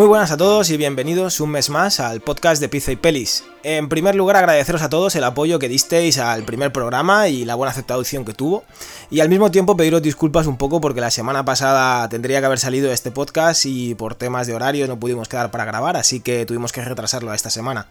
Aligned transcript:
Muy 0.00 0.08
buenas 0.08 0.30
a 0.30 0.38
todos 0.38 0.70
y 0.70 0.78
bienvenidos 0.78 1.40
un 1.40 1.50
mes 1.50 1.68
más 1.68 2.00
al 2.00 2.22
podcast 2.22 2.58
de 2.62 2.70
Pizza 2.70 2.90
y 2.90 2.96
Pelis. 2.96 3.44
En 3.62 3.90
primer 3.90 4.14
lugar 4.14 4.36
agradeceros 4.36 4.80
a 4.80 4.88
todos 4.88 5.14
el 5.14 5.24
apoyo 5.24 5.58
que 5.58 5.68
disteis 5.68 6.16
al 6.16 6.42
primer 6.44 6.72
programa 6.72 7.28
y 7.28 7.44
la 7.44 7.54
buena 7.54 7.70
aceptación 7.72 8.24
que 8.24 8.32
tuvo. 8.32 8.64
Y 9.10 9.20
al 9.20 9.28
mismo 9.28 9.50
tiempo 9.50 9.76
pediros 9.76 10.00
disculpas 10.00 10.46
un 10.46 10.56
poco 10.56 10.80
porque 10.80 11.02
la 11.02 11.10
semana 11.10 11.44
pasada 11.44 12.08
tendría 12.08 12.40
que 12.40 12.46
haber 12.46 12.58
salido 12.58 12.90
este 12.90 13.10
podcast 13.10 13.66
y 13.66 13.94
por 13.94 14.14
temas 14.14 14.46
de 14.46 14.54
horario 14.54 14.88
no 14.88 14.98
pudimos 14.98 15.28
quedar 15.28 15.50
para 15.50 15.66
grabar, 15.66 15.98
así 15.98 16.20
que 16.20 16.46
tuvimos 16.46 16.72
que 16.72 16.82
retrasarlo 16.82 17.30
a 17.30 17.34
esta 17.34 17.50
semana. 17.50 17.86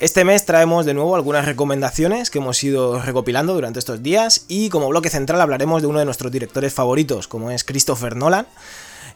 Este 0.00 0.24
mes 0.24 0.46
traemos 0.46 0.84
de 0.84 0.94
nuevo 0.94 1.14
algunas 1.14 1.44
recomendaciones 1.44 2.28
que 2.28 2.38
hemos 2.38 2.60
ido 2.64 3.00
recopilando 3.00 3.54
durante 3.54 3.78
estos 3.78 4.02
días 4.02 4.46
y 4.48 4.68
como 4.68 4.88
bloque 4.88 5.10
central 5.10 5.40
hablaremos 5.40 5.80
de 5.80 5.86
uno 5.86 6.00
de 6.00 6.06
nuestros 6.06 6.32
directores 6.32 6.74
favoritos, 6.74 7.28
como 7.28 7.52
es 7.52 7.62
Christopher 7.62 8.16
Nolan. 8.16 8.48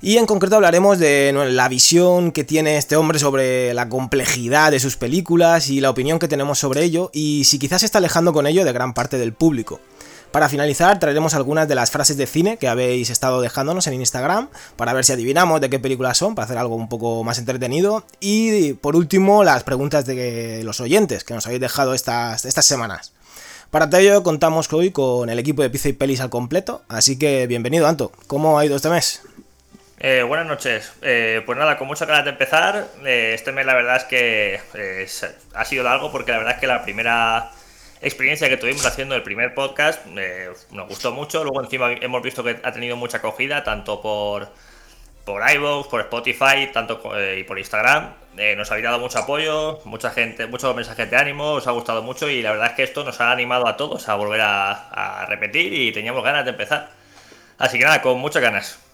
Y 0.03 0.17
en 0.17 0.25
concreto 0.25 0.57
hablaremos 0.57 0.99
de 0.99 1.31
la 1.51 1.69
visión 1.69 2.33
que 2.33 2.43
tiene 2.43 2.79
este 2.79 2.97
hombre 2.97 3.19
sobre 3.19 3.75
la 3.75 3.91
complejidad 3.91 4.71
de 4.71 4.81
sus 4.81 4.97
películas 4.97 5.69
y 5.69 5.83
la 5.83 5.91
opinión 5.91 6.19
que 6.19 6.27
tenemos 6.27 6.59
sobre 6.59 6.85
ello 6.85 7.11
y 7.13 7.45
si 7.45 7.59
quizás 7.59 7.81
se 7.81 7.87
está 7.87 7.99
alejando 7.99 8.33
con 8.33 8.47
ello 8.47 8.65
de 8.65 8.73
gran 8.73 8.95
parte 8.95 9.19
del 9.19 9.35
público. 9.35 9.79
Para 10.33 10.49
finalizar, 10.49 10.99
traeremos 10.99 11.35
algunas 11.35 11.69
de 11.69 11.75
las 11.75 11.91
frases 11.91 12.17
de 12.17 12.27
cine 12.27 12.57
que 12.57 12.69
habéis 12.69 13.11
estado 13.11 13.43
dejándonos 13.43 13.89
en 13.89 13.95
Instagram 13.95 14.49
para 14.77 14.95
ver 14.95 15.05
si 15.05 15.13
adivinamos 15.13 15.61
de 15.61 15.69
qué 15.69 15.79
películas 15.79 16.17
son, 16.17 16.35
para 16.35 16.47
hacer 16.47 16.57
algo 16.57 16.77
un 16.77 16.89
poco 16.89 17.23
más 17.23 17.39
entretenido. 17.39 18.05
Y 18.21 18.73
por 18.75 18.97
último, 18.97 19.45
las 19.45 19.65
preguntas 19.65 20.07
de 20.07 20.63
los 20.65 20.81
oyentes 20.81 21.25
que 21.25 21.35
nos 21.35 21.45
habéis 21.45 21.61
dejado 21.61 21.93
estas, 21.93 22.47
estas 22.47 22.65
semanas. 22.65 23.13
Para 23.71 23.91
ello 24.01 24.23
contamos 24.23 24.73
hoy 24.73 24.93
con 24.93 25.29
el 25.29 25.39
equipo 25.39 25.61
de 25.63 25.71
Pizza 25.71 25.91
y 25.91 25.93
Pelis 25.93 26.21
al 26.21 26.31
completo, 26.31 26.83
así 26.89 27.19
que 27.19 27.47
bienvenido 27.47 27.87
Anto, 27.87 28.11
¿cómo 28.27 28.59
ha 28.59 28.65
ido 28.65 28.75
este 28.75 28.89
mes? 28.89 29.21
Eh, 30.03 30.23
buenas 30.23 30.47
noches. 30.47 30.95
Eh, 31.03 31.43
pues 31.45 31.59
nada, 31.59 31.77
con 31.77 31.87
muchas 31.87 32.09
ganas 32.09 32.25
de 32.25 32.31
empezar. 32.31 32.89
Eh, 33.05 33.33
este 33.35 33.53
mes 33.53 33.67
la 33.67 33.75
verdad 33.75 33.97
es 33.97 34.05
que 34.05 34.59
ha 35.53 35.65
sido 35.67 35.85
largo 35.85 36.11
porque 36.11 36.33
la 36.33 36.39
verdad 36.39 36.55
es 36.55 36.61
que 36.61 36.67
la 36.67 36.83
primera 36.83 37.51
experiencia 38.01 38.49
que 38.49 38.57
tuvimos 38.57 38.87
haciendo 38.87 39.15
el 39.15 39.23
primer 39.23 39.55
podcast 39.55 40.07
nos 40.07 40.89
gustó 40.89 41.13
mucho. 41.13 41.45
Luego 41.45 41.63
encima 41.63 41.93
hemos 41.93 42.23
visto 42.23 42.43
que 42.43 42.59
ha 42.63 42.73
tenido 42.73 42.97
mucha 42.97 43.19
acogida, 43.19 43.63
tanto 43.63 44.01
por, 44.01 44.49
por 45.27 45.43
iVoox, 45.51 45.89
por 45.89 46.01
Spotify, 46.01 46.71
tanto 46.73 47.03
y 47.37 47.45
por 47.45 47.59
Instagram. 47.59 48.15
nos 48.57 48.71
habéis 48.71 48.85
dado 48.85 49.01
mucho 49.01 49.19
apoyo, 49.19 49.81
mucha 49.85 50.11
gente, 50.13 50.47
muchos 50.47 50.75
mensajes 50.75 51.11
de 51.11 51.17
ánimo, 51.19 51.53
os 51.53 51.67
ha 51.67 51.73
gustado 51.73 52.03
mucho 52.03 52.31
y 52.31 52.41
la 52.41 52.53
verdad 52.53 52.69
es 52.69 52.73
que 52.73 52.85
esto 52.85 53.05
nos 53.05 53.21
ha 53.21 53.33
animado 53.33 53.69
a 53.69 53.77
todos 53.77 54.09
a 54.09 54.15
volver 54.15 54.41
a 54.41 55.27
repetir 55.29 55.75
y 55.75 55.93
teníamos 55.93 56.25
ganas 56.25 56.47
de 56.47 56.53
empezar. 56.53 56.91
Así 57.59 57.79
que 57.79 57.85
nada, 57.85 58.01
con 58.01 58.19
muchas 58.19 58.41
ganas. 58.41 58.90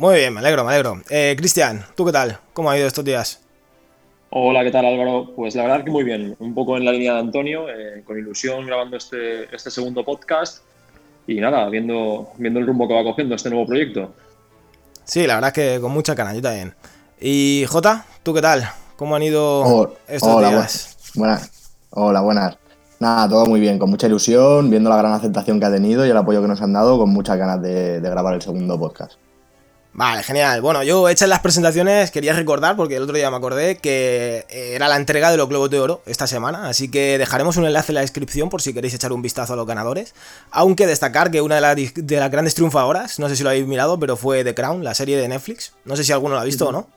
Muy 0.00 0.14
bien, 0.14 0.32
me 0.32 0.40
alegro, 0.40 0.64
me 0.64 0.72
alegro. 0.72 1.02
Eh, 1.10 1.34
Cristian, 1.36 1.84
¿tú 1.94 2.06
qué 2.06 2.12
tal? 2.12 2.38
¿Cómo 2.54 2.70
ha 2.70 2.78
ido 2.78 2.86
estos 2.86 3.04
días? 3.04 3.42
Hola, 4.30 4.64
¿qué 4.64 4.70
tal 4.70 4.86
Álvaro? 4.86 5.34
Pues 5.36 5.54
la 5.54 5.64
verdad 5.64 5.84
que 5.84 5.90
muy 5.90 6.04
bien, 6.04 6.34
un 6.38 6.54
poco 6.54 6.78
en 6.78 6.86
la 6.86 6.92
línea 6.92 7.12
de 7.12 7.20
Antonio, 7.20 7.68
eh, 7.68 8.02
con 8.06 8.18
ilusión 8.18 8.64
grabando 8.64 8.96
este, 8.96 9.54
este 9.54 9.70
segundo 9.70 10.02
podcast 10.02 10.62
y 11.26 11.38
nada, 11.38 11.68
viendo, 11.68 12.30
viendo 12.38 12.60
el 12.60 12.66
rumbo 12.66 12.88
que 12.88 12.94
va 12.94 13.02
cogiendo 13.02 13.34
este 13.34 13.50
nuevo 13.50 13.66
proyecto. 13.66 14.14
Sí, 15.04 15.26
la 15.26 15.34
verdad 15.34 15.48
es 15.48 15.54
que 15.74 15.80
con 15.82 15.92
mucha 15.92 16.14
cana, 16.14 16.32
yo 16.32 16.40
también. 16.40 16.74
Y 17.20 17.66
Jota, 17.68 18.06
¿tú 18.22 18.32
qué 18.32 18.40
tal? 18.40 18.66
¿Cómo 18.96 19.16
han 19.16 19.22
ido 19.22 19.98
estos 20.08 20.32
hola, 20.32 20.48
días? 20.48 20.96
Buenas. 21.14 21.74
Hola, 21.90 22.22
buenas. 22.22 22.56
Nada, 23.00 23.28
todo 23.28 23.44
muy 23.44 23.60
bien, 23.60 23.78
con 23.78 23.90
mucha 23.90 24.06
ilusión, 24.06 24.70
viendo 24.70 24.88
la 24.88 24.96
gran 24.96 25.12
aceptación 25.12 25.60
que 25.60 25.66
ha 25.66 25.70
tenido 25.70 26.06
y 26.06 26.08
el 26.08 26.16
apoyo 26.16 26.40
que 26.40 26.48
nos 26.48 26.62
han 26.62 26.72
dado, 26.72 26.96
con 26.96 27.10
muchas 27.10 27.36
ganas 27.36 27.60
de 27.60 28.00
grabar 28.00 28.32
el 28.32 28.40
segundo 28.40 28.78
podcast. 28.78 29.20
Vale, 29.92 30.22
genial. 30.22 30.60
Bueno, 30.62 30.82
yo 30.84 31.08
hechas 31.08 31.28
las 31.28 31.40
presentaciones 31.40 32.10
quería 32.10 32.32
recordar, 32.32 32.76
porque 32.76 32.96
el 32.96 33.02
otro 33.02 33.16
día 33.16 33.30
me 33.30 33.36
acordé, 33.36 33.78
que 33.78 34.46
era 34.48 34.88
la 34.88 34.96
entrega 34.96 35.30
de 35.30 35.36
los 35.36 35.48
Globos 35.48 35.68
de 35.68 35.80
Oro 35.80 36.00
esta 36.06 36.26
semana, 36.26 36.68
así 36.68 36.90
que 36.90 37.18
dejaremos 37.18 37.56
un 37.56 37.66
enlace 37.66 37.90
en 37.90 37.96
la 37.96 38.00
descripción 38.02 38.50
por 38.50 38.62
si 38.62 38.72
queréis 38.72 38.94
echar 38.94 39.12
un 39.12 39.20
vistazo 39.20 39.54
a 39.54 39.56
los 39.56 39.66
ganadores. 39.66 40.14
Aunque 40.52 40.86
destacar 40.86 41.30
que 41.30 41.40
una 41.40 41.56
de, 41.56 41.60
las, 41.60 41.76
de 41.94 42.16
las 42.16 42.30
grandes 42.30 42.54
triunfadoras, 42.54 43.18
no 43.18 43.28
sé 43.28 43.36
si 43.36 43.42
lo 43.42 43.50
habéis 43.50 43.66
mirado, 43.66 43.98
pero 43.98 44.16
fue 44.16 44.44
The 44.44 44.54
Crown, 44.54 44.84
la 44.84 44.94
serie 44.94 45.16
de 45.16 45.26
Netflix. 45.26 45.74
No 45.84 45.96
sé 45.96 46.04
si 46.04 46.12
alguno 46.12 46.34
lo 46.34 46.40
ha 46.40 46.44
visto 46.44 46.68
o 46.68 46.72
no. 46.72 46.88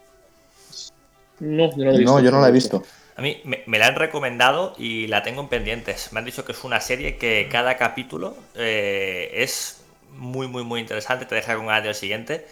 No, 1.40 1.76
yo 1.76 1.84
no 1.84 1.92
la 1.92 1.96
he 1.96 1.98
visto. 1.98 2.14
No, 2.14 2.20
yo 2.20 2.32
no 2.32 2.42
la 2.42 2.48
he 2.48 2.52
visto. 2.52 2.84
A 3.16 3.22
mí 3.22 3.42
me, 3.44 3.78
la 3.78 3.88
han 3.88 3.96
recomendado 3.96 4.74
y 4.78 5.08
la 5.08 5.24
tengo 5.24 5.42
en 5.42 5.48
pendientes. 5.48 6.12
Me 6.14 6.20
han 6.20 6.26
dicho 6.26 6.46
que 6.46 6.52
es 6.52 6.64
una 6.64 6.80
serie 6.80 7.18
que 7.18 7.48
cada 7.52 7.78
capítulo 7.78 8.36
eh, 8.56 9.30
es 9.36 9.82
muy, 10.12 10.48
muy, 10.48 10.64
muy 10.64 10.80
interesante, 10.80 11.26
te 11.26 11.36
deja 11.36 11.56
con 11.56 11.68
ganas 11.68 11.84
del 11.84 11.96
siguiente. 11.96 12.46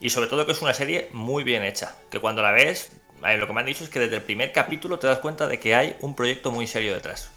Y 0.00 0.10
sobre 0.10 0.28
todo 0.28 0.46
que 0.46 0.52
es 0.52 0.62
una 0.62 0.74
serie 0.74 1.08
muy 1.12 1.44
bien 1.44 1.62
hecha. 1.62 1.94
Que 2.10 2.20
cuando 2.20 2.42
la 2.42 2.52
ves, 2.52 2.90
lo 3.38 3.46
que 3.46 3.52
me 3.52 3.60
han 3.60 3.66
dicho 3.66 3.84
es 3.84 3.90
que 3.90 4.00
desde 4.00 4.16
el 4.16 4.22
primer 4.22 4.52
capítulo 4.52 4.98
te 4.98 5.06
das 5.06 5.18
cuenta 5.18 5.46
de 5.46 5.58
que 5.58 5.74
hay 5.74 5.96
un 6.00 6.14
proyecto 6.14 6.50
muy 6.50 6.66
serio 6.66 6.94
detrás. 6.94 7.30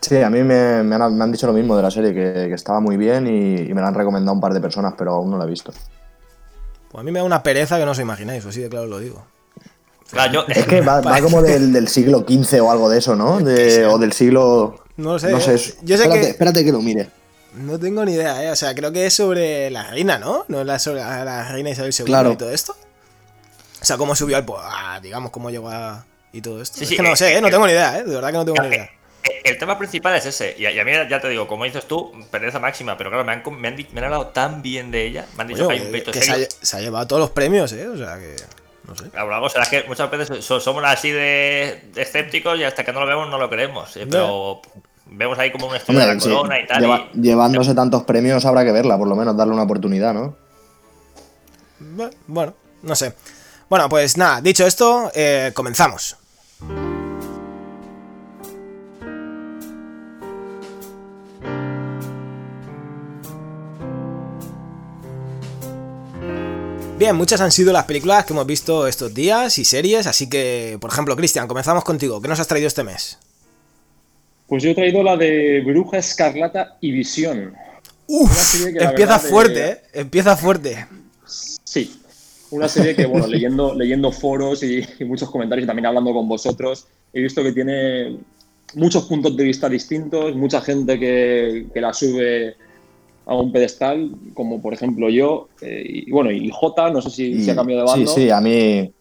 Sí, 0.00 0.20
a 0.20 0.28
mí 0.28 0.42
me, 0.42 0.54
han, 0.56 1.32
dicho 1.32 1.46
lo 1.46 1.52
mismo 1.52 1.76
de 1.76 1.82
la 1.82 1.90
serie, 1.90 2.12
que, 2.12 2.52
estaba 2.52 2.80
muy 2.80 2.96
bien 2.96 3.26
y, 3.26 3.72
me 3.72 3.80
la 3.80 3.88
han 3.88 3.94
recomendado 3.94 4.34
un 4.34 4.40
par 4.40 4.52
de 4.52 4.60
personas, 4.60 4.94
pero 4.98 5.12
aún 5.12 5.30
no 5.30 5.38
la 5.38 5.44
he 5.44 5.48
visto. 5.48 5.72
Pues 6.90 7.00
a 7.00 7.04
mí 7.04 7.12
me 7.12 7.20
da 7.20 7.24
una 7.24 7.42
pereza 7.42 7.78
que 7.78 7.84
no 7.84 7.92
os 7.92 8.00
imagináis, 8.00 8.44
así 8.44 8.60
de 8.60 8.68
claro 8.68 8.86
lo 8.86 8.98
digo. 8.98 9.24
Es 10.48 10.66
que 10.66 10.80
va, 10.82 11.00
como 11.22 11.40
del, 11.40 11.88
siglo 11.88 12.26
XV 12.28 12.62
o 12.62 12.70
algo 12.70 12.90
de 12.90 12.98
eso, 12.98 13.16
¿no? 13.16 13.36
o 13.92 13.98
del 13.98 14.12
siglo... 14.12 14.82
No 14.96 15.18
sé. 15.18 15.30
No 15.30 15.40
sé. 15.40 15.56
Yo 15.82 15.96
sé 15.96 16.02
espérate, 16.02 16.20
que... 16.20 16.30
espérate 16.30 16.64
que 16.64 16.72
lo 16.72 16.82
mire. 16.82 17.08
No 17.54 17.78
tengo 17.78 18.04
ni 18.04 18.12
idea, 18.14 18.42
¿eh? 18.42 18.50
O 18.50 18.56
sea, 18.56 18.74
creo 18.74 18.92
que 18.92 19.06
es 19.06 19.14
sobre 19.14 19.70
la 19.70 19.84
reina, 19.84 20.18
¿no? 20.18 20.44
No 20.48 20.60
es 20.60 20.66
la, 20.66 20.78
sobre 20.78 21.00
la 21.00 21.50
reina 21.50 21.70
Isabel 21.70 21.92
II 21.96 22.32
y 22.32 22.36
todo 22.36 22.50
esto. 22.50 22.74
O 23.80 23.84
sea, 23.84 23.96
cómo 23.96 24.14
subió 24.14 24.36
al 24.36 24.44
poder, 24.44 25.00
digamos, 25.02 25.30
cómo 25.30 25.50
llegó 25.50 25.68
a... 25.68 26.06
y 26.32 26.40
todo 26.40 26.62
esto. 26.62 26.82
es 26.82 26.88
que 26.88 27.02
no 27.02 27.16
sé, 27.16 27.36
¿eh? 27.36 27.40
No 27.40 27.50
tengo 27.50 27.66
ni 27.66 27.72
idea, 27.72 27.98
¿eh? 27.98 28.04
De 28.04 28.14
verdad 28.14 28.30
que 28.30 28.38
no 28.38 28.44
tengo 28.44 28.62
ni 28.62 28.68
idea. 28.68 28.90
El 29.44 29.58
tema 29.58 29.78
principal 29.78 30.16
es 30.16 30.26
ese, 30.26 30.54
y 30.58 30.66
a, 30.66 30.84
mí 30.84 30.92
ya 31.08 31.20
te 31.20 31.28
digo, 31.28 31.46
como 31.46 31.64
dices 31.64 31.86
tú, 31.86 32.12
pereza 32.30 32.58
máxima, 32.58 32.96
pero 32.96 33.10
claro, 33.10 33.24
me 33.24 33.32
han, 33.32 33.42
me 33.60 33.68
han, 33.68 34.04
hablado 34.04 34.28
tan 34.28 34.62
bien 34.62 34.90
de 34.90 35.06
ella, 35.06 35.26
me 35.36 35.42
han 35.42 35.48
dicho 35.48 35.68
que 35.68 35.74
hay 35.74 35.80
un 35.80 35.92
peito 35.92 36.10
que 36.10 36.20
Se 36.20 36.76
ha, 36.76 36.80
llevado 36.80 37.06
todos 37.06 37.20
los 37.20 37.30
premios, 37.30 37.72
¿eh? 37.72 37.86
O 37.86 37.96
sea 37.96 38.18
que. 38.18 38.34
No 38.86 38.96
sé. 38.96 39.10
Claro, 39.10 39.48
será 39.48 39.66
que 39.66 39.84
muchas 39.84 40.10
veces 40.10 40.44
somos 40.44 40.82
así 40.84 41.10
de, 41.10 41.82
escépticos 41.94 42.58
y 42.58 42.64
hasta 42.64 42.84
que 42.84 42.92
no 42.92 43.00
lo 43.00 43.06
vemos 43.06 43.28
no 43.30 43.38
lo 43.38 43.48
creemos. 43.48 43.96
¿eh? 43.96 44.06
Pero 44.10 44.60
vemos 45.06 45.38
ahí 45.38 45.52
como 45.52 45.68
un 45.68 45.76
estudio 45.76 46.00
de 46.00 46.06
la 46.06 46.18
corona 46.18 46.60
y 46.60 46.66
tal. 46.66 47.10
Llevándose 47.12 47.74
tantos 47.74 48.04
premios 48.04 48.44
habrá 48.44 48.64
que 48.64 48.72
verla, 48.72 48.98
por 48.98 49.08
lo 49.08 49.16
menos 49.16 49.36
darle 49.36 49.54
una 49.54 49.62
oportunidad, 49.62 50.14
¿no? 50.14 50.36
Bueno, 52.26 52.54
no 52.82 52.94
sé. 52.94 53.14
Bueno, 53.68 53.88
pues 53.88 54.16
nada, 54.16 54.40
dicho 54.40 54.66
esto, 54.66 55.10
eh, 55.14 55.52
comenzamos. 55.54 56.16
Bien, 66.98 67.16
muchas 67.16 67.40
han 67.40 67.50
sido 67.50 67.72
las 67.72 67.84
películas 67.84 68.24
que 68.24 68.32
hemos 68.32 68.46
visto 68.46 68.86
estos 68.86 69.12
días 69.12 69.58
y 69.58 69.64
series, 69.64 70.06
así 70.06 70.28
que, 70.28 70.78
por 70.80 70.92
ejemplo, 70.92 71.16
Cristian, 71.16 71.48
comenzamos 71.48 71.82
contigo. 71.82 72.22
¿Qué 72.22 72.28
nos 72.28 72.38
has 72.38 72.46
traído 72.46 72.68
este 72.68 72.84
mes? 72.84 73.18
Pues 74.52 74.62
yo 74.62 74.68
he 74.68 74.74
traído 74.74 75.02
la 75.02 75.16
de 75.16 75.62
Bruja 75.64 75.96
Escarlata 75.96 76.76
y 76.78 76.90
Visión. 76.90 77.54
Uf, 78.06 78.66
empieza 78.66 79.18
fuerte, 79.18 79.70
¿eh? 79.70 79.78
Empieza 79.94 80.36
fuerte. 80.36 80.86
Sí, 81.24 81.98
una 82.50 82.68
serie 82.68 82.94
que, 82.94 83.06
bueno, 83.06 83.26
leyendo, 83.28 83.74
leyendo 83.74 84.12
foros 84.12 84.62
y, 84.62 84.86
muchos 85.06 85.30
comentarios 85.30 85.64
y 85.64 85.66
también 85.66 85.86
hablando 85.86 86.12
con 86.12 86.28
vosotros, 86.28 86.86
he 87.14 87.22
visto 87.22 87.42
que 87.42 87.52
tiene 87.52 88.18
muchos 88.74 89.04
puntos 89.04 89.34
de 89.38 89.42
vista 89.42 89.70
distintos, 89.70 90.36
mucha 90.36 90.60
gente 90.60 91.00
que, 91.00 91.68
la 91.76 91.94
sube 91.94 92.54
a 93.24 93.34
un 93.34 93.52
pedestal, 93.52 94.10
como 94.34 94.60
por 94.60 94.74
ejemplo 94.74 95.08
yo, 95.08 95.48
eh, 95.62 95.82
y 95.82 96.10
bueno, 96.10 96.30
y 96.30 96.50
J, 96.52 96.90
no 96.90 97.00
sé 97.00 97.08
si, 97.08 97.42
se 97.42 97.52
ha 97.52 97.54
cambiado 97.54 97.84
de 97.84 97.90
bando. 97.90 98.06
Sí, 98.06 98.24
sí, 98.24 98.30
a 98.30 98.42
mí, 98.42 98.92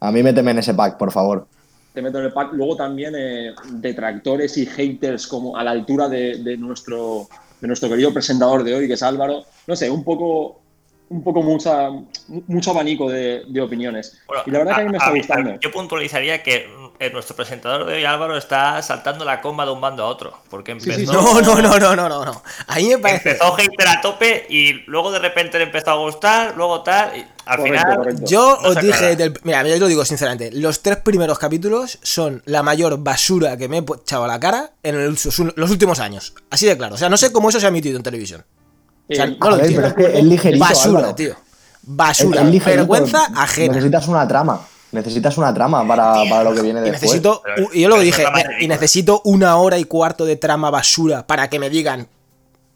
a 0.00 0.10
mí 0.10 0.22
méteme 0.22 0.52
en 0.52 0.60
ese 0.60 0.72
pack, 0.72 0.96
por 0.96 1.12
favor 1.12 1.46
te 1.92 2.02
meto 2.02 2.18
en 2.18 2.26
el 2.26 2.32
pack. 2.32 2.52
Luego 2.52 2.76
también 2.76 3.14
eh, 3.16 3.54
detractores 3.72 4.56
y 4.56 4.66
haters 4.66 5.26
como 5.26 5.56
a 5.56 5.64
la 5.64 5.72
altura 5.72 6.08
de, 6.08 6.56
nuestro, 6.58 7.28
de 7.60 7.66
nuestro 7.66 7.88
querido 7.88 8.12
presentador 8.12 8.64
de 8.64 8.74
hoy, 8.74 8.86
que 8.86 8.94
es 8.94 9.02
Álvaro. 9.02 9.44
No 9.66 9.76
sé, 9.76 9.90
un 9.90 10.04
poco, 10.04 10.59
un 11.10 11.24
poco 11.24 11.42
mucha, 11.42 11.90
mucho 12.46 12.70
abanico 12.70 13.10
de, 13.10 13.44
opiniones. 13.60 14.16
y 14.46 14.50
la 14.50 14.58
verdad 14.60 14.76
que 14.76 14.80
a 14.80 14.84
mí 14.84 14.90
me 14.90 14.98
está 14.98 15.10
gustando. 15.10 15.60
yo 15.60 15.72
puntualizaría 15.72 16.40
que 16.42 16.70
eh, 17.00 17.10
nuestro 17.10 17.34
presentador 17.34 17.84
de 17.84 17.94
hoy, 17.94 18.04
Álvaro, 18.04 18.36
está 18.36 18.80
saltando 18.82 19.24
la 19.24 19.40
comba 19.40 19.64
de 19.64 19.72
un 19.72 19.80
bando 19.80 20.04
a 20.04 20.06
otro. 20.06 20.34
Porque 20.48 20.72
empezó. 20.72 21.12
no, 21.12 21.40
no, 21.40 21.60
no, 21.60 21.96
no, 21.96 22.08
no, 22.08 22.24
no. 22.24 22.42
Ahí 22.68 22.90
me 22.90 22.98
parece. 22.98 23.30
Empezó 23.30 23.52
hater 23.54 23.88
a 23.88 24.00
tope 24.00 24.46
y 24.48 24.84
luego 24.86 25.10
de 25.10 25.18
repente 25.18 25.58
le 25.58 25.64
empezó 25.64 25.90
a 25.90 25.94
gustar, 25.96 26.54
luego 26.56 26.82
tal. 26.82 27.16
Y 27.16 27.26
al 27.46 27.62
final. 27.62 28.24
Yo 28.24 28.56
os 28.62 28.76
dije. 28.76 29.16
mira, 29.42 29.66
yo 29.66 29.78
lo 29.78 29.88
digo 29.88 30.04
sinceramente. 30.04 30.52
Los 30.52 30.80
tres 30.80 30.98
primeros 30.98 31.40
capítulos 31.40 31.98
son 32.02 32.42
la 32.44 32.62
mayor 32.62 32.98
basura 32.98 33.56
que 33.56 33.68
me 33.68 33.78
he 33.78 33.80
echado 33.80 34.24
a 34.24 34.28
la 34.28 34.38
cara 34.38 34.72
en 34.84 35.06
los 35.06 35.70
últimos 35.70 35.98
años. 35.98 36.34
Así 36.50 36.66
de 36.66 36.76
claro. 36.76 36.94
O 36.94 36.98
sea, 36.98 37.08
no 37.08 37.16
sé 37.16 37.32
cómo 37.32 37.48
eso 37.48 37.58
se 37.58 37.66
ha 37.66 37.70
emitido 37.70 37.96
en 37.96 38.04
televisión. 38.04 38.44
O 39.10 39.14
sea, 39.14 39.26
no 39.26 39.50
lo 39.50 39.56
entiendo. 39.58 39.80
Pero 39.82 39.88
es 39.88 39.94
que 40.12 40.18
es 40.18 40.24
ligerito, 40.24 40.64
Basura, 40.64 41.14
tío. 41.14 41.34
Basura. 41.82 42.42
vergüenza 42.44 43.24
ajena. 43.34 43.74
Necesitas 43.74 44.08
una 44.08 44.26
trama. 44.28 44.60
Necesitas 44.92 45.38
una 45.38 45.54
trama 45.54 45.86
para, 45.86 46.14
para 46.28 46.42
lo 46.44 46.52
que 46.54 46.62
viene 46.62 46.80
Y 46.80 46.90
después. 46.90 47.02
necesito, 47.02 47.42
y 47.72 47.82
yo 47.82 47.88
lo 47.88 47.98
dije, 48.00 48.24
más 48.24 48.42
y 48.60 48.66
necesito 48.66 49.22
una 49.24 49.56
hora 49.56 49.78
y 49.78 49.84
cuarto 49.84 50.24
de 50.24 50.34
trama 50.36 50.68
basura 50.70 51.24
para 51.26 51.48
que 51.48 51.60
me 51.60 51.70
digan 51.70 52.08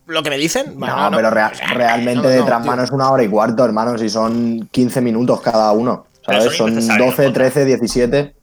lo 0.06 0.22
que 0.22 0.30
me 0.30 0.36
dicen. 0.38 0.74
Bueno, 0.78 1.10
No, 1.10 1.16
pero 1.16 1.30
rea- 1.30 1.50
realmente 1.74 2.22
No, 2.22 2.28
de 2.28 2.38
no, 2.38 2.44
trama 2.44 2.64
tío. 2.64 2.76
no 2.76 2.82
es 2.84 2.90
una 2.92 3.10
hora 3.10 3.22
y 3.24 3.28
cuarto, 3.28 3.64
hermano, 3.64 3.98
si 3.98 4.08
son 4.08 4.68
15 4.70 5.00
minutos 5.00 5.40
cada 5.40 5.72
uno. 5.72 6.06
¿Sabes? 6.24 6.44
son 6.44 6.54
Son 6.54 6.68
innecesarios, 6.72 7.06
12, 7.10 7.22
Jota. 7.26 7.34
13, 7.34 7.64
17. 7.64 8.34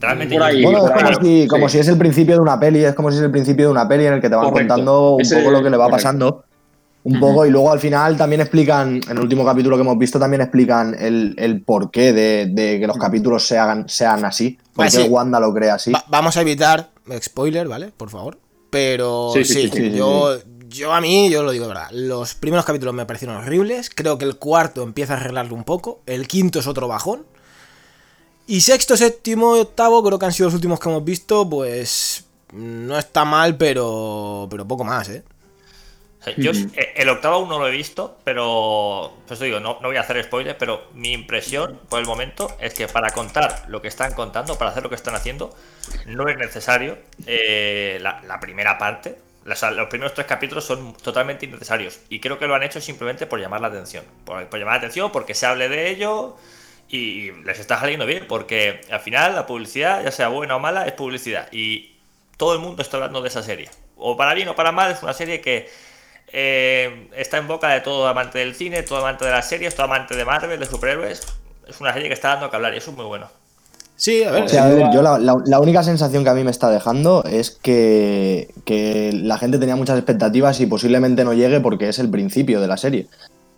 Realmente. 0.00 0.34
Por 0.34 0.42
ahí, 0.44 0.62
Bueno, 0.62 0.86
es 0.86 0.90
como 0.92 1.08
ahí, 1.08 1.14
si, 1.42 1.46
como 1.48 1.68
sí. 1.68 1.72
si 1.74 1.78
es 1.80 1.88
el 1.88 1.98
principio 1.98 2.34
de 2.34 2.40
una 2.40 2.58
peli, 2.58 2.84
es 2.84 2.94
como 2.94 3.10
si 3.10 3.16
es 3.18 3.22
el 3.22 3.30
principio 3.30 3.66
de 3.66 3.70
una 3.72 3.86
peli 3.88 4.06
en 4.06 4.14
el 4.14 4.20
que 4.20 4.28
te 4.28 4.34
van 4.36 4.50
Correcto. 4.50 4.74
contando 4.74 5.10
un 5.14 5.20
Ese- 5.20 5.36
poco 5.38 5.50
lo 5.52 5.62
que 5.62 5.70
le 5.70 5.76
va 5.76 5.84
correcto. 5.84 5.96
pasando. 6.04 6.44
Un 7.14 7.20
poco, 7.20 7.46
y 7.46 7.50
luego 7.50 7.70
al 7.72 7.80
final 7.80 8.16
también 8.16 8.40
explican, 8.40 8.96
en 8.96 9.10
el 9.10 9.20
último 9.20 9.44
capítulo 9.44 9.76
que 9.76 9.82
hemos 9.82 9.96
visto, 9.98 10.18
también 10.18 10.42
explican 10.42 10.94
el, 10.98 11.34
el 11.38 11.62
porqué 11.62 12.12
de, 12.12 12.46
de 12.50 12.78
que 12.78 12.86
los 12.86 12.98
capítulos 12.98 13.46
se 13.46 13.56
hagan, 13.56 13.88
sean 13.88 14.24
así. 14.24 14.58
Por 14.74 14.84
Vale, 14.84 14.90
qué 14.90 15.04
sí. 15.04 15.08
Wanda 15.08 15.40
lo 15.40 15.52
crea 15.54 15.74
así. 15.74 15.90
Va- 15.90 16.04
vamos 16.08 16.36
a 16.36 16.42
evitar 16.42 16.90
spoiler, 17.20 17.66
¿vale? 17.68 17.92
Por 17.96 18.10
favor. 18.10 18.38
Pero 18.70 19.30
sí, 19.32 19.44
sí, 19.44 19.70
yo, 19.92 20.36
yo 20.68 20.92
a 20.92 21.00
mí, 21.00 21.30
yo 21.30 21.42
lo 21.42 21.52
digo 21.52 21.64
de 21.64 21.68
verdad, 21.72 21.88
los 21.92 22.34
primeros 22.34 22.66
capítulos 22.66 22.94
me 22.94 23.06
parecieron 23.06 23.36
horribles, 23.38 23.88
creo 23.88 24.18
que 24.18 24.26
el 24.26 24.36
cuarto 24.36 24.82
empieza 24.82 25.14
a 25.14 25.16
arreglarlo 25.16 25.54
un 25.54 25.64
poco, 25.64 26.02
el 26.04 26.28
quinto 26.28 26.58
es 26.58 26.66
otro 26.66 26.86
bajón, 26.88 27.24
y 28.46 28.60
sexto, 28.60 28.96
séptimo 28.96 29.56
y 29.56 29.60
octavo 29.60 30.02
creo 30.04 30.18
que 30.18 30.26
han 30.26 30.32
sido 30.32 30.48
los 30.48 30.54
últimos 30.54 30.78
que 30.80 30.88
hemos 30.90 31.04
visto, 31.04 31.48
pues 31.48 32.24
no 32.52 32.98
está 32.98 33.24
mal, 33.24 33.56
pero, 33.56 34.46
pero 34.50 34.68
poco 34.68 34.84
más, 34.84 35.08
¿eh? 35.08 35.22
Yo 36.36 36.52
eh, 36.52 36.92
el 36.96 37.08
octavo 37.08 37.36
aún 37.36 37.48
no 37.48 37.58
lo 37.58 37.68
he 37.68 37.70
visto, 37.70 38.18
pero 38.24 39.12
pues 39.26 39.40
digo, 39.40 39.60
no, 39.60 39.78
no 39.80 39.88
voy 39.88 39.96
a 39.96 40.00
hacer 40.00 40.22
spoiler, 40.22 40.56
pero 40.58 40.88
mi 40.94 41.12
impresión 41.12 41.80
por 41.88 42.00
el 42.00 42.06
momento 42.06 42.54
es 42.60 42.74
que 42.74 42.88
para 42.88 43.10
contar 43.10 43.64
lo 43.68 43.80
que 43.80 43.88
están 43.88 44.14
contando, 44.14 44.58
para 44.58 44.70
hacer 44.70 44.82
lo 44.82 44.88
que 44.88 44.94
están 44.94 45.14
haciendo, 45.14 45.54
no 46.06 46.28
es 46.28 46.36
necesario 46.36 46.98
eh, 47.26 47.98
la, 48.00 48.22
la 48.26 48.40
primera 48.40 48.78
parte. 48.78 49.18
O 49.50 49.54
sea, 49.54 49.70
los 49.70 49.88
primeros 49.88 50.12
tres 50.12 50.26
capítulos 50.26 50.64
son 50.64 50.94
totalmente 50.94 51.46
innecesarios 51.46 52.00
y 52.10 52.20
creo 52.20 52.38
que 52.38 52.46
lo 52.46 52.54
han 52.54 52.62
hecho 52.62 52.80
simplemente 52.80 53.26
por 53.26 53.40
llamar 53.40 53.62
la 53.62 53.68
atención. 53.68 54.04
Por, 54.24 54.46
por 54.48 54.58
llamar 54.58 54.74
la 54.74 54.78
atención, 54.78 55.10
porque 55.10 55.34
se 55.34 55.46
hable 55.46 55.68
de 55.68 55.88
ello 55.88 56.36
y 56.90 57.32
les 57.44 57.58
está 57.58 57.78
saliendo 57.78 58.06
bien, 58.06 58.26
porque 58.28 58.80
al 58.90 59.00
final 59.00 59.34
la 59.34 59.46
publicidad, 59.46 60.02
ya 60.04 60.10
sea 60.10 60.28
buena 60.28 60.56
o 60.56 60.58
mala, 60.58 60.86
es 60.86 60.92
publicidad 60.92 61.48
y 61.52 61.96
todo 62.36 62.54
el 62.54 62.60
mundo 62.60 62.82
está 62.82 62.98
hablando 62.98 63.20
de 63.20 63.28
esa 63.28 63.42
serie. 63.42 63.68
O 63.96 64.16
para 64.16 64.32
bien 64.34 64.48
o 64.48 64.54
para 64.54 64.70
mal, 64.70 64.92
es 64.92 65.02
una 65.02 65.12
serie 65.12 65.40
que 65.40 65.68
eh, 66.32 67.08
está 67.16 67.38
en 67.38 67.48
boca 67.48 67.68
de 67.68 67.80
todo 67.80 68.06
amante 68.06 68.38
del 68.38 68.54
cine, 68.54 68.82
todo 68.82 68.98
amante 68.98 69.24
de 69.24 69.30
las 69.30 69.48
series, 69.48 69.74
todo 69.74 69.86
amante 69.86 70.16
de 70.16 70.24
Marvel, 70.24 70.58
de 70.58 70.66
superhéroes. 70.66 71.20
Es 71.66 71.80
una 71.80 71.92
serie 71.92 72.08
que 72.08 72.14
está 72.14 72.28
dando 72.30 72.50
que 72.50 72.56
hablar 72.56 72.74
y 72.74 72.78
eso 72.78 72.90
es 72.90 72.96
muy 72.96 73.06
bueno. 73.06 73.26
Sí, 73.96 74.22
a 74.22 74.30
ver, 74.30 74.44
O 74.44 74.48
sea, 74.48 74.62
a 74.62 74.66
sin 74.68 74.76
ver, 74.76 74.84
duda- 74.86 74.94
yo 74.94 75.02
la, 75.02 75.18
la- 75.18 75.42
la 75.44 75.58
única 75.60 75.82
sensación 75.82 76.22
que 76.22 76.30
a 76.30 76.34
mí 76.34 76.44
me 76.44 76.50
está 76.52 76.70
dejando 76.70 77.24
es 77.24 77.50
que, 77.50 78.54
que 78.64 79.10
la 79.12 79.38
gente 79.38 79.58
tenía 79.58 79.74
muchas 79.76 79.96
expectativas 79.98 80.60
y 80.60 80.66
posiblemente 80.66 81.24
no 81.24 81.32
llegue 81.34 81.60
porque 81.60 81.88
es 81.88 81.98
el 81.98 82.08
principio 82.08 82.60
de 82.60 82.68
la 82.68 82.76
serie. 82.76 83.08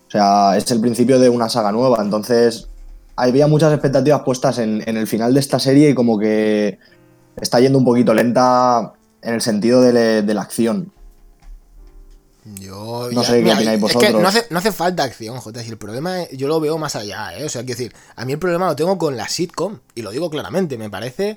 O 0.09 0.11
sea, 0.11 0.57
es 0.57 0.71
el 0.71 0.81
principio 0.81 1.19
de 1.21 1.29
una 1.29 1.49
saga 1.51 1.73
nueva. 1.73 1.99
Entonces, 2.03 2.69
había 3.17 3.47
muchas 3.49 3.73
expectativas 3.73 4.23
puestas 4.23 4.59
en, 4.59 4.83
en 4.89 4.97
el 4.97 5.07
final 5.07 5.35
de 5.35 5.41
esta 5.41 5.59
serie 5.61 5.91
y 5.91 5.95
como 5.95 6.19
que 6.19 6.79
está 7.41 7.61
yendo 7.61 7.79
un 7.79 7.85
poquito 7.85 8.15
lenta 8.15 8.93
en 9.23 9.35
el 9.35 9.43
sentido 9.43 9.83
de, 9.83 9.93
le- 9.93 10.23
de 10.23 10.35
la 10.35 10.41
acción. 10.43 10.91
Yo 12.45 13.09
No 13.13 13.23
ya- 13.23 13.29
sé 13.29 13.43
qué 13.43 13.53
opináis 13.53 13.69
es 13.69 13.81
vosotros. 13.81 14.13
que 14.13 14.19
no 14.19 14.27
hace, 14.29 14.47
no 14.51 14.59
hace 14.59 14.73
falta 14.73 15.03
acción, 15.03 15.39
J. 15.39 15.63
Si 15.63 15.69
el 15.69 15.77
problema 15.79 16.23
es- 16.23 16.31
yo 16.37 16.49
lo 16.49 16.59
veo 16.61 16.79
más 16.79 16.97
allá, 16.97 17.37
¿eh? 17.39 17.45
O 17.45 17.49
sea, 17.49 17.63
quiero 17.65 17.79
decir, 17.79 17.95
a 18.17 18.25
mí 18.25 18.33
el 18.33 18.39
problema 18.39 18.67
lo 18.67 18.77
tengo 18.77 18.97
con 18.99 19.17
la 19.17 19.29
sitcom, 19.29 19.79
y 19.95 20.03
lo 20.03 20.11
digo 20.11 20.31
claramente, 20.31 20.79
me 20.79 20.89
parece. 20.89 21.37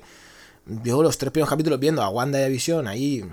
Yo 0.82 1.02
los 1.02 1.18
tres 1.18 1.30
primeros 1.30 1.50
capítulos 1.50 1.78
viendo 1.78 2.02
a 2.02 2.08
Wanda 2.08 2.40
y 2.40 2.44
a 2.44 2.48
Vision 2.48 2.88
ahí. 2.88 3.24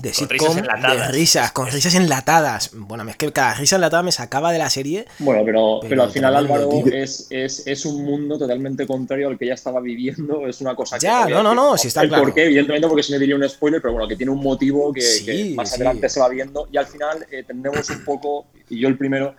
De 0.00 0.10
Con 0.10 0.28
sitcom, 0.28 0.56
risas 0.58 0.82
de 0.82 1.08
risas, 1.12 1.52
con 1.52 1.70
risas 1.70 1.94
enlatadas. 1.94 2.70
Bueno, 2.74 3.08
es 3.08 3.16
que 3.16 3.32
cada 3.32 3.54
risa 3.54 3.76
enlatada 3.76 4.02
me 4.02 4.10
sacaba 4.10 4.50
de 4.52 4.58
la 4.58 4.68
serie. 4.68 5.06
Bueno, 5.20 5.42
pero, 5.44 5.78
Pero 5.80 5.88
pero 5.88 6.02
al 6.02 6.10
final 6.10 6.34
Álvaro 6.34 6.68
es, 6.92 7.28
es, 7.30 7.64
es 7.64 7.86
un 7.86 8.04
mundo 8.04 8.36
totalmente 8.36 8.86
contrario 8.88 9.28
al 9.28 9.38
que 9.38 9.46
ya 9.46 9.54
estaba 9.54 9.80
viviendo. 9.80 10.48
Es 10.48 10.60
una 10.60 10.74
cosa 10.74 10.98
que. 10.98 11.04
Ya, 11.06 11.22
voy 11.24 11.32
a 11.32 11.42
no, 11.42 11.42
no, 11.42 11.50
decir. 11.50 11.56
no, 11.70 11.78
sí 11.78 11.88
está 11.88 12.02
el 12.02 12.08
claro. 12.08 12.24
por 12.24 12.34
qué, 12.34 12.44
evidentemente, 12.46 12.88
porque 12.88 13.04
si 13.04 13.12
no 13.12 13.18
diría 13.20 13.36
un 13.36 13.48
spoiler, 13.48 13.80
pero 13.80 13.92
bueno, 13.92 14.08
que 14.08 14.16
tiene 14.16 14.32
un 14.32 14.40
motivo 14.42 14.92
que, 14.92 15.00
Sí, 15.00 15.24
que 15.24 15.54
más 15.54 15.68
sí. 15.70 15.76
adelante 15.76 16.08
se 16.08 16.18
va 16.18 16.28
viendo. 16.28 16.68
Y 16.72 16.76
al 16.76 16.86
final 16.86 17.24
eh, 17.30 17.44
tendremos 17.46 17.88
un 17.90 18.04
poco, 18.04 18.46
y 18.68 18.80
yo 18.80 18.88
el 18.88 18.98
primero, 18.98 19.36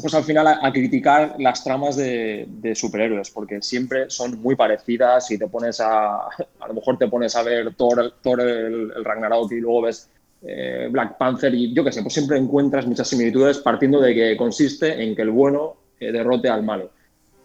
pues 0.00 0.14
al 0.14 0.24
final 0.24 0.46
a, 0.46 0.58
a 0.66 0.72
criticar 0.72 1.36
las 1.38 1.62
tramas 1.64 1.96
de, 1.96 2.46
de 2.48 2.74
superhéroes, 2.74 3.30
porque 3.30 3.60
siempre 3.62 4.10
son 4.10 4.40
muy 4.42 4.54
parecidas. 4.56 5.26
Si 5.26 5.38
te 5.38 5.46
pones 5.48 5.80
a. 5.80 6.16
A 6.60 6.68
lo 6.68 6.74
mejor 6.74 6.96
te 6.96 7.08
pones 7.08 7.36
a 7.36 7.42
ver 7.42 7.74
Thor, 7.74 8.14
Thor 8.22 8.40
el, 8.40 8.90
el 8.96 9.04
Ragnarok 9.04 9.52
y 9.52 9.60
luego 9.60 9.82
ves 9.82 10.08
eh, 10.42 10.88
Black 10.90 11.18
Panther 11.18 11.54
y 11.54 11.74
yo 11.74 11.84
qué 11.84 11.92
sé, 11.92 12.00
pues 12.02 12.14
siempre 12.14 12.38
encuentras 12.38 12.86
muchas 12.86 13.06
similitudes 13.08 13.58
partiendo 13.58 14.00
de 14.00 14.14
que 14.14 14.36
consiste 14.36 15.02
en 15.02 15.14
que 15.14 15.22
el 15.22 15.30
bueno 15.30 15.74
eh, 16.00 16.10
derrote 16.10 16.48
al 16.48 16.62
malo. 16.62 16.90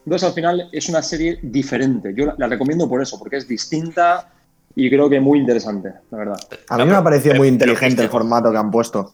Entonces 0.05 0.27
al 0.27 0.33
final 0.33 0.69
es 0.71 0.87
una 0.87 1.01
serie 1.01 1.37
diferente. 1.41 2.13
Yo 2.15 2.27
la, 2.27 2.35
la 2.37 2.47
recomiendo 2.47 2.87
por 2.87 3.01
eso, 3.01 3.19
porque 3.19 3.35
es 3.37 3.47
distinta 3.47 4.31
y 4.73 4.89
creo 4.89 5.09
que 5.09 5.19
muy 5.19 5.39
interesante, 5.39 5.91
la 6.11 6.17
verdad. 6.17 6.37
A 6.69 6.77
mí 6.77 6.85
me 6.85 6.95
ha 6.95 7.03
parecido 7.03 7.35
muy 7.35 7.49
Pero- 7.49 7.57
pero 7.59 7.71
inteligente 7.73 8.03
el 8.03 8.09
formato 8.09 8.51
que 8.51 8.57
han 8.57 8.71
puesto. 8.71 9.13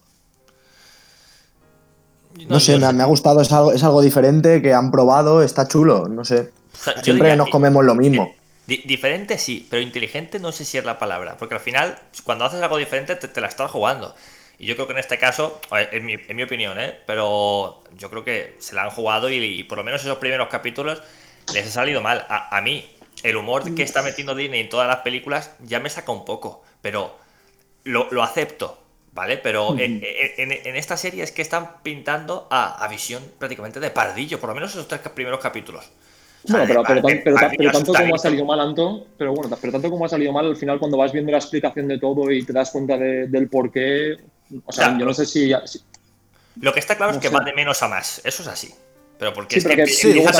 No, 2.48 2.60
sé, 2.60 2.76
me, 2.78 2.86
ha- 2.86 2.92
me 2.92 3.02
ha 3.02 3.06
gustado, 3.06 3.40
es 3.40 3.52
algo, 3.52 3.72
es 3.72 3.82
algo 3.82 4.02
diferente 4.02 4.60
que 4.62 4.72
han 4.74 4.90
probado, 4.90 5.42
está 5.42 5.66
chulo, 5.68 6.08
no 6.08 6.24
sé. 6.24 6.50
O 6.72 6.76
sea, 6.78 6.94
yo 6.96 7.02
Siempre 7.02 7.28
diría 7.28 7.36
nos 7.36 7.48
comemos 7.48 7.84
lo 7.84 7.94
mismo. 7.94 8.34
Di- 8.66 8.82
diferente 8.84 9.38
sí, 9.38 9.66
pero 9.70 9.80
inteligente 9.82 10.38
no 10.40 10.52
sé 10.52 10.64
si 10.64 10.76
es 10.78 10.84
la 10.84 10.98
palabra. 10.98 11.36
Porque 11.38 11.54
al 11.54 11.60
final, 11.60 11.98
cuando 12.24 12.44
haces 12.44 12.60
algo 12.62 12.76
diferente, 12.78 13.16
te, 13.16 13.28
te 13.28 13.40
la 13.40 13.46
estás 13.48 13.70
jugando. 13.70 14.14
Y 14.58 14.66
yo 14.66 14.74
creo 14.74 14.86
que 14.86 14.94
en 14.94 14.98
este 14.98 15.18
caso, 15.18 15.60
en 15.70 16.04
mi, 16.04 16.14
en 16.14 16.36
mi 16.36 16.42
opinión, 16.42 16.80
¿eh? 16.80 16.98
pero 17.06 17.82
yo 17.96 18.08
creo 18.10 18.24
que 18.24 18.56
se 18.58 18.74
la 18.74 18.84
han 18.84 18.90
jugado 18.90 19.28
y, 19.30 19.36
y 19.36 19.64
por 19.64 19.78
lo 19.78 19.84
menos 19.84 20.00
esos 20.02 20.18
primeros 20.18 20.48
capítulos 20.48 21.02
les 21.54 21.66
ha 21.66 21.70
salido 21.70 22.00
mal. 22.00 22.26
A, 22.28 22.56
a 22.56 22.60
mí, 22.62 22.88
el 23.22 23.36
humor 23.36 23.74
que 23.74 23.82
está 23.82 24.02
metiendo 24.02 24.34
Disney 24.34 24.60
en 24.60 24.68
todas 24.68 24.88
las 24.88 24.98
películas 24.98 25.50
ya 25.60 25.78
me 25.78 25.90
saca 25.90 26.10
un 26.10 26.24
poco, 26.24 26.62
pero 26.80 27.16
lo, 27.84 28.08
lo 28.10 28.22
acepto, 28.22 28.78
¿vale? 29.16 29.38
Pero 29.38 29.76
en, 29.76 30.00
en- 30.04 30.52
en- 30.52 30.66
en 30.66 30.76
esta 30.76 30.96
serie 30.96 31.24
es 31.24 31.32
que 31.32 31.42
están 31.42 31.82
pintando 31.82 32.46
a, 32.50 32.84
a 32.84 32.86
visión 32.86 33.20
prácticamente 33.38 33.80
de 33.80 33.90
pardillo, 33.90 34.38
por 34.38 34.50
lo 34.50 34.54
menos 34.54 34.70
esos 34.70 34.86
tres 34.86 35.00
primeros 35.12 35.40
capítulos. 35.40 35.90
Bueno, 36.48 36.64
pero, 36.68 36.84
tanto 37.72 37.92
como 37.92 38.14
ha 38.14 38.18
salido 38.18 38.44
mal, 38.44 38.60
Anton, 38.60 39.04
pero 39.18 39.34
bueno, 39.34 39.58
pero 39.60 39.72
tanto 39.72 39.90
como 39.90 40.04
ha 40.06 40.08
salido 40.08 40.32
mal, 40.32 40.46
al 40.46 40.56
final 40.56 40.78
cuando 40.78 40.96
vas 40.96 41.10
viendo 41.12 41.32
la 41.32 41.38
explicación 41.38 41.88
de 41.88 41.98
todo 41.98 42.30
y 42.30 42.44
te 42.44 42.52
das 42.52 42.70
cuenta 42.70 42.96
de- 42.96 43.26
del 43.26 43.48
por 43.48 43.72
qué, 43.72 44.14
o 44.64 44.70
sea, 44.70 44.96
yo 44.96 45.04
no 45.04 45.12
sé 45.12 45.26
si, 45.26 45.52
si- 45.64 45.80
Lo 46.60 46.72
que 46.72 46.78
está 46.78 46.96
claro 46.96 47.12
No 47.12 47.18
es 47.18 47.22
que 47.22 47.28
sé. 47.30 47.34
va 47.34 47.40
de 47.44 47.52
menos 47.52 47.82
a 47.82 47.88
más. 47.88 48.20
Eso 48.24 48.42
es 48.42 48.48
así. 48.48 48.72
Pero 49.18 49.32
porque 49.34 49.54
Sí, 49.54 49.58
es 49.58 49.64
pero 49.64 49.76
que, 49.76 49.82
que- 49.84 49.88
sí, 49.90 50.18
Eso 50.18 50.30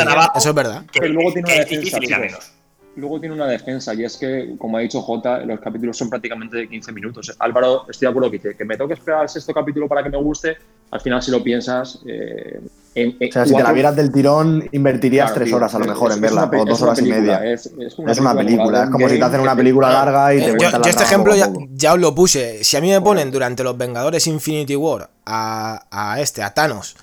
es 0.51 0.55
verdad. 0.55 0.85
que, 0.93 1.01
Pero 1.01 1.13
luego 1.15 1.33
tiene 1.33 1.47
una 1.49 1.55
que 1.57 1.63
es 1.63 1.69
defensa, 1.71 1.81
difícil 1.99 2.05
ir 2.05 2.15
a 2.15 2.19
menos. 2.19 2.53
Luego 2.97 3.21
tiene 3.21 3.35
una 3.35 3.47
defensa 3.47 3.93
y 3.95 4.05
es 4.05 4.17
que, 4.17 4.55
como 4.59 4.79
ha 4.79 4.81
dicho 4.81 5.03
Jota, 5.03 5.39
los 5.41 5.61
capítulos 5.61 5.97
son 5.97 6.09
prácticamente 6.09 6.57
de 6.57 6.69
15 6.69 6.93
minutos. 6.93 7.35
Álvaro, 7.39 7.85
estoy 7.91 8.07
de 8.07 8.11
acuerdo 8.11 8.31
que 8.31 8.39
dice 8.39 8.57
que 8.57 8.65
me 8.65 8.77
tengo 8.77 8.89
que 8.89 8.95
esperar 8.95 9.21
al 9.21 9.29
sexto 9.29 9.53
capítulo 9.53 9.87
para 9.87 10.03
que 10.03 10.09
me 10.11 10.17
guste. 10.17 10.57
Al 10.91 11.01
final, 11.01 11.23
si 11.23 11.31
lo 11.31 11.43
piensas, 11.43 11.99
eh, 12.07 12.61
en, 12.95 13.17
en 13.21 13.29
O 13.29 13.33
sea, 13.33 13.45
si 13.45 13.55
te 13.55 13.63
la 13.63 13.73
vieras 13.73 13.95
del 13.97 14.11
tirón, 14.11 14.67
invertirías 14.73 15.27
Claro, 15.27 15.35
tres 15.35 15.49
tío, 15.49 15.57
horas 15.57 15.75
a 15.75 15.79
lo 15.79 15.85
mejor 15.85 16.11
es- 16.11 16.17
en 16.17 16.25
es 16.25 16.31
verla, 16.35 16.51
o 16.59 16.65
dos 16.65 16.81
horas 16.83 16.99
y 17.01 17.03
media. 17.11 17.45
Es, 17.45 17.67
es 17.79 17.99
una 17.99 18.13
Es 18.13 18.19
una 18.19 18.35
película 18.35 18.85
es 18.85 18.91
como 18.91 19.09
si 19.11 19.19
te 19.19 19.25
hacen 19.25 19.41
una 19.41 19.55
película 19.57 19.91
larga 19.91 20.35
y 20.35 20.39
te 20.39 20.47
yo, 20.53 20.71
yo 20.71 20.81
este 20.89 21.03
ejemplo 21.05 21.35
ya, 21.35 21.51
ya 21.73 21.93
os 21.93 22.01
lo 22.01 22.15
puse. 22.15 22.65
Si 22.65 22.77
a 22.77 22.81
mí 22.81 22.89
me 22.91 23.01
ponen 23.03 23.31
durante 23.31 23.63
los 23.63 23.77
Vengadores 23.77 24.27
Infinity 24.27 24.75
War 24.77 25.11
a, 25.27 25.85
a 25.91 26.21
este, 26.21 26.43
a 26.43 26.55
Thanos, 26.55 26.97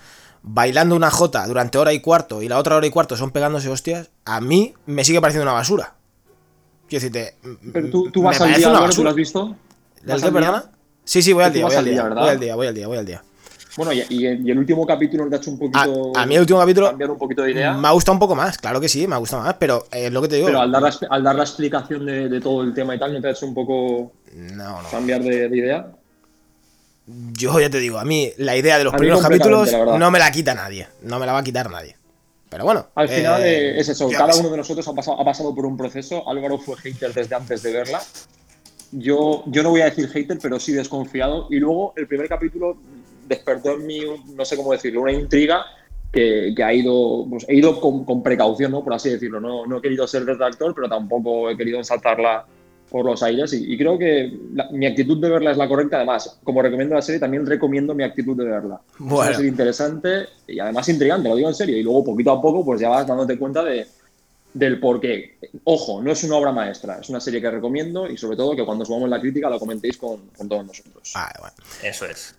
bailando 0.44 0.96
una 0.96 1.10
jota 1.10 1.48
durante 1.48 1.78
hora 1.78 1.94
y 1.94 2.02
cuarto 2.02 2.42
y 2.42 2.50
la 2.50 2.60
otra 2.60 2.76
hora 2.76 2.86
y 2.86 2.90
cuarto 2.90 3.16
son 3.18 3.32
pegándose 3.32 3.70
hostias, 3.70 4.10
a 4.26 4.42
mí 4.42 4.74
me 4.86 5.04
sigue 5.04 5.22
pareciendo 5.22 5.44
una 5.44 5.54
basura. 5.54 5.96
Quiero 6.88 7.06
decirte, 7.06 7.36
Pero 7.72 7.90
tú, 7.90 8.12
tú 8.12 8.22
vas 8.22 8.40
al 8.42 8.54
día, 8.54 8.70
una 8.70 8.90
¿tú 8.90 9.04
lo 9.04 9.10
has 9.10 9.16
visto? 9.16 9.56
¿El 10.02 10.08
¿Vas 10.10 10.22
qué, 10.22 10.28
al 10.28 10.34
día? 10.34 10.42
perdona? 10.42 10.66
Sí, 11.06 11.22
sí, 11.22 11.34
voy 11.34 11.44
al 11.46 11.54
día, 11.54 11.66
voy 11.66 11.76
al 11.76 11.86
día, 11.86 11.94
día, 11.94 12.04
¿verdad? 12.04 12.22
voy 12.22 12.30
al 12.30 12.40
día, 12.40 12.56
voy 12.56 12.68
al 12.68 12.76
día, 12.76 12.88
voy 12.88 12.98
al 12.98 13.06
día. 13.06 13.24
Bueno, 13.76 13.92
y, 13.92 14.04
y 14.10 14.52
el 14.52 14.58
último 14.60 14.86
capítulo 14.86 15.28
te 15.30 15.36
ha 15.36 15.38
hecho 15.40 15.50
un 15.50 15.58
poquito. 15.58 16.12
A, 16.16 16.22
a 16.22 16.26
mí 16.28 16.36
el 16.36 16.42
último 16.42 16.60
capítulo 16.60 16.90
Cambiar 16.90 17.10
un 17.10 17.18
poquito 17.18 17.42
de 17.42 17.52
idea. 17.54 17.74
me 17.74 17.88
ha 17.88 17.92
gustado 17.92 18.14
un 18.14 18.20
poco 18.20 18.36
más, 18.36 18.58
claro 18.60 18.80
que 18.80 18.88
sí, 18.88 19.08
me 19.08 19.16
ha 19.16 19.18
gustado 19.18 19.42
más, 19.44 19.56
pero 19.56 19.88
eh, 19.92 20.06
es 20.08 20.12
lo 20.14 20.22
que 20.22 20.28
te 20.28 20.36
digo. 20.36 20.48
Pero 20.48 20.62
al 20.62 20.72
dar, 20.72 20.84
la, 20.84 20.94
al 21.10 21.24
dar 21.24 21.36
la 21.36 21.44
explicación 21.44 22.06
de, 22.06 22.30
de 22.30 22.40
todo 22.40 22.62
el 22.62 22.74
tema 22.74 22.94
y 22.96 23.00
tal, 23.00 23.14
¿no 23.14 23.20
te 23.22 23.30
ha 23.30 23.32
hecho 23.32 23.48
un 23.48 23.56
poco 23.56 24.12
No, 24.36 24.82
no. 24.84 24.90
cambiar 24.92 25.24
de, 25.24 25.50
de 25.50 25.58
idea? 25.58 25.88
Yo 27.06 27.60
ya 27.60 27.70
te 27.70 27.80
digo, 27.80 28.00
a 28.00 28.06
mí 28.06 28.32
la 28.38 28.56
idea 28.56 28.78
de 28.78 28.86
los 28.86 28.94
A 28.94 28.98
primeros 28.98 29.22
capítulos 29.22 29.72
no 29.74 30.12
me 30.12 30.20
la 30.20 30.32
quita 30.32 30.54
nadie. 30.54 30.88
No 31.02 31.20
me 31.20 31.26
la 31.26 31.34
va 31.34 31.40
a 31.40 31.44
quitar 31.44 31.70
nadie. 31.70 31.98
Pero 32.50 32.66
bueno. 32.66 32.88
Al 32.96 33.10
final 33.10 33.42
eh, 33.42 33.72
eh, 33.72 33.80
es 33.80 33.90
eso, 33.90 34.10
cada 34.10 34.36
uno 34.36 34.50
de 34.50 34.58
nosotros 34.58 34.88
ha 34.88 34.94
pasado, 34.94 35.20
ha 35.20 35.26
pasado 35.26 35.54
por 35.54 35.66
un 35.66 35.76
proceso. 35.76 36.28
Álvaro 36.30 36.58
fue 36.58 36.78
hater 36.78 37.14
desde 37.14 37.36
antes 37.36 37.64
de 37.64 37.74
verla. 37.74 38.02
Yo, 38.92 39.44
yo 39.48 39.64
no 39.64 39.72
voy 39.72 39.82
a 39.82 39.86
decir 39.86 40.08
hater, 40.10 40.38
pero 40.42 40.60
sí 40.60 40.72
desconfiado. 40.72 41.48
Y 41.50 41.58
luego 41.58 41.94
el 41.98 42.08
primer 42.08 42.30
capítulo 42.30 42.78
despertó 43.28 43.74
en 43.74 43.88
mí, 43.88 44.02
no 44.36 44.46
sé 44.46 44.56
cómo 44.56 44.72
decirlo, 44.72 45.02
una 45.02 45.12
intriga 45.12 45.66
que, 46.12 46.54
ha 46.64 46.72
ido, 46.72 47.26
pues, 47.28 47.46
he 47.50 47.56
ido 47.56 47.82
con, 47.82 48.22
precaución, 48.22 48.72
¿no? 48.72 48.84
por 48.84 48.94
así 48.94 49.10
decirlo. 49.10 49.40
No, 49.40 49.66
no 49.66 49.80
he 49.80 49.82
querido 49.82 50.08
ser 50.08 50.24
detractor, 50.24 50.76
pero 50.76 50.88
tampoco 50.88 51.50
he 51.50 51.58
querido 51.58 51.80
ensaltarla 51.80 52.46
por 52.94 53.06
los 53.06 53.24
aires 53.24 53.52
y, 53.54 53.76
creo 53.76 53.98
que 53.98 54.32
mi 54.70 54.86
actitud 54.86 55.20
de 55.20 55.28
verla 55.28 55.50
es 55.50 55.58
la 55.58 55.68
correcta. 55.68 55.96
Además, 55.96 56.38
como 56.44 56.62
recomiendo 56.62 56.94
la 56.94 57.02
serie, 57.02 57.20
también 57.20 57.44
recomiendo 57.44 57.96
mi 57.96 58.04
actitud 58.04 58.38
de 58.38 58.44
verla. 58.44 58.80
Bueno. 59.00 59.24
Es 59.24 59.30
una 59.30 59.36
serie 59.38 59.50
interesante 59.50 60.28
y 60.48 60.60
además 60.60 60.88
intrigante, 60.90 61.28
lo 61.28 61.36
digo 61.36 61.50
en 61.50 61.56
serio. 61.56 61.76
Y 61.76 61.82
luego, 61.82 62.06
poquito 62.06 62.30
a 62.30 62.40
poco, 62.40 62.64
pues 62.64 62.80
ya 62.80 62.90
vas 62.90 63.08
dándote 63.08 63.40
cuenta 63.40 63.64
de, 63.64 63.88
del 64.54 64.80
por 64.80 65.02
qué. 65.02 65.40
Ojo, 65.64 66.04
no 66.04 66.12
es 66.12 66.24
una 66.24 66.36
obra 66.36 66.52
maestra, 66.52 67.00
es 67.02 67.10
una 67.10 67.20
serie 67.20 67.42
que 67.42 67.50
recomiendo 67.50 68.08
y 68.08 68.16
sobre 68.16 68.38
todo 68.38 68.56
que 68.56 68.64
cuando 68.64 68.86
subamos 68.86 69.10
la 69.10 69.20
crítica 69.20 69.50
la 69.50 69.58
comentéis 69.58 69.98
con, 69.98 70.30
todos 70.48 70.64
nosotros. 70.64 71.14
bueno. 71.40 71.56
Eso 71.82 72.06
es. 72.06 72.36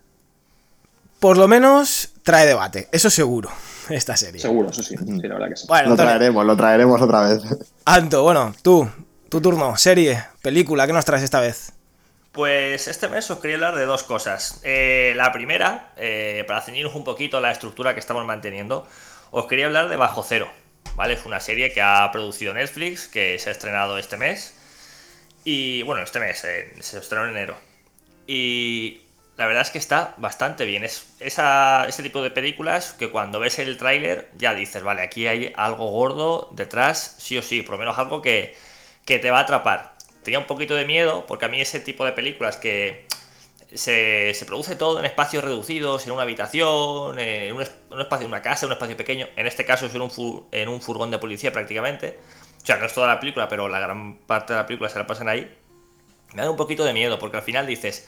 Por 1.19 1.37
lo 1.37 1.49
menos 1.49 2.13
trae 2.23 2.47
debate, 2.47 2.87
eso 2.93 3.09
seguro, 3.09 3.49
esta 3.89 4.15
serie. 4.15 4.39
Seguro, 4.39 4.69
eso 4.69 4.81
sí, 4.81 4.95
sí 4.95 5.27
la 5.27 5.33
verdad 5.33 5.49
que 5.49 5.57
sí. 5.57 5.67
lo 5.85 5.97
traeremos, 5.97 6.45
lo 6.45 6.55
traeremos 6.55 7.01
otra 7.01 7.27
vez. 7.27 7.41
Anto, 7.83 8.23
bueno, 8.23 8.55
tú, 8.61 8.87
tu 9.29 9.41
turno, 9.41 9.77
serie, 9.77 10.23
película, 10.41 10.87
¿qué 10.87 10.93
nos 10.93 11.05
traes 11.05 11.23
esta 11.23 11.39
vez? 11.39 11.73
Pues 12.31 12.87
este 12.87 13.07
mes 13.07 13.29
os 13.31 13.39
quería 13.39 13.55
hablar 13.55 13.75
de 13.75 13.85
dos 13.85 14.03
cosas. 14.03 14.59
Eh, 14.63 15.13
la 15.15 15.31
primera, 15.31 15.93
eh, 15.95 16.43
para 16.47 16.61
ceñirnos 16.61 16.95
un 16.95 17.03
poquito 17.03 17.39
la 17.39 17.51
estructura 17.51 17.93
que 17.93 17.99
estamos 17.99 18.25
manteniendo, 18.25 18.87
os 19.31 19.47
quería 19.47 19.67
hablar 19.67 19.89
de 19.89 19.95
Bajo 19.95 20.23
Cero. 20.23 20.49
¿vale? 20.95 21.13
Es 21.13 21.25
una 21.25 21.39
serie 21.39 21.71
que 21.71 21.81
ha 21.81 22.09
producido 22.11 22.53
Netflix, 22.53 23.07
que 23.07 23.39
se 23.39 23.49
ha 23.49 23.51
estrenado 23.51 23.97
este 23.97 24.17
mes. 24.17 24.53
Y 25.43 25.83
bueno, 25.83 26.03
este 26.03 26.19
mes, 26.19 26.43
eh, 26.43 26.73
se 26.79 26.99
estrenó 26.99 27.25
en 27.25 27.31
enero. 27.31 27.55
Y 28.27 29.01
la 29.37 29.45
verdad 29.47 29.61
es 29.61 29.69
que 29.69 29.77
está 29.77 30.15
bastante 30.17 30.65
bien. 30.65 30.83
Es 30.83 31.07
esa, 31.19 31.85
ese 31.87 32.03
tipo 32.03 32.21
de 32.21 32.31
películas 32.31 32.93
que 32.93 33.09
cuando 33.09 33.39
ves 33.39 33.59
el 33.59 33.77
tráiler 33.77 34.29
ya 34.37 34.53
dices, 34.53 34.83
vale, 34.83 35.01
aquí 35.01 35.27
hay 35.27 35.53
algo 35.55 35.87
gordo 35.91 36.49
detrás, 36.53 37.15
sí 37.19 37.37
o 37.37 37.41
sí, 37.41 37.61
por 37.61 37.73
lo 37.73 37.79
menos 37.79 37.97
algo 37.97 38.21
que, 38.21 38.55
que 39.05 39.19
te 39.19 39.31
va 39.31 39.39
a 39.39 39.41
atrapar. 39.41 39.95
Tenía 40.23 40.39
un 40.39 40.45
poquito 40.45 40.75
de 40.75 40.85
miedo, 40.85 41.25
porque 41.27 41.45
a 41.45 41.47
mí 41.47 41.61
ese 41.61 41.79
tipo 41.79 42.03
de 42.03 42.11
películas 42.11 42.57
que 42.57 43.07
se, 43.73 44.35
produce 44.47 44.75
todo 44.75 44.99
en 44.99 45.05
espacios 45.05 45.43
reducidos, 45.43 46.05
en 46.05 46.13
una 46.13 46.23
habitación, 46.23 47.19
en 47.19 47.53
un, 47.53 47.61
espacio, 47.61 48.27
una 48.27 48.41
casa, 48.41 48.65
en 48.65 48.71
un 48.71 48.73
espacio 48.73 48.97
pequeño. 48.97 49.27
En 49.35 49.47
este 49.47 49.65
caso 49.65 49.85
es 49.85 49.95
en 49.95 50.01
un, 50.01 50.47
en 50.51 50.69
un 50.69 50.81
furgón 50.81 51.11
de 51.11 51.19
policía 51.19 51.51
prácticamente. 51.51 52.19
O 52.61 52.65
sea, 52.65 52.77
no 52.77 52.85
es 52.85 52.93
toda 52.93 53.07
la 53.07 53.19
película, 53.19 53.47
pero 53.47 53.67
la 53.67 53.79
gran 53.79 54.17
parte 54.17 54.53
de 54.53 54.59
la 54.59 54.65
película 54.65 54.89
se 54.89 54.97
la 54.97 55.05
pasan 55.05 55.29
ahí. 55.29 55.55
Me 56.33 56.41
da 56.41 56.49
un 56.49 56.57
poquito 56.57 56.83
de 56.83 56.93
miedo, 56.93 57.19
porque 57.19 57.37
al 57.37 57.43
final 57.43 57.67
dices, 57.67 58.07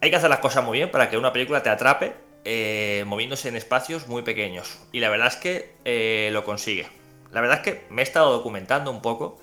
hay 0.00 0.10
que 0.10 0.16
hacer 0.16 0.28
las 0.28 0.40
cosas 0.40 0.62
muy 0.64 0.78
bien 0.78 0.90
para 0.90 1.08
que 1.08 1.16
una 1.16 1.32
película 1.32 1.62
te 1.62 1.70
atrape 1.70 2.14
eh, 2.44 3.04
moviéndose 3.06 3.48
en 3.48 3.56
espacios 3.56 4.08
muy 4.08 4.22
pequeños. 4.22 4.78
Y 4.92 5.00
la 5.00 5.08
verdad 5.08 5.28
es 5.28 5.36
que 5.36 5.74
eh, 5.84 6.28
lo 6.32 6.44
consigue. 6.44 6.86
La 7.30 7.40
verdad 7.40 7.58
es 7.58 7.62
que 7.62 7.86
me 7.88 8.02
he 8.02 8.04
estado 8.04 8.32
documentando 8.32 8.90
un 8.90 9.00
poco 9.00 9.40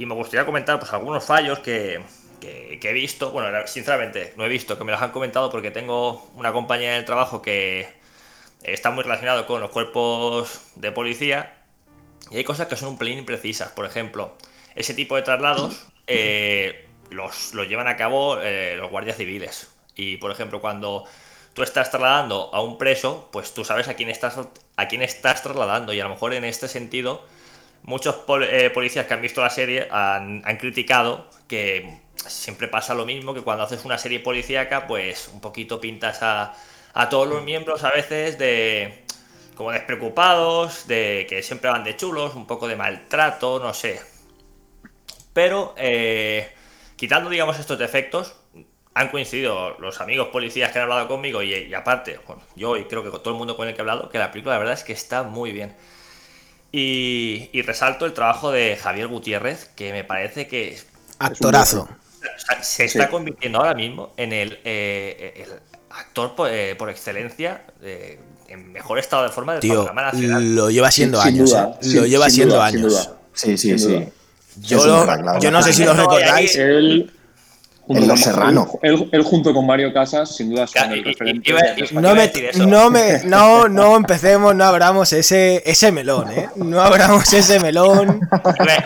y 0.00 0.06
me 0.06 0.14
gustaría 0.14 0.46
comentar 0.46 0.80
pues, 0.80 0.94
algunos 0.94 1.22
fallos 1.22 1.58
que, 1.58 2.00
que, 2.40 2.80
he 2.82 2.92
visto, 2.94 3.32
bueno, 3.32 3.66
sinceramente 3.66 4.32
no 4.38 4.46
he 4.46 4.48
visto, 4.48 4.78
que 4.78 4.84
me 4.84 4.92
los 4.92 5.02
han 5.02 5.10
comentado 5.10 5.50
porque 5.50 5.70
tengo 5.70 6.26
una 6.36 6.54
compañía 6.54 6.96
el 6.96 7.04
trabajo 7.04 7.42
que 7.42 7.86
está 8.62 8.90
muy 8.90 9.04
relacionado 9.04 9.46
con 9.46 9.60
los 9.60 9.68
cuerpos 9.68 10.72
de 10.76 10.90
policía 10.90 11.54
y 12.30 12.38
hay 12.38 12.44
cosas 12.44 12.66
que 12.66 12.76
son 12.76 12.88
un 12.88 12.98
pelín 12.98 13.18
imprecisas. 13.18 13.72
Por 13.72 13.84
ejemplo, 13.84 14.38
ese 14.74 14.94
tipo 14.94 15.16
de 15.16 15.22
traslados 15.22 15.86
eh, 16.06 16.88
los, 17.10 17.52
llevan 17.52 17.86
a 17.86 17.98
cabo 17.98 18.40
eh, 18.40 18.76
los 18.78 18.90
guardias 18.90 19.18
civiles. 19.18 19.70
Y 19.96 20.16
por 20.16 20.30
ejemplo, 20.30 20.62
cuando 20.62 21.04
tú 21.52 21.62
estás 21.62 21.90
trasladando 21.90 22.48
a 22.54 22.62
un 22.62 22.78
preso, 22.78 23.28
pues 23.32 23.52
tú 23.52 23.66
sabes 23.66 23.88
a 23.88 23.94
quién 23.94 24.08
estás, 24.08 24.38
a 24.76 24.88
quién 24.88 25.02
estás 25.02 25.42
trasladando. 25.42 25.92
Y 25.92 26.00
a 26.00 26.04
lo 26.04 26.10
mejor 26.10 26.32
en 26.32 26.44
este 26.44 26.68
sentido, 26.68 27.22
muchos 27.82 28.16
eh, 28.42 28.70
policías 28.70 29.06
que 29.06 29.14
han 29.14 29.22
visto 29.22 29.40
la 29.40 29.50
serie 29.50 29.88
han, 29.90 30.42
han 30.44 30.56
criticado 30.56 31.28
que 31.48 32.00
siempre 32.14 32.68
pasa 32.68 32.94
lo 32.94 33.06
mismo 33.06 33.34
que 33.34 33.42
cuando 33.42 33.64
haces 33.64 33.84
una 33.84 33.98
serie 33.98 34.20
policíaca, 34.20 34.86
pues 34.86 35.28
un 35.32 35.40
poquito 35.40 35.80
pintas 35.80 36.22
a, 36.22 36.54
a 36.94 37.08
todos 37.08 37.28
los 37.28 37.42
miembros 37.42 37.84
a 37.84 37.90
veces 37.90 38.38
de 38.38 39.04
como 39.60 39.72
despreocupados, 39.72 40.86
de 40.86 41.26
que 41.28 41.42
siempre 41.42 41.68
van 41.68 41.84
de 41.84 41.94
chulos, 41.94 42.34
un 42.34 42.46
poco 42.46 42.66
de 42.66 42.76
maltrato, 42.76 43.58
no 43.58 43.74
sé. 43.74 44.00
Pero 45.34 45.74
eh, 45.76 46.50
quitando, 46.96 47.28
digamos, 47.28 47.58
estos 47.58 47.78
defectos, 47.78 48.34
han 48.94 49.08
coincidido 49.08 49.76
los 49.78 50.00
amigos 50.00 50.28
policías 50.28 50.72
que 50.72 50.78
han 50.78 50.84
hablado 50.84 51.08
conmigo 51.08 51.42
y, 51.42 51.74
aparte, 51.74 52.18
yo 52.56 52.78
y 52.78 52.84
creo 52.84 53.04
que 53.04 53.10
con 53.10 53.22
todo 53.22 53.34
el 53.34 53.38
mundo 53.38 53.54
con 53.54 53.68
el 53.68 53.74
que 53.74 53.80
he 53.80 53.82
hablado, 53.82 54.08
que 54.08 54.18
la 54.18 54.30
película 54.30 54.54
la 54.54 54.60
verdad 54.60 54.74
es 54.74 54.82
que 54.82 54.94
está 54.94 55.24
muy 55.24 55.52
bien. 55.52 55.76
Y, 56.72 57.50
y 57.52 57.62
resalto 57.62 58.06
el 58.06 58.12
trabajo 58.12 58.52
de 58.52 58.76
Javier 58.76 59.08
Gutiérrez, 59.08 59.70
que 59.74 59.92
me 59.92 60.04
parece 60.04 60.46
que... 60.46 60.78
Actorazo 61.18 61.88
se 62.62 62.84
está 62.84 63.08
convirtiendo 63.08 63.58
ahora 63.58 63.74
mismo 63.74 64.12
en 64.16 64.32
el, 64.32 64.58
eh, 64.64 65.46
actor 65.90 66.34
eh, 66.50 66.74
por, 66.78 66.90
excelencia 66.90 67.64
en 68.48 68.72
mejor 68.72 68.98
estado 68.98 69.24
de 69.24 69.30
forma 69.30 69.52
del 69.52 69.60
Tío, 69.60 69.90
Lo 70.12 70.70
lleva 70.70 70.90
siendo 70.90 71.20
años, 71.20 71.52
¿eh? 71.52 71.94
lo 71.94 72.06
lleva 72.06 72.28
siendo 72.28 72.60
años. 72.60 73.10
Sí, 73.32 73.56
sí, 73.56 73.78
sí. 73.78 74.08
Yo, 74.60 75.06
yo 75.40 75.50
no 75.50 75.62
sé 75.62 75.72
si 75.72 75.84
lo 75.84 75.94
recordáis. 75.94 76.56
Él, 76.56 77.12
en 77.96 78.08
Los 78.08 78.20
Serrano. 78.20 78.78
Él, 78.82 79.22
junto 79.24 79.52
con 79.52 79.66
Mario 79.66 79.92
Casas, 79.92 80.36
sin 80.36 80.50
duda, 80.50 80.66
son 80.66 80.92
el 80.92 81.04
referente. 81.04 81.52
no, 81.92 82.14
me, 82.14 82.30
no, 82.66 82.90
me, 82.90 83.18
no, 83.24 83.68
no 83.68 83.96
empecemos, 83.96 84.54
no 84.54 84.64
abramos 84.64 85.12
ese, 85.12 85.62
ese 85.66 85.92
melón, 85.92 86.30
¿eh? 86.30 86.48
No 86.56 86.80
abramos 86.80 87.32
ese 87.32 87.58
melón. 87.60 88.20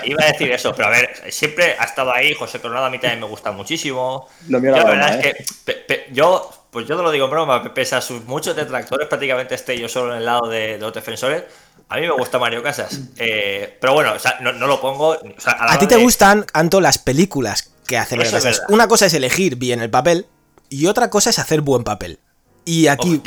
Iba, 0.04 0.24
a 0.24 0.26
decir 0.26 0.50
eso, 0.52 0.74
pero 0.74 0.88
a 0.88 0.90
ver, 0.90 1.10
siempre 1.28 1.76
ha 1.78 1.84
estado 1.84 2.12
ahí. 2.12 2.34
José 2.34 2.60
Coronado 2.60 2.86
a 2.86 2.90
mí 2.90 2.98
también 2.98 3.20
me 3.20 3.26
gusta 3.26 3.52
muchísimo. 3.52 4.28
Lo 4.48 4.60
mío 4.60 4.72
la, 4.72 4.84
verdad 4.84 5.20
es 5.20 5.26
¿eh? 5.26 5.46
que 5.86 6.06
yo, 6.12 6.50
pues 6.70 6.86
yo 6.86 6.96
te 6.96 7.02
lo 7.02 7.10
digo 7.10 7.26
en 7.26 7.30
broma, 7.30 7.74
pese 7.74 7.96
a 7.96 8.00
sus 8.00 8.24
muchos 8.24 8.56
detractores, 8.56 9.08
prácticamente 9.08 9.54
esté 9.54 9.78
yo 9.78 9.88
solo 9.88 10.12
en 10.12 10.18
el 10.18 10.24
lado 10.24 10.48
de, 10.48 10.78
los 10.78 10.92
defensores. 10.92 11.44
A 11.88 11.96
mí 11.96 12.02
me 12.02 12.12
gusta 12.12 12.38
Mario 12.38 12.62
Casas. 12.62 12.98
Eh, 13.18 13.76
pero 13.78 13.92
bueno, 13.92 14.14
o 14.14 14.18
sea, 14.18 14.38
no, 14.40 14.52
lo 14.52 14.80
pongo. 14.80 15.18
a, 15.44 15.78
ti 15.78 15.86
te 15.86 15.96
gustan, 15.96 16.46
Anto, 16.54 16.80
las 16.80 16.98
películas 16.98 17.73
que 17.86 17.98
hacer 17.98 18.20
Una 18.68 18.88
cosa 18.88 19.06
es 19.06 19.14
elegir 19.14 19.56
bien 19.56 19.80
el 19.80 19.90
papel 19.90 20.26
y 20.68 20.86
otra 20.86 21.10
cosa 21.10 21.30
es 21.30 21.38
hacer 21.38 21.60
buen 21.60 21.84
papel. 21.84 22.18
Y 22.64 22.86
aquí 22.86 23.22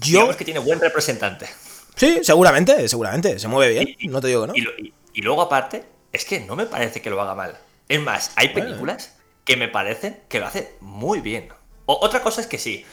yo... 0.00 0.30
es 0.30 0.36
que 0.36 0.44
tiene 0.44 0.60
buen 0.60 0.80
representante. 0.80 1.46
Sí, 1.94 2.20
seguramente, 2.22 2.88
seguramente. 2.88 3.38
Se 3.38 3.48
mueve 3.48 3.72
bien, 3.72 3.96
no 4.10 4.20
te 4.20 4.28
digo 4.28 4.46
no. 4.46 4.54
Y, 4.54 5.22
luego 5.22 5.42
aparte, 5.42 5.84
es 6.12 6.24
que 6.24 6.40
no 6.40 6.56
me 6.56 6.66
parece 6.66 7.00
que 7.00 7.10
lo 7.10 7.20
haga 7.20 7.34
mal. 7.34 7.58
Es 7.88 8.00
más, 8.00 8.32
hay 8.36 8.48
películas 8.48 9.16
que 9.44 9.56
me 9.56 9.68
parecen 9.68 10.20
que 10.28 10.40
lo 10.40 10.46
hace 10.46 10.74
muy 10.80 11.20
bien. 11.20 11.48
otra 11.86 12.22
cosa 12.22 12.40
es 12.40 12.46
que 12.46 12.58
sí, 12.58 12.84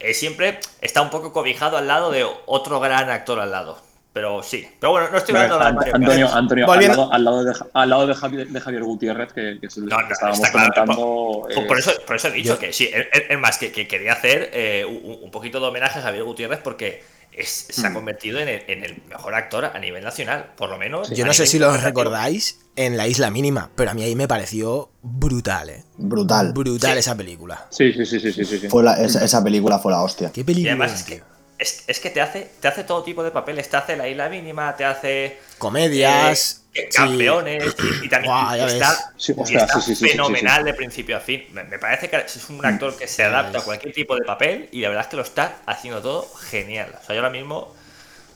eh, 0.00 0.12
siempre 0.14 0.60
está 0.80 1.02
un 1.02 1.10
poco 1.10 1.32
cobijado 1.32 1.76
al 1.76 1.86
lado 1.86 2.10
de 2.10 2.26
otro 2.46 2.80
gran 2.80 3.10
actor 3.10 3.38
al 3.38 3.52
lado. 3.52 3.80
Pero 4.12 4.42
sí. 4.42 4.66
Pero 4.80 4.92
bueno, 4.92 5.08
no 5.10 5.18
estoy 5.18 5.36
hablando 5.36 5.58
de 5.58 5.72
Mario 5.72 5.94
Antonio, 5.94 6.34
Antonio 6.34 6.72
al, 6.72 6.88
lado, 6.88 7.12
al, 7.12 7.24
lado, 7.24 7.44
de, 7.44 7.52
al 7.72 7.90
lado 7.90 8.06
de, 8.08 8.14
Javier, 8.14 8.48
de 8.48 8.60
Javier 8.60 8.82
Gutiérrez, 8.82 9.32
que, 9.32 9.58
que, 9.60 9.68
no, 9.76 10.00
no, 10.00 10.10
estábamos 10.10 10.50
comentando. 10.50 10.96
Por, 11.54 11.66
por, 11.68 11.78
eso, 11.78 11.92
por 12.06 12.16
eso 12.16 12.28
he 12.28 12.32
dicho 12.32 12.58
que 12.58 12.72
sí. 12.72 12.90
Es 12.92 13.38
más, 13.38 13.58
que, 13.58 13.70
que 13.70 13.86
quería 13.86 14.14
hacer 14.14 14.50
eh, 14.52 14.84
un, 14.84 15.18
un, 15.22 15.30
poquito 15.30 15.60
de 15.60 15.66
homenaje 15.66 16.00
a 16.00 16.02
Javier 16.02 16.24
Gutiérrez 16.24 16.58
porque 16.58 17.04
es, 17.32 17.66
se 17.70 17.86
ha 17.86 17.90
mm. 17.90 17.94
convertido 17.94 18.40
en 18.40 18.48
el, 18.48 18.62
en 18.66 18.84
el, 18.84 19.02
mejor 19.08 19.34
actor 19.34 19.64
a 19.64 19.78
nivel 19.78 20.02
nacional, 20.02 20.50
por 20.56 20.70
lo 20.70 20.78
menos. 20.78 21.10
Yo 21.10 21.24
no 21.24 21.32
sé 21.32 21.46
si 21.46 21.58
lo 21.58 21.76
recordáis 21.76 22.60
en 22.76 22.96
La 22.96 23.06
Isla 23.06 23.30
Mínima, 23.30 23.70
pero 23.76 23.90
a 23.92 23.94
mí 23.94 24.02
ahí 24.02 24.16
me 24.16 24.26
pareció 24.26 24.90
brutal, 25.02 25.70
¿eh? 25.70 25.84
Brutal. 25.96 26.52
Brutal 26.52 26.98
esa 26.98 27.16
película. 27.16 27.66
Sí, 27.70 27.92
sí, 27.92 28.04
sí, 28.04 28.18
sí, 28.18 28.32
sí. 28.32 28.44
sí. 28.44 28.68
Fue 28.68 28.82
la, 28.82 29.00
esa, 29.00 29.24
esa, 29.24 29.44
película 29.44 29.78
fue 29.78 29.92
la 29.92 30.02
hostia. 30.02 30.32
¿Qué 30.32 30.44
película? 30.44 30.70
Y 30.70 30.70
además 30.70 30.94
es 30.94 31.04
que 31.04 31.22
es, 31.60 32.00
que 32.00 32.10
te 32.10 32.20
hace, 32.20 32.50
te 32.60 32.68
hace 32.68 32.84
todo 32.84 33.02
tipo 33.02 33.22
de 33.22 33.30
papeles. 33.30 33.68
Te 33.68 33.76
hace 33.76 33.96
la 33.96 34.08
isla 34.08 34.28
mínima, 34.28 34.74
te 34.76 34.84
hace. 34.84 35.38
Comedias. 35.58 36.64
Eh, 36.72 36.88
campeones. 36.94 37.74
Y, 38.02 38.08
también 38.08 38.32
está, 38.66 39.12
fenomenal 39.98 40.64
de 40.64 40.74
principio 40.74 41.16
a 41.16 41.20
fin. 41.20 41.46
Me, 41.52 41.64
parece 41.78 42.08
que 42.08 42.16
es 42.16 42.48
un 42.48 42.64
actor 42.64 42.96
que 42.96 43.08
se 43.08 43.24
adapta 43.24 43.58
a 43.58 43.62
cualquier 43.62 43.92
tipo 43.92 44.14
de 44.14 44.24
papel 44.24 44.68
y 44.70 44.80
la 44.80 44.88
verdad 44.88 45.04
es 45.04 45.10
que 45.10 45.16
lo 45.16 45.22
está 45.22 45.56
haciendo 45.66 46.00
todo 46.00 46.30
genial. 46.50 46.94
O 47.00 47.04
sea, 47.04 47.16
yo 47.16 47.22
ahora 47.22 47.30
mismo 47.30 47.74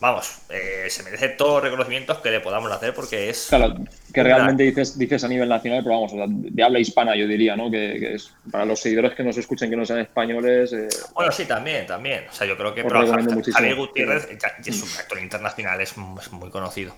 vamos, 0.01 0.39
eh, 0.51 0.87
se 0.89 1.03
merece 1.03 1.31
todos 1.31 1.55
los 1.55 1.65
reconocimientos 1.65 2.19
que 2.19 2.31
le 2.31 2.41
podamos 2.41 2.71
hacer 2.71 2.95
porque 2.95 3.31
es. 3.31 3.47
Claro, 3.49 3.75
que 4.13 4.23
realmente 4.23 4.63
dices, 4.63 4.99
dices 4.99 5.25
a 5.25 5.29
nivel 5.29 5.49
nacional, 5.49 5.83
pero 5.83 6.01
vamos, 6.01 6.13
de 6.29 6.63
habla 6.63 6.79
hispana, 6.79 7.17
yo 7.17 7.27
diría, 7.27 7.57
¿no? 7.57 7.71
Que, 7.71 8.15
es 8.15 8.33
para 8.51 8.65
los 8.65 8.81
seguidores 8.81 9.15
que 9.15 9.23
nos 9.23 9.37
escuchen 9.37 9.71
que 9.71 9.77
no 9.77 9.85
sean 9.85 10.01
españoles. 10.01 10.73
Eh, 10.73 10.89
bueno, 11.15 11.33
sí, 11.33 11.45
también, 11.47 11.87
también. 11.87 12.25
O 12.31 12.33
sea, 12.33 12.47
yo 12.47 12.57
creo 12.57 12.75
que 12.75 12.83
Javier 12.83 13.75
Gutiérrez 13.77 14.29
es 14.65 14.83
un 14.83 14.99
actor 14.99 15.19
internacional, 15.21 15.81
es, 15.81 15.97
muy 15.97 16.51
conocido. 16.51 16.95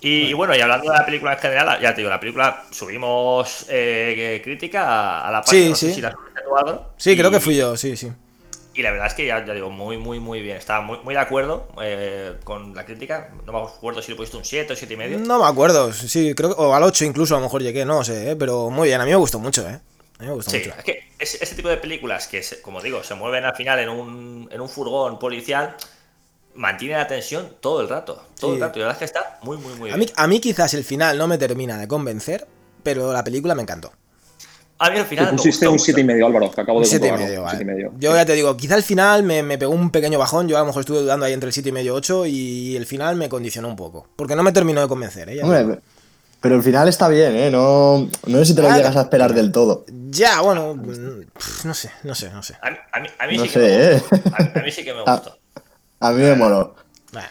Y, 0.00 0.32
bueno, 0.32 0.54
y 0.54 0.60
hablando 0.60 0.92
de 0.92 0.96
la 0.96 1.04
película 1.04 1.32
en 1.32 1.38
general, 1.40 1.80
ya 1.80 1.92
te 1.92 2.02
digo, 2.02 2.10
la 2.10 2.20
película 2.20 2.64
subimos 2.70 3.66
eh, 3.68 4.40
crítica 4.44 5.26
a, 5.26 5.32
la 5.32 5.42
página. 5.42 5.74
Sí, 5.74 5.92
sí. 5.92 6.02
sí, 6.96 7.16
creo 7.16 7.30
que 7.32 7.40
fui 7.40 7.56
yo, 7.56 7.76
sí, 7.76 7.96
sí 7.96 8.12
Y 8.78 8.82
la 8.82 8.92
verdad 8.92 9.08
es 9.08 9.14
que 9.14 9.26
ya, 9.26 9.44
ya 9.44 9.54
digo, 9.54 9.70
muy, 9.70 9.96
muy, 9.98 10.20
muy 10.20 10.40
bien. 10.40 10.56
Estaba 10.56 10.80
muy, 10.82 10.98
muy 11.02 11.12
de 11.12 11.18
acuerdo 11.18 11.66
eh, 11.82 12.34
con 12.44 12.76
la 12.76 12.84
crítica. 12.84 13.30
No 13.44 13.52
me 13.52 13.58
acuerdo 13.58 14.00
si 14.02 14.12
le 14.12 14.16
puesto 14.16 14.38
un 14.38 14.44
7 14.44 14.72
o 14.72 14.76
7 14.76 14.94
y 14.94 14.96
medio. 14.96 15.18
No 15.18 15.40
me 15.40 15.46
acuerdo, 15.48 15.92
sí, 15.92 16.32
creo 16.36 16.54
que. 16.54 16.62
O 16.62 16.72
al 16.72 16.84
8 16.84 17.04
incluso 17.04 17.34
a 17.34 17.38
lo 17.38 17.44
mejor 17.44 17.60
llegué, 17.60 17.84
no 17.84 18.04
sé, 18.04 18.30
¿eh? 18.30 18.36
pero 18.36 18.70
muy 18.70 18.86
bien, 18.86 19.00
a 19.00 19.04
mí 19.04 19.10
me 19.10 19.16
gustó 19.16 19.40
mucho, 19.40 19.68
¿eh? 19.68 19.80
A 20.18 20.22
mí 20.22 20.28
me 20.28 20.32
gustó 20.32 20.52
Sí, 20.52 20.58
mucho. 20.58 20.70
es 20.78 20.84
que 20.84 21.08
ese, 21.18 21.42
ese 21.42 21.56
tipo 21.56 21.68
de 21.68 21.76
películas 21.78 22.28
que, 22.28 22.40
se- 22.40 22.62
como 22.62 22.80
digo, 22.80 23.02
se 23.02 23.16
mueven 23.16 23.44
al 23.44 23.56
final 23.56 23.80
en 23.80 23.88
un, 23.88 24.48
en 24.52 24.60
un 24.60 24.68
furgón 24.68 25.18
policial, 25.18 25.74
mantiene 26.54 26.94
la 26.94 27.08
tensión 27.08 27.56
todo 27.60 27.80
el 27.80 27.88
rato. 27.88 28.22
Todo 28.38 28.50
Sí. 28.52 28.56
el 28.58 28.60
rato. 28.62 28.78
Y 28.78 28.82
la 28.82 28.88
verdad 28.88 29.02
es 29.02 29.10
que 29.10 29.18
está 29.18 29.38
muy, 29.42 29.56
muy, 29.56 29.74
muy 29.74 29.90
A 29.90 29.96
bien. 29.96 30.06
mí, 30.08 30.12
a 30.14 30.26
mí 30.28 30.40
quizás 30.40 30.72
el 30.74 30.84
final 30.84 31.18
no 31.18 31.26
me 31.26 31.36
termina 31.38 31.78
de 31.78 31.88
convencer, 31.88 32.46
pero 32.84 33.12
la 33.12 33.24
película 33.24 33.56
me 33.56 33.62
encantó. 33.62 33.92
A 34.80 34.90
mí 34.90 34.98
al 34.98 35.06
final. 35.06 35.30
pusiste 35.30 35.66
un 35.66 35.72
mucho. 35.74 35.84
7 35.86 36.00
y 36.00 36.04
medio, 36.04 36.26
Álvaro, 36.26 36.50
que 36.52 36.60
acabo 36.60 36.78
Un 36.78 36.84
de 36.84 36.88
7 36.88 37.06
y 37.06 37.08
comprobarlo. 37.10 37.26
medio, 37.26 37.40
Un 37.40 37.44
vale. 37.46 37.58
siete 37.58 37.72
y 37.72 37.74
medio. 37.74 37.92
Yo 37.98 38.14
ya 38.14 38.24
te 38.24 38.32
digo, 38.34 38.56
quizá 38.56 38.76
el 38.76 38.82
final 38.82 39.22
me, 39.24 39.42
me 39.42 39.58
pegó 39.58 39.72
un 39.72 39.90
pequeño 39.90 40.18
bajón. 40.18 40.46
Yo 40.48 40.56
a 40.56 40.60
lo 40.60 40.66
mejor 40.66 40.80
estuve 40.80 41.00
dudando 41.00 41.26
ahí 41.26 41.32
entre 41.32 41.48
el 41.48 41.52
7 41.52 41.68
y 41.68 41.72
medio 41.72 41.94
y 41.94 41.96
8 41.96 42.26
y 42.26 42.76
el 42.76 42.86
final 42.86 43.16
me 43.16 43.28
condicionó 43.28 43.68
un 43.68 43.76
poco. 43.76 44.06
Porque 44.16 44.36
no 44.36 44.42
me 44.42 44.52
terminó 44.52 44.80
de 44.80 44.88
convencer, 44.88 45.28
¿eh? 45.30 45.42
Hombre, 45.42 45.80
pero 46.40 46.54
el 46.54 46.62
final 46.62 46.86
está 46.88 47.08
bien, 47.08 47.34
¿eh? 47.34 47.50
No, 47.50 48.08
no 48.26 48.38
sé 48.38 48.44
si 48.44 48.54
te 48.54 48.62
lo 48.62 48.70
Ah, 48.70 48.76
llegas 48.76 48.94
a 48.96 49.00
esperar 49.02 49.34
del 49.34 49.50
todo. 49.50 49.84
Ya, 50.10 50.40
bueno, 50.42 50.76
no 51.64 51.74
sé, 51.74 51.90
no 52.04 52.14
sé, 52.14 52.30
no 52.30 52.42
sé. 52.44 52.54
A 52.62 52.70
mí, 52.70 52.76
a 52.92 53.00
mí- 53.00 53.08
a 53.18 53.26
mí 53.26 53.36
No 53.36 53.42
sí 53.44 53.48
que 53.50 53.58
me 53.58 53.64
sé, 53.66 53.92
¿eh? 53.96 53.98
gustó. 54.08 54.16
A, 54.36 54.42
mí- 54.44 54.50
a 54.54 54.62
mí 54.62 54.70
sí 54.70 54.84
que 54.84 54.94
me 54.94 54.98
gustó. 55.04 55.38
A 55.98 56.12
mí 56.12 56.22
me 56.22 56.34
moló. 56.36 56.76
Bueno, 57.12 57.28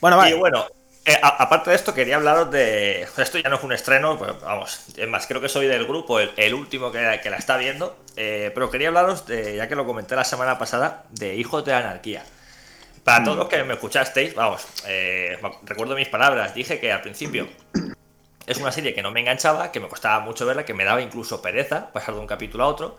bueno 0.00 0.16
vale. 0.16 0.34
Y 0.34 0.38
bueno, 0.38 0.64
eh, 1.04 1.18
a- 1.22 1.42
aparte 1.42 1.70
de 1.70 1.76
esto, 1.76 1.94
quería 1.94 2.16
hablaros 2.16 2.50
de. 2.50 3.02
Esto 3.16 3.38
ya 3.38 3.48
no 3.48 3.56
es 3.56 3.62
un 3.62 3.72
estreno, 3.72 4.18
pues, 4.18 4.40
vamos. 4.40 4.80
Es 4.96 5.08
más, 5.08 5.26
creo 5.26 5.40
que 5.40 5.48
soy 5.48 5.66
del 5.66 5.84
grupo, 5.86 6.20
el, 6.20 6.32
el 6.36 6.54
último 6.54 6.90
que, 6.92 7.20
que 7.22 7.30
la 7.30 7.36
está 7.36 7.56
viendo. 7.56 7.96
eh, 8.16 8.50
pero 8.54 8.70
quería 8.70 8.88
hablaros, 8.88 9.26
de, 9.26 9.56
ya 9.56 9.68
que 9.68 9.74
lo 9.76 9.86
comenté 9.86 10.14
la 10.16 10.24
semana 10.24 10.58
pasada, 10.58 11.04
de 11.10 11.34
Hijos 11.36 11.64
de 11.64 11.72
la 11.72 11.78
Anarquía. 11.78 12.24
Para 13.04 13.24
todos 13.24 13.36
los 13.38 13.48
que 13.48 13.62
me 13.64 13.74
escuchasteis, 13.74 14.34
vamos, 14.34 14.66
eh, 14.86 15.38
recuerdo 15.64 15.94
mis 15.96 16.08
palabras. 16.08 16.54
Dije 16.54 16.80
que 16.80 16.92
al 16.92 17.02
principio 17.02 17.48
es 18.46 18.58
una 18.58 18.72
serie 18.72 18.94
que 18.94 19.02
no 19.02 19.10
me 19.10 19.20
enganchaba, 19.20 19.72
que 19.72 19.80
me 19.80 19.88
costaba 19.88 20.20
mucho 20.20 20.44
verla, 20.46 20.64
que 20.64 20.74
me 20.74 20.84
daba 20.84 21.00
incluso 21.00 21.40
pereza 21.40 21.92
pasar 21.92 22.14
de 22.14 22.20
un 22.20 22.26
capítulo 22.26 22.64
a 22.64 22.66
otro. 22.68 22.98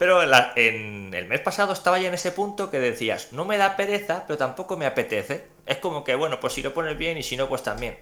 Pero 0.00 0.22
en, 0.24 0.30
la- 0.30 0.52
en 0.56 1.12
el 1.14 1.26
mes 1.28 1.40
pasado 1.42 1.74
estaba 1.74 1.98
ya 2.00 2.08
en 2.08 2.14
ese 2.14 2.32
punto 2.32 2.70
que 2.70 2.80
decías, 2.80 3.28
no 3.32 3.44
me 3.44 3.58
da 3.58 3.76
pereza, 3.76 4.24
pero 4.26 4.38
tampoco 4.38 4.76
me 4.78 4.86
apetece. 4.86 5.44
Es 5.66 5.76
como 5.78 6.02
que, 6.04 6.14
bueno, 6.16 6.40
pues 6.40 6.54
si 6.54 6.62
lo 6.62 6.72
pones 6.74 6.96
bien 6.98 7.18
y 7.18 7.22
si 7.22 7.36
no, 7.36 7.48
pues 7.48 7.62
también. 7.62 7.98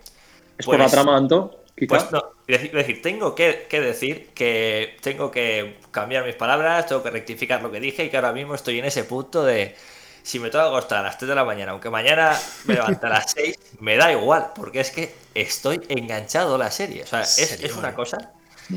¿Es 0.56 0.64
por 0.66 0.76
Pues- 0.76 0.94
Anto? 0.94 1.64
Quizá. 1.76 1.88
Pues 1.88 2.10
no, 2.12 2.22
es 2.46 2.72
decir, 2.72 3.02
tengo 3.02 3.34
que, 3.34 3.66
que 3.68 3.80
decir 3.80 4.30
que 4.34 4.96
tengo 5.00 5.30
que 5.30 5.78
cambiar 5.92 6.24
mis 6.24 6.34
palabras, 6.36 6.86
tengo 6.86 7.02
que 7.04 7.10
rectificar 7.10 7.62
lo 7.62 7.70
que 7.70 7.78
dije 7.80 8.04
y 8.04 8.10
que 8.10 8.16
ahora 8.16 8.32
mismo 8.32 8.54
estoy 8.54 8.78
en 8.80 8.84
ese 8.84 9.04
punto 9.04 9.44
de 9.44 9.76
si 10.22 10.40
me 10.40 10.50
tengo 10.50 10.64
que 10.64 10.70
acostar 10.76 10.98
a 11.00 11.02
las 11.02 11.18
3 11.18 11.28
de 11.28 11.34
la 11.36 11.44
mañana, 11.44 11.72
aunque 11.72 11.90
mañana 11.90 12.36
me 12.64 12.74
levante 12.74 13.06
a 13.06 13.10
las 13.10 13.30
6, 13.36 13.56
me 13.80 13.96
da 13.96 14.10
igual, 14.12 14.52
porque 14.56 14.80
es 14.80 14.90
que 14.90 15.14
estoy 15.34 15.80
enganchado 15.88 16.56
a 16.56 16.58
la 16.58 16.70
serie. 16.70 17.02
O 17.04 17.06
sea, 17.06 17.22
es, 17.22 17.38
es 17.62 17.76
una 17.76 17.94
cosa, 17.94 18.32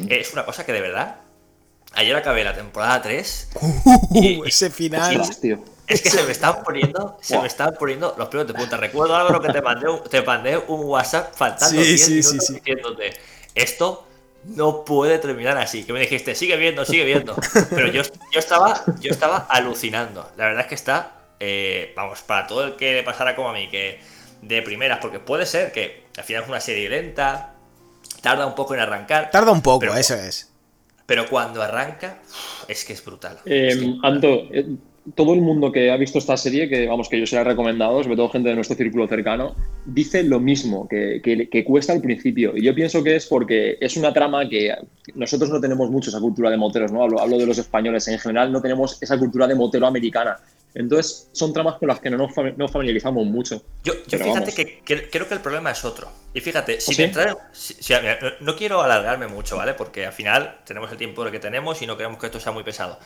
es 0.10 0.34
una 0.34 0.46
cosa 0.46 0.66
que 0.66 0.74
de 0.74 0.82
verdad. 0.82 1.16
Ayer 1.94 2.16
acabé 2.16 2.44
la 2.44 2.54
temporada 2.54 3.02
3 3.02 3.50
Uh, 4.10 4.44
ese 4.46 4.70
final. 4.70 5.22
Es 5.88 6.02
que 6.02 6.10
se 6.10 6.24
me 6.24 6.32
están 6.32 6.64
poniendo, 6.64 7.18
se 7.22 7.38
me 7.40 7.48
están 7.48 7.76
poniendo 7.78 8.16
los 8.18 8.30
pelos 8.30 8.48
de 8.48 8.54
punta. 8.54 8.78
Recuerdo 8.78 9.16
Álvaro 9.16 9.42
que 9.42 9.52
te 9.52 9.62
mandé, 9.62 9.90
un- 9.90 10.04
te 10.04 10.22
mandé 10.22 10.58
un 10.58 10.86
WhatsApp 10.86 11.34
faltando 11.36 11.82
Sí, 11.82 11.88
10 11.88 12.06
sí, 12.06 12.24
sí, 12.24 12.30
minutos 12.30 12.48
sí. 12.48 12.54
diciéndote 12.54 13.14
esto 13.56 14.08
no 14.46 14.86
puede 14.86 15.20
terminar 15.20 15.58
así. 15.58 15.84
Que 15.84 15.92
me 15.92 16.00
dijiste, 16.00 16.34
sigue 16.34 16.56
viendo, 16.56 16.86
sigue 16.86 17.04
viendo. 17.04 17.36
Pero 17.72 17.88
yo, 17.88 18.04
yo 18.32 18.40
estaba, 18.40 18.84
yo 19.02 19.12
estaba 19.12 19.46
alucinando. 19.50 20.32
La 20.38 20.46
verdad 20.46 20.62
es 20.62 20.68
que 20.68 20.76
está, 20.76 21.12
eh, 21.42 21.92
vamos, 21.98 22.22
para 22.22 22.48
todo 22.48 22.64
el 22.64 22.76
que 22.78 22.94
le 22.94 23.04
pasara 23.04 23.36
como 23.36 23.50
a 23.50 23.54
mí, 23.54 23.70
que 23.70 24.00
de 24.42 24.62
primeras, 24.62 25.00
porque 25.00 25.20
puede 25.20 25.46
ser 25.46 25.72
que 25.74 26.06
al 26.18 26.24
final 26.24 26.44
es 26.44 26.50
una 26.50 26.62
serie 26.62 26.90
lenta, 26.90 27.54
tarda 28.22 28.46
un 28.46 28.56
poco 28.56 28.74
en 28.76 28.80
arrancar, 28.80 29.30
Tarda 29.30 29.52
un 29.52 29.62
poco, 29.62 29.82
Pero- 29.82 29.96
eso 29.96 30.16
es. 30.16 30.51
Pero 31.12 31.28
cuando 31.28 31.62
arranca, 31.62 32.20
es 32.70 32.86
que 32.86 32.94
es 32.94 33.04
brutal. 33.04 33.38
Eh, 33.46 33.68
Es 33.68 33.76
que- 33.76 33.96
Anto, 34.02 34.28
eh, 34.50 34.66
todo 35.14 35.34
el 35.34 35.42
mundo 35.42 35.70
que 35.70 35.92
ha 35.92 35.98
visto 35.98 36.20
esta 36.20 36.38
serie, 36.38 36.70
que 36.70 36.88
vamos, 36.88 37.10
que 37.10 37.20
yo 37.20 37.28
se 37.28 37.36
la 37.36 37.42
he 37.42 37.44
recomendado, 37.44 38.02
sobre 38.02 38.16
todo 38.16 38.30
gente 38.30 38.48
de 38.48 38.56
nuestro 38.56 38.78
círculo 38.78 39.10
cercano, 39.10 39.54
dice 39.86 40.24
lo 40.24 40.40
mismo, 40.40 40.88
que, 40.88 41.20
que- 41.22 41.50
que 41.50 41.66
cuesta 41.66 41.92
al 41.92 42.00
principio. 42.02 42.54
Y 42.56 42.64
yo 42.64 42.74
pienso 42.74 43.04
que 43.04 43.18
es 43.18 43.26
porque 43.26 43.78
es 43.82 43.98
una 43.98 44.14
trama 44.14 44.48
que 44.48 44.74
nosotros 45.14 45.50
no 45.50 45.60
tenemos 45.60 45.92
mucho 45.92 46.12
esa 46.12 46.22
cultura 46.22 46.50
de 46.50 46.56
moteros, 46.56 46.94
¿no? 46.94 47.04
Hablo, 47.04 47.20
hablo 47.20 47.38
de 47.38 47.46
los 47.46 47.58
españoles 47.58 48.08
en 48.08 48.18
general, 48.18 48.50
no 48.50 48.62
tenemos 48.62 48.98
esa 49.04 49.20
cultura 49.20 49.48
de 49.48 49.56
motero 49.56 49.88
americana. 49.88 50.38
Entonces, 50.74 51.30
son 51.34 51.52
tramas 51.52 51.76
con 51.78 51.90
las 51.90 52.00
que 52.00 52.10
no 52.10 52.18
nos 52.18 52.32
fami- 52.32 52.56
no 52.56 52.68
familiarizamos 52.68 53.26
mucho. 53.26 53.62
Yo, 53.84 53.94
fíjate 54.08 54.54
que, 54.54 54.80
que- 54.80 55.10
creo 55.10 55.28
que 55.28 55.34
el 55.34 55.42
problema 55.42 55.72
es 55.72 55.84
otro. 55.84 56.10
Y 56.34 56.40
fíjate, 56.40 56.80
si 56.80 56.92
¿Oh, 56.92 56.96
sí? 56.96 57.02
me 57.02 57.08
entrar- 57.10 57.38
si- 57.52 57.74
si- 57.74 57.94
mira, 57.96 58.18
no, 58.40 58.56
quiero 58.56 58.82
alargarme 58.82 59.28
mucho, 59.28 59.58
¿vale? 59.58 59.74
Porque 59.74 60.06
al 60.06 60.14
final 60.14 60.62
tenemos 60.66 60.90
el 60.92 60.98
tiempo 60.98 61.30
que 61.30 61.40
tenemos 61.40 61.82
y 61.82 61.88
no 61.88 61.98
queremos 61.98 62.20
que 62.20 62.28
esto 62.28 62.40
sea 62.40 62.54
muy 62.54 62.64
pesado. 62.64 62.98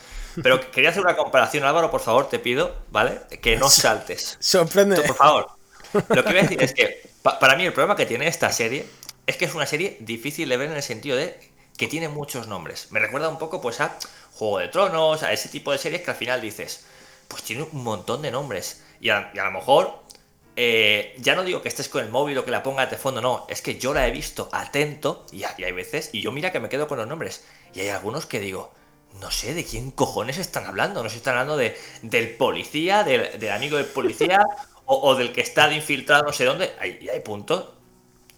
Pero 0.42 0.60
quería 0.70 0.90
hacer 0.90 1.02
una 1.02 1.16
comparación, 1.16 1.64
Álvaro, 1.64 1.90
por 1.90 2.00
favor, 2.00 2.28
te 2.28 2.38
pido, 2.38 2.76
¿vale? 2.90 3.20
Que 3.42 3.56
no 3.56 3.68
saltes. 3.68 4.36
Sorprende. 4.38 5.00
Por 5.02 5.16
favor. 5.16 5.48
Lo 6.10 6.22
que 6.22 6.30
voy 6.30 6.38
a 6.38 6.42
decir 6.42 6.62
es 6.62 6.72
que 6.72 7.08
pa- 7.22 7.38
para 7.40 7.56
mí 7.56 7.64
el 7.64 7.72
problema 7.72 7.96
que 7.96 8.06
tiene 8.06 8.28
esta 8.28 8.52
serie 8.52 8.86
es 9.26 9.36
que 9.36 9.44
es 9.46 9.54
una 9.54 9.66
serie 9.66 9.96
difícil 10.00 10.48
de 10.48 10.56
ver 10.56 10.70
en 10.70 10.76
el 10.76 10.82
sentido 10.84 11.16
de 11.16 11.36
que 11.76 11.88
tiene 11.88 12.08
muchos 12.08 12.46
nombres. 12.46 12.92
Me 12.92 13.00
recuerda 13.00 13.28
un 13.28 13.38
poco 13.38 13.60
pues 13.60 13.80
a 13.80 13.98
Juego 14.34 14.58
de 14.58 14.68
Tronos, 14.68 15.22
a 15.24 15.32
ese 15.32 15.48
tipo 15.48 15.72
de 15.72 15.78
series 15.78 16.02
que 16.02 16.10
al 16.12 16.16
final 16.16 16.40
dices, 16.40 16.86
pues 17.28 17.42
tiene 17.42 17.62
un 17.70 17.82
montón 17.84 18.22
de 18.22 18.30
nombres. 18.30 18.82
Y 19.00 19.10
a, 19.10 19.30
y 19.34 19.38
a 19.38 19.44
lo 19.44 19.52
mejor, 19.52 20.02
eh, 20.56 21.14
ya 21.18 21.34
no 21.34 21.44
digo 21.44 21.60
que 21.62 21.68
estés 21.68 21.88
con 21.88 22.02
el 22.04 22.10
móvil 22.10 22.38
o 22.38 22.44
que 22.44 22.50
la 22.50 22.62
pongas 22.62 22.90
de 22.90 22.96
fondo, 22.96 23.20
no, 23.20 23.46
es 23.48 23.60
que 23.62 23.78
yo 23.78 23.92
la 23.94 24.06
he 24.06 24.10
visto 24.10 24.48
atento 24.52 25.26
y, 25.32 25.44
ha- 25.44 25.54
y 25.58 25.64
hay 25.64 25.72
veces, 25.72 26.10
y 26.12 26.22
yo 26.22 26.32
mira 26.32 26.50
que 26.52 26.60
me 26.60 26.68
quedo 26.68 26.88
con 26.88 26.98
los 26.98 27.06
nombres. 27.06 27.44
Y 27.74 27.80
hay 27.80 27.88
algunos 27.90 28.26
que 28.26 28.40
digo, 28.40 28.72
no 29.20 29.30
sé 29.30 29.54
de 29.54 29.64
quién 29.64 29.90
cojones 29.90 30.38
están 30.38 30.64
hablando. 30.66 31.02
No 31.02 31.08
se 31.10 31.16
están 31.16 31.34
hablando 31.34 31.56
de, 31.56 31.76
del 32.02 32.30
policía, 32.36 33.04
del, 33.04 33.38
del 33.38 33.50
amigo 33.52 33.76
del 33.76 33.86
policía 33.86 34.40
o, 34.86 34.96
o 35.10 35.14
del 35.14 35.32
que 35.32 35.40
está 35.42 35.68
de 35.68 35.76
infiltrado 35.76 36.24
no 36.24 36.32
sé 36.32 36.44
dónde. 36.44 36.72
Hay, 36.80 36.98
y 37.02 37.08
hay 37.08 37.20
puntos. 37.20 37.70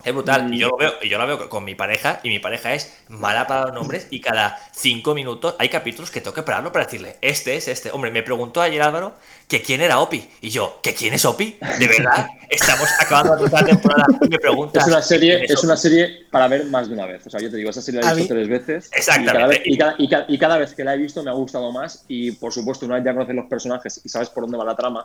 Es 0.04 0.14
brutal. 0.14 0.52
Y 0.54 0.58
yo 0.58 0.68
lo 0.68 0.76
veo, 0.76 0.92
y 1.02 1.08
yo 1.08 1.18
lo 1.18 1.26
veo 1.26 1.48
con 1.48 1.64
mi 1.64 1.74
pareja, 1.74 2.20
y 2.22 2.28
mi 2.28 2.38
pareja 2.38 2.72
es 2.72 2.96
mala 3.08 3.46
para 3.46 3.64
los 3.66 3.74
nombres, 3.74 4.06
y 4.10 4.20
cada 4.20 4.56
cinco 4.72 5.14
minutos 5.14 5.56
hay 5.58 5.68
capítulos 5.68 6.10
que 6.10 6.20
tengo 6.20 6.34
que 6.34 6.42
pararlo 6.44 6.70
para 6.72 6.84
decirle, 6.84 7.16
este 7.20 7.56
es 7.56 7.66
este. 7.68 7.90
Hombre, 7.90 8.10
me 8.10 8.22
preguntó 8.22 8.60
ayer 8.60 8.80
Álvaro 8.80 9.14
que 9.48 9.60
quién 9.60 9.80
era 9.80 9.98
Opi. 9.98 10.28
Y 10.40 10.50
yo, 10.50 10.78
¿que 10.82 10.94
quién 10.94 11.14
es 11.14 11.24
Opi? 11.24 11.58
¿De 11.78 11.88
verdad? 11.88 12.28
Estamos 12.48 12.88
acabando 13.00 13.46
la 13.48 13.64
temporada 13.64 14.06
y 14.22 14.28
me 14.28 14.38
preguntas. 14.38 14.82
Es 14.86 14.88
una 14.92 15.02
serie, 15.02 15.38
¿quién 15.40 15.52
es 15.52 15.64
una 15.64 15.76
serie 15.76 16.26
para 16.30 16.48
ver 16.48 16.64
más 16.66 16.88
de 16.88 16.94
una 16.94 17.04
vez. 17.04 17.26
O 17.26 17.30
sea, 17.30 17.40
yo 17.40 17.50
te 17.50 17.56
digo, 17.56 17.70
esa 17.70 17.82
serie 17.82 18.00
la 18.00 18.12
he 18.12 18.14
visto 18.14 18.34
tres 18.34 18.48
veces. 18.48 18.90
Exactamente. 18.92 19.32
Y 19.32 19.36
cada, 19.36 19.46
vez, 19.48 19.60
y, 19.64 19.78
cada, 19.78 19.94
y 19.98 20.08
cada- 20.08 20.24
y 20.28 20.38
cada 20.38 20.58
vez 20.58 20.74
que 20.74 20.84
la 20.84 20.94
he 20.94 20.98
visto 20.98 21.22
me 21.22 21.30
ha 21.30 21.34
gustado 21.34 21.72
más. 21.72 22.04
Y 22.08 22.30
por 22.32 22.52
supuesto, 22.52 22.86
una 22.86 22.94
vez 22.96 23.04
ya 23.04 23.12
conoces 23.12 23.34
los 23.34 23.46
personajes 23.46 24.00
y 24.04 24.08
sabes 24.08 24.30
por 24.30 24.44
dónde 24.44 24.56
va 24.58 24.64
la 24.64 24.76
trama, 24.76 25.04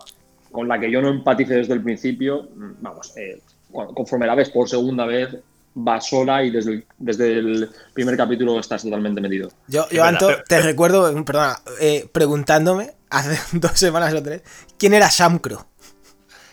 con 0.51 0.67
la 0.67 0.79
que 0.79 0.89
yo 0.91 1.01
no 1.01 1.09
empatice 1.09 1.55
desde 1.55 1.73
el 1.73 1.81
principio, 1.83 2.43
mm, 2.55 2.71
vamos, 2.81 3.17
eh, 3.17 3.41
conforme 3.73 4.27
la 4.27 4.35
ves 4.35 4.49
por 4.49 4.69
segunda 4.69 5.05
vez, 5.05 5.29
va 5.75 5.99
sola 5.99 6.43
y 6.43 6.51
desde 6.51 6.71
el, 6.73 6.85
desde 6.99 7.33
el 7.33 7.69
primer 7.93 8.15
capítulo 8.15 8.59
estás 8.59 8.83
totalmente 8.83 9.19
metido. 9.21 9.49
Yo, 9.67 9.89
yo 9.89 10.03
Anto, 10.03 10.29
te 10.47 10.61
recuerdo, 10.61 11.09
eh, 11.09 11.23
perdona, 11.25 11.59
eh, 11.79 12.07
preguntándome 12.11 12.91
hace 13.09 13.39
dos 13.57 13.71
semanas 13.79 14.13
o 14.13 14.21
tres, 14.21 14.41
¿quién 14.77 14.93
era 14.93 15.09
Sam 15.09 15.39
Crow? 15.39 15.65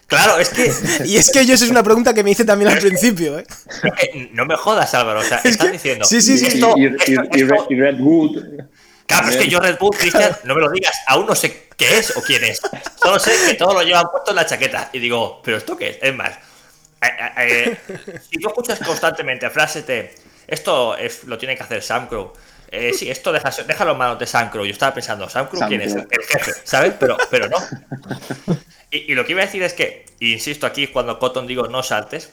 Claro, 0.07 0.39
es 0.39 0.49
que, 0.49 0.73
Y 1.05 1.17
es 1.19 1.31
que 1.31 1.47
yo 1.47 1.55
eso 1.55 1.65
es 1.65 1.71
una 1.71 1.83
pregunta 1.85 2.13
que 2.15 2.25
me 2.25 2.31
hice 2.33 2.45
también 2.45 2.71
al 2.73 2.79
principio, 2.79 3.39
¿eh? 3.39 3.47
que 3.99 4.31
no 4.33 4.45
me 4.45 4.57
jodas, 4.57 4.93
Álvaro. 4.95 5.21
O 5.21 5.25
sea, 5.25 5.39
Es 5.39 5.53
estás 5.53 5.67
que- 5.67 5.73
diciendo. 5.73 6.05
sí, 6.05 6.21
sí, 6.21 6.37
sí, 6.39 6.47
y, 6.47 6.49
esto- 6.49 6.75
y- 6.77 6.83
y- 6.83 6.87
esto- 6.87 7.13
y 7.13 7.43
esto- 7.43 7.55
Red- 7.55 7.67
y 7.71 7.75
Redwood. 7.81 8.43
Claro, 9.07 9.29
es 9.29 9.37
que 9.37 9.49
yo 9.49 9.59
Red 9.61 9.77
Bull, 9.79 9.97
Cristian, 9.97 10.37
no 10.45 10.55
me 10.55 10.61
lo 10.61 10.71
digas, 10.71 10.95
aún 11.09 11.27
no 11.27 11.35
sé 11.35 11.69
qué 11.77 11.99
es 11.99 12.17
o 12.17 12.23
quién 12.23 12.45
es. 12.45 12.61
Solo 13.03 13.19
sé 13.19 13.33
que 13.49 13.55
todos 13.55 13.75
lo 13.75 13.83
llevan 13.83 14.05
puesto 14.11 14.31
en 14.31 14.37
la 14.37 14.47
chaqueta. 14.47 14.89
Y 14.93 15.01
digo, 15.01 15.41
¿pero 15.45 15.57
esto 15.57 15.77
qué 15.77 15.91
es? 15.91 15.99
Es 16.01 16.15
más, 16.15 16.31
eh, 17.03 17.07
eh, 17.39 17.79
eh, 17.89 18.21
si 18.29 18.39
tú 18.39 18.49
escuchas 18.49 18.79
constantemente 18.81 19.49
frases 19.51 19.87
de 19.87 20.15
esto 20.47 20.97
es, 20.97 21.25
lo 21.25 21.39
tiene 21.39 21.57
que 21.57 21.63
hacer 21.63 21.83
Sam 21.83 22.09
Crow. 22.09 22.33
Eh, 22.73 22.93
sí, 22.93 23.11
esto 23.11 23.33
deja, 23.33 23.51
déjalo 23.67 23.93
en 23.93 23.99
manos 23.99 24.19
de 24.19 24.27
Sam 24.27 24.51
Crow. 24.51 24.65
Yo 24.65 24.73
estaba 24.73 24.95
pensando, 24.95 25.29
¿Sam 25.29 25.49
Crow 25.49 25.59
Sam 25.61 25.69
quién 25.69 25.81
es? 25.81 25.95
El 25.95 26.07
jefe, 26.29 26.53
¿sabes? 26.65 26.95
Pero, 26.99 27.17
pero 27.31 27.49
no. 27.49 27.57
Y, 28.91 29.13
y 29.13 29.15
lo 29.15 29.25
que 29.25 29.33
iba 29.33 29.43
a 29.43 29.47
decir 29.47 29.63
es 29.63 29.73
que, 29.73 30.07
insisto 30.21 30.67
aquí, 30.67 30.87
cuando 30.89 31.19
Cotton 31.19 31.47
digo 31.47 31.67
no 31.69 31.83
saltes, 31.83 32.33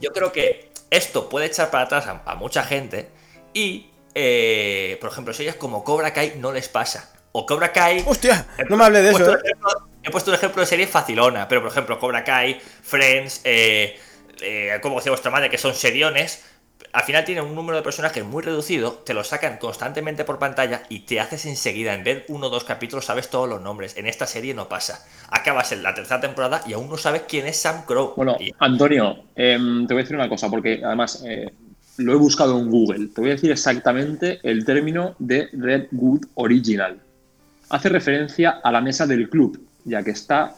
yo 0.00 0.12
creo 0.12 0.32
que 0.32 0.70
esto 0.90 1.28
puede 1.28 1.46
echar 1.46 1.70
para 1.70 1.84
atrás 1.84 2.06
a, 2.06 2.22
a 2.24 2.34
mucha 2.34 2.62
gente 2.64 3.08
y, 3.54 3.90
eh, 4.14 4.98
por 5.00 5.10
ejemplo, 5.10 5.32
series 5.34 5.56
como 5.56 5.84
Cobra 5.84 6.12
Kai 6.12 6.34
no 6.38 6.52
les 6.52 6.68
pasa. 6.68 7.12
O 7.32 7.44
Cobra 7.44 7.72
Kai... 7.72 8.02
Hostia, 8.06 8.46
no 8.68 8.76
me 8.76 8.84
hables 8.84 9.02
de 9.02 9.10
eso, 9.10 9.32
¿eh? 9.32 9.38
ejemplo- 9.44 9.88
He 10.06 10.10
puesto 10.10 10.30
un 10.30 10.36
ejemplo 10.36 10.60
de 10.60 10.66
serie 10.66 10.86
facilona, 10.86 11.48
pero 11.48 11.62
por 11.62 11.70
ejemplo, 11.72 11.98
Cobra 11.98 12.22
Kai, 12.22 12.60
Friends, 12.82 13.40
eh, 13.44 13.98
eh, 14.40 14.78
como 14.80 14.96
decía 14.96 15.10
vuestra 15.10 15.30
madre, 15.32 15.50
que 15.50 15.58
son 15.58 15.74
seriones. 15.74 16.44
al 16.92 17.02
final 17.04 17.24
tiene 17.24 17.40
un 17.40 17.54
número 17.54 17.76
de 17.76 17.82
personajes 17.82 18.24
muy 18.24 18.42
reducido, 18.42 18.92
te 19.04 19.12
lo 19.14 19.24
sacan 19.24 19.56
constantemente 19.58 20.24
por 20.24 20.38
pantalla 20.38 20.82
y 20.88 21.00
te 21.00 21.20
haces 21.20 21.44
enseguida, 21.46 21.92
en 21.94 22.04
vez 22.04 22.26
de 22.26 22.32
uno 22.32 22.46
o 22.46 22.50
dos 22.50 22.64
capítulos, 22.64 23.04
sabes 23.06 23.28
todos 23.28 23.48
los 23.48 23.60
nombres. 23.60 23.96
En 23.96 24.06
esta 24.06 24.26
serie 24.26 24.54
no 24.54 24.68
pasa. 24.68 25.04
Acabas 25.30 25.72
en 25.72 25.82
la 25.82 25.94
tercera 25.94 26.20
temporada 26.20 26.62
y 26.66 26.72
aún 26.74 26.88
no 26.88 26.96
sabes 26.96 27.22
quién 27.28 27.46
es 27.46 27.56
Sam 27.56 27.84
Crow. 27.84 28.14
Bueno, 28.16 28.36
Y- 28.38 28.52
Antonio, 28.60 29.24
em, 29.34 29.86
te 29.86 29.94
voy 29.94 30.02
a 30.02 30.04
decir 30.04 30.16
una 30.16 30.28
cosa, 30.28 30.48
porque 30.48 30.80
además 30.84 31.22
eh, 31.26 31.50
lo 31.98 32.12
he 32.12 32.16
buscado 32.16 32.58
en 32.58 32.70
Google. 32.70 33.08
Te 33.08 33.20
voy 33.20 33.30
a 33.30 33.34
decir 33.34 33.50
exactamente 33.50 34.38
el 34.42 34.64
término 34.64 35.16
de 35.18 35.48
Redwood 35.52 36.26
Original. 36.34 37.00
Hace 37.70 37.88
referencia 37.88 38.60
a 38.62 38.70
la 38.70 38.80
mesa 38.80 39.06
del 39.06 39.28
club, 39.28 39.58
ya 39.86 40.02
que 40.02 40.10
está, 40.10 40.54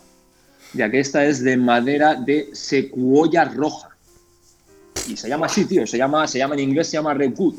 ya 0.75 0.91
que 0.91 0.99
esta 0.99 1.25
es 1.25 1.45
de 1.45 1.57
madera 1.57 2.15
de 2.17 2.49
secuoya 2.53 3.45
roja. 3.45 3.91
Y 5.07 5.17
se 5.17 5.29
llama 5.29 5.47
así, 5.47 5.65
tío. 5.65 5.87
Se 5.87 5.97
llama, 5.97 6.27
se 6.27 6.39
llama 6.39 6.55
en 6.55 6.61
inglés, 6.61 6.89
se 6.89 6.95
llama 6.97 7.15
Redwood. 7.15 7.55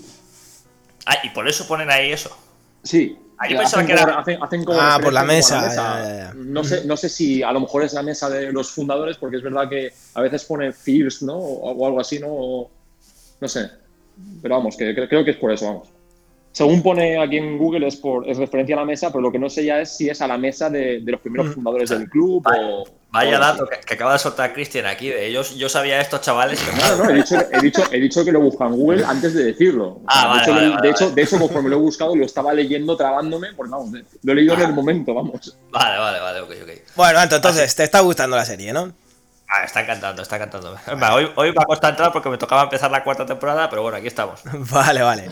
Ah, 1.06 1.16
y 1.24 1.30
por 1.30 1.48
eso 1.48 1.66
ponen 1.68 1.90
ahí 1.90 2.12
eso. 2.12 2.36
Sí. 2.84 3.18
Ah, 3.38 3.48
yo 3.48 3.58
pensaba 3.58 3.84
hacen 3.84 3.88
que 3.96 4.02
era- 4.02 4.20
hacen- 4.20 4.44
hacen 4.44 4.66
como 4.66 4.80
Ah, 4.82 5.00
por 5.02 5.14
la 5.14 5.24
mesa, 5.24 5.62
ya, 5.74 5.76
ya, 6.04 6.18
ya. 6.18 6.34
No, 6.36 6.64
sé, 6.64 6.84
no 6.86 6.98
sé 6.98 7.08
si 7.08 7.42
a 7.42 7.52
lo 7.54 7.62
mejor 7.62 7.84
es 7.84 7.94
la 7.94 8.04
mesa 8.04 8.30
de 8.30 8.52
los 8.52 8.70
fundadores, 8.72 9.18
porque 9.18 9.38
es 9.38 9.44
verdad 9.44 9.70
que 9.70 9.94
a 10.16 10.22
veces 10.22 10.44
pone 10.44 10.74
Fears, 10.74 11.22
¿no? 11.24 11.36
O, 11.38 11.72
o 11.72 11.86
algo 11.88 12.02
así, 12.02 12.20
¿no? 12.20 12.28
O- 12.30 12.70
no 13.40 13.48
sé. 13.48 13.70
Pero 14.42 14.56
vamos, 14.58 14.76
que, 14.76 14.94
que- 14.94 15.08
creo 15.08 15.24
que 15.24 15.32
es 15.32 15.38
por 15.38 15.52
eso, 15.54 15.66
vamos. 15.68 15.88
Según 16.52 16.82
pone 16.82 17.22
aquí 17.22 17.38
en 17.38 17.58
Google 17.60 17.88
es 17.88 17.96
por 17.96 18.28
es 18.28 18.38
referencia 18.38 18.76
a 18.76 18.80
la 18.80 18.86
mesa, 18.86 19.10
pero 19.12 19.22
lo 19.22 19.32
que 19.32 19.38
no 19.40 19.50
sé 19.50 19.64
ya 19.64 19.80
es 19.80 19.96
si 19.96 20.10
es 20.10 20.20
a 20.22 20.28
la 20.28 20.38
mesa 20.38 20.70
de, 20.70 21.00
de 21.02 21.12
los 21.12 21.22
primeros 21.22 21.48
Mm. 21.50 21.54
fundadores 21.54 21.90
del 21.90 22.10
club 22.10 22.44
o. 22.48 22.84
Vaya 23.12 23.38
o 23.38 23.40
dato 23.40 23.66
que, 23.68 23.80
que 23.80 23.94
acaba 23.96 24.14
de 24.14 24.20
soltar 24.20 24.54
Cristian 24.54 24.86
aquí. 24.86 25.10
De 25.10 25.26
ellos, 25.28 25.56
yo 25.56 25.68
sabía 25.70 26.00
esto, 26.02 26.18
chavales. 26.20 26.60
pero 26.64 26.98
No, 26.98 27.04
no, 27.04 27.10
he 27.10 27.14
dicho, 27.16 27.36
he, 27.52 27.60
dicho, 27.62 27.84
he 27.92 28.00
dicho 28.00 28.24
que 28.26 28.32
lo 28.32 28.40
busca 28.42 28.66
en 28.66 28.74
Google 28.74 29.04
antes 29.06 29.34
de 29.34 29.46
decirlo. 29.46 30.02
Ah, 30.08 30.22
de, 30.22 30.28
vale, 30.28 30.42
hecho, 30.42 30.52
vale, 30.54 30.82
de, 30.82 30.90
hecho, 30.90 31.04
vale. 31.06 31.16
de 31.16 31.22
hecho, 31.24 31.40
conforme 31.40 31.70
lo 31.70 31.76
he 31.78 31.80
buscado, 31.80 32.16
lo 32.16 32.26
estaba 32.26 32.54
leyendo 32.54 32.96
trabándome, 32.98 33.54
porque 33.56 33.72
vamos, 33.72 33.92
lo 34.24 34.32
he 34.32 34.36
leído 34.36 34.54
en 34.56 34.62
el 34.62 34.74
momento, 34.74 35.14
vamos. 35.14 35.58
Vale, 35.72 35.98
vale, 36.00 36.20
vale, 36.20 36.42
ok, 36.42 36.52
ok. 36.64 36.70
Bueno, 36.96 37.20
Anto, 37.20 37.36
entonces, 37.38 37.74
te 37.76 37.84
está 37.84 38.00
gustando 38.02 38.36
la 38.36 38.46
serie, 38.46 38.74
¿no? 38.74 38.92
Ah, 39.48 39.64
está 39.66 39.82
encantando, 39.82 40.22
está 40.22 40.36
encantando. 40.36 40.76
Hoy, 41.16 41.28
hoy 41.36 41.52
me 41.52 41.58
ha 41.64 41.66
costado 41.66 41.90
entrar 41.92 42.12
porque 42.12 42.30
me 42.30 42.38
tocaba 42.38 42.64
empezar 42.64 42.92
la 42.92 43.04
cuarta 43.04 43.26
temporada, 43.26 43.68
pero 43.72 43.82
bueno, 43.82 43.98
aquí 43.98 44.06
estamos. 44.06 44.42
Vale, 44.72 45.02
vale. 45.02 45.30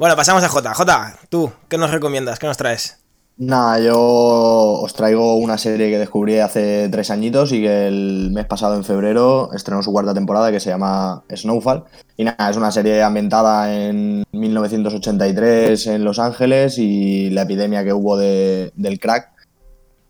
Bueno, 0.00 0.16
pasamos 0.16 0.42
a 0.42 0.48
J. 0.48 0.72
J, 0.72 1.14
tú, 1.28 1.52
¿qué 1.68 1.76
nos 1.76 1.90
recomiendas? 1.90 2.38
¿Qué 2.38 2.46
nos 2.46 2.56
traes? 2.56 2.96
Nada, 3.36 3.78
yo 3.80 3.98
os 4.00 4.94
traigo 4.94 5.34
una 5.36 5.58
serie 5.58 5.90
que 5.90 5.98
descubrí 5.98 6.38
hace 6.38 6.88
tres 6.88 7.10
añitos 7.10 7.52
y 7.52 7.60
que 7.60 7.86
el 7.86 8.30
mes 8.32 8.46
pasado, 8.46 8.76
en 8.76 8.84
febrero, 8.84 9.50
estrenó 9.52 9.82
su 9.82 9.92
cuarta 9.92 10.14
temporada 10.14 10.50
que 10.50 10.58
se 10.58 10.70
llama 10.70 11.22
Snowfall. 11.30 11.84
Y 12.16 12.24
nada, 12.24 12.48
es 12.48 12.56
una 12.56 12.72
serie 12.72 13.02
ambientada 13.02 13.74
en 13.74 14.24
1983 14.32 15.86
en 15.88 16.02
Los 16.04 16.18
Ángeles 16.18 16.78
y 16.78 17.28
la 17.28 17.42
epidemia 17.42 17.84
que 17.84 17.92
hubo 17.92 18.16
de- 18.16 18.72
del 18.76 18.98
crack. 19.00 19.28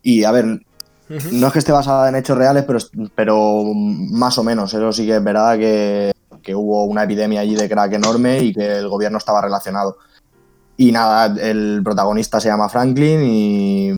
Y 0.03 0.23
a 0.23 0.31
ver, 0.31 0.45
no 1.33 1.47
es 1.47 1.51
que 1.51 1.59
esté 1.59 1.73
basada 1.73 2.07
en 2.07 2.15
hechos 2.15 2.37
reales, 2.37 2.63
pero, 2.65 2.79
pero 3.13 3.63
más 3.73 4.37
o 4.37 4.43
menos. 4.45 4.73
Eso 4.73 4.93
sí 4.93 5.05
que 5.05 5.17
es 5.17 5.23
verdad 5.23 5.57
que, 5.57 6.13
que 6.41 6.55
hubo 6.55 6.83
una 6.85 7.03
epidemia 7.03 7.41
allí 7.41 7.55
de 7.55 7.69
crack 7.69 7.93
enorme 7.93 8.39
y 8.39 8.53
que 8.53 8.77
el 8.77 8.87
gobierno 8.87 9.17
estaba 9.17 9.41
relacionado. 9.41 9.97
Y 10.77 10.91
nada, 10.91 11.25
el 11.39 11.81
protagonista 11.83 12.39
se 12.39 12.49
llama 12.49 12.67
Franklin 12.69 13.21
y, 13.23 13.95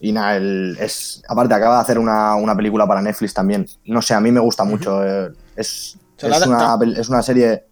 y 0.00 0.12
nada, 0.12 0.36
el- 0.36 0.76
es, 0.80 1.22
aparte 1.28 1.54
acaba 1.54 1.76
de 1.76 1.80
hacer 1.82 1.98
una, 1.98 2.34
una 2.36 2.54
película 2.54 2.86
para 2.86 3.02
Netflix 3.02 3.34
también. 3.34 3.66
No 3.86 4.00
sé, 4.02 4.14
a 4.14 4.20
mí 4.20 4.30
me 4.30 4.40
gusta 4.40 4.64
mucho. 4.64 5.04
eh, 5.04 5.32
es, 5.56 5.96
es 6.28 6.30
una, 6.48 6.58
es 6.96 7.08
una 7.08 7.22
serie... 7.22 7.64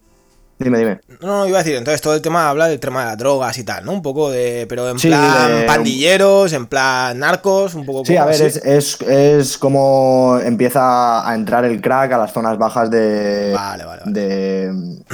Dime, 0.59 0.77
dime. 0.77 0.99
No, 1.21 1.27
no, 1.27 1.47
iba 1.47 1.57
a 1.59 1.63
decir, 1.63 1.77
entonces 1.77 2.01
todo 2.01 2.13
el 2.15 2.21
tema 2.21 2.49
habla 2.49 2.67
del 2.67 2.81
tema 2.81 2.99
de 2.99 3.05
las 3.07 3.17
drogas 3.17 3.57
y 3.57 3.63
tal, 3.63 3.85
¿no? 3.85 3.93
Un 3.93 4.01
poco 4.01 4.29
de. 4.29 4.65
Pero 4.67 4.89
en 4.89 4.99
Sí, 4.99 5.07
plan 5.07 5.59
de- 5.61 5.63
pandilleros, 5.63 6.51
en 6.51 6.67
plan 6.67 7.17
narcos, 7.17 7.75
un 7.75 7.85
poco 7.85 8.03
Sí, 8.05 8.13
como 8.13 8.23
a 8.25 8.29
ver, 8.31 8.41
es, 8.41 8.57
es, 8.57 9.01
es 9.01 9.57
como 9.57 10.37
empieza 10.43 11.27
a 11.27 11.33
entrar 11.33 11.63
el 11.63 11.79
crack 11.79 12.11
a 12.11 12.17
las 12.17 12.33
zonas 12.33 12.57
bajas 12.57 12.91
de, 12.91 13.53
Vale, 13.55 13.85
vale, 13.85 14.01
vale. 14.05 14.11
de, 14.11 14.73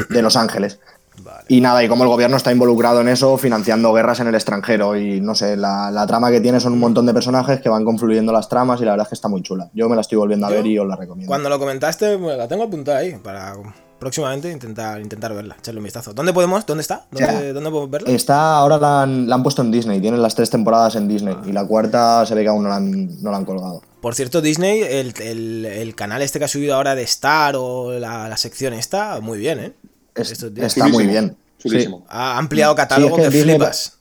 de 0.09 0.21
Los 0.23 0.35
Ángeles. 0.35 0.79
Vale. 1.19 1.43
Y 1.47 1.61
nada, 1.61 1.83
y 1.83 1.87
como 1.87 2.03
el 2.03 2.09
gobierno 2.09 2.37
está 2.37 2.51
involucrado 2.51 2.99
en 3.01 3.07
eso, 3.07 3.37
financiando 3.37 3.93
guerras 3.93 4.19
en 4.19 4.27
el 4.27 4.35
extranjero. 4.35 4.97
Y 4.97 5.21
no 5.21 5.33
sé, 5.35 5.55
la, 5.55 5.89
la 5.91 6.07
trama 6.07 6.29
que 6.31 6.41
tiene 6.41 6.59
son 6.59 6.73
un 6.73 6.79
montón 6.79 7.05
de 7.05 7.13
personajes 7.13 7.61
que 7.61 7.69
van 7.69 7.85
confluyendo 7.85 8.33
las 8.33 8.49
tramas 8.49 8.81
y 8.81 8.85
la 8.85 8.91
verdad 8.91 9.05
es 9.05 9.09
que 9.09 9.15
está 9.15 9.27
muy 9.27 9.41
chula. 9.43 9.69
Yo 9.73 9.87
me 9.89 9.95
la 9.95 10.01
estoy 10.01 10.17
volviendo 10.17 10.47
a 10.47 10.49
ver 10.49 10.65
y 10.65 10.77
os 10.79 10.87
la 10.87 10.95
recomiendo. 10.95 11.29
Cuando 11.29 11.49
lo 11.49 11.57
comentaste, 11.59 12.17
la 12.17 12.47
tengo 12.47 12.63
apuntada 12.63 12.97
ahí 12.97 13.15
para 13.23 13.53
próximamente 13.99 14.51
intentar, 14.51 14.99
intentar 15.01 15.33
verla, 15.33 15.55
echarle 15.59 15.79
un 15.79 15.83
vistazo. 15.85 16.13
¿Dónde 16.13 16.33
podemos? 16.33 16.65
¿Dónde 16.65 16.81
está? 16.81 17.05
¿Dónde, 17.11 17.25
sea, 17.27 17.53
¿dónde 17.53 17.69
podemos 17.69 17.89
verla? 17.89 18.09
Está, 18.11 18.57
ahora 18.57 18.77
la 18.77 19.01
han, 19.03 19.27
la 19.29 19.35
han 19.35 19.43
puesto 19.43 19.61
en 19.61 19.71
Disney, 19.71 19.99
tienen 20.01 20.21
las 20.21 20.35
tres 20.35 20.49
temporadas 20.49 20.95
en 20.95 21.07
Disney. 21.07 21.35
Y 21.45 21.51
la 21.51 21.65
cuarta 21.65 22.25
se 22.25 22.35
ve 22.35 22.43
que 22.43 22.49
aún 22.49 22.63
no 22.63 22.69
la 22.69 22.75
han, 22.77 23.21
no 23.23 23.31
la 23.31 23.37
han 23.37 23.45
colgado. 23.45 23.81
Por 24.01 24.13
cierto, 24.15 24.41
Disney, 24.41 24.81
el, 24.81 25.13
el- 25.21 25.65
el 25.65 25.95
canal 25.95 26.21
este 26.21 26.39
que 26.39 26.45
ha 26.45 26.49
subido 26.49 26.75
ahora 26.75 26.93
de 26.95 27.03
Star 27.03 27.55
o 27.57 27.97
la, 27.97 28.29
la 28.29 28.37
sección 28.37 28.73
esta, 28.73 29.19
muy 29.21 29.39
bien, 29.39 29.59
¿eh? 29.59 29.73
Es- 30.13 30.31
está 30.31 30.49
muy 30.87 31.03
Chulísimo, 31.03 31.07
bien. 31.11 31.37
Sí. 31.57 31.87
Ha 32.09 32.37
ampliado 32.37 32.75
catálogo 32.75 33.15
Sí, 33.15 33.21
es 33.21 33.27
que 33.27 33.31
que 33.31 33.37
Disney 33.37 33.55
flipas. 33.55 33.97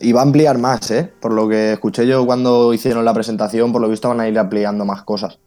Y 0.00 0.10
va 0.12 0.20
a 0.20 0.24
ampliar 0.24 0.58
más, 0.58 0.90
¿eh? 0.90 1.12
Por 1.20 1.32
lo 1.32 1.48
que 1.48 1.74
escuché 1.74 2.06
yo 2.08 2.26
cuando 2.26 2.74
hicieron 2.74 3.04
la 3.04 3.14
presentación, 3.14 3.70
por 3.72 3.80
lo 3.80 3.88
visto 3.88 4.08
van 4.08 4.18
a 4.20 4.26
ir 4.28 4.36
ampliando 4.36 4.84
más 4.84 5.02
cosas. 5.04 5.38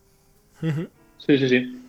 Sí, 0.61 1.37
sí, 1.37 1.49
sí. 1.49 1.81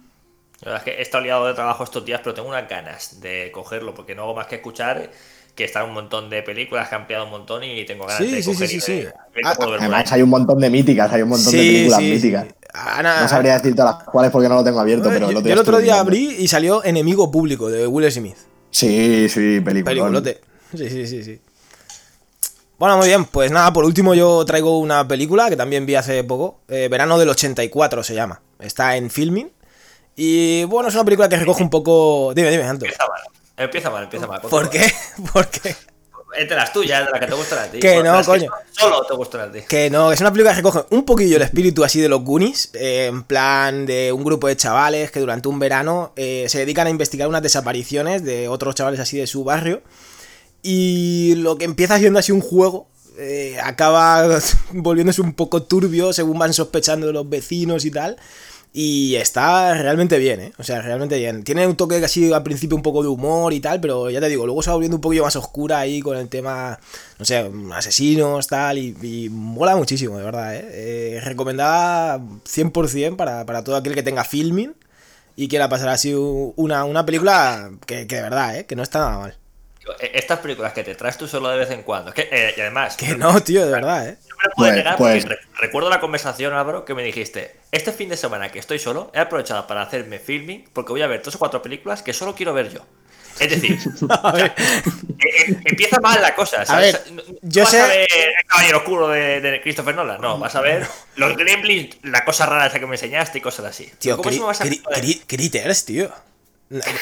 La 0.63 0.73
verdad 0.73 0.77
es 0.89 0.95
que 0.95 0.99
he 0.99 1.03
estado 1.03 1.23
liado 1.25 1.47
de 1.47 1.55
trabajo 1.55 1.85
estos 1.85 2.05
días, 2.05 2.21
pero 2.25 2.35
tengo 2.35 2.49
unas 2.49 2.69
ganas 2.69 3.21
de 3.21 3.51
cogerlo, 3.53 3.95
porque 3.95 4.15
no 4.15 4.23
hago 4.23 4.35
más 4.35 4.47
que 4.47 4.57
escuchar 4.57 5.11
que 5.55 5.65
están 5.65 5.87
un 5.87 5.95
montón 5.95 6.29
de 6.29 6.43
películas 6.43 6.89
que 6.89 6.95
han 6.95 7.01
ampliado 7.03 7.25
un 7.25 7.31
montón 7.31 7.65
y 7.65 7.85
tengo 7.87 8.05
ganas 8.07 8.23
Sí, 8.23 8.31
de 8.31 8.43
sí, 8.43 8.53
coger 8.53 8.69
sí, 8.69 8.77
y 8.77 8.81
sí, 8.81 8.93
ver- 8.93 9.15
sí. 9.35 9.43
Ah, 9.45 9.57
Además 9.81 10.13
hay 10.13 10.23
un 10.23 10.29
montón 10.31 10.61
de 10.61 10.71
míticas, 10.71 11.13
hay 11.13 11.23
un 11.23 11.29
montón 11.31 11.53
de 11.53 11.59
películas 11.59 11.99
sí, 12.01 12.11
míticas. 12.11 12.47
Ana- 12.75 13.23
No 13.23 13.29
sabría 13.29 13.55
decir 13.55 13.75
todas 13.75 13.97
las 13.97 14.05
cuales 14.05 14.31
porque 14.31 14.49
no 14.49 14.57
lo 14.57 14.65
tengo 14.65 14.81
abierto, 14.81 15.09
pero 15.09 15.31
yo, 15.31 15.31
el 15.31 15.35
yo 15.35 15.39
otro 15.39 15.45
día 15.49 15.53
el 15.55 15.59
otro 15.61 15.79
día 15.79 16.01
abrí 16.01 16.37
y 16.39 16.49
salió 16.49 16.85
Enemigo 16.85 17.31
Público 17.31 17.71
de 17.71 17.87
Will 17.87 18.11
Smith. 18.11 18.37
Sí, 18.71 19.29
sí, 19.31 19.61
película. 19.61 19.91
Peliculote. 19.93 20.41
Sí, 20.75 20.91
sí, 20.91 21.07
sí, 21.07 21.25
sí. 21.25 21.41
Bueno, 22.79 22.99
muy 22.99 23.07
bien, 23.09 23.25
pues 23.25 23.51
nada, 23.51 23.73
por 23.73 23.85
último 23.87 24.15
yo 24.15 24.45
traigo 24.45 24.79
una 24.79 25.09
película 25.09 25.49
que 25.49 25.57
también 25.57 25.87
vi 25.87 25.95
hace 25.95 26.23
poco, 26.25 26.61
eh, 26.69 26.89
Verano 26.91 27.19
del 27.19 27.31
84 27.31 28.03
se 28.03 28.15
llama, 28.15 28.43
está 28.59 28.97
en 28.97 29.09
filming 29.09 29.51
y 30.17 30.65
bueno, 30.65 30.89
es 30.89 30.95
una 30.95 31.05
película 31.05 31.29
que 31.29 31.37
recoge 31.37 31.63
un 31.63 31.71
poco... 31.71 32.33
Dime, 32.35 32.51
dime, 32.51 32.65
Anto. 32.65 32.87
Empieza 32.87 33.07
mal, 33.07 33.21
empieza 33.57 33.91
mal, 33.91 34.05
empieza 34.05 34.27
mal. 34.27 34.41
¿Por 34.41 34.71
qué? 34.71 34.91
¿Por 35.33 35.47
qué? 35.49 35.77
Entre 36.35 36.57
las 36.57 36.73
tuyas, 36.73 37.07
de 37.07 37.13
las 37.13 37.21
que 37.21 37.27
te 37.27 37.35
gustan 37.35 37.59
a 37.59 37.67
ti. 37.67 37.79
Que 37.79 38.03
no, 38.03 38.23
coño. 38.25 38.51
Solo 38.71 39.05
te 39.07 39.15
gustan 39.15 39.41
a 39.43 39.53
ti. 39.53 39.61
Que 39.69 39.89
no, 39.91 40.13
es 40.13 40.21
una 40.21 40.31
película 40.33 40.53
que 40.53 40.57
recoge 40.57 40.85
un 40.91 41.05
poquillo 41.05 41.37
el 41.37 41.43
espíritu 41.43 41.85
así 41.85 42.01
de 42.01 42.09
los 42.09 42.23
Goonies, 42.23 42.71
eh, 42.75 43.07
en 43.07 43.23
plan 43.23 43.87
de 43.87 44.13
un 44.13 44.25
grupo 44.25 44.49
de 44.49 44.57
chavales 44.57 45.11
que 45.11 45.21
durante 45.21 45.49
un 45.49 45.59
verano 45.59 46.13
eh, 46.17 46.47
se 46.49 46.59
dedican 46.59 46.87
a 46.87 46.91
investigar 46.91 47.29
unas 47.29 47.43
desapariciones 47.43 48.25
de 48.25 48.49
otros 48.49 48.75
chavales 48.75 49.01
así 49.01 49.19
de 49.19 49.27
su 49.27 49.45
barrio. 49.45 49.83
Y 50.63 51.35
lo 51.37 51.57
que 51.57 51.65
empieza 51.65 51.99
siendo 51.99 52.19
así 52.19 52.33
un 52.33 52.41
juego 52.41 52.89
eh, 53.19 53.59
acaba 53.63 54.39
volviéndose 54.73 55.23
un 55.23 55.33
poco 55.33 55.63
turbio 55.63 56.13
según 56.13 56.39
van 56.39 56.53
sospechando 56.53 57.07
de 57.07 57.13
los 57.13 57.29
vecinos 57.29 57.85
y 57.85 57.91
tal. 57.91 58.17
Y 58.73 59.17
está 59.17 59.73
realmente 59.75 60.19
bien, 60.19 60.41
¿eh? 60.41 60.53
O 60.59 60.63
sea, 60.63 60.83
realmente 60.83 61.17
bien. 61.19 61.45
Tiene 61.45 61.67
un 61.67 61.77
toque 61.77 61.97
así 62.05 62.31
al 62.33 62.43
principio 62.43 62.77
un 62.77 62.83
poco 62.83 63.03
de 63.03 63.09
humor 63.09 63.55
y 63.55 63.61
tal, 63.61 63.81
pero 63.81 64.11
ya 64.11 64.21
te 64.21 64.29
digo, 64.29 64.45
luego 64.45 64.63
se 64.63 64.69
va 64.69 64.75
volviendo 64.75 64.97
un 64.97 65.01
poquillo 65.01 65.25
más 65.25 65.35
oscura 65.37 65.79
ahí 65.79 66.03
con 66.03 66.17
el 66.19 66.29
tema, 66.29 66.79
no 67.19 67.25
sé, 67.25 67.51
asesinos, 67.73 68.47
tal, 68.49 68.77
y, 68.77 68.95
y 69.03 69.29
mola 69.31 69.77
muchísimo, 69.77 70.19
de 70.19 70.25
verdad, 70.25 70.55
¿eh? 70.57 71.17
eh 71.17 71.21
recomendada 71.25 72.21
100% 72.45 73.17
para, 73.17 73.47
para 73.47 73.65
todo 73.65 73.77
aquel 73.77 73.95
que 73.95 74.03
tenga 74.03 74.25
filming 74.25 74.75
y 75.37 75.49
quiera 75.49 75.69
pasar 75.69 75.89
así 75.89 76.15
una, 76.15 76.85
una 76.85 77.07
película 77.07 77.71
que, 77.87 78.07
que 78.07 78.17
de 78.17 78.23
verdad, 78.23 78.59
¿eh? 78.59 78.67
Que 78.67 78.77
no 78.77 78.83
está 78.83 78.99
nada 79.01 79.19
mal. 79.19 79.39
E- 80.01 80.13
Estas 80.19 80.41
películas 80.41 80.73
que 80.73 80.83
te 80.85 80.95
traes 80.95 81.17
tú 81.17 81.27
solo 81.29 81.49
de 81.49 81.59
vez 81.59 81.71
en 81.71 81.83
cuando. 81.83 82.13
Que, 82.13 82.29
eh, 82.31 82.55
y 82.57 82.61
además, 82.61 82.97
Que 82.97 83.15
no, 83.17 83.41
tío, 83.43 83.65
de 83.65 83.73
verdad, 83.73 84.09
¿eh? 84.09 84.19
Lo 84.49 84.55
puedo 84.55 84.71
Pues- 84.71 84.77
negar 84.77 84.97
pues- 84.97 85.25
re- 85.25 85.39
recuerdo 85.59 85.91
la 85.91 86.01
conversación, 86.01 86.53
Álvaro, 86.55 86.85
que 86.85 86.95
me 86.95 87.03
dijiste, 87.03 87.57
este 87.73 87.93
fin 87.93 88.09
de 88.09 88.17
semana 88.17 88.51
que 88.51 88.59
estoy 88.59 88.79
solo, 88.79 89.11
he 89.15 89.19
aprovechado 89.19 89.67
para 89.67 89.83
hacerme 89.83 90.19
filming 90.19 90.65
porque 90.73 90.93
voy 90.93 91.03
a 91.03 91.07
ver 91.07 91.23
tres 91.23 91.35
o 91.35 91.39
cuatro 91.39 91.63
películas 91.63 92.03
que 92.03 92.13
solo 92.13 92.35
quiero 92.35 92.53
ver 92.55 92.71
yo. 92.73 92.81
Es 93.39 93.51
decir, 93.51 93.79
A 94.09 94.39
eh, 94.39 94.53
eh, 94.57 95.57
empieza 95.67 96.01
mal 96.01 96.23
la 96.23 96.35
cosa, 96.35 96.65
¿sabes? 96.65 96.93
ver, 97.05 97.13
No- 97.13 97.23
yo 97.43 97.63
vas 97.65 97.71
sé- 97.71 97.81
a 97.83 97.87
ver 97.87 98.09
El 98.11 98.47
Caballero 98.47 98.79
Oscuro 98.79 99.09
de, 99.09 99.41
de 99.43 99.61
Christopher 99.61 99.95
Nolan, 99.95 100.21
no, 100.23 100.39
vas 100.39 100.55
a 100.55 100.61
ver 100.63 100.87
los 101.17 101.37
Gremlins, 101.37 101.99
la 102.03 102.25
cosa 102.25 102.47
rara 102.47 102.67
esa 102.67 102.81
que 102.81 102.87
me 102.87 102.95
enseñaste 102.95 103.37
y 103.39 103.41
cosas 103.43 103.67
así. 103.67 103.91
tío, 103.99 104.17
¿Cómo 104.17 104.31
me 104.31 104.39
vas 104.41 104.61
a 104.63 104.65
cri- 104.65 104.83
cri- 104.83 105.23
Critters, 105.27 105.85
tío. 105.85 106.11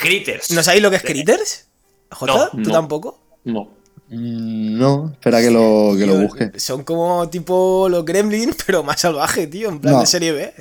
Critters. 0.00 0.50
¿No 0.50 0.62
sabéis 0.62 0.82
lo 0.82 0.90
que 0.90 0.96
es 0.96 1.02
Critters? 1.02 1.68
¿Jota? 2.10 2.32
No, 2.32 2.50
¿Tú 2.50 2.58
no. 2.68 2.72
tampoco? 2.72 3.20
No. 3.44 3.68
Mm, 4.14 4.78
No, 4.78 5.10
espera 5.12 5.40
que 5.40 5.50
lo, 5.50 5.92
que 5.98 6.06
lo 6.06 6.20
busque. 6.20 6.52
Son 6.58 6.82
como 6.84 7.28
tipo 7.28 7.88
los 7.88 8.04
Gremlins, 8.04 8.56
pero 8.66 8.82
más 8.82 9.00
salvaje, 9.00 9.46
tío, 9.46 9.68
en 9.68 9.80
plan 9.80 9.94
No. 9.94 10.00
de 10.00 10.06
serie 10.06 10.32
B. 10.32 10.52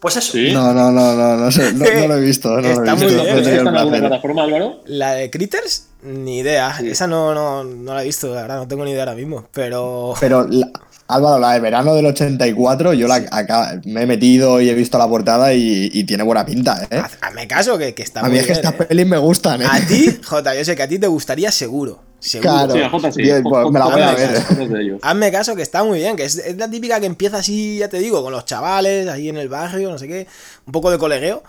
Pues 0.00 0.16
eso. 0.16 0.32
Sí. 0.32 0.52
No, 0.52 0.74
no, 0.74 0.90
no, 0.92 1.14
no, 1.14 1.36
no, 1.36 1.50
sé, 1.50 1.72
no, 1.72 1.84
no 1.86 2.08
lo 2.08 2.16
he 2.16 2.20
visto. 2.20 2.50
No 2.50 2.60
lo 2.60 2.68
he 2.68 2.72
Está 2.72 2.94
muy 2.94 3.06
visto. 3.06 3.22
bien, 3.24 3.38
¿Está 3.38 3.50
en 3.54 3.68
alguna 3.68 3.98
plataforma, 4.00 4.42
Álvaro? 4.44 4.80
La 4.84 5.12
de 5.14 5.30
Critters, 5.30 5.86
ni 6.02 6.40
idea. 6.40 6.76
Sí. 6.78 6.90
Esa 6.90 7.06
no, 7.06 7.32
no, 7.34 7.64
no 7.64 7.94
la 7.94 8.02
he 8.02 8.04
visto, 8.04 8.34
la 8.34 8.42
verdad, 8.42 8.56
no 8.58 8.68
tengo 8.68 8.84
ni 8.84 8.90
idea 8.90 9.04
ahora 9.04 9.14
mismo. 9.14 9.48
Pero. 9.52 10.12
Pero, 10.20 10.46
la- 10.46 10.70
Álvaro, 11.06 11.38
la 11.38 11.52
de 11.52 11.60
verano 11.60 11.94
del 11.94 12.06
84, 12.06 12.94
yo 12.94 13.06
la 13.06 13.16
acá, 13.30 13.80
me 13.84 14.02
he 14.02 14.06
metido 14.06 14.60
y 14.60 14.70
he 14.70 14.74
visto 14.74 14.96
la 14.96 15.06
portada 15.06 15.52
y, 15.52 15.90
y 15.92 16.04
tiene 16.04 16.22
buena 16.22 16.46
pinta, 16.46 16.86
¿eh? 16.90 16.96
haz- 16.98 17.18
Hazme 17.20 17.46
caso, 17.46 17.76
que, 17.76 17.94
que 17.94 18.02
está 18.02 18.20
A 18.20 18.22
muy 18.24 18.32
mí 18.32 18.38
es 18.38 18.46
que 18.46 18.52
estas 18.52 18.72
¿eh? 18.74 18.84
pelis 18.88 19.06
me 19.06 19.18
gustan, 19.18 19.60
¿eh? 19.62 19.66
A 19.70 19.80
ti, 19.86 20.18
Jota, 20.24 20.54
yo 20.54 20.64
sé 20.64 20.74
que 20.74 20.82
a 20.82 20.88
ti 20.88 20.98
te 20.98 21.06
gustaría 21.06 21.52
seguro. 21.52 22.02
Seguro. 22.20 22.50
Claro. 22.50 22.72
Sí, 22.74 22.80
Jota 22.90 23.12
sí. 23.12 23.20
Bien, 23.22 23.42
pues 23.42 23.70
me 23.70 23.78
la 23.78 23.84
voy 23.84 24.00
a 24.00 24.12
ver. 24.12 24.42
ellos. 24.80 24.98
Hazme 25.02 25.30
caso 25.30 25.54
que 25.54 25.60
está 25.62 25.84
muy 25.84 25.98
bien, 25.98 26.16
que 26.16 26.24
es, 26.24 26.36
es 26.38 26.56
la 26.56 26.70
típica 26.70 26.98
que 26.98 27.06
empieza 27.06 27.36
así, 27.36 27.76
ya 27.78 27.88
te 27.88 27.98
digo, 27.98 28.22
con 28.22 28.32
los 28.32 28.46
chavales, 28.46 29.06
ahí 29.08 29.28
en 29.28 29.36
el 29.36 29.50
barrio, 29.50 29.90
no 29.90 29.98
sé 29.98 30.08
qué, 30.08 30.26
un 30.66 30.72
poco 30.72 30.90
de 30.90 30.96
colegueo, 30.96 31.42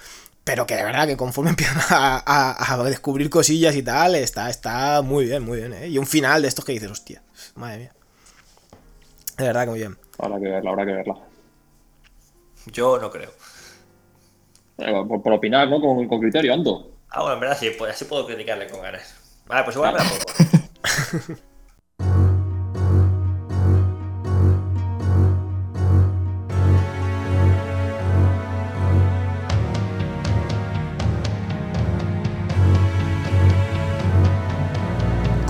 pero 0.43 0.67
que 0.67 0.75
de 0.75 0.83
verdad 0.83 1.07
que 1.07 1.15
conforme 1.15 1.49
empiezan 1.51 1.77
a, 1.91 2.21
a- 2.25 2.73
a 2.73 2.83
descubrir 2.83 3.29
cosillas 3.29 3.73
y 3.77 3.83
tal, 3.83 4.15
está, 4.15 4.49
está 4.49 5.01
muy 5.01 5.23
bien, 5.25 5.43
muy 5.45 5.59
bien, 5.59 5.71
¿eh? 5.73 5.87
Y 5.87 5.97
un 5.97 6.05
final 6.05 6.41
de 6.41 6.49
estos 6.49 6.65
que 6.65 6.73
dices, 6.73 6.91
hostia, 6.91 7.23
madre 7.55 7.77
mía. 7.77 7.91
De 9.37 9.45
verdad 9.45 9.63
que 9.65 9.69
muy 9.71 9.79
bien. 9.79 9.97
Habrá 10.17 10.39
que 10.39 10.45
verla, 10.45 10.69
habrá 10.69 10.85
que 10.85 10.91
verla. 10.93 11.15
Yo 12.67 12.97
no 12.99 13.09
creo. 13.11 13.31
Eh, 14.77 14.91
Por, 15.07 15.21
por 15.21 15.33
opinar, 15.33 15.67
¿no? 15.69 15.79
Con, 15.79 16.07
con 16.07 16.19
criterio, 16.19 16.53
Ando. 16.53 16.91
Ah, 17.09 17.21
bueno, 17.21 17.35
en 17.35 17.39
verdad 17.41 17.57
sí, 17.59 17.71
pues 17.77 17.93
así 17.93 18.05
puedo 18.05 18.25
criticarle 18.25 18.67
con 18.67 18.81
ganas. 18.81 19.15
Vale, 19.47 19.63
pues 19.63 19.75
igual 19.75 19.93
me 19.93 19.99
la 19.99 20.05
pongo. 20.05 21.39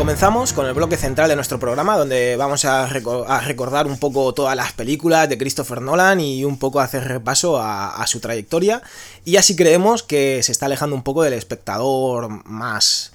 Comenzamos 0.05 0.53
con 0.53 0.67
el 0.67 0.75
bloque 0.75 0.97
central 0.97 1.29
de 1.29 1.35
nuestro 1.35 1.59
programa, 1.59 1.97
donde 1.97 2.35
vamos 2.35 2.63
a, 2.63 2.87
reco- 2.87 3.25
a 3.27 3.41
recordar 3.41 3.87
un 3.87 3.97
poco 3.97 4.35
todas 4.35 4.55
las 4.55 4.71
películas 4.71 5.27
de 5.27 5.39
Christopher 5.39 5.81
Nolan 5.81 6.19
y 6.19 6.45
un 6.45 6.59
poco 6.59 6.79
hacer 6.79 7.07
repaso 7.07 7.57
a, 7.59 8.05
su 8.05 8.19
trayectoria. 8.19 8.83
Y 9.25 9.37
así 9.37 9.55
creemos 9.55 10.03
que 10.03 10.43
se 10.43 10.51
está 10.51 10.67
alejando 10.67 10.95
un 10.95 11.01
poco 11.01 11.23
del 11.23 11.33
espectador 11.33 12.29
más, 12.45 13.13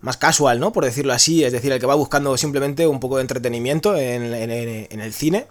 más 0.00 0.16
casual, 0.16 0.60
¿no? 0.60 0.72
Por 0.72 0.84
decirlo 0.84 1.12
así, 1.12 1.42
es 1.42 1.52
decir, 1.52 1.72
el 1.72 1.80
que 1.80 1.86
va 1.86 1.96
buscando 1.96 2.36
simplemente 2.36 2.86
un 2.86 3.00
poco 3.00 3.16
de 3.16 3.22
entretenimiento 3.22 3.96
en, 3.96 4.22
el 4.32 5.12
cine. 5.12 5.48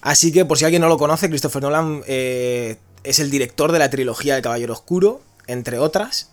Así 0.00 0.32
que, 0.32 0.44
por 0.44 0.58
si 0.58 0.64
alguien 0.64 0.82
no 0.82 0.88
lo 0.88 0.98
conoce, 0.98 1.28
Christopher 1.28 1.62
Nolan 1.62 2.02
eh, 2.08 2.78
es 3.04 3.20
el 3.20 3.30
director 3.30 3.70
de 3.70 3.78
la 3.78 3.90
trilogía 3.90 4.34
del 4.34 4.42
Caballero 4.42 4.72
Oscuro, 4.72 5.20
entre 5.46 5.78
otras. 5.78 6.30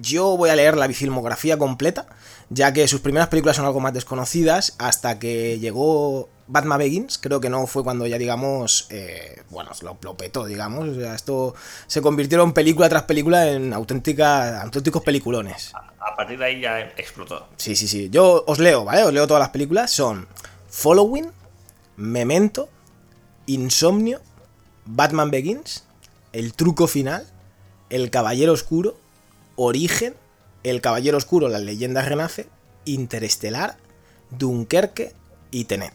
Yo 0.00 0.36
voy 0.36 0.50
a 0.50 0.56
leer 0.56 0.76
la 0.76 0.88
filmografía 0.88 1.58
completa, 1.58 2.06
ya 2.50 2.72
que 2.72 2.86
sus 2.88 3.00
primeras 3.00 3.28
películas 3.28 3.56
son 3.56 3.64
algo 3.64 3.80
más 3.80 3.92
desconocidas, 3.92 4.76
hasta 4.78 5.18
que 5.18 5.58
llegó 5.58 6.28
Batman 6.46 6.78
Begins, 6.78 7.18
creo 7.18 7.40
que 7.40 7.50
no 7.50 7.66
fue 7.66 7.82
cuando 7.82 8.06
ya 8.06 8.18
digamos, 8.18 8.86
eh, 8.90 9.42
bueno, 9.50 9.70
lo, 9.82 9.98
lo 10.00 10.16
petó, 10.16 10.44
digamos, 10.44 10.88
o 10.88 10.94
sea, 10.94 11.14
esto 11.14 11.54
se 11.86 12.02
convirtieron 12.02 12.52
película 12.52 12.88
tras 12.88 13.02
película 13.02 13.50
en 13.50 13.72
auténtica, 13.72 14.62
auténticos 14.62 15.02
peliculones. 15.02 15.72
A 16.06 16.14
partir 16.14 16.38
de 16.38 16.44
ahí 16.44 16.60
ya 16.60 16.80
explotó. 16.80 17.48
Sí, 17.56 17.74
sí, 17.74 17.88
sí. 17.88 18.08
Yo 18.10 18.44
os 18.46 18.60
leo, 18.60 18.84
¿vale? 18.84 19.02
Os 19.02 19.12
leo 19.12 19.26
todas 19.26 19.40
las 19.40 19.50
películas. 19.50 19.90
Son 19.90 20.28
Following, 20.68 21.30
Memento, 21.96 22.68
Insomnio, 23.46 24.20
Batman 24.84 25.32
Begins, 25.32 25.84
El 26.32 26.54
Truco 26.54 26.86
Final, 26.86 27.26
El 27.90 28.10
Caballero 28.10 28.52
Oscuro, 28.52 28.96
Origen, 29.56 30.14
El 30.62 30.80
Caballero 30.80 31.16
Oscuro, 31.18 31.48
La 31.48 31.58
Leyenda 31.58 32.02
Renace, 32.02 32.46
Interestelar, 32.84 33.76
Dunkerque 34.30 35.12
y 35.50 35.64
Tenet. 35.64 35.94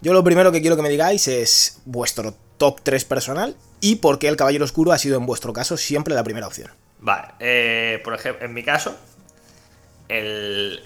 Yo 0.00 0.12
lo 0.12 0.24
primero 0.24 0.50
que 0.50 0.60
quiero 0.60 0.76
que 0.76 0.82
me 0.82 0.88
digáis 0.88 1.28
es 1.28 1.80
vuestro 1.84 2.34
top 2.56 2.80
3 2.82 3.04
personal 3.04 3.56
y 3.80 3.96
por 3.96 4.18
qué 4.18 4.28
El 4.28 4.36
Caballero 4.36 4.64
Oscuro 4.64 4.92
ha 4.92 4.98
sido 4.98 5.16
en 5.18 5.26
vuestro 5.26 5.52
caso 5.52 5.76
siempre 5.76 6.14
la 6.14 6.24
primera 6.24 6.46
opción. 6.46 6.70
Vale, 6.98 7.28
eh, 7.40 8.00
por 8.04 8.14
ejemplo, 8.14 8.44
en 8.44 8.52
mi 8.52 8.62
caso, 8.62 8.96
el, 10.08 10.82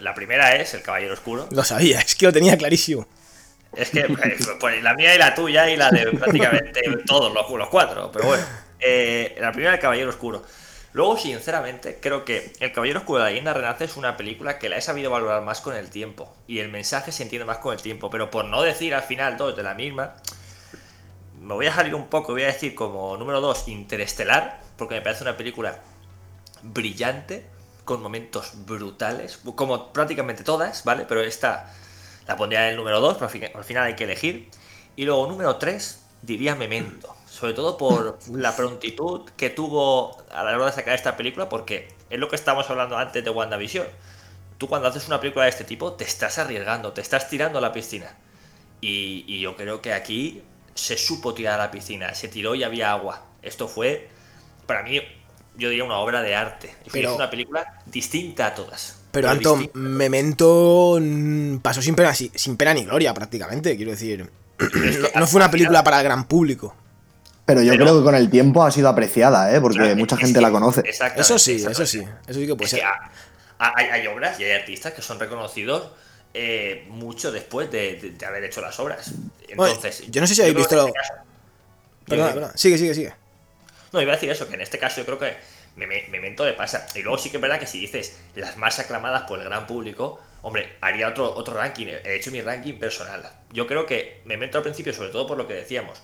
la 0.00 0.14
primera 0.14 0.56
es 0.56 0.74
El 0.74 0.82
Caballero 0.82 1.14
Oscuro. 1.14 1.48
Lo 1.50 1.64
sabía, 1.64 2.00
es 2.00 2.14
que 2.14 2.26
lo 2.26 2.32
tenía 2.32 2.56
clarísimo. 2.56 3.06
Es 3.74 3.90
que 3.90 4.00
eh, 4.00 4.36
pues, 4.58 4.82
la 4.82 4.94
mía 4.94 5.14
y 5.14 5.18
la 5.18 5.34
tuya 5.34 5.68
y 5.70 5.76
la 5.76 5.90
de 5.90 6.06
prácticamente 6.18 6.80
todos 7.06 7.32
los, 7.32 7.50
los 7.50 7.68
cuatro, 7.68 8.10
pero 8.12 8.26
bueno. 8.26 8.44
eh, 8.80 9.36
la 9.40 9.52
primera, 9.52 9.74
El 9.74 9.80
Caballero 9.80 10.10
Oscuro. 10.10 10.42
Luego, 10.92 11.16
sinceramente, 11.16 11.98
creo 12.00 12.24
que 12.24 12.52
El 12.60 12.72
Caballero 12.72 13.00
Oscuro 13.00 13.18
de 13.20 13.24
la 13.24 13.30
Leyenda 13.30 13.54
Renace 13.54 13.84
es 13.84 13.96
una 13.96 14.16
película 14.16 14.58
que 14.58 14.68
la 14.68 14.76
he 14.76 14.80
sabido 14.82 15.10
valorar 15.10 15.42
más 15.42 15.60
con 15.60 15.74
el 15.76 15.88
tiempo. 15.90 16.34
Y 16.48 16.58
el 16.58 16.68
mensaje 16.68 17.12
se 17.12 17.22
entiende 17.22 17.44
más 17.46 17.58
con 17.58 17.72
el 17.74 17.80
tiempo. 17.82 18.10
Pero 18.10 18.30
por 18.30 18.44
no 18.44 18.62
decir 18.62 18.94
al 18.94 19.02
final 19.02 19.36
dos 19.36 19.56
de 19.56 19.62
la 19.62 19.74
misma, 19.74 20.16
me 21.40 21.54
voy 21.54 21.66
a 21.66 21.74
salir 21.74 21.94
un 21.94 22.08
poco. 22.08 22.32
Voy 22.32 22.42
a 22.42 22.46
decir 22.46 22.74
como 22.74 23.16
número 23.16 23.40
dos, 23.40 23.68
Interestelar, 23.68 24.60
porque 24.76 24.94
me 24.94 25.02
parece 25.02 25.22
una 25.22 25.36
película 25.36 25.78
brillante, 26.62 27.46
con 27.84 28.02
momentos 28.02 28.52
brutales, 28.66 29.40
como 29.56 29.92
prácticamente 29.92 30.44
todas, 30.44 30.84
¿vale? 30.84 31.06
Pero 31.08 31.22
esta 31.22 31.72
la 32.28 32.36
pondría 32.36 32.64
en 32.66 32.70
el 32.72 32.76
número 32.76 33.00
2, 33.00 33.14
pero 33.14 33.26
al, 33.26 33.32
fin- 33.32 33.50
al 33.54 33.64
final 33.64 33.84
hay 33.84 33.96
que 33.96 34.04
elegir. 34.04 34.50
Y 34.96 35.04
luego 35.06 35.26
número 35.28 35.56
3, 35.56 36.02
diría 36.22 36.54
Memento. 36.56 37.16
Sobre 37.40 37.54
todo 37.54 37.78
por 37.78 38.18
la 38.32 38.54
prontitud 38.54 39.30
que 39.34 39.48
tuvo 39.48 40.18
a 40.30 40.44
la 40.44 40.54
hora 40.54 40.66
de 40.66 40.72
sacar 40.72 40.94
esta 40.94 41.16
película, 41.16 41.48
porque 41.48 41.88
es 42.10 42.18
lo 42.18 42.28
que 42.28 42.36
estábamos 42.36 42.68
hablando 42.68 42.98
antes 42.98 43.24
de 43.24 43.30
WandaVision. 43.30 43.86
Tú 44.58 44.68
cuando 44.68 44.88
haces 44.88 45.06
una 45.06 45.20
película 45.20 45.44
de 45.46 45.50
este 45.50 45.64
tipo, 45.64 45.94
te 45.94 46.04
estás 46.04 46.38
arriesgando, 46.38 46.92
te 46.92 47.00
estás 47.00 47.30
tirando 47.30 47.58
a 47.58 47.62
la 47.62 47.72
piscina. 47.72 48.14
Y, 48.82 49.24
y 49.26 49.40
yo 49.40 49.56
creo 49.56 49.80
que 49.80 49.94
aquí 49.94 50.42
se 50.74 50.98
supo 50.98 51.32
tirar 51.32 51.54
a 51.58 51.64
la 51.64 51.70
piscina, 51.70 52.14
se 52.14 52.28
tiró 52.28 52.54
y 52.54 52.62
había 52.62 52.92
agua. 52.92 53.24
Esto 53.40 53.68
fue, 53.68 54.10
para 54.66 54.82
mí, 54.82 55.00
yo 55.56 55.70
diría 55.70 55.84
una 55.84 55.96
obra 55.96 56.20
de 56.20 56.34
arte. 56.34 56.68
Es 56.68 56.76
decir, 56.76 56.92
Pero- 56.92 57.10
es 57.10 57.16
una 57.16 57.30
película 57.30 57.80
distinta 57.86 58.48
a 58.48 58.54
todas. 58.54 58.98
Pero 59.12 59.30
Anton, 59.30 59.60
distinta. 59.60 59.78
Memento 59.78 60.98
mm, 61.00 61.56
pasó 61.58 61.80
sin 61.80 61.94
pena, 61.94 62.14
sin, 62.14 62.56
pena 62.56 62.74
ni 62.74 62.84
gloria 62.84 63.12
prácticamente, 63.14 63.76
quiero 63.76 63.92
decir. 63.92 64.30
No, 65.14 65.26
fue 65.26 65.38
una 65.40 65.50
película 65.50 65.82
para 65.82 65.98
el 65.98 66.04
gran 66.04 66.24
público. 66.28 66.74
Pero 67.50 67.62
yo 67.62 67.72
Pero- 67.72 67.84
creo 67.84 67.98
que 67.98 68.04
con 68.04 68.14
el 68.14 68.30
tiempo 68.30 68.62
ha 68.64 68.70
sido 68.70 68.88
apreciada, 68.88 69.52
¿eh? 69.54 69.60
Porque 69.60 69.78
Claro, 69.78 69.96
mucha 69.96 70.16
gente 70.16 70.34
que- 70.38 70.40
la 70.40 70.50
conoce. 70.52 70.80
exactamente, 70.82 71.20
Eso 71.22 71.38
sí, 71.38 71.56
eso 71.56 71.84
sí, 71.86 71.98
eso 72.28 72.38
sí 72.38 72.46
que 72.46 72.54
puede 72.54 72.64
Es 72.66 72.70
ser. 72.70 72.80
que 72.80 72.86
hay, 73.58 73.86
hay 73.86 74.06
obras 74.06 74.38
y 74.38 74.44
hay 74.44 74.52
artistas 74.52 74.92
que 74.92 75.02
son 75.02 75.18
reconocidos 75.18 75.90
eh, 76.32 76.86
mucho 76.88 77.32
después 77.32 77.72
de, 77.72 77.96
de- 77.96 78.10
de 78.12 78.26
haber 78.26 78.44
hecho 78.44 78.60
las 78.60 78.78
obras. 78.78 79.10
Bueno, 79.56 79.74
Entonces, 79.74 80.04
yo 80.08 80.20
no 80.20 80.28
sé 80.28 80.36
si 80.36 80.42
habéis 80.42 80.56
visto 80.56 80.78
este 80.86 80.92
caso- 80.92 81.14
Yo- 82.06 82.16
perdona. 82.16 82.52
Sigue, 82.54 82.78
sigue, 82.78 82.94
sigue. 82.94 83.12
No, 83.92 84.00
iba 84.00 84.12
a 84.12 84.14
decir 84.14 84.30
eso, 84.30 84.46
que 84.48 84.54
en 84.54 84.60
este 84.60 84.78
caso 84.78 85.00
yo 85.00 85.06
creo 85.06 85.18
que 85.18 85.36
Meme- 85.76 86.08
Memento 86.08 86.44
le 86.44 86.52
pasa. 86.52 86.86
Y 86.94 87.02
luego 87.02 87.18
sí 87.18 87.30
que 87.30 87.38
es 87.38 87.40
verdad 87.40 87.58
que 87.58 87.66
si 87.66 87.80
dices 87.80 88.16
las 88.36 88.56
más 88.56 88.78
aclamadas 88.78 89.22
por 89.22 89.40
el 89.40 89.44
gran 89.46 89.66
público, 89.66 90.20
hombre, 90.42 90.76
haría 90.80 91.08
otro, 91.08 91.34
otro 91.34 91.54
ranking. 91.54 91.86
He 91.88 92.14
hecho 92.14 92.30
mi 92.30 92.40
ranking 92.42 92.74
personal. 92.78 93.28
Yo 93.52 93.66
creo 93.66 93.84
que 93.86 94.20
Memento 94.24 94.58
al 94.58 94.62
principio, 94.62 94.92
sobre 94.92 95.10
todo 95.10 95.26
por 95.26 95.36
lo 95.36 95.48
que 95.48 95.54
decíamos, 95.54 96.00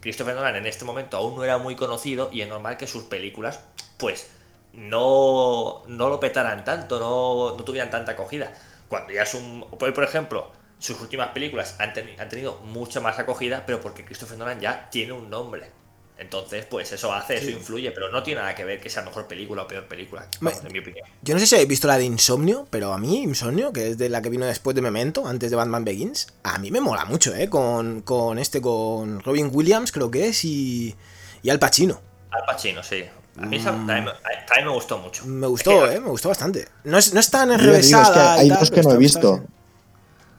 Christopher 0.00 0.34
Nolan 0.34 0.56
en 0.56 0.66
este 0.66 0.84
momento 0.84 1.16
aún 1.16 1.36
no 1.36 1.44
era 1.44 1.58
muy 1.58 1.76
conocido 1.76 2.30
y 2.32 2.42
es 2.42 2.48
normal 2.48 2.76
que 2.76 2.86
sus 2.86 3.04
películas, 3.04 3.60
pues, 3.96 4.30
no, 4.72 5.82
no 5.86 6.08
lo 6.08 6.20
petaran 6.20 6.64
tanto, 6.64 7.00
no, 7.00 7.56
no 7.56 7.64
tuvieran 7.64 7.90
tanta 7.90 8.12
acogida. 8.12 8.52
Cuando 8.88 9.12
ya 9.12 9.22
es 9.22 9.34
un. 9.34 9.66
Por 9.78 10.04
ejemplo, 10.04 10.52
sus 10.78 11.00
últimas 11.00 11.28
películas 11.28 11.76
han, 11.78 11.92
han 12.18 12.28
tenido 12.28 12.58
mucha 12.58 13.00
más 13.00 13.18
acogida, 13.18 13.64
pero 13.66 13.80
porque 13.80 14.04
Christopher 14.04 14.38
Nolan 14.38 14.60
ya 14.60 14.88
tiene 14.90 15.12
un 15.12 15.30
nombre. 15.30 15.70
Entonces, 16.18 16.64
pues 16.64 16.90
eso 16.92 17.12
hace, 17.12 17.36
eso 17.36 17.50
influye, 17.50 17.90
pero 17.90 18.10
no 18.10 18.22
tiene 18.22 18.40
nada 18.40 18.54
que 18.54 18.64
ver 18.64 18.80
que 18.80 18.88
sea 18.88 19.02
mejor 19.02 19.26
película 19.26 19.62
o 19.62 19.68
peor 19.68 19.84
película, 19.86 20.26
vamos, 20.40 20.62
Me- 20.62 20.66
en 20.68 20.72
mi 20.72 20.78
opinión. 20.78 21.06
Yo 21.20 21.34
no 21.34 21.40
sé 21.40 21.46
si 21.46 21.54
habéis 21.56 21.68
visto 21.68 21.86
la 21.86 21.98
de 21.98 22.04
Insomnio, 22.04 22.66
pero 22.70 22.94
a 22.94 22.98
mí 22.98 23.22
Insomnio, 23.22 23.70
que 23.72 23.90
es 23.90 23.98
de 23.98 24.08
la 24.08 24.22
que 24.22 24.30
vino 24.30 24.46
después 24.46 24.74
de 24.74 24.80
Memento, 24.80 25.26
antes 25.28 25.50
de 25.50 25.56
Batman 25.56 25.84
Begins, 25.84 26.28
a 26.42 26.56
mí 26.58 26.70
me 26.70 26.80
mola 26.80 27.04
mucho, 27.04 27.34
¿eh? 27.34 27.50
Con, 27.50 28.00
con 28.00 28.38
este, 28.38 28.62
con 28.62 29.20
Robin 29.20 29.50
Williams, 29.52 29.92
creo 29.92 30.10
que 30.10 30.28
es, 30.28 30.42
y, 30.46 30.94
y 31.42 31.50
Al 31.50 31.58
Pacino. 31.58 32.00
Al 32.30 32.44
Pacino, 32.46 32.82
sí. 32.82 33.04
A 33.38 33.42
mí 33.44 33.56
esa 33.58 33.72
Mm. 33.72 33.86
también, 33.86 34.04
me- 34.06 34.12
también 34.46 34.66
me 34.68 34.72
gustó 34.72 34.96
mucho. 34.96 35.26
Me 35.26 35.46
gustó, 35.46 35.84
Es 35.84 35.90
que- 35.90 35.96
¿eh? 35.96 36.00
Me 36.00 36.08
gustó 36.08 36.30
bastante. 36.30 36.66
No 36.84 36.96
es, 36.96 37.12
no 37.12 37.20
es 37.20 37.30
tan 37.30 37.50
Yo 37.50 37.56
digo, 37.58 37.72
es 37.74 37.86
que 37.90 37.92
enrevesada. 37.92 38.36
y 38.38 38.40
hay 38.40 38.48
dos 38.48 38.70
que 38.70 38.82
no 38.82 38.92
he 38.92 38.96
visto. 38.96 39.44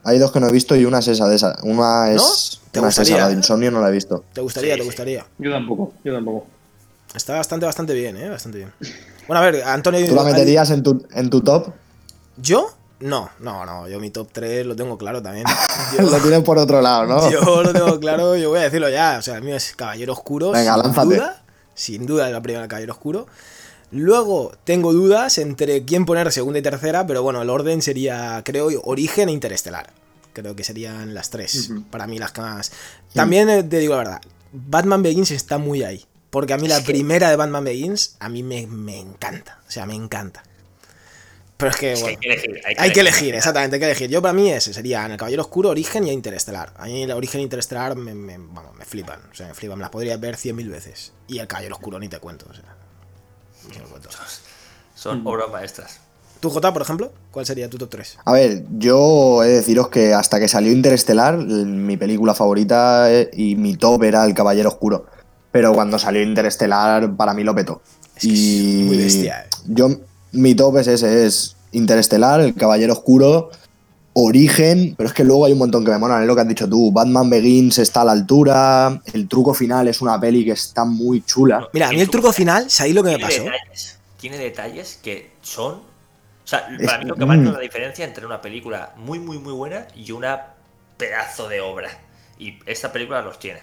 Hay 0.08 0.20
dos 0.20 0.32
que 0.32 0.40
no 0.40 0.48
he 0.48 0.52
visto 0.54 0.74
y 0.74 0.86
una 0.86 1.00
es 1.00 1.08
esa 1.10 1.28
de 1.28 1.36
esa. 1.36 1.58
Una 1.64 2.10
es. 2.12 2.62
¿Te 2.72 2.80
una 2.80 2.88
es 2.88 2.94
esa, 2.96 3.02
gustaría? 3.02 3.24
la 3.24 3.28
de 3.30 3.34
Insomnio 3.36 3.72
no 3.72 3.82
la 3.82 3.90
he 3.90 3.92
visto. 3.92 4.24
Te 4.32 4.40
gustaría, 4.40 4.74
Sí, 4.74 4.78
te 4.78 4.84
sí. 4.84 4.88
gustaría. 4.88 5.26
Yo 5.38 5.52
tampoco, 5.52 5.94
yo 6.06 6.14
tampoco. 6.14 6.46
Está 7.14 7.36
bastante, 7.36 7.66
bastante 7.66 7.94
bien, 7.94 8.16
¿eh? 8.16 8.30
Bastante 8.30 8.60
bien. 8.60 8.72
Bueno, 9.28 9.42
a 9.42 9.46
ver, 9.50 9.64
Antonio... 9.64 10.08
¿Tú 10.08 10.16
la 10.16 10.24
meterías 10.24 10.70
en 10.72 10.82
tu, 10.82 11.06
en 11.12 11.30
tu 11.30 11.42
top? 11.42 11.72
¿Yo? 12.38 12.70
No, 13.00 13.30
no, 13.40 13.66
no, 13.66 13.88
yo 13.90 14.00
mi 14.00 14.10
top 14.10 14.30
3 14.32 14.66
lo 14.66 14.76
tengo 14.76 14.98
claro 14.98 15.22
también. 15.22 15.46
lo 16.00 16.18
tienen 16.20 16.44
por 16.44 16.58
otro 16.58 16.82
lado, 16.82 17.06
¿no? 17.06 17.30
Yo 17.32 17.62
lo 17.62 17.74
tengo 17.74 18.00
claro, 18.00 18.36
yo 18.38 18.50
voy 18.50 18.60
a 18.60 18.64
decirlo 18.64 18.90
ya. 18.90 19.18
O 19.20 19.22
sea, 19.22 19.36
el 19.36 19.44
mío 19.44 19.56
es 19.56 19.76
Caballero 19.76 20.14
Oscuro. 20.14 20.52
Venga, 20.52 20.74
sin 20.74 20.84
lánzate. 20.84 21.16
duda. 21.16 21.44
Sin 21.76 22.06
duda 22.06 22.28
es 22.28 22.34
la 22.34 22.42
primera 22.42 22.68
Caballero 22.68 22.94
Oscuro. 22.94 23.28
Luego 23.92 24.52
tengo 24.66 24.92
dudas 24.94 25.38
entre 25.38 25.86
quién 25.86 26.06
poner 26.06 26.32
segunda 26.32 26.60
y 26.60 26.62
tercera, 26.62 27.08
pero 27.08 27.24
bueno, 27.24 27.42
el 27.42 27.50
orden 27.50 27.82
sería, 27.82 28.42
creo, 28.44 28.70
Origen 28.84 29.30
e 29.30 29.32
Interestelar. 29.32 29.94
Creo 30.34 30.56
que 30.56 30.64
serían 30.64 31.14
las 31.14 31.30
tres, 31.30 31.72
para 31.90 32.06
mí 32.06 32.20
las 32.20 32.32
que 32.32 32.42
más... 32.42 32.72
También 33.14 33.50
eh, 33.50 33.64
te 33.64 33.80
digo 33.80 33.94
la 33.94 34.00
verdad, 34.00 34.22
Batman 34.52 35.02
Begins 35.02 35.32
está 35.32 35.58
muy 35.58 35.84
ahí. 35.84 36.06
Porque 36.30 36.54
a 36.54 36.58
mí 36.58 36.68
la 36.68 36.80
que- 36.80 36.92
primera 36.92 37.30
de 37.30 37.38
Batman 37.38 37.64
Begins, 37.64 38.18
a 38.20 38.30
mí 38.30 38.44
me, 38.44 38.68
me 38.68 39.00
encanta. 39.00 39.60
O 39.68 39.72
sea, 39.72 39.86
me 39.86 39.96
encanta. 39.96 40.44
Pero 41.56 41.72
es 41.72 41.78
que, 41.78 41.94
Es 41.94 42.00
que 42.00 42.04
bueno, 42.04 42.20
hay 42.20 42.22
que 42.22 42.30
elegir. 42.30 42.62
Hay 42.68 42.76
que, 42.76 42.82
hay 42.82 42.92
que 42.94 43.00
elegir, 43.00 43.36
exactamente, 43.36 43.76
hay 43.78 43.80
que 43.80 43.86
elegir. 43.88 44.10
Yo 44.12 44.22
para 44.22 44.34
mí 44.34 44.52
ese 44.52 44.74
serían 44.74 45.10
el 45.12 45.18
Caballero 45.18 45.42
Oscuro, 45.42 45.70
Origen 45.70 46.06
y 46.06 46.12
Interestelar. 46.12 46.74
A 46.78 46.86
mí 46.86 47.02
el 47.04 47.12
Origen 47.12 47.40
e 47.40 47.44
Interestelar 47.44 47.96
me, 47.96 48.14
me, 48.14 48.38
vamos, 48.38 48.76
me 48.76 48.86
flipan, 48.86 49.22
o 49.32 49.34
sea, 49.34 49.48
me 49.48 49.54
flipan, 49.56 49.78
me 49.80 49.82
las 49.84 49.90
podría 49.90 50.18
ver 50.18 50.36
cien 50.36 50.56
mil 50.56 50.70
veces. 50.70 51.14
Y 51.28 51.40
el 51.40 51.48
Caballero 51.48 51.76
Oscuro 51.76 51.98
ni 51.98 52.10
te 52.10 52.20
cuento, 52.20 52.46
o 52.48 52.54
sea. 52.54 52.76
Cuento. 53.68 54.10
Son 54.96 55.22
obras 55.26 55.50
maestras. 55.52 56.00
¿Tú, 56.40 56.50
Jota, 56.50 56.72
por 56.72 56.84
ejemplo? 56.84 57.12
¿Cuál 57.32 57.46
sería 57.46 57.70
tu 57.70 57.78
top 57.78 57.90
3? 57.90 58.20
A 58.26 58.32
ver, 58.32 58.64
yo 58.78 59.44
he 59.44 59.48
de 59.48 59.54
deciros 59.56 59.90
que 59.90 60.14
hasta 60.14 60.40
que 60.40 60.48
salió 60.48 60.72
Interestelar, 60.72 61.38
mi 61.38 61.98
película 61.98 62.36
favorita 62.36 63.12
eh, 63.12 63.30
y 63.34 63.56
mi 63.56 63.76
top 63.76 64.04
era 64.04 64.24
El 64.26 64.34
Caballero 64.34 64.70
Oscuro. 64.70 65.08
Pero 65.52 65.74
cuando 65.74 65.98
salió 65.98 66.22
Interestelar, 66.22 67.16
para 67.16 67.34
mí 67.34 67.44
lo 67.44 67.56
petó. 67.56 67.82
Es 68.16 68.22
que 68.22 68.34
es 68.34 68.86
muy 68.86 68.98
bestia, 68.98 69.46
eh. 69.46 69.58
Yo, 69.66 69.90
mi 70.32 70.54
top 70.54 70.78
es 70.78 70.88
ese, 70.88 71.26
es 71.26 71.56
Interestelar, 71.72 72.42
El 72.42 72.54
Caballero 72.54 72.94
Oscuro, 72.94 73.50
Origen, 74.20 74.96
pero 74.98 75.08
es 75.10 75.14
que 75.14 75.24
luego 75.24 75.46
hay 75.46 75.54
un 75.54 75.60
montón 75.60 75.86
que 75.86 75.92
me 75.92 76.00
molan, 76.00 76.24
es 76.24 76.28
lo 76.28 76.34
que 76.34 76.42
has 76.42 76.48
dicho 76.48 76.68
tú. 76.68 76.92
Batman 76.92 77.30
Begins 77.30 77.78
está 77.78 78.02
a 78.02 78.06
la 78.06 78.14
altura, 78.14 79.00
el 79.14 79.28
truco 79.28 79.54
final 79.54 79.88
es 79.88 80.02
una 80.02 80.20
peli 80.20 80.44
que 80.44 80.54
está 80.54 80.86
muy 80.86 81.22
chula. 81.24 81.68
Mira, 81.72 81.90
a 81.90 81.92
mí 81.92 82.02
el 82.02 82.10
truco 82.10 82.34
final, 82.34 82.68
¿sabéis 82.68 82.96
lo 82.96 83.04
que 83.04 83.12
me 83.12 83.20
pasó? 83.20 83.44
Detalles, 83.44 84.00
tiene 84.20 84.38
detalles 84.40 85.00
que 85.04 85.34
son. 85.44 85.74
O 85.76 85.84
sea, 86.44 86.68
Es- 86.80 86.86
para 86.88 86.98
mí 86.98 87.06
lo 87.06 87.16
que 87.16 87.26
marca 87.28 87.52
mm. 87.52 87.54
la 87.54 87.60
diferencia 87.60 88.06
entre 88.06 88.26
una 88.26 88.42
película 88.42 88.94
muy, 88.98 89.20
muy, 89.20 89.38
muy 89.38 89.54
buena 89.54 89.88
y 89.96 90.12
una 90.12 90.48
pedazo 90.98 91.48
de 91.48 91.62
obra. 91.62 91.90
Y 92.40 92.58
esta 92.66 92.92
película 92.92 93.22
los 93.22 93.38
tiene. 93.38 93.60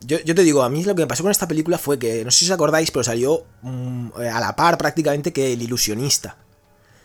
Yo, 0.00 0.20
yo 0.20 0.36
te 0.36 0.42
digo, 0.44 0.62
a 0.62 0.68
mí 0.68 0.84
lo 0.84 0.94
que 0.94 1.02
me 1.02 1.08
pasó 1.08 1.24
con 1.24 1.32
esta 1.32 1.48
película 1.48 1.76
fue 1.76 1.98
que, 1.98 2.24
no 2.24 2.30
sé 2.30 2.40
si 2.40 2.44
os 2.44 2.50
acordáis, 2.52 2.92
pero 2.92 3.02
salió 3.02 3.44
mm, 3.62 4.10
a 4.32 4.38
la 4.38 4.54
par 4.54 4.78
prácticamente 4.78 5.32
que 5.32 5.52
El 5.54 5.62
Ilusionista. 5.62 6.36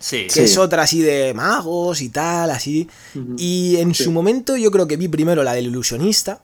Sí, 0.02 0.24
que 0.26 0.32
Sí. 0.32 0.40
es 0.42 0.58
otra 0.58 0.82
así 0.84 1.00
de 1.02 1.34
magos 1.34 2.02
y 2.02 2.10
tal, 2.10 2.50
así. 2.52 2.90
Y 3.38 3.78
en 3.78 3.94
Sí. 3.96 4.04
su 4.04 4.12
momento 4.12 4.58
yo 4.58 4.72
creo 4.72 4.88
que 4.88 4.98
vi 4.98 5.08
primero 5.08 5.44
la 5.44 5.54
del 5.54 5.68
ilusionista. 5.68 6.42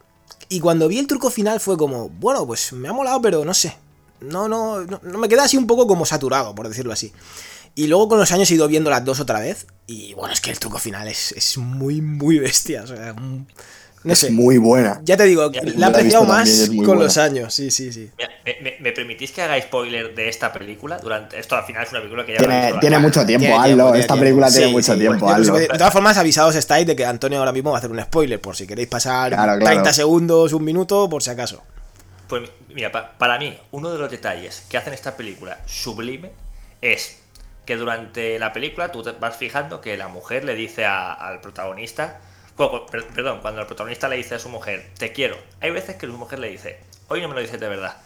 Y 0.48 0.62
cuando 0.62 0.88
vi 0.88 1.00
el 1.00 1.08
truco 1.08 1.30
final 1.30 1.60
fue 1.60 1.76
como, 1.78 2.08
bueno, 2.10 2.48
pues 2.48 2.72
me 2.72 2.88
ha 2.88 2.93
molado, 2.93 3.22
pero 3.22 3.43
no 3.43 3.54
sé. 3.54 3.76
No, 4.22 4.48
no, 4.48 4.82
no, 4.86 5.02
no 5.04 5.17
me 5.17 5.28
queda 5.28 5.43
así 5.43 5.58
un 5.58 5.67
poco 5.67 5.86
como 5.88 6.06
saturado, 6.06 6.56
por 6.56 6.70
decirlo 6.70 6.93
así. 6.93 7.12
Y 7.76 7.88
luego 7.88 8.08
con 8.10 8.17
los 8.20 8.32
años 8.32 8.50
he 8.50 8.56
ido 8.56 8.67
viendo 8.67 8.89
las 8.89 9.04
dos 9.04 9.20
otra 9.20 9.39
vez. 9.39 9.67
Y 9.88 10.13
bueno, 10.13 10.34
es 10.34 10.39
que 10.41 10.50
el 10.52 10.60
truco 10.60 10.80
final 10.80 11.08
es, 11.08 11.32
es 11.34 11.58
muy, 11.58 12.02
muy 12.02 12.39
bestia. 12.39 12.84
O 12.84 12.88
sea, 12.88 13.15
no 14.03 14.13
es 14.13 14.19
sé. 14.19 14.31
muy 14.31 14.57
buena. 14.57 15.01
Ya 15.03 15.17
te 15.17 15.23
digo, 15.23 15.51
Ya, 15.51 15.62
la 15.63 15.88
he 15.88 15.89
apreciado 15.89 16.25
más 16.25 16.67
con 16.67 16.75
buena. 16.86 17.03
los 17.03 17.17
años. 17.17 17.53
Sí, 17.53 17.71
sí, 17.71 17.91
sí. 17.91 18.10
Mira, 18.17 18.29
me, 18.45 18.55
me- 18.62 18.77
me 18.79 18.91
permitís 18.91 19.31
que 19.31 19.41
haga 19.41 19.60
spoiler 19.62 20.13
de 20.15 20.29
esta 20.29 20.53
película? 20.53 20.97
Durante 20.97 21.39
Esto 21.39 21.55
al 21.55 21.65
final 21.65 21.83
es 21.83 21.91
una 21.91 21.99
película 22.01 22.25
que 22.25 22.33
ya 22.33 22.38
Tiene, 22.39 22.62
visto 22.65 22.79
tiene 22.79 22.99
mucho 22.99 23.25
tiempo, 23.25 23.45
Tiene 23.47 23.55
hazlo. 23.55 23.65
tiempo, 23.67 23.83
tiene 23.91 23.99
Esta 23.99 24.13
tiempo. 24.13 24.21
película 24.23 24.51
tiene 24.51 24.67
Sí, 24.67 24.71
mucho 24.73 24.93
sí, 24.93 24.99
tiempo, 24.99 25.29
hazlo. 25.29 25.53
pues, 25.53 25.67
de 25.67 25.77
todas 25.77 25.93
formas, 25.93 26.17
avisados 26.17 26.55
estáis 26.55 26.88
de 26.88 26.95
que 26.95 27.05
Antonio 27.05 27.39
ahora 27.39 27.51
mismo 27.51 27.71
va 27.71 27.77
a 27.77 27.79
hacer 27.79 27.91
un 27.91 28.01
spoiler, 28.01 28.39
por 28.39 28.55
si 28.55 28.65
queréis 28.67 28.88
pasar 28.88 29.31
Claro, 29.33 29.53
30 29.53 29.81
claro. 29.81 29.93
segundos, 29.93 30.53
un 30.53 30.63
minuto, 30.63 31.10
por 31.10 31.21
si 31.23 31.29
acaso. 31.29 31.63
Pues 32.27 32.41
mi- 32.43 32.75
mira, 32.75 32.91
pa- 32.91 33.12
para 33.17 33.38
mí, 33.39 33.57
uno 33.71 33.89
de 33.91 33.97
los 33.97 34.12
detalles 34.12 34.63
que 34.69 34.77
hacen 34.77 34.93
esta 34.93 35.15
película 35.17 35.60
sublime 35.65 36.31
es 36.81 37.19
que 37.65 37.75
durante 37.75 38.39
la 38.39 38.53
película 38.53 38.91
tú 38.91 39.03
te 39.03 39.12
vas 39.12 39.36
fijando 39.36 39.81
que 39.81 39.97
la 39.97 40.07
mujer 40.07 40.43
le 40.45 40.55
dice 40.55 40.86
a- 40.86 41.12
al 41.13 41.41
protagonista, 41.41 42.19
perdón, 42.58 43.39
cuando 43.41 43.62
el 43.62 43.67
protagonista 43.67 44.08
le 44.10 44.15
dice 44.17 44.36
a 44.36 44.39
su 44.39 44.50
mujer, 44.50 44.89
te 44.98 45.12
quiero, 45.12 45.38
hay 45.62 45.72
veces 45.72 45.96
que 45.96 46.08
su 46.08 46.13
mujer 46.13 46.39
le 46.39 46.50
dice, 46.50 46.80
hoy 47.08 47.22
no 47.22 47.28
me 47.28 47.36
lo 47.36 47.41
dices 47.41 47.60
de 47.60 47.70
verdad. 47.70 47.98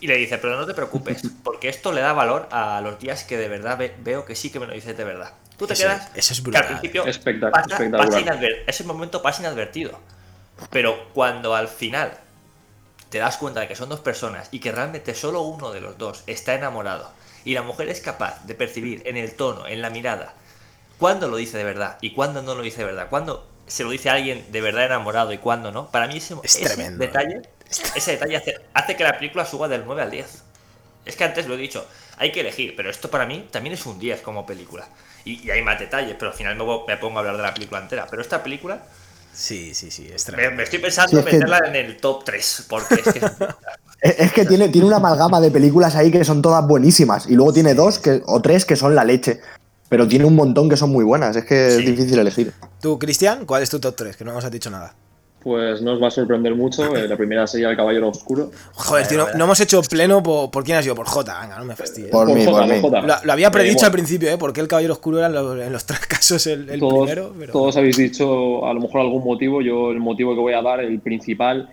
Y 0.00 0.06
le 0.08 0.16
dice, 0.16 0.38
pero 0.38 0.56
no 0.56 0.66
te 0.66 0.74
preocupes, 0.74 1.22
porque 1.44 1.68
esto 1.68 1.92
le 1.92 2.00
da 2.02 2.12
valor 2.12 2.48
a 2.50 2.80
los 2.82 2.98
días 2.98 3.24
que 3.24 3.36
de 3.38 3.48
verdad 3.48 3.78
ve- 3.78 3.94
veo 4.00 4.24
que 4.24 4.34
sí 4.36 4.50
que 4.50 4.60
me 4.60 4.66
lo 4.66 4.74
dices 4.74 4.96
de 4.96 5.04
verdad. 5.04 5.32
Tú 5.56 5.66
te 5.66 5.74
quedas 5.74 6.10
eso 6.14 6.32
es 6.32 6.38
que 6.40 6.42
brutal. 6.42 6.62
al 6.62 6.68
principio 6.68 7.04
Espectac- 7.06 7.50
pasa- 7.52 7.74
espectacular. 7.76 8.06
pasa 8.08 8.20
inadver- 8.20 8.64
ese 8.66 8.84
momento 8.84 9.22
pasa 9.22 9.40
inadvertido. 9.42 9.98
Pero 10.70 11.08
cuando 11.14 11.54
al 11.54 11.68
final 11.68 12.18
te 13.08 13.18
das 13.18 13.36
cuenta 13.36 13.60
de 13.60 13.68
que 13.68 13.76
son 13.76 13.88
dos 13.88 14.00
personas 14.00 14.48
y 14.50 14.58
que 14.58 14.72
realmente 14.72 15.14
solo 15.14 15.42
uno 15.42 15.70
de 15.72 15.80
los 15.80 15.96
dos 15.96 16.24
está 16.26 16.54
enamorado 16.54 17.10
y 17.44 17.54
la 17.54 17.62
mujer 17.62 17.88
es 17.88 18.00
capaz 18.00 18.44
de 18.44 18.54
percibir 18.56 19.02
en 19.06 19.16
el 19.16 19.34
tono, 19.34 19.66
en 19.68 19.80
la 19.80 19.90
mirada, 19.90 20.34
cuándo 20.98 21.28
lo 21.28 21.36
dice 21.36 21.56
de 21.56 21.64
verdad 21.64 21.98
y 22.00 22.10
cuándo 22.14 22.42
no 22.42 22.54
lo 22.56 22.62
dice 22.62 22.78
de 22.78 22.86
verdad, 22.86 23.06
cuándo 23.08 23.48
se 23.66 23.84
lo 23.84 23.90
dice 23.90 24.10
a 24.10 24.14
alguien 24.14 24.44
de 24.52 24.60
verdad 24.60 24.86
enamorado 24.86 25.32
y 25.32 25.38
cuándo 25.38 25.72
no, 25.72 25.90
para 25.90 26.06
mí 26.06 26.18
ese, 26.18 26.34
Es 26.42 26.56
ese 26.56 26.90
detalle, 26.92 27.42
ese 27.94 28.12
detalle 28.12 28.36
hace, 28.36 28.54
hace 28.74 28.96
que 28.96 29.04
la 29.04 29.16
película 29.18 29.46
suba 29.46 29.68
del 29.68 29.84
9 29.84 30.02
al 30.02 30.10
10. 30.10 30.42
Es 31.06 31.16
que 31.16 31.24
antes 31.24 31.46
lo 31.46 31.54
he 31.54 31.58
dicho, 31.58 31.86
hay 32.16 32.32
que 32.32 32.40
elegir, 32.40 32.74
pero 32.76 32.90
esto 32.90 33.10
para 33.10 33.26
mí 33.26 33.48
también 33.50 33.74
es 33.74 33.84
un 33.86 33.98
10 33.98 34.20
como 34.22 34.46
película. 34.46 34.86
Y, 35.24 35.46
y 35.46 35.50
hay 35.50 35.62
más 35.62 35.78
detalles, 35.78 36.16
pero 36.18 36.30
al 36.30 36.36
final 36.36 36.56
me, 36.56 36.64
me 36.88 36.96
pongo 36.98 37.18
a 37.18 37.20
hablar 37.20 37.36
de 37.36 37.42
la 37.42 37.52
película 37.54 37.80
entera. 37.80 38.06
Pero 38.08 38.22
esta 38.22 38.42
película, 38.42 38.82
Sí, 39.32 39.74
sí, 39.74 39.90
sí, 39.90 40.08
es 40.14 40.26
me, 40.28 40.32
tremendo. 40.34 40.56
me 40.58 40.62
estoy 40.62 40.78
pensando 40.78 41.10
Sí, 41.10 41.16
en 41.16 41.24
que- 41.24 41.32
meterla 41.32 41.58
en 41.66 41.74
el 41.76 41.96
top 41.96 42.24
3, 42.24 42.66
porque 42.68 42.94
es 42.94 43.12
que... 43.12 43.20
Es, 44.00 44.18
es 44.20 44.32
que 44.34 44.44
tiene, 44.44 44.68
tiene 44.68 44.86
una 44.86 44.96
amalgama 44.96 45.40
de 45.40 45.50
películas 45.50 45.96
ahí 45.96 46.10
que 46.10 46.24
son 46.24 46.42
todas 46.42 46.66
buenísimas. 46.66 47.26
Y 47.26 47.34
luego 47.36 47.54
tiene 47.54 47.72
dos 47.74 47.98
que, 47.98 48.22
o 48.26 48.42
tres 48.42 48.64
que 48.66 48.76
son 48.76 48.94
la 48.94 49.02
leche. 49.02 49.40
Pero 49.96 50.08
tiene 50.08 50.24
un 50.24 50.34
montón 50.34 50.68
que 50.68 50.76
son 50.76 50.90
muy 50.90 51.04
buenas. 51.04 51.36
Es 51.36 51.44
que 51.44 51.70
Sí. 51.70 51.78
es 51.80 51.86
difícil 51.86 52.18
elegir. 52.18 52.52
Tú, 52.80 52.98
Cristian, 52.98 53.46
¿cuál 53.46 53.62
es 53.62 53.70
tu 53.70 53.78
top 53.78 53.94
3? 53.96 54.16
Que 54.16 54.24
no 54.24 54.32
nos 54.32 54.44
has 54.44 54.50
dicho 54.50 54.68
nada. 54.70 54.94
Pues 55.42 55.82
no 55.82 55.92
os 55.92 56.02
va 56.02 56.08
a 56.08 56.10
sorprender 56.10 56.54
mucho. 56.54 56.96
eh, 56.96 57.06
la 57.06 57.16
primera 57.18 57.46
sería 57.46 57.68
El 57.68 57.76
Caballero 57.76 58.08
Oscuro. 58.08 58.50
Joder, 58.72 59.06
tío, 59.06 59.18
no, 59.18 59.26
no 59.36 59.44
hemos 59.44 59.60
hecho 59.60 59.82
pleno 59.82 60.22
por, 60.22 60.50
por 60.50 60.64
quién 60.64 60.78
ha 60.78 60.82
sido, 60.82 60.94
por 60.94 61.06
J, 61.06 61.38
venga, 61.42 61.58
no 61.58 61.66
me 61.66 61.76
fastidies. 61.76 62.10
Por 62.10 62.26
mí, 62.32 62.44
Jota, 62.46 62.60
por 62.60 62.68
mí. 62.74 62.80
Jota. 62.80 63.00
Lo, 63.02 63.14
lo 63.24 63.32
había 63.32 63.50
predicho 63.50 63.82
Eh, 63.84 63.86
al 63.86 63.92
principio, 63.92 64.30
¿eh? 64.30 64.38
Porque 64.38 64.60
el 64.62 64.68
Caballero 64.68 64.94
Oscuro 64.94 65.18
era 65.18 65.26
en 65.26 65.34
los, 65.34 65.60
en 65.60 65.70
los 65.72 65.84
tres 65.84 66.00
casos 66.08 66.46
el, 66.46 66.70
el 66.70 66.80
todos, 66.80 66.94
primero. 67.04 67.34
Pero... 67.38 67.52
todos 67.52 67.76
habéis 67.76 67.96
dicho 67.98 68.66
a 68.66 68.72
lo 68.72 68.80
mejor 68.80 69.02
algún 69.02 69.22
motivo. 69.22 69.60
Yo 69.60 69.90
el 69.90 70.00
motivo 70.00 70.34
que 70.34 70.40
voy 70.40 70.54
a 70.54 70.62
dar, 70.62 70.80
el 70.80 70.98
principal, 71.00 71.70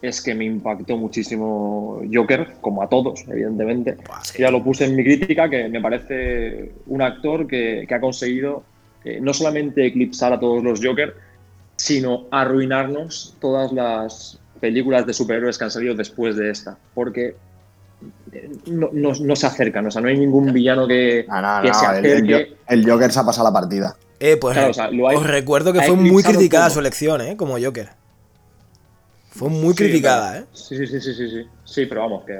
es 0.00 0.20
que 0.22 0.34
me 0.34 0.44
impactó 0.44 0.96
muchísimo 0.96 2.00
Joker, 2.12 2.54
como 2.60 2.82
a 2.82 2.88
todos, 2.88 3.24
evidentemente. 3.28 3.96
Sí. 4.22 4.38
Ya 4.42 4.50
lo 4.50 4.62
puse 4.62 4.84
en 4.84 4.94
mi 4.96 5.02
crítica, 5.04 5.48
que 5.50 5.68
me 5.68 5.80
parece 5.80 6.72
un 6.86 7.02
actor 7.02 7.46
que, 7.46 7.84
que 7.88 7.94
ha 7.94 8.00
conseguido 8.00 8.62
eh, 9.04 9.18
no 9.20 9.32
solamente 9.32 9.86
eclipsar 9.86 10.32
a 10.32 10.38
todos 10.40 10.62
los 10.62 10.80
Joker, 10.84 11.14
sino 11.76 12.26
arruinarnos 12.30 13.36
todas 13.40 13.72
las 13.72 14.38
películas 14.60 15.06
de 15.06 15.12
superhéroes 15.14 15.56
que 15.58 15.64
han 15.64 15.70
salido 15.70 15.94
después 15.94 16.36
de 16.36 16.50
esta. 16.50 16.76
Porque 16.94 17.34
eh, 18.32 18.50
no, 18.66 18.90
no- 18.92 19.12
no 19.20 19.36
se 19.36 19.46
acercan, 19.46 19.86
o 19.86 19.90
sea, 19.90 20.00
no 20.02 20.08
hay 20.08 20.18
ningún 20.18 20.52
villano 20.52 20.86
que, 20.86 21.24
No, 21.28 21.40
no, 21.42 21.62
que 21.62 21.74
se 21.74 21.86
no, 21.86 21.92
el, 21.94 22.04
el 22.06 22.12
acerque. 22.34 22.56
El 22.68 22.88
Joker 22.90 23.12
se 23.12 23.18
ha 23.20 23.24
pasado 23.24 23.48
la 23.48 23.52
partida. 23.52 23.96
Eh, 24.20 24.36
pues 24.36 24.54
Claro, 24.54 24.70
o 24.70 24.74
sea, 24.74 24.90
lo 24.90 25.08
ha- 25.08 25.14
os 25.16 25.26
recuerdo 25.26 25.72
que 25.72 25.80
fue 25.82 25.94
muy 25.96 26.22
criticada 26.22 26.66
todo. 26.66 26.74
su 26.74 26.80
elección, 26.80 27.20
¿eh? 27.20 27.36
Como 27.36 27.56
Joker. 27.60 27.90
Fue 29.38 29.48
muy 29.48 29.72
Sí, 29.72 29.84
criticada, 29.84 30.32
pero- 30.32 30.44
¿eh? 30.44 30.48
Sí, 30.52 30.76
sí, 30.76 30.86
sí, 30.86 31.00
sí, 31.00 31.14
sí, 31.14 31.28
sí. 31.30 31.42
Sí, 31.64 31.86
pero 31.86 32.00
vamos, 32.02 32.24
que 32.24 32.38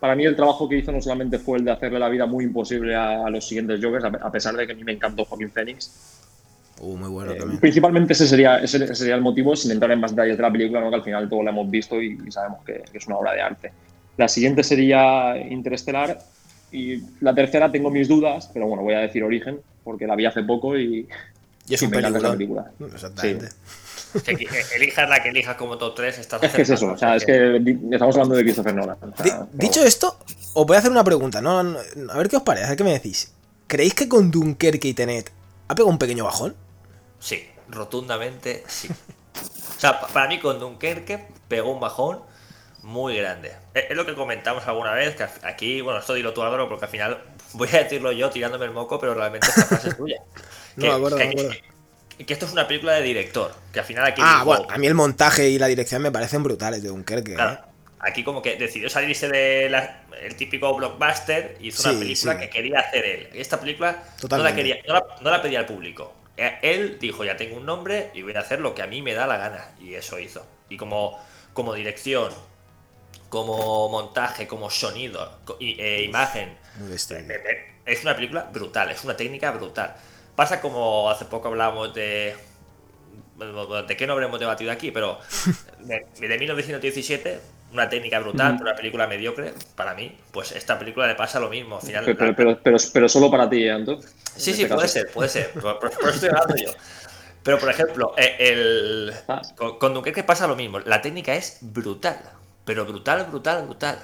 para 0.00 0.14
mí 0.14 0.24
el 0.24 0.34
trabajo 0.36 0.68
que 0.68 0.78
hizo 0.78 0.92
no 0.92 1.02
solamente 1.02 1.38
fue 1.38 1.58
el 1.58 1.64
de 1.64 1.72
hacerle 1.72 1.98
la 1.98 2.08
vida 2.08 2.24
muy 2.26 2.44
imposible 2.44 2.94
a, 2.94 3.26
a 3.26 3.30
los 3.30 3.46
siguientes 3.46 3.80
Jokers, 3.82 4.04
a, 4.04 4.08
a 4.08 4.32
pesar 4.32 4.56
de 4.56 4.66
que 4.66 4.72
a 4.72 4.76
mí 4.76 4.84
me 4.84 4.92
encantó 4.92 5.24
Joaquín 5.24 5.50
Phoenix. 5.50 5.90
Uh, 6.80 6.96
muy 6.96 7.08
bueno 7.08 7.32
Eh, 7.32 7.36
también. 7.36 7.58
principalmente 7.60 8.12
ese 8.12 8.26
sería, 8.28 8.58
ese, 8.58 8.94
sería 8.94 9.16
el 9.16 9.20
motivo, 9.20 9.56
sin 9.56 9.72
entrar 9.72 9.90
en 9.90 10.00
más 10.00 10.12
detalles 10.12 10.36
de 10.36 10.42
la 10.42 10.50
película, 10.52 10.80
¿no? 10.80 10.90
que 10.90 10.96
al 10.96 11.02
final 11.02 11.28
todos 11.28 11.44
la 11.44 11.50
hemos 11.50 11.68
visto 11.70 12.00
y, 12.00 12.18
y 12.26 12.30
sabemos 12.30 12.64
que, 12.64 12.84
que 12.90 12.98
es 12.98 13.06
una 13.08 13.16
obra 13.16 13.32
de 13.34 13.40
arte. 13.42 13.72
La 14.16 14.28
siguiente 14.28 14.62
sería 14.62 15.36
Interestelar 15.36 16.18
y 16.70 17.02
la 17.20 17.34
tercera 17.34 17.70
tengo 17.72 17.90
mis 17.90 18.06
dudas, 18.08 18.48
pero 18.54 18.66
bueno, 18.68 18.82
voy 18.84 18.94
a 18.94 19.00
decir 19.00 19.24
Origen, 19.24 19.58
porque 19.82 20.06
la 20.06 20.14
vi 20.14 20.26
hace 20.26 20.42
poco 20.44 20.78
y, 20.78 21.08
Y 21.68 21.74
es 21.74 21.82
y 21.82 21.84
un 21.86 21.90
película. 21.90 22.30
película. 22.32 22.70
Exactamente. 22.94 23.46
qui- 23.46 23.52
elijas 24.24 25.08
la 25.08 25.22
que 25.22 25.28
elijas 25.30 25.56
como 25.56 25.76
top 25.78 25.94
3, 25.96 26.18
estás 26.18 26.42
Es 26.42 26.52
que 26.52 26.62
es 26.62 26.70
eso, 26.70 26.92
o 26.92 26.96
sea, 26.98 27.16
es 27.16 27.24
que 27.24 27.56
estamos 27.90 28.14
hablando 28.16 28.36
de 28.36 28.42
Christopher 28.42 28.74
Nolan. 28.74 28.96
o 29.02 29.22
sea, 29.22 29.46
dicho 29.52 29.82
esto, 29.84 30.18
os 30.54 30.66
voy 30.66 30.76
a 30.76 30.78
hacer 30.80 30.90
una 30.90 31.04
pregunta, 31.04 31.40
¿no? 31.40 31.58
A 31.58 32.16
ver 32.16 32.28
qué 32.28 32.36
os 32.36 32.42
parece, 32.42 32.66
a 32.66 32.68
ver 32.70 32.76
qué 32.78 32.84
me 32.84 32.92
decís. 32.92 33.32
¿Creéis 33.66 33.94
que 33.94 34.08
con 34.08 34.30
Dunkerque 34.30 34.88
y 34.88 34.94
Tenet 34.94 35.30
ha 35.68 35.74
pegado 35.74 35.90
un 35.90 35.98
pequeño 35.98 36.24
bajón? 36.24 36.56
Sí, 37.18 37.46
rotundamente 37.68 38.64
sí. 38.66 38.88
O 38.88 39.80
sea, 39.80 40.00
pa- 40.00 40.08
para 40.08 40.26
mí 40.28 40.40
con 40.40 40.58
Dunkerque 40.58 41.28
pegó 41.48 41.70
un 41.72 41.80
bajón 41.80 42.20
muy 42.82 43.16
grande. 43.18 43.52
Es 43.74 43.94
lo 43.96 44.06
que 44.06 44.14
comentamos 44.14 44.66
alguna 44.66 44.92
vez, 44.94 45.14
que 45.16 45.24
aquí, 45.46 45.80
bueno, 45.82 46.00
esto 46.00 46.14
dilo 46.14 46.32
tú 46.32 46.42
Álvaro, 46.42 46.68
porque 46.68 46.86
al 46.86 46.90
final 46.90 47.22
voy 47.52 47.68
a 47.68 47.82
decirlo 47.82 48.10
yo 48.12 48.30
tirándome 48.30 48.64
el 48.64 48.70
moco, 48.72 48.98
pero 48.98 49.14
realmente 49.14 49.48
esta 49.48 49.64
frase 49.66 49.88
es 49.90 49.96
tuya. 49.96 50.16
No 50.76 50.86
me 50.86 50.92
acuerdo, 50.92 51.16
que. 51.18 51.62
Que- 52.24 52.32
esto 52.32 52.46
es 52.46 52.52
una 52.52 52.66
película 52.68 52.94
de 52.94 53.02
director. 53.02 53.54
Que 53.72 53.80
al 53.80 53.84
final 53.86 54.04
aquí. 54.06 54.20
Ah, 54.24 54.34
dijo- 54.36 54.44
bueno, 54.46 54.66
a 54.70 54.78
mí 54.78 54.86
el 54.86 54.94
montaje 54.94 55.48
y 55.48 55.58
la 55.58 55.66
dirección 55.66 56.02
me 56.02 56.10
parecen 56.10 56.42
brutales 56.42 56.82
de 56.82 56.88
Dunkerque. 56.88 57.32
¿eh? 57.32 57.36
Claro, 57.36 57.60
aquí 58.00 58.24
como 58.24 58.42
que 58.42 58.56
decidió 58.56 58.88
salirse 58.90 59.28
del 59.28 59.74
típico 60.36 60.74
blockbuster 60.74 61.56
y 61.60 61.68
hizo 61.68 61.82
Sí, 61.82 61.88
una 61.90 61.98
película 61.98 62.32
sí. 62.34 62.38
que 62.40 62.50
quería 62.50 62.80
hacer 62.80 63.04
él. 63.04 63.28
Y 63.34 63.40
esta 63.40 63.58
película 63.60 64.02
no 64.30 64.38
la, 64.38 64.54
quería, 64.54 64.76
no, 64.86 64.94
la, 64.94 65.04
no 65.20 65.30
la 65.30 65.42
pedía 65.42 65.60
al 65.60 65.66
público. 65.66 66.14
Eh, 66.36 66.58
Él 66.62 66.98
dijo, 67.00 67.24
ya 67.24 67.36
tengo 67.36 67.56
un 67.56 67.66
nombre 67.66 68.10
y 68.14 68.22
voy 68.22 68.32
a 68.34 68.40
hacer 68.40 68.60
lo 68.60 68.72
que 68.74 68.82
a 68.82 68.86
mí 68.86 69.02
me 69.02 69.12
da 69.14 69.26
la 69.26 69.36
gana. 69.38 69.72
Y 69.80 69.94
eso 69.94 70.18
hizo. 70.20 70.46
Y 70.68 70.76
como, 70.76 71.18
como 71.52 71.74
dirección, 71.74 72.32
como 73.28 73.88
montaje, 73.88 74.46
como 74.46 74.70
sonido, 74.70 75.38
eh, 75.60 76.02
imagen, 76.04 76.56
Muy 76.78 76.90
me- 76.90 77.68
es 77.84 78.02
una 78.02 78.14
película 78.14 78.42
brutal, 78.52 78.90
es 78.90 79.02
una 79.04 79.16
técnica 79.16 79.50
brutal. 79.50 79.94
Pasa 80.38 80.60
como 80.60 81.10
hace 81.10 81.24
poco 81.24 81.48
hablábamos 81.48 81.92
de. 81.94 82.36
¿De 83.88 83.96
qué 83.96 84.06
no 84.06 84.12
habremos 84.14 84.38
debatido 84.40 84.70
aquí? 84.70 84.90
Pero 84.90 85.18
de, 85.80 86.06
de 86.28 86.38
1917, 86.38 87.40
una 87.72 87.88
técnica 87.88 88.18
brutal, 88.20 88.54
pero 88.58 88.70
una 88.70 88.76
película 88.76 89.06
mediocre, 89.06 89.54
para 89.76 89.94
mí, 89.94 90.16
pues 90.32 90.52
esta 90.52 90.78
película 90.78 91.06
le 91.08 91.14
pasa 91.16 91.38
lo 91.40 91.48
mismo. 91.48 91.76
Al 91.76 91.82
final, 91.82 92.04
Pero, 92.04 92.16
pero, 92.18 92.36
pero, 92.36 92.60
pero, 92.62 92.76
pero 92.92 93.08
solo 93.08 93.30
para 93.30 93.48
ti, 93.50 93.64
¿eh, 93.64 93.70
Anto? 93.72 93.98
sí, 94.36 94.54
sí, 94.54 94.62
este 94.62 94.68
puede 94.68 94.88
caso. 94.88 94.92
ser, 94.94 95.10
puede 95.12 95.28
ser. 95.28 95.50
Por, 95.52 95.78
por- 95.80 95.90
por 95.90 96.08
eso 96.10 96.14
estoy 96.14 96.28
hablando 96.30 96.56
yo. 96.56 96.70
Pero, 97.42 97.58
por 97.58 97.70
ejemplo, 97.70 98.14
eh, 98.16 98.36
el, 98.40 99.14
Ah. 99.28 99.42
con, 99.56 99.78
con 99.78 99.94
Dunkerque 99.94 100.24
pasa 100.24 100.46
lo 100.46 100.56
mismo. 100.56 100.80
La 100.80 101.00
técnica 101.02 101.34
es 101.34 101.58
brutal. 101.60 102.20
Pero 102.64 102.84
brutal, 102.86 103.24
brutal, 103.26 103.64
brutal. 103.66 103.98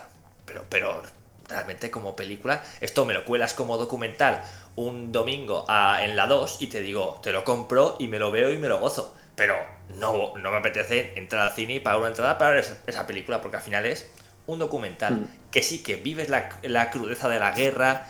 Pero, 0.47 0.65
pero 0.69 1.03
realmente 1.49 1.91
como 1.91 2.17
película, 2.17 2.63
esto 2.81 3.05
me 3.05 3.15
lo 3.15 3.25
cuelas 3.25 3.55
como 3.55 3.77
documental 3.77 4.43
un 4.77 5.13
domingo 5.13 5.65
a- 5.69 6.05
en 6.05 6.17
la 6.17 6.27
2 6.27 6.57
y 6.61 6.67
te 6.67 6.81
digo, 6.81 7.21
te 7.23 7.33
lo 7.33 7.45
compro 7.45 7.97
y 7.99 8.09
me 8.09 8.19
lo 8.19 8.31
veo 8.31 8.51
y 8.53 8.59
me 8.59 8.69
lo 8.69 8.79
gozo. 8.79 9.15
Pero 9.37 9.57
no, 9.97 10.37
no 10.37 10.51
me 10.51 10.57
apetece 10.59 11.13
entrar 11.17 11.43
al 11.49 11.53
cine 11.53 11.75
y 11.75 11.81
pagar 11.81 11.99
una 12.01 12.09
entrada 12.09 12.39
para 12.39 12.53
ver 12.53 12.61
esa, 12.61 12.79
esa 12.87 13.07
película, 13.07 13.41
porque 13.41 13.57
al 13.57 13.63
final 13.63 13.87
es 13.87 14.09
un 14.47 14.59
documental 14.59 15.15
Mm. 15.15 15.29
que 15.51 15.63
sí 15.63 15.83
que 15.83 15.97
vives 15.97 16.29
la, 16.29 16.49
la 16.63 16.91
crudeza 16.91 17.29
de 17.29 17.39
la 17.39 17.53
guerra, 17.53 18.07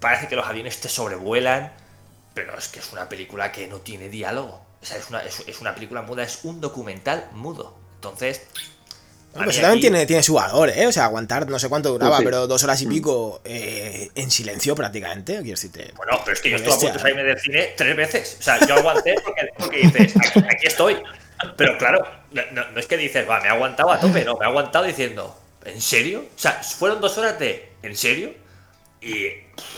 parece 0.00 0.28
que 0.28 0.36
los 0.36 0.46
aviones 0.46 0.80
te 0.80 0.88
sobrevuelan, 0.88 1.72
pero 2.34 2.56
es 2.58 2.68
que 2.68 2.80
es 2.80 2.92
una 2.92 3.08
película 3.08 3.52
que 3.52 3.66
no 3.68 3.78
tiene 3.80 4.08
diálogo. 4.08 4.64
O 4.82 4.84
sea, 4.84 4.98
es 4.98 5.08
una, 5.10 5.22
es, 5.22 5.44
es 5.46 5.60
una 5.60 5.74
película 5.74 6.02
muda, 6.02 6.22
es 6.22 6.44
un 6.44 6.60
documental 6.60 7.28
mudo. 7.32 7.76
Entonces. 7.94 8.46
Mí 9.44 9.50
eso 9.50 9.60
también 9.60 9.80
tiene, 9.80 10.06
tiene 10.06 10.22
su 10.22 10.34
valor, 10.34 10.70
¿eh? 10.70 10.86
O 10.86 10.92
sea, 10.92 11.04
aguantar 11.04 11.48
no 11.48 11.58
sé 11.58 11.68
cuánto 11.68 11.90
duraba, 11.90 12.18
Sí. 12.18 12.24
pero 12.24 12.46
dos 12.46 12.62
horas 12.64 12.80
y 12.82 12.86
pico 12.86 13.40
eh, 13.44 14.10
en 14.14 14.30
silencio 14.30 14.74
prácticamente. 14.74 15.34
Quiero 15.34 15.50
decirte. 15.50 15.92
Bueno, 15.96 16.20
pero 16.24 16.34
es 16.34 16.40
que 16.40 16.50
yo 16.50 16.56
estuve 16.56 16.74
a 16.74 16.78
punto 16.78 16.92
de 16.94 16.98
salirme 17.00 17.24
del 17.24 17.38
cine 17.38 17.74
tres 17.76 17.96
veces. 17.96 18.36
O 18.38 18.42
sea, 18.42 18.66
yo 18.66 18.74
aguanté 18.74 19.14
porque, 19.24 19.42
porque 19.58 19.78
dices, 19.78 20.14
aquí, 20.16 20.38
aquí 20.38 20.66
estoy. 20.66 20.96
Pero 21.56 21.76
claro, 21.76 22.06
no, 22.32 22.42
no- 22.52 22.78
es 22.80 22.86
que 22.86 22.96
dices, 22.96 23.28
va, 23.28 23.40
me 23.40 23.46
he 23.46 23.50
aguantado 23.50 23.90
a 23.92 24.00
tope, 24.00 24.24
no, 24.24 24.36
me 24.36 24.46
he 24.46 24.48
aguantado 24.48 24.84
diciendo, 24.86 25.38
¿en 25.64 25.80
serio? 25.82 26.24
O 26.34 26.38
sea, 26.38 26.52
fueron 26.62 27.00
dos 27.00 27.18
horas 27.18 27.38
de, 27.38 27.72
¿en 27.82 27.94
serio? 27.96 28.32
Y 29.02 29.26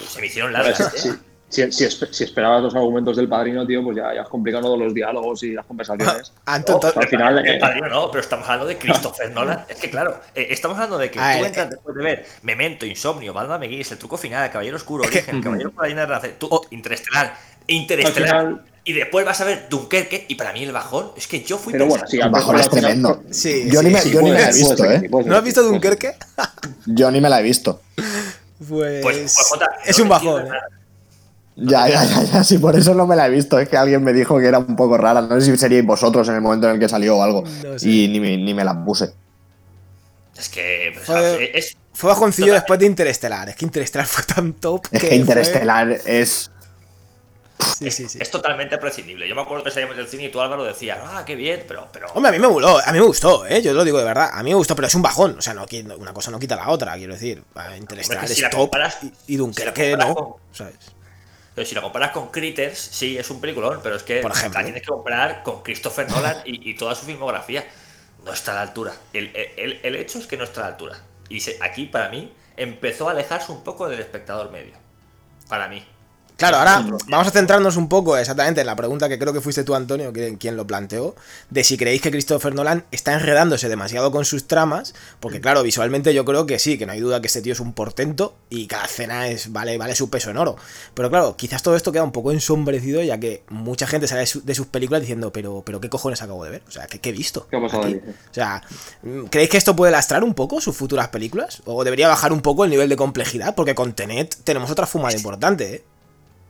se 0.08 0.20
me 0.20 0.26
hicieron 0.28 0.52
largas. 0.52 0.80
¿eh? 1.06 1.12
Si- 1.48 1.72
si 1.72 1.88
si 1.90 2.24
esperabas 2.24 2.62
los 2.62 2.74
argumentos 2.74 3.16
del 3.16 3.28
padrino, 3.28 3.66
tío, 3.66 3.82
pues 3.82 3.96
ya, 3.96 4.14
ya 4.14 4.22
has 4.22 4.28
complicado 4.28 4.64
todos 4.64 4.78
los 4.78 4.92
diálogos 4.94 5.42
y 5.42 5.52
las 5.52 5.64
conversaciones. 5.66 6.32
Anto, 6.46 6.80
No, 6.82 7.00
al 7.00 7.08
final, 7.08 7.38
el 7.38 7.56
eh, 7.56 7.58
padrino 7.58 7.88
no, 7.88 8.10
pero 8.10 8.20
estamos 8.20 8.44
hablando 8.46 8.66
de 8.66 8.76
Christopher 8.78 9.30
Nolan. 9.30 9.64
Es 9.68 9.76
que 9.76 9.90
claro, 9.90 10.20
eh, 10.34 10.48
estamos 10.50 10.76
hablando 10.76 10.98
de 10.98 11.10
que 11.10 11.18
tú 11.18 11.24
ver, 11.24 11.44
entras 11.46 11.66
eh. 11.66 11.70
después 11.70 11.96
de 11.96 12.02
ver 12.04 12.26
Memento, 12.42 12.84
Insomnio, 12.86 13.32
Batman 13.32 13.60
Begins, 13.60 13.90
El 13.92 13.98
Truco 13.98 14.16
Final, 14.16 14.50
Caballero 14.50 14.76
Oscuro, 14.76 15.04
Origen, 15.04 15.42
Caballero 15.42 15.70
por 15.72 15.88
la 15.88 15.94
de 15.94 16.06
Race, 16.06 16.34
tú, 16.38 16.48
Oh. 16.50 16.62
Interestelar, 16.70 17.34
Interestelar, 17.66 18.34
Al 18.36 18.46
final- 18.46 18.64
y 18.84 18.92
después 18.94 19.26
vas 19.26 19.38
a 19.42 19.44
ver 19.44 19.66
Dunkerque, 19.68 20.24
y 20.28 20.34
para 20.36 20.52
mí 20.54 20.62
el 20.64 20.72
bajón, 20.72 21.10
es 21.14 21.26
que 21.26 21.42
yo 21.42 21.58
fui 21.58 21.74
Pero 21.74 21.84
bueno, 21.86 22.04
sí, 22.06 22.18
El 22.18 22.30
bajón 22.30 22.58
es 22.58 22.70
tremendo. 22.70 23.22
Sí, 23.30 23.64
yo 23.70 23.80
sí, 23.80 23.86
ni 23.86 23.92
me, 23.92 24.00
sí, 24.00 24.10
yo 24.10 24.22
ni 24.22 24.30
me 24.30 24.40
la 24.40 24.48
he 24.48 24.52
visto, 24.54 24.84
¿eh? 24.84 25.08
¿No 25.26 25.36
has 25.36 25.44
visto. 25.44 25.62
Dunkerque? 25.62 26.14
Yo 26.86 27.10
ni 27.10 27.20
me 27.20 27.28
la 27.28 27.40
he 27.40 27.42
visto. 27.42 27.82
Pues, 28.58 29.02
Pues, 29.02 29.16
pues, 29.36 29.36
Jota, 29.50 29.66
es 29.84 29.96
no 29.98 30.02
un 30.04 30.08
bajón. 30.08 30.42
¿eh? 30.46 30.48
nada. 30.48 30.68
Ya, 31.60 31.88
ya, 31.88 32.04
ya, 32.04 32.22
ya, 32.22 32.44
sí, 32.44 32.58
por 32.58 32.76
eso 32.76 32.94
no 32.94 33.04
me 33.06 33.16
la 33.16 33.26
he 33.26 33.30
visto. 33.30 33.58
Es 33.58 33.68
que 33.68 33.76
alguien 33.76 34.04
me 34.04 34.12
dijo 34.12 34.38
que 34.38 34.46
era 34.46 34.58
un 34.60 34.76
poco 34.76 34.96
rara. 34.96 35.20
No 35.22 35.40
sé 35.40 35.50
si 35.50 35.56
seríais 35.58 35.84
vosotros 35.84 36.28
en 36.28 36.36
el 36.36 36.40
momento 36.40 36.68
en 36.68 36.74
el 36.74 36.80
que 36.80 36.88
salió 36.88 37.16
o 37.16 37.22
algo. 37.22 37.42
No 37.64 37.78
sé. 37.78 37.88
Y 37.88 38.08
ni, 38.08 38.20
me- 38.20 38.36
ni 38.36 38.54
me 38.54 38.64
la 38.64 38.84
puse. 38.84 39.12
Es 40.38 40.48
que 40.48 40.92
pues, 40.94 41.04
Fue- 41.04 41.58
es, 41.58 41.76
Fue 41.92 42.10
bajoncillo 42.10 42.52
después 42.52 42.78
de 42.78 42.86
Interestelar. 42.86 43.48
Es 43.48 43.56
que 43.56 43.64
Interestelar 43.64 44.06
fue 44.06 44.22
tan 44.24 44.52
top. 44.52 44.86
Es 44.92 45.00
que 45.00 45.08
fue- 45.08 45.16
Interestelar 45.16 45.90
es. 46.06 46.50
Sí, 47.76 47.90
sí, 47.90 48.08
sí. 48.08 48.18
es 48.22 48.30
totalmente 48.30 48.78
prescindible. 48.78 49.28
Yo 49.28 49.34
me 49.34 49.40
acuerdo 49.42 49.64
que 49.64 49.72
salíamos 49.72 49.96
del 49.96 50.06
cine 50.06 50.26
y 50.26 50.30
tú, 50.30 50.40
Álvaro, 50.40 50.62
decías, 50.62 50.96
ah, 51.02 51.24
qué 51.26 51.34
bien, 51.34 51.64
pero, 51.66 51.88
pero 51.92 52.06
Hombre, 52.14 52.28
a 52.28 52.32
mí 52.32 52.38
me 52.38 52.46
gustó, 52.46 52.78
a 52.78 52.92
mí 52.92 53.00
me 53.00 53.04
gustó, 53.04 53.46
¿eh? 53.46 53.60
Yo 53.60 53.72
lo 53.74 53.82
digo 53.84 53.98
de 53.98 54.04
verdad, 54.04 54.30
a 54.32 54.44
mí 54.44 54.50
me 54.50 54.54
gustó, 54.54 54.76
pero 54.76 54.86
es 54.86 54.94
un 54.94 55.02
bajón, 55.02 55.36
o 55.38 55.42
sea, 55.42 55.54
no, 55.54 55.66
una 55.98 56.12
cosa 56.12 56.30
no 56.30 56.38
quita 56.38 56.54
la 56.54 56.68
otra, 56.68 56.94
quiero 56.96 57.14
decir. 57.14 57.42
Ah, 57.56 57.76
Interestelar 57.76 58.22
que 58.22 58.28
si 58.28 58.34
es 58.34 58.42
la 58.42 58.50
top 58.50 58.60
comparas- 58.70 58.98
y, 59.02 59.12
y 59.34 59.36
Dunkerque 59.36 59.90
si 59.90 59.96
no, 59.96 60.36
¿sabes? 60.52 60.74
Pero 61.58 61.66
si 61.68 61.74
lo 61.74 61.82
comparas 61.82 62.12
con 62.12 62.28
Critters, 62.30 62.78
sí, 62.78 63.18
es 63.18 63.28
un 63.30 63.40
peliculón, 63.40 63.80
pero 63.82 63.96
es 63.96 64.04
que 64.04 64.20
Por 64.20 64.30
ejemplo. 64.30 64.60
la 64.60 64.64
tienes 64.64 64.80
que 64.82 64.86
comparar 64.90 65.42
con 65.42 65.64
Christopher 65.64 66.08
Nolan 66.08 66.36
y, 66.44 66.70
y 66.70 66.74
toda 66.76 66.94
su 66.94 67.04
filmografía. 67.04 67.66
No 68.24 68.32
está 68.32 68.52
a 68.52 68.54
la 68.54 68.62
altura. 68.62 68.92
El, 69.12 69.32
el- 69.34 69.80
el 69.82 69.96
hecho 69.96 70.20
es 70.20 70.28
que 70.28 70.36
no 70.36 70.44
está 70.44 70.60
a 70.60 70.62
la 70.64 70.68
altura. 70.70 71.00
Y 71.28 71.40
se- 71.40 71.58
aquí, 71.60 71.86
para 71.86 72.10
mí, 72.10 72.32
empezó 72.56 73.08
a 73.08 73.10
alejarse 73.10 73.50
un 73.50 73.64
poco 73.64 73.88
del 73.88 73.98
espectador 73.98 74.52
medio. 74.52 74.74
Para 75.48 75.66
mí. 75.66 75.84
Claro, 76.38 76.58
ahora 76.58 76.86
vamos 77.08 77.26
a 77.26 77.30
centrarnos 77.32 77.76
un 77.76 77.88
poco 77.88 78.16
exactamente 78.16 78.60
en 78.60 78.66
la 78.68 78.76
pregunta 78.76 79.08
que 79.08 79.18
creo 79.18 79.32
que 79.32 79.40
fuiste 79.40 79.64
tú, 79.64 79.74
Antonio, 79.74 80.12
quien 80.38 80.56
lo 80.56 80.68
planteó, 80.68 81.16
de 81.50 81.64
si 81.64 81.76
creéis 81.76 82.00
que 82.00 82.12
Christopher 82.12 82.54
Nolan 82.54 82.84
está 82.92 83.12
enredándose 83.14 83.68
demasiado 83.68 84.12
con 84.12 84.24
sus 84.24 84.46
tramas, 84.46 84.94
porque 85.18 85.40
claro, 85.40 85.64
visualmente 85.64 86.14
yo 86.14 86.24
creo 86.24 86.46
que 86.46 86.60
sí, 86.60 86.78
que 86.78 86.86
no 86.86 86.92
hay 86.92 87.00
duda 87.00 87.20
que 87.20 87.26
este 87.26 87.42
tío 87.42 87.54
es 87.54 87.58
un 87.58 87.72
portento 87.72 88.36
y 88.50 88.68
cada 88.68 88.84
escena 88.84 89.26
es 89.26 89.50
vale, 89.50 89.76
vale 89.78 89.96
su 89.96 90.10
peso 90.10 90.30
en 90.30 90.36
oro. 90.36 90.54
Pero 90.94 91.10
claro, 91.10 91.36
quizás 91.36 91.64
todo 91.64 91.74
esto 91.74 91.90
queda 91.90 92.04
un 92.04 92.12
poco 92.12 92.30
ensombrecido 92.30 93.02
ya 93.02 93.18
que 93.18 93.42
mucha 93.48 93.88
gente 93.88 94.06
sale 94.06 94.20
de, 94.20 94.26
su- 94.28 94.44
de 94.44 94.54
sus 94.54 94.68
películas 94.68 95.00
diciendo, 95.00 95.32
pero, 95.32 95.64
pero 95.66 95.80
¿qué 95.80 95.88
cojones 95.88 96.22
acabo 96.22 96.44
de 96.44 96.50
ver? 96.50 96.62
O 96.68 96.70
sea, 96.70 96.86
¿qué, 96.86 97.00
qué 97.00 97.08
he 97.08 97.12
visto? 97.12 97.48
¿Qué 97.50 97.56
ha 97.56 97.60
pasado 97.60 97.82
aquí?". 97.82 97.94
ahí? 97.94 98.00
O 98.30 98.34
sea, 98.34 98.62
¿creéis 99.30 99.50
que 99.50 99.56
esto 99.56 99.74
puede 99.74 99.90
lastrar 99.90 100.22
un 100.22 100.34
poco 100.34 100.60
sus 100.60 100.76
futuras 100.76 101.08
películas? 101.08 101.62
¿O 101.64 101.82
debería 101.82 102.06
bajar 102.06 102.32
un 102.32 102.42
poco 102.42 102.62
el 102.64 102.70
nivel 102.70 102.88
de 102.88 102.94
complejidad? 102.94 103.56
Porque 103.56 103.74
con 103.74 103.92
Tenet 103.94 104.36
tenemos 104.44 104.70
otra 104.70 104.86
fumada 104.86 105.16
importante, 105.16 105.74
¿eh? 105.74 105.84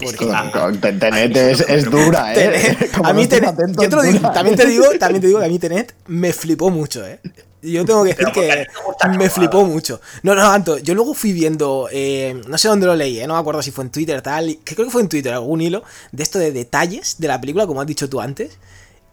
Es 0.01 0.13
Porque- 0.13 0.93
Tenet 0.93 1.37
es, 1.37 1.61
es 1.61 1.91
dura, 1.91 2.33
¿eh? 2.35 2.89
A 3.03 3.13
mí 3.13 3.27
Tenet- 3.27 3.49
atento, 3.49 3.83
yo 3.83 3.89
te 3.89 3.97
lo 3.97 4.03
es 4.03 4.09
digo, 4.09 4.21
dura, 4.21 4.33
también 4.33 4.57
te 4.57 4.67
digo, 4.67 4.85
también 4.99 5.21
te 5.21 5.27
digo 5.27 5.41
que 5.41 5.47
a 5.47 5.49
mí 5.49 5.59
Tenet 5.59 5.95
me 6.07 6.33
flipó 6.33 6.71
mucho, 6.71 7.05
eh. 7.07 7.21
Yo 7.61 7.85
tengo 7.85 8.05
que 8.05 8.11
decir 8.15 8.29
que 8.33 8.69
me 9.19 9.29
flipó 9.29 9.65
mucho. 9.65 10.01
No, 10.23 10.37
no, 10.37 10.43
Anto, 10.43 10.79
yo 10.79 10.95
luego 10.95 11.13
fui 11.15 11.33
viendo, 11.33 11.89
eh, 11.91 12.41
no 12.47 12.57
sé 12.57 12.69
dónde 12.69 12.87
lo 12.87 12.95
leí, 12.95 13.19
eh, 13.19 13.27
no 13.27 13.35
me 13.35 13.41
acuerdo 13.41 13.61
si 13.63 13.73
fue 13.73 13.83
en 13.85 13.91
Twitter 13.91 14.23
tal, 14.23 14.59
que 14.65 14.77
creo 14.77 14.87
que 14.87 14.93
fue 14.93 15.03
en 15.03 15.09
Twitter, 15.09 15.33
algún 15.33 15.61
hilo, 15.61 15.83
de 16.13 16.23
esto 16.23 16.39
de 16.39 16.53
detalles 16.53 17.17
de 17.19 17.27
la 17.27 17.41
película, 17.41 17.67
como 17.67 17.81
has 17.81 17.87
dicho 17.89 18.09
tú 18.09 18.21
antes, 18.21 18.57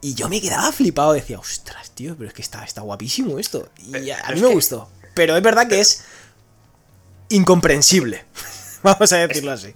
y 0.02 0.14
yo 0.14 0.30
me 0.30 0.40
quedaba 0.40 0.72
flipado, 0.72 1.14
decía, 1.14 1.40
ostras, 1.40 1.90
tío, 1.96 2.16
pero 2.16 2.28
es 2.28 2.36
que 2.36 2.44
está, 2.44 2.64
está 2.64 2.82
guapísimo 2.82 3.40
esto. 3.40 3.70
Y 3.80 4.12
a, 4.12 4.18
mí 4.36 4.42
me 4.42 4.48
gustó. 4.50 4.88
Pero 5.16 5.36
es 5.36 5.42
verdad 5.42 5.68
que 5.68 5.80
es 5.80 6.04
incomprensible. 7.30 8.24
Vamos 8.84 9.12
a 9.12 9.18
decirlo 9.18 9.52
así. 9.54 9.74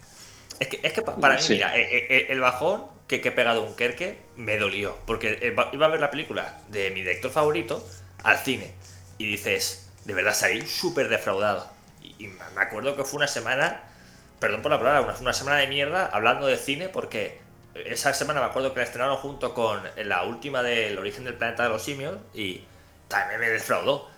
Es 0.60 0.68
que, 0.68 0.80
es 0.84 0.94
que 0.94 1.02
pa- 1.02 1.16
para 1.16 1.36
mí, 1.36 1.42
Sí. 1.42 1.54
mira, 1.54 1.76
eh, 1.78 2.08
eh, 2.10 2.28
el 2.30 2.40
bajón 2.42 2.86
que, 3.08 3.22
que 3.22 3.30
he 3.30 3.32
pegado 3.32 3.64
un 3.64 3.76
Kerke 3.76 4.20
me 4.36 4.58
dolió. 4.58 4.98
Porque 5.06 5.40
eh, 5.42 5.56
iba 5.74 5.86
a 5.86 5.90
ver 5.90 6.00
la 6.00 6.12
película 6.12 6.58
de 6.68 6.92
mi 6.92 7.02
director 7.02 7.32
favorito 7.32 7.86
al 8.24 8.38
cine. 8.40 8.74
Y 9.18 9.26
dices, 9.32 9.90
de 10.06 10.14
verdad 10.14 10.34
salí 10.34 10.66
súper 10.68 11.08
defraudado. 11.10 11.70
Y, 12.02 12.26
y 12.26 12.28
me 12.28 12.62
acuerdo 12.62 12.96
que 12.96 13.04
fue 13.06 13.18
una 13.18 13.28
semana, 13.28 13.84
perdón 14.40 14.62
por 14.62 14.72
la 14.72 14.80
palabra, 14.80 15.02
una, 15.02 15.18
una 15.20 15.34
semana 15.34 15.58
de 15.58 15.68
mierda 15.68 16.06
hablando 16.08 16.48
de 16.48 16.58
cine 16.58 16.90
porque 16.90 17.40
esa 17.76 18.14
semana 18.14 18.42
me 18.42 18.48
acuerdo 18.48 18.74
que 18.74 18.80
la 18.80 18.86
estrenaron 18.86 19.18
junto 19.18 19.54
con 19.54 19.82
la 19.98 20.24
última 20.24 20.62
del 20.64 20.98
origen 20.98 21.24
del 21.24 21.36
planeta 21.36 21.64
de 21.64 21.70
los 21.70 21.84
simios 21.84 22.18
y 22.34 22.64
también 23.08 23.40
me 23.40 23.50
defraudó. 23.50 24.10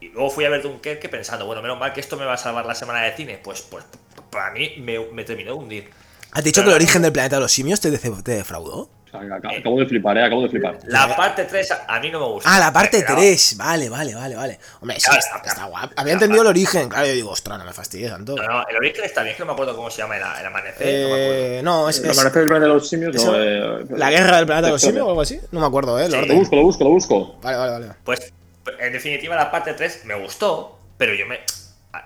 Y 0.00 0.08
luego 0.10 0.30
fui 0.30 0.44
a 0.44 0.50
ver 0.50 0.62
Dunkerque 0.62 1.08
pensando, 1.08 1.46
bueno, 1.46 1.62
menos 1.62 1.78
mal 1.78 1.92
que 1.92 2.00
esto 2.00 2.16
me 2.16 2.24
va 2.24 2.34
a 2.34 2.38
salvar 2.38 2.66
la 2.66 2.74
semana 2.74 3.02
de 3.02 3.16
cine. 3.16 3.38
Pues, 3.42 3.62
pues 3.62 3.84
para 4.30 4.50
mí 4.52 4.74
me, 4.78 4.98
me 5.12 5.24
terminó 5.24 5.52
de 5.52 5.58
hundir. 5.58 5.90
¿Has 6.32 6.44
dicho 6.44 6.62
que 6.62 6.68
el 6.68 6.74
origen 6.74 7.02
del 7.02 7.12
planeta 7.12 7.36
de 7.36 7.42
los 7.42 7.52
simios 7.52 7.80
te, 7.80 7.90
te 7.96 8.30
defraudó? 8.32 8.90
Acabo 9.10 9.80
de 9.80 9.86
flipar, 9.86 10.18
¿eh? 10.18 10.24
Acabo 10.24 10.42
de 10.42 10.50
flipar. 10.50 10.78
La 10.84 11.16
parte 11.16 11.44
3 11.46 11.72
a, 11.88 11.98
mí 11.98 12.10
no 12.10 12.20
me 12.20 12.26
gusta. 12.26 12.54
Ah, 12.54 12.58
la 12.60 12.70
parte 12.70 13.00
Pero- 13.00 13.16
3. 13.18 13.56
Vale, 13.56 13.88
vale, 13.88 14.14
vale, 14.14 14.36
vale. 14.36 14.58
Hombre, 14.82 15.00
sí, 15.00 15.04
Claro, 15.06 15.18
está, 15.18 15.32
claro. 15.40 15.48
está 15.48 15.64
guapo. 15.64 15.94
Había 15.96 16.12
entendido 16.12 16.42
el 16.42 16.48
origen. 16.48 16.90
Claro, 16.90 17.06
yo 17.06 17.12
digo, 17.14 17.30
ostras, 17.30 17.58
no 17.58 17.64
me 17.64 17.72
fastidies 17.72 18.10
tanto. 18.10 18.36
No, 18.36 18.42
no, 18.46 18.68
el 18.68 18.76
origen 18.76 19.04
está 19.06 19.22
bien, 19.22 19.30
es 19.32 19.36
que 19.38 19.42
no 19.44 19.46
me 19.46 19.52
acuerdo 19.54 19.74
cómo 19.74 19.90
se 19.90 20.02
llama 20.02 20.16
el, 20.18 20.22
el 20.40 20.46
amanecer. 20.46 20.86
no 21.02 21.08
me 21.08 21.14
acuerdo. 21.14 21.34
Eh, 21.34 21.60
no, 21.64 21.88
es, 21.88 21.98
¿El 22.00 22.10
amanecer 22.10 22.32
del 22.40 22.48
planeta 22.48 22.66
de 22.68 22.74
los 22.74 22.88
simios? 22.88 23.16
eso- 23.16 23.32
No, 23.32 23.38
eh, 23.42 23.84
la 23.96 24.10
guerra 24.10 24.36
del 24.36 24.46
planeta 24.46 24.66
de 24.66 24.72
los 24.74 24.80
simios 24.82 25.06
o 25.06 25.08
algo 25.08 25.20
así. 25.22 25.40
No 25.52 25.60
me 25.60 25.66
acuerdo, 25.66 25.98
eh, 25.98 26.04
el 26.04 26.12
Sí. 26.12 26.26
Lo 26.26 26.34
busco, 26.34 26.56
lo 26.56 26.62
busco, 26.62 26.84
lo 26.84 26.90
busco. 26.90 27.38
Vale, 27.42 27.56
vale, 27.56 27.72
vale. 27.72 27.86
Pues, 28.04 28.32
en 28.78 28.92
definitiva, 28.92 29.34
la 29.36 29.50
parte 29.50 29.72
3 29.72 30.02
me 30.04 30.20
gustó, 30.20 30.78
pero 30.98 31.14
yo 31.14 31.24
me. 31.26 31.40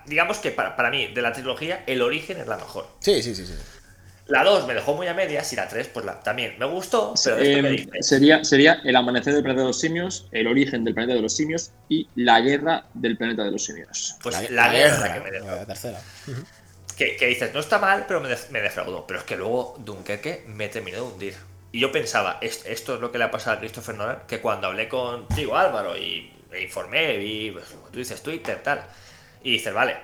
Digamos 0.07 0.39
que 0.39 0.51
para, 0.53 0.77
para 0.77 0.91
mí, 0.91 1.09
de 1.09 1.23
la 1.23 1.33
trilogía, 1.33 1.83
el 1.87 2.03
origen 2.03 2.39
es 2.41 2.47
la 2.47 2.57
mejor. 2.57 2.87
Sí, 3.01 3.23
sí, 3.23 3.35
sí, 3.35 3.47
sí. 3.47 3.55
La 4.27 4.45
2 4.45 4.67
me 4.67 4.75
dejó 4.75 4.95
muy 4.95 5.09
a 5.09 5.15
medias 5.15 5.53
y 5.53 5.57
la 5.57 5.69
3 5.69 5.89
pues 5.89 6.07
la, 6.07 6.21
también 6.21 6.57
me 6.59 6.65
gustó, 6.67 7.13
pero 7.25 7.37
de 7.37 7.43
esto 7.43 7.59
Eh, 7.59 7.87
sería, 8.01 8.45
sería 8.45 8.81
el 8.85 8.95
amanecer 8.95 9.35
del 9.35 9.43
planeta 9.43 9.63
de 9.63 9.67
los 9.69 9.81
simios, 9.81 10.29
el 10.31 10.47
origen 10.47 10.85
del 10.85 10.95
planeta 10.95 11.15
de 11.17 11.23
los 11.23 11.35
simios 11.35 11.73
y 11.89 12.09
la 12.15 12.41
guerra 12.41 12.87
del 12.95 13.17
planeta 13.17 13.43
de 13.45 13.51
los 13.51 13.65
simios. 13.65 14.15
pues 14.23 14.51
la, 14.51 14.69
guerra 14.71 15.13
que 15.15 15.21
me 15.21 15.31
dejó. 15.33 15.47
La 15.47 15.67
tercera. 15.67 16.01
Que, 16.97 17.17
que 17.17 17.27
dices, 17.27 17.53
no 17.55 17.61
está 17.61 17.79
mal, 17.79 18.05
pero 18.07 18.21
me, 18.21 18.29
def- 18.29 18.51
me 18.51 18.61
defraudó. 18.61 19.07
Pero 19.07 19.21
es 19.21 19.25
que 19.25 19.37
luego 19.37 19.77
Dunkerque 19.79 20.45
me 20.47 20.69
terminó 20.69 20.99
de 20.99 21.03
hundir. 21.03 21.35
Y 21.73 21.81
yo 21.81 21.91
pensaba, 21.91 22.39
"Es- 22.43 22.65
esto 22.67 22.95
es 22.95 23.01
lo 23.01 23.11
que 23.11 23.19
le 23.19 23.25
ha 23.25 23.31
pasado 23.31 23.57
a 23.57 23.61
Christopher 23.61 23.95
Nolan, 23.97 24.19
que 24.29 24.41
cuando 24.41 24.67
hablé 24.69 24.89
contigo, 24.89 25.57
Álvaro, 25.57 25.97
y 25.97 26.31
me 26.51 26.61
informé, 26.61 27.17
vi, 27.17 27.51
pues, 27.51 27.65
como 27.71 27.89
tú 27.89 27.99
dices, 27.99 28.23
Twitter, 28.23 28.63
tal, 28.63 28.85
y 29.43 29.53
dices, 29.53 29.73
vale, 29.75 29.97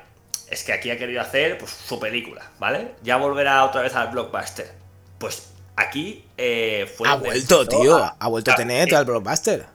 es 0.51 0.65
que 0.65 0.73
aquí 0.73 0.91
ha 0.91 0.99
querido 0.99 1.21
hacer 1.21 1.59
pues, 1.59 1.71
su 1.71 1.99
película, 1.99 2.51
¿vale? 2.59 2.95
Ya 3.03 3.17
volverá 3.17 3.65
otra 3.65 3.83
vez 3.83 3.95
al 3.95 4.09
blockbuster. 4.09 4.73
Pues 5.19 5.51
aquí 5.77 6.25
eh, 6.37 6.93
fue... 6.97 7.09
Ha 7.09 7.15
vuelto, 7.17 7.67
tío. 7.67 7.97
a- 7.99 8.17
Ha 8.19 8.29
vuelto 8.29 8.51
a- 8.53 8.55
Tenet 8.57 8.93
eh, 8.93 8.97
al 8.97 9.05
blockbuster. 9.05 9.67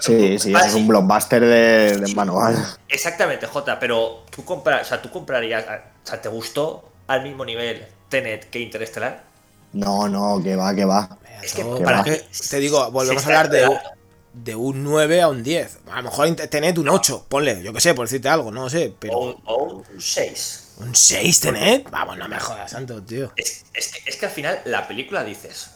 Sí, 0.00 0.38
sí, 0.40 0.50
Vale, 0.52 0.66
es 0.66 0.74
un 0.74 0.88
blockbuster 0.88 1.40
de, 1.40 1.98
de 1.98 2.14
manual. 2.14 2.56
Exactamente, 2.88 3.46
Jota, 3.46 3.78
pero 3.78 4.24
tú, 4.28 4.44
compra, 4.44 4.80
o 4.82 4.84
sea, 4.84 5.00
tú 5.00 5.08
comprarías, 5.10 5.64
o 5.64 6.06
sea, 6.06 6.20
¿te 6.20 6.28
gustó 6.28 6.90
al 7.06 7.22
mismo 7.22 7.44
nivel 7.44 7.86
Tenet 8.08 8.50
que 8.50 8.58
Interestelar? 8.58 9.22
No, 9.72 10.08
no, 10.08 10.40
que 10.42 10.56
va, 10.56 10.74
que 10.74 10.84
va. 10.84 11.16
Es 11.42 11.54
que 11.54 11.64
para 11.64 12.02
que 12.02 12.24
te 12.50 12.58
digo, 12.58 12.90
volvemos 12.90 13.22
a 13.22 13.26
hablar 13.26 13.50
de, 13.50 13.68
de 14.34 14.54
un 14.56 14.82
9 14.82 15.22
a 15.22 15.28
un 15.28 15.42
10. 15.42 15.78
A 15.90 15.96
lo 15.98 16.10
mejor 16.10 16.34
Tenet 16.34 16.76
un 16.78 16.88
8, 16.88 17.26
ponle, 17.28 17.62
yo 17.62 17.72
que 17.72 17.80
sé, 17.80 17.94
por 17.94 18.06
decirte 18.06 18.28
algo, 18.28 18.50
no 18.50 18.68
sé, 18.68 18.92
pero. 18.98 19.16
O, 19.16 19.40
o 19.44 19.64
un 19.64 20.00
6. 20.00 20.60
¿Un 20.78 20.94
6 20.94 21.40
Tenet? 21.40 21.90
Vamos, 21.90 22.18
no 22.18 22.28
me 22.28 22.38
jodas, 22.38 22.72
santo, 22.72 23.00
tío. 23.02 23.32
Es, 23.36 23.64
es 23.72 23.92
que, 23.92 24.10
es 24.10 24.16
que 24.16 24.26
al 24.26 24.32
final 24.32 24.60
la 24.64 24.88
película 24.88 25.24
dices, 25.24 25.70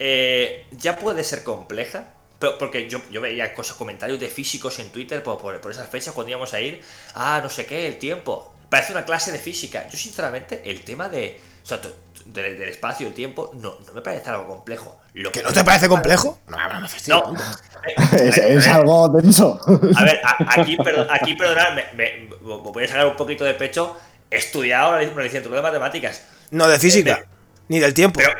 eh, 0.00 0.66
ya 0.72 0.98
puede 0.98 1.22
ser 1.22 1.44
compleja, 1.44 2.08
pero 2.40 2.58
porque 2.58 2.88
yo, 2.90 3.00
yo 3.10 3.20
veía 3.20 3.54
cosas, 3.54 3.76
comentarios 3.76 4.18
de 4.18 4.28
físicos 4.28 4.78
en 4.80 4.90
Twitter 4.90 5.22
por, 5.22 5.38
por, 5.38 5.60
por 5.60 5.70
esas 5.70 5.88
fechas 5.88 6.12
cuando 6.12 6.30
íbamos 6.30 6.52
a 6.54 6.60
ir, 6.60 6.82
ah, 7.14 7.40
no 7.42 7.48
sé 7.48 7.66
qué, 7.66 7.86
el 7.86 7.98
tiempo. 7.98 8.52
Parece 8.68 8.92
una 8.92 9.04
clase 9.04 9.30
de 9.30 9.38
física. 9.38 9.88
Yo 9.88 9.96
sinceramente 9.96 10.62
el 10.68 10.82
tema 10.82 11.08
de, 11.08 11.40
o 11.62 11.66
sea, 11.66 11.80
del, 12.24 12.58
del 12.58 12.68
espacio 12.68 13.06
y 13.06 13.10
el 13.10 13.14
tiempo 13.14 13.52
no, 13.54 13.78
no 13.86 13.92
me 13.92 14.00
parece 14.00 14.30
algo 14.30 14.48
complejo. 14.48 14.98
Lo 15.14 15.30
¿Que 15.32 15.42
no 15.42 15.52
te 15.52 15.62
parece 15.64 15.88
complejo? 15.88 16.38
No, 16.48 16.56
no 16.80 16.80
No. 17.08 17.22
tonto. 17.22 17.42
Es, 18.12 18.38
es 18.38 18.66
algo 18.68 19.12
tenso. 19.12 19.60
A 19.96 20.04
ver, 20.04 20.20
a- 20.24 20.36
aquí, 20.60 20.76
aquí 21.10 21.34
perdonad, 21.34 21.74
me, 21.74 21.84
me- 21.94 22.28
me 22.40 22.56
voy 22.56 22.84
a 22.84 22.88
sacar 22.88 23.06
un 23.06 23.16
poquito 23.16 23.44
de 23.44 23.54
pecho. 23.54 23.96
He 24.30 24.38
estudiado 24.38 24.92
la 24.92 25.00
licenciatura 25.00 25.56
de 25.56 25.62
matemáticas. 25.62 26.22
No 26.50 26.66
de 26.66 26.78
física, 26.78 27.20
Eh, 27.22 27.24
ni 27.68 27.78
del 27.80 27.92
tiempo. 27.92 28.20
Pero, 28.20 28.32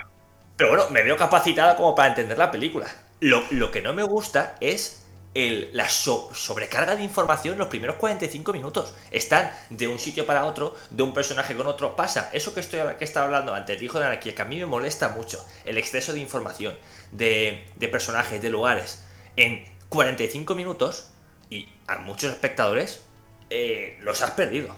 pero 0.56 0.68
bueno, 0.70 0.84
me 0.90 1.02
veo 1.02 1.16
capacitada 1.16 1.76
como 1.76 1.94
para 1.94 2.08
entender 2.08 2.38
la 2.38 2.50
película. 2.50 2.86
Lo, 3.20 3.42
lo 3.50 3.70
que 3.70 3.82
no 3.82 3.92
me 3.92 4.02
gusta 4.02 4.54
es 4.60 5.03
la 5.34 5.88
so- 5.88 6.30
sobrecarga 6.32 6.94
de 6.94 7.02
información 7.02 7.58
los 7.58 7.66
primeros 7.68 7.96
45 7.96 8.52
minutos. 8.52 8.94
Están 9.10 9.50
de 9.68 9.88
un 9.88 9.98
sitio 9.98 10.26
para 10.26 10.44
otro, 10.44 10.76
de 10.90 11.02
un 11.02 11.12
personaje 11.12 11.56
con 11.56 11.66
otro. 11.66 11.96
Pasa, 11.96 12.30
eso 12.32 12.54
que 12.54 12.60
estoy 12.60 12.80
que 12.98 13.04
estaba 13.04 13.26
hablando 13.26 13.52
antes, 13.52 13.78
dijo 13.80 13.98
de 13.98 14.06
anarquía, 14.06 14.34
que 14.34 14.42
a 14.42 14.44
mí 14.44 14.58
me 14.58 14.66
molesta 14.66 15.08
mucho. 15.08 15.44
El 15.64 15.76
exceso 15.76 16.12
de 16.12 16.20
información, 16.20 16.76
de, 17.10 17.64
personajes, 17.90 18.40
de 18.40 18.48
lugares. 18.50 19.04
En 19.36 19.64
45 19.88 20.54
minutos, 20.54 21.10
y 21.50 21.68
a 21.88 21.98
muchos 21.98 22.32
espectadores, 22.32 23.02
eh, 23.50 23.98
los 24.02 24.22
has 24.22 24.30
perdido. 24.32 24.76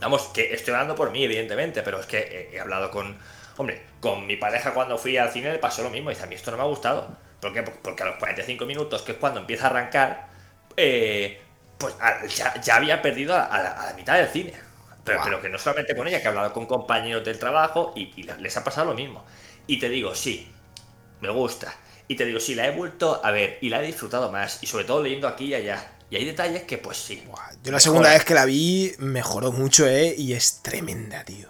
Vamos, 0.00 0.22
que 0.28 0.54
estoy 0.54 0.74
hablando 0.74 0.94
por 0.94 1.10
mí, 1.10 1.24
evidentemente, 1.24 1.82
pero 1.82 1.98
es 2.00 2.06
que 2.06 2.50
he, 2.52 2.60
hablado 2.60 2.90
con. 2.90 3.18
Hombre, 3.56 3.82
con 4.00 4.26
mi 4.26 4.36
pareja 4.36 4.72
cuando 4.74 4.96
fui 4.96 5.16
al 5.16 5.30
cine 5.30 5.52
le 5.52 5.58
pasó 5.58 5.82
lo 5.82 5.90
mismo. 5.90 6.10
Dice, 6.10 6.22
a 6.22 6.26
mí 6.26 6.34
esto 6.36 6.50
no 6.52 6.56
me 6.56 6.62
ha 6.62 6.66
gustado. 6.66 7.16
¿Por 7.42 7.54
qué? 7.54 7.64
Porque 7.64 8.04
a 8.04 8.06
los 8.06 8.16
45 8.16 8.66
minutos, 8.66 9.02
que 9.02 9.12
es 9.14 9.18
cuando 9.18 9.40
empieza 9.40 9.66
a 9.66 9.70
arrancar, 9.70 10.28
eh, 10.76 11.42
pues 11.78 11.94
a- 12.00 12.26
ya, 12.26 12.60
ya 12.62 12.76
había 12.76 13.02
perdido 13.02 13.34
a, 13.36 13.44
a 13.46 13.62
la, 13.62 13.70
a 13.72 13.86
la 13.88 13.94
mitad 13.94 14.16
del 14.18 14.28
cine. 14.28 14.54
Pero, 15.04 15.20
pero 15.22 15.42
que 15.42 15.50
no 15.50 15.58
solamente 15.58 15.96
con 15.96 16.08
ella, 16.08 16.20
que 16.20 16.26
he 16.26 16.28
hablado 16.28 16.52
con 16.54 16.66
compañeros 16.66 17.24
del 17.24 17.38
trabajo 17.38 17.92
y, 17.96 18.12
y 18.20 18.24
les 18.24 18.56
ha 18.56 18.64
pasado 18.64 18.88
lo 18.92 18.94
mismo. 18.94 19.26
Y 19.66 19.78
te 19.80 19.90
digo, 19.90 20.14
sí, 20.14 20.52
me 21.20 21.30
gusta. 21.30 21.74
Y 22.08 22.16
te 22.16 22.24
digo, 22.26 22.40
sí, 22.40 22.54
la 22.54 22.66
he 22.68 22.72
vuelto 22.72 23.20
a 23.24 23.30
ver 23.32 23.58
y 23.62 23.70
la 23.70 23.82
he 23.82 23.86
disfrutado 23.86 24.32
más. 24.32 24.62
Y 24.62 24.68
sobre 24.68 24.84
todo 24.86 25.02
leyendo 25.02 25.28
aquí 25.28 25.46
y 25.46 25.54
allá. 25.54 25.92
Y 26.10 26.16
hay 26.16 26.24
detalles 26.26 26.64
que, 26.64 26.78
pues 26.78 26.98
sí. 26.98 27.32
Yo 27.62 27.72
la 27.72 27.80
segunda 27.80 28.10
vez 28.10 28.24
que 28.24 28.34
la 28.34 28.44
vi 28.44 28.92
mejoró 28.98 29.52
mucho, 29.52 29.86
¿eh? 29.86 30.14
Y 30.16 30.32
es 30.32 30.62
tremenda, 30.62 31.24
tío. 31.24 31.48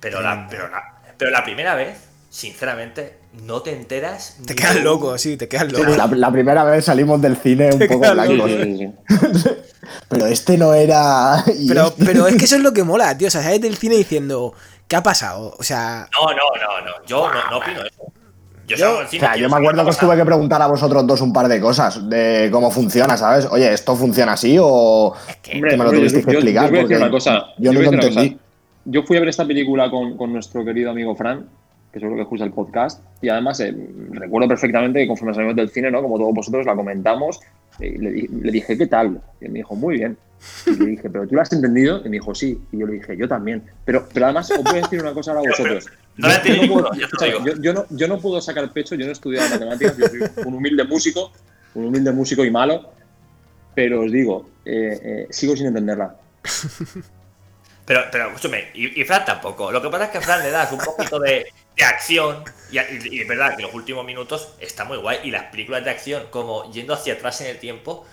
Pero 0.00 0.20
la, 0.20 0.46
pero, 0.48 0.68
la, 0.68 0.82
pero 1.16 1.30
la 1.30 1.44
primera 1.44 1.74
vez, 1.74 1.96
sinceramente, 2.36 3.14
no 3.46 3.62
te 3.62 3.72
enteras. 3.72 4.36
Te 4.46 4.52
ni 4.54 4.60
quedas 4.60 4.82
loco, 4.82 5.16
sí, 5.16 5.36
te 5.38 5.48
quedas 5.48 5.72
loco. 5.72 5.96
La, 5.96 6.06
la 6.06 6.30
primera 6.30 6.64
vez 6.64 6.84
salimos 6.84 7.20
del 7.22 7.36
cine 7.38 7.70
un 7.72 7.78
Te 7.78 7.88
poco 7.88 8.12
blancos. 8.12 8.50
Pero 10.08 10.26
este 10.26 10.58
no 10.58 10.74
era. 10.74 11.42
Pero, 11.68 11.86
este- 11.86 12.04
pero 12.04 12.26
es 12.26 12.36
que 12.36 12.44
eso 12.46 12.56
es 12.56 12.62
lo 12.62 12.72
que 12.72 12.82
mola, 12.84 13.16
tío. 13.16 13.28
O 13.28 13.30
sea, 13.30 13.42
sales 13.42 13.60
del 13.60 13.76
cine 13.76 13.96
diciendo, 13.96 14.52
¿qué 14.88 14.96
ha 14.96 15.02
pasado? 15.02 15.54
O 15.58 15.62
sea, 15.62 16.08
No, 16.20 16.26
no, 16.30 16.36
no, 16.36 16.84
no. 16.86 17.06
Yo 17.06 17.28
no, 17.32 17.50
no 17.50 17.58
opino 17.58 17.80
eso. 17.80 18.02
Yo, 18.66 18.76
Yo- 18.76 18.98
O 18.98 19.06
sea, 19.08 19.36
yo 19.36 19.48
me 19.48 19.56
acuerdo 19.56 19.84
que 19.84 19.90
os 19.90 19.98
tuve 19.98 20.16
que 20.16 20.24
preguntar 20.24 20.60
a 20.60 20.66
vosotros 20.66 21.06
dos 21.06 21.20
un 21.20 21.32
par 21.32 21.46
de 21.48 21.60
cosas 21.60 22.08
de 22.10 22.48
cómo 22.52 22.70
funciona, 22.70 23.16
¿sabes? 23.16 23.46
Oye, 23.50 23.72
¿esto 23.72 23.94
funciona 23.96 24.32
así 24.32 24.56
o 24.60 25.14
que 25.40 25.60
me 25.60 25.76
lo 25.76 25.90
tuvisteis 25.90 26.24
yo- 26.24 26.26
que 26.26 26.32
yo- 26.32 26.38
explicar? 26.40 26.64
Yo, 26.66 26.70
voy 26.70 26.78
a 26.80 26.82
decir 26.82 26.96
una 26.98 27.10
cosa. 27.10 27.44
yo 27.58 27.72
no 27.72 27.78
voy 27.78 27.86
a 27.88 27.90
lo 27.92 27.94
entendí. 28.02 28.30
cosa. 28.32 28.42
Yo 28.86 29.02
fui 29.04 29.16
a 29.16 29.20
ver 29.20 29.28
esta 29.30 29.46
película 29.46 29.90
con, 29.90 30.16
con 30.16 30.32
nuestro 30.32 30.64
querido 30.64 30.90
amigo 30.90 31.14
Fran, 31.16 31.46
que 31.92 32.00
seguro 32.00 32.16
que 32.16 32.22
escucha 32.22 32.44
el 32.44 32.52
podcast, 32.52 33.02
y 33.22 33.28
además 33.28 33.58
eh, 33.60 33.74
recuerdo 34.10 34.48
perfectamente 34.48 35.00
que 35.00 35.06
conforme 35.06 35.32
salimos 35.34 35.56
del 35.56 35.70
cine, 35.70 35.90
¿no? 35.90 36.02
Como 36.02 36.18
todos 36.18 36.34
vosotros 36.34 36.66
la 36.66 36.74
comentamos, 36.74 37.40
eh, 37.80 37.96
le, 37.98 38.28
le 38.42 38.52
dije, 38.52 38.76
¿qué 38.76 38.86
tal? 38.86 39.20
Y 39.40 39.46
él 39.46 39.52
me 39.52 39.58
dijo, 39.60 39.74
muy 39.74 39.96
bien. 39.96 40.16
Y 40.66 40.70
le 40.76 40.86
dije, 40.86 41.08
¿pero 41.08 41.26
tú 41.26 41.34
lo 41.34 41.40
has 41.40 41.52
entendido? 41.52 42.00
Y 42.00 42.04
me 42.04 42.16
dijo, 42.16 42.34
sí. 42.34 42.60
Y 42.72 42.78
yo 42.78 42.86
le 42.86 42.94
dije, 42.94 43.16
yo 43.16 43.26
también. 43.26 43.62
Pero, 43.86 44.06
pero 44.12 44.26
además, 44.26 44.50
os 44.50 44.62
voy 44.62 44.78
a 44.78 44.82
decir 44.82 45.00
una 45.00 45.14
cosa 45.14 45.30
ahora 45.32 45.42
a 45.46 45.50
vosotros. 45.50 45.86
no 46.16 46.28
Yo- 46.28 46.66
no 46.66 46.74
puedo- 46.74 46.90
yo 47.62 47.72
no, 47.72 47.84
yo 47.90 48.08
no 48.08 48.18
puedo 48.18 48.40
sacar 48.42 48.70
pecho, 48.72 48.94
yo 48.94 49.04
no 49.04 49.10
he 49.10 49.12
estudiado 49.12 49.48
matemáticas, 49.50 49.96
yo 49.96 50.06
soy 50.06 50.20
un 50.46 50.54
humilde 50.54 50.84
músico, 50.84 51.32
un 51.74 51.86
humilde 51.86 52.12
músico 52.12 52.44
y 52.44 52.50
malo, 52.50 52.90
pero 53.74 54.02
os 54.02 54.12
digo, 54.12 54.48
eh, 54.64 54.98
eh, 55.02 55.26
sigo 55.30 55.56
sin 55.56 55.66
entenderla. 55.66 56.16
Pero, 57.86 58.04
pero, 58.10 58.26
escúchame, 58.28 58.70
y, 58.74 59.00
y 59.00 59.04
Fran 59.04 59.24
tampoco. 59.24 59.72
Lo 59.72 59.80
que 59.82 59.88
pasa 59.90 60.06
es 60.06 60.10
que 60.10 60.18
a 60.18 60.22
Fran 60.22 60.42
le 60.42 60.50
das 60.50 60.72
un 60.72 60.82
poquito 60.82 61.20
de, 61.20 61.46
de 61.76 61.84
acción. 61.84 62.44
Y, 62.68 62.78
es 63.22 63.28
verdad 63.28 63.56
que 63.56 63.62
los 63.62 63.74
últimos 63.74 64.04
minutos 64.04 64.54
está 64.60 64.84
muy 64.84 64.98
guay. 64.98 65.20
Y 65.24 65.30
las 65.30 65.44
películas 65.46 65.84
de 65.84 65.90
acción, 65.90 66.28
como 66.30 66.70
yendo 66.72 66.94
hacia 66.94 67.14
atrás 67.14 67.40
en 67.42 67.48
el 67.48 67.58
tiempo, 67.60 68.06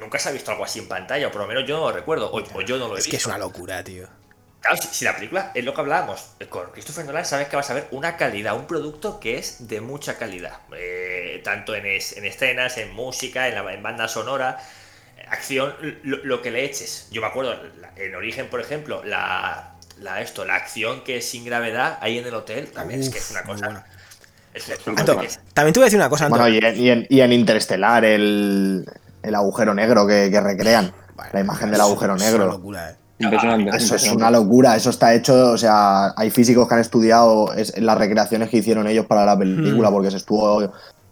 nunca 0.00 0.18
se 0.18 0.30
ha 0.30 0.32
visto 0.32 0.50
algo 0.50 0.64
así 0.64 0.78
en 0.80 0.88
pantalla. 0.88 1.28
O 1.28 1.32
por 1.32 1.42
lo 1.42 1.48
menos 1.48 1.64
yo 1.66 1.76
no 1.78 1.88
lo 1.90 1.92
recuerdo. 1.92 2.30
O, 2.32 2.38
o 2.38 2.62
yo 2.62 2.78
no 2.78 2.88
lo 2.88 2.98
he 2.98 3.02
es 3.02 3.04
visto. 3.04 3.10
que 3.10 3.16
es 3.16 3.26
una 3.26 3.36
locura, 3.36 3.84
tío. 3.84 4.08
Claro, 4.60 4.76
si, 4.76 4.88
si 4.94 5.04
la 5.04 5.16
película 5.16 5.50
es 5.54 5.64
lo 5.64 5.74
que 5.74 5.80
hablábamos, 5.80 6.36
con 6.48 6.70
Christopher 6.70 7.04
Nolan 7.04 7.24
sabes 7.26 7.48
que 7.48 7.56
vas 7.56 7.68
a 7.70 7.74
ver 7.74 7.88
una 7.90 8.16
calidad, 8.16 8.54
un 8.54 8.66
producto 8.68 9.18
que 9.18 9.36
es 9.38 9.66
de 9.66 9.80
mucha 9.80 10.16
calidad. 10.18 10.60
Eh, 10.76 11.40
tanto 11.44 11.74
en, 11.74 11.84
es- 11.86 12.16
en 12.16 12.24
escenas, 12.24 12.78
en 12.78 12.92
música, 12.94 13.48
en, 13.48 13.56
la, 13.56 13.72
en 13.74 13.82
banda 13.82 14.06
sonora, 14.06 14.58
acción, 15.30 15.72
lo, 16.02 16.18
lo 16.24 16.42
que 16.42 16.50
le 16.50 16.64
eches. 16.64 17.08
Yo 17.10 17.20
me 17.20 17.26
acuerdo, 17.28 17.54
en 17.96 18.14
Origen, 18.14 18.48
por 18.48 18.60
ejemplo, 18.60 19.02
la, 19.04 19.74
la, 20.00 20.20
esto, 20.20 20.44
la 20.44 20.56
acción 20.56 21.02
que 21.04 21.18
es 21.18 21.28
sin 21.28 21.44
gravedad 21.44 21.98
ahí 22.00 22.18
en 22.18 22.26
el 22.26 22.34
hotel, 22.34 22.68
también 22.72 23.00
es 23.00 23.10
que 23.10 23.18
es 23.18 23.30
una 23.30 23.42
cosa... 23.42 23.66
buena. 23.66 23.84
es- 24.54 24.68
es- 24.68 24.80
Anto, 24.88 25.20
es- 25.22 25.40
también 25.54 25.72
te 25.72 25.80
voy 25.80 25.84
a 25.84 25.86
decir 25.86 25.98
una 25.98 26.08
cosa, 26.08 26.26
Anto. 26.26 26.38
Bueno, 26.38 26.48
y 26.54 26.58
en, 26.58 26.76
y 26.80 26.90
en- 26.90 27.06
y 27.08 27.20
en 27.20 27.32
Interestelar, 27.32 28.04
el, 28.04 28.84
el 29.22 29.34
agujero 29.34 29.74
negro 29.74 30.06
que, 30.06 30.28
que 30.30 30.40
recrean. 30.40 30.92
Bueno, 31.14 31.30
la 31.32 31.40
imagen 31.40 31.70
del 31.70 31.80
agujero 31.80 32.16
es 32.16 32.22
negro. 32.22 32.44
una 32.44 32.52
locura, 32.54 32.90
eh. 32.90 32.96
Impresionante. 33.18 33.76
Eso 33.76 33.94
es 33.94 34.10
una 34.10 34.30
locura, 34.32 34.74
eso 34.74 34.90
está 34.90 35.14
hecho, 35.14 35.52
o 35.52 35.58
sea, 35.58 36.12
hay 36.16 36.30
físicos 36.30 36.66
que 36.66 36.74
han 36.74 36.80
estudiado 36.80 37.52
es- 37.54 37.78
las 37.78 37.96
recreaciones 37.96 38.48
que 38.50 38.56
hicieron 38.56 38.88
ellos 38.88 39.06
para 39.06 39.24
la 39.24 39.38
película, 39.38 39.90
Hmm. 39.90 39.92
porque 39.92 40.10
se 40.10 40.16
estuvo, 40.16 40.60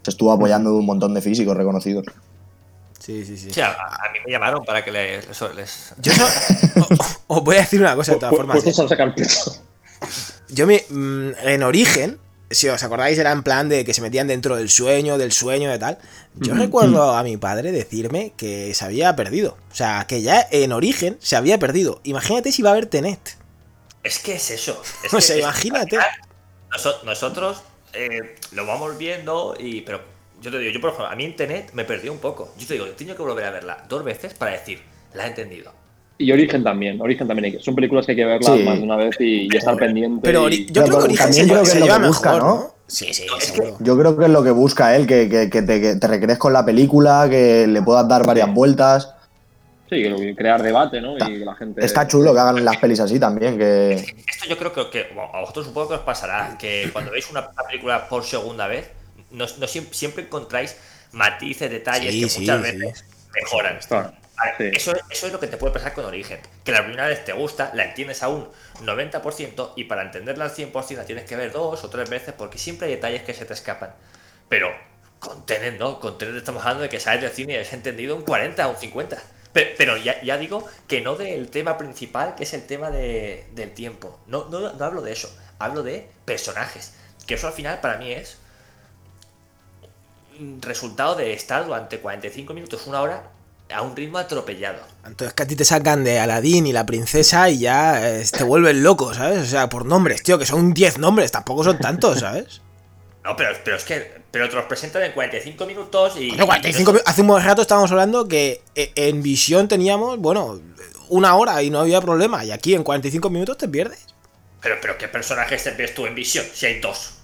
se 0.02 0.10
estuvo 0.10 0.32
apoyando 0.32 0.70
de 0.70 0.76
un 0.76 0.86
montón 0.86 1.14
de 1.14 1.20
físicos 1.20 1.56
reconocidos. 1.56 2.04
Sí, 3.00 3.24
sí, 3.24 3.36
sí. 3.38 3.48
o 3.50 3.54
sea, 3.54 3.70
a, 3.72 4.12
mí 4.12 4.18
me 4.26 4.30
llamaron 4.32 4.64
para 4.64 4.84
que 4.84 4.92
les... 4.92 5.26
les- 5.26 5.54
les- 5.56 5.92
Yo 5.98 6.12
so- 6.12 6.28
o- 7.26 7.38
os 7.38 7.42
voy 7.44 7.56
a 7.56 7.60
decir 7.60 7.80
una 7.80 7.96
cosa 7.96 8.12
de 8.12 8.18
todas 8.20 8.34
formas. 8.36 8.62
sacar 8.88 9.14
pecho. 9.14 9.56
Yo 10.48 10.66
me, 10.66 10.84
mm, 10.88 11.30
en 11.42 11.62
origen, 11.62 12.18
si 12.50 12.68
os 12.68 12.82
acordáis, 12.82 13.18
era 13.18 13.32
en 13.32 13.42
plan 13.42 13.68
de 13.70 13.84
que 13.84 13.94
se 13.94 14.02
metían 14.02 14.26
dentro 14.28 14.56
del 14.56 14.68
sueño, 14.68 15.16
del 15.16 15.32
sueño 15.32 15.70
de 15.70 15.78
tal. 15.78 15.98
Yo 16.34 16.54
recuerdo 16.54 17.12
a 17.16 17.22
mi 17.22 17.36
padre 17.38 17.72
decirme 17.72 18.34
que 18.36 18.74
se 18.74 18.84
había 18.84 19.16
perdido. 19.16 19.56
O 19.72 19.74
sea, 19.74 20.04
que 20.06 20.20
ya 20.22 20.46
en 20.50 20.72
origen 20.72 21.16
se 21.20 21.36
había 21.36 21.58
perdido. 21.58 22.00
Imagínate 22.04 22.52
si 22.52 22.62
va 22.62 22.70
a 22.70 22.72
haber 22.72 22.86
Tenet. 22.86 23.36
Es 24.02 24.18
que 24.18 24.34
es 24.34 24.50
eso. 24.50 24.82
Es 25.04 25.12
O 25.14 25.20
sea, 25.20 25.36
imagínate. 25.38 25.98
nosotros 27.04 27.62
eh, 27.92 28.36
lo 28.52 28.66
vamos 28.66 28.96
viendo 28.98 29.54
y. 29.58 29.80
Pero 29.82 30.02
yo 30.40 30.50
te 30.50 30.58
digo, 30.58 30.72
yo 30.72 30.80
por 30.80 30.90
ejemplo, 30.90 31.06
a 31.12 31.16
mí 31.16 31.24
Internet 31.24 31.70
me 31.74 31.84
perdió 31.84 32.12
un 32.12 32.18
poco. 32.18 32.52
Yo 32.58 32.66
te 32.66 32.74
digo, 32.74 32.86
he 32.86 32.90
tenido 32.92 33.16
que 33.16 33.22
volver 33.22 33.44
a 33.44 33.50
verla 33.50 33.84
dos 33.88 34.02
veces 34.04 34.34
para 34.34 34.52
decir, 34.52 34.80
la 35.14 35.24
he 35.26 35.28
entendido. 35.28 35.72
Y 36.18 36.30
Origen 36.32 36.62
también, 36.62 37.00
Origen 37.00 37.26
también. 37.26 37.58
Son 37.60 37.74
películas 37.74 38.04
que 38.04 38.12
hay 38.12 38.16
que 38.16 38.24
verlas 38.26 38.54
Sí. 38.54 38.62
más 38.62 38.76
de 38.76 38.84
una 38.84 38.96
vez 38.96 39.16
y, 39.20 39.48
y 39.52 39.56
estar 39.56 39.74
pendiente. 39.76 40.20
Pero 40.22 40.48
y- 40.50 40.66
ori- 40.66 40.72
yo 40.72 40.84
creo 40.84 40.98
que 40.98 41.04
Origen 41.04 41.26
también 41.26 41.46
se, 41.46 41.50
creo 41.50 41.62
que 41.62 41.70
se 41.70 41.78
es 41.78 41.86
lo 41.86 42.00
que 42.00 42.06
busca, 42.06 42.32
¿no? 42.32 42.38
¿no? 42.38 42.74
Sí, 42.86 43.14
sí, 43.14 43.24
Es. 43.38 43.54
Yo 43.78 43.96
creo 43.98 44.16
que 44.18 44.24
es 44.24 44.30
lo 44.30 44.42
que 44.42 44.50
busca 44.50 44.94
él, 44.96 45.06
que, 45.06 45.28
que- 45.30 45.48
que 45.48 45.62
te, 45.62 45.80
que 45.80 45.94
te 45.96 46.06
recrees 46.06 46.38
con 46.38 46.52
la 46.52 46.64
película, 46.64 47.26
que 47.30 47.66
le 47.66 47.80
puedas 47.82 48.06
dar 48.06 48.26
varias 48.26 48.52
vueltas. 48.52 49.14
Sí, 49.88 50.02
que 50.02 50.34
crear 50.36 50.62
debate, 50.62 51.00
¿no? 51.00 51.16
Y 51.16 51.38
la 51.38 51.54
gente. 51.54 51.84
Está 51.84 52.06
chulo 52.06 52.32
que 52.34 52.38
hagan 52.40 52.64
las 52.64 52.76
pelis 52.76 53.00
así 53.00 53.18
también, 53.18 53.56
que... 53.58 53.92
Esto 53.94 54.46
yo 54.48 54.56
creo 54.58 54.72
que, 54.72 54.88
que, 54.90 55.14
bueno, 55.14 55.30
a 55.34 55.40
vosotros 55.40 55.66
supongo 55.66 55.88
que 55.88 55.94
os 55.94 56.00
pasará, 56.02 56.56
que 56.58 56.90
cuando 56.92 57.10
veis 57.12 57.28
una 57.30 57.50
película 57.50 58.08
por 58.08 58.22
segunda 58.24 58.66
vez, 58.68 58.90
no, 59.30 59.46
no 59.46 59.66
siem- 59.66 59.92
siempre 59.92 60.24
encontráis 60.24 60.76
matices, 61.12 61.70
detalles 61.70 62.12
Sí, 62.12 62.22
que 62.22 62.28
sí, 62.28 62.40
muchas 62.40 62.56
sí. 62.66 62.76
veces 62.76 63.04
mejoran. 63.34 63.78
Sí. 63.82 64.64
eso, 64.72 64.92
eso 65.10 65.26
es 65.26 65.32
lo 65.32 65.38
que 65.40 65.46
te 65.48 65.56
puede 65.58 65.74
pasar 65.74 65.92
con 65.92 66.04
Origen. 66.04 66.40
Que 66.64 66.72
la 66.72 66.82
primera 66.82 67.06
vez 67.06 67.24
te 67.24 67.32
gusta, 67.32 67.70
la 67.74 67.84
entiendes 67.84 68.22
a 68.22 68.28
un 68.28 68.48
90% 68.80 69.72
y 69.76 69.84
para 69.84 70.02
entenderla 70.02 70.44
al 70.46 70.50
100% 70.50 70.96
la 70.96 71.04
tienes 71.04 71.24
que 71.24 71.36
ver 71.36 71.52
dos 71.52 71.84
o 71.84 71.90
tres 71.90 72.08
veces 72.08 72.34
porque 72.36 72.58
siempre 72.58 72.86
hay 72.88 72.94
detalles 72.94 73.22
que 73.22 73.34
se 73.34 73.44
te 73.44 73.52
escapan. 73.54 73.94
Pero 74.48 74.70
con 75.18 75.44
Tenet, 75.44 75.78
¿no? 75.78 76.00
Con 76.00 76.16
Tenet 76.16 76.36
estamos 76.36 76.62
hablando 76.62 76.82
de 76.82 76.88
que 76.88 76.98
sales 77.00 77.20
del 77.22 77.30
cine 77.32 77.52
y 77.54 77.56
has 77.56 77.72
entendido 77.72 78.16
un 78.16 78.22
40 78.22 78.66
o 78.68 78.70
un 78.72 78.76
50. 78.78 79.18
Pero, 79.52 79.70
pero 79.76 79.96
ya, 79.96 80.22
ya 80.22 80.38
digo 80.38 80.66
que 80.88 81.00
no 81.02 81.16
del 81.16 81.50
tema 81.50 81.76
principal, 81.76 82.34
que 82.36 82.44
es 82.44 82.54
el 82.54 82.66
tema 82.66 82.90
de- 82.90 83.46
del 83.52 83.72
tiempo. 83.74 84.18
No, 84.26 84.46
no, 84.48 84.72
no 84.72 84.84
hablo 84.84 85.02
de 85.02 85.12
eso, 85.12 85.28
hablo 85.58 85.82
de 85.82 86.08
personajes. 86.24 86.94
Que 87.26 87.34
eso 87.34 87.46
al 87.48 87.52
final 87.52 87.80
para 87.80 87.98
mí 87.98 88.10
es 88.12 88.38
resultado 90.60 91.14
de 91.14 91.32
estar 91.32 91.64
durante 91.66 91.98
45 91.98 92.54
minutos, 92.54 92.86
una 92.86 93.00
hora, 93.02 93.30
a 93.72 93.82
un 93.82 93.94
ritmo 93.94 94.18
atropellado. 94.18 94.80
Entonces 95.06 95.32
que 95.34 95.42
a 95.42 95.46
ti 95.46 95.54
te 95.56 95.64
sacan 95.64 96.02
de 96.04 96.18
Aladdin 96.18 96.66
y 96.66 96.72
la 96.72 96.84
princesa 96.86 97.48
y 97.50 97.60
ya 97.60 98.08
eh, 98.18 98.24
te 98.30 98.42
vuelven 98.44 98.82
loco, 98.82 99.14
¿sabes? 99.14 99.38
O 99.42 99.46
sea, 99.46 99.68
por 99.68 99.84
nombres, 99.86 100.22
tío, 100.22 100.38
que 100.38 100.46
son 100.46 100.74
10 100.74 100.98
nombres, 100.98 101.30
tampoco 101.32 101.62
son 101.64 101.78
tantos, 101.78 102.18
¿sabes? 102.20 102.60
No, 103.24 103.36
pero, 103.36 103.50
pero 103.64 103.76
es 103.76 103.84
que 103.84 104.20
pero 104.30 104.48
te 104.48 104.56
los 104.56 104.64
presentan 104.64 105.02
en 105.02 105.12
45 105.12 105.66
minutos 105.66 106.14
y. 106.18 106.30
Coño, 106.30 106.46
45 106.46 106.92
mi- 106.92 107.00
hace 107.04 107.20
un 107.20 107.26
buen 107.28 107.44
rato 107.44 107.62
estábamos 107.62 107.90
hablando 107.90 108.26
que 108.28 108.62
eh, 108.74 108.92
en 108.94 109.22
visión 109.22 109.68
teníamos, 109.68 110.18
bueno, 110.18 110.60
una 111.08 111.34
hora 111.36 111.62
y 111.62 111.68
no 111.70 111.80
había 111.80 112.00
problema. 112.00 112.44
Y 112.44 112.50
aquí 112.52 112.74
en 112.74 112.82
45 112.82 113.28
minutos 113.28 113.58
te 113.58 113.68
pierdes. 113.68 114.06
Pero, 114.62 114.76
pero 114.80 114.96
¿qué 114.98 115.08
personajes 115.08 115.62
te 115.64 115.70
ves 115.72 115.94
tú 115.94 116.06
en 116.06 116.14
visión? 116.14 116.46
Si 116.54 116.66
hay 116.66 116.80
dos. 116.80 117.14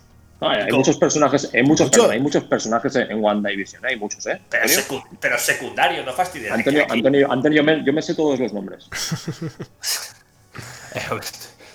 No, 0.40 0.50
hay, 0.50 0.70
muchos 0.70 0.98
personajes, 0.98 1.48
hay 1.54 1.62
muchos, 1.62 1.86
Mucho. 1.86 1.98
perdón, 1.98 2.10
hay 2.12 2.20
muchos 2.20 2.44
personajes 2.44 2.94
en, 2.96 3.22
WandaVision, 3.24 3.84
¿eh? 3.84 3.88
hay 3.92 3.96
muchos, 3.96 4.26
¿eh? 4.26 4.38
Pero, 4.50 4.64
secu- 4.66 5.02
pero 5.18 5.38
secundarios, 5.38 6.04
no 6.04 6.12
fastidies. 6.12 6.52
Antonio, 6.52 6.82
Aquí- 6.82 6.92
Antonio, 6.98 7.32
Antonio, 7.32 7.56
yo 7.62 7.64
me, 7.64 7.82
yo 7.84 7.92
me 7.94 8.02
sé 8.02 8.14
todos 8.14 8.38
los 8.38 8.52
nombres. 8.52 8.86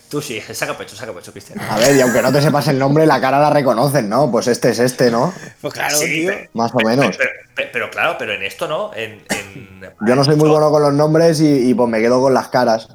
Tú 0.09 0.21
sí, 0.21 0.41
saca 0.41 0.77
pecho, 0.77 0.93
saca 0.95 1.13
pecho, 1.13 1.31
Cristian. 1.31 1.59
A 1.61 1.77
ver, 1.77 1.95
y 1.95 2.01
aunque 2.01 2.21
no 2.21 2.33
te 2.33 2.41
sepas 2.41 2.67
el 2.67 2.77
nombre, 2.77 3.05
la 3.05 3.21
cara 3.21 3.39
la 3.39 3.49
reconoces, 3.49 4.03
¿no? 4.03 4.29
Pues 4.29 4.47
este 4.47 4.71
es 4.71 4.79
este, 4.79 5.09
¿no? 5.09 5.33
Pues 5.61 5.73
claro, 5.73 5.95
Sí, 5.97 6.05
tío. 6.05 6.27
pero- 6.31 6.49
Más 6.53 6.71
o 6.73 6.79
menos. 6.85 7.15
Pero, 7.17 7.29
pero- 7.55 7.69
pero 7.71 7.89
claro, 7.89 8.15
pero 8.19 8.33
en 8.33 8.43
esto 8.43 8.67
no. 8.67 8.93
En, 8.93 9.23
en- 9.29 9.79
Yo 10.05 10.15
no 10.15 10.23
soy 10.25 10.35
muy 10.35 10.49
bueno 10.49 10.69
con 10.69 10.81
los 10.81 10.93
nombres 10.93 11.39
y, 11.39 11.69
y, 11.69 11.73
pues 11.73 11.89
me 11.89 11.99
quedo 12.01 12.19
con 12.21 12.33
las 12.33 12.49
caras. 12.49 12.89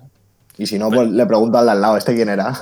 Y 0.59 0.67
si 0.67 0.79
no, 0.79 0.91
pues 0.91 1.09
le 1.09 1.25
pregunto 1.27 1.57
al 1.59 1.65
de 1.67 1.73
al 1.73 1.81
lado, 1.81 1.97
¿este 1.97 2.15
quién 2.15 2.29
era? 2.29 2.53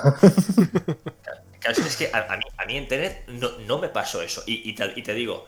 Claro, 1.65 1.83
es 1.87 1.97
que 1.97 2.11
a, 2.13 2.19
a 2.33 2.37
mí, 2.37 2.45
a 2.59 2.67
mí 2.67 2.77
en 2.77 2.89
Tenet 2.89 3.27
no, 3.29 3.51
no 3.67 3.79
me 3.79 3.89
pasó 3.89 4.21
eso. 4.23 4.43
Y, 4.47 4.69
y 4.69 4.75
te, 4.75 4.93
y 4.97 5.03
te 5.03 5.15
digo, 5.15 5.47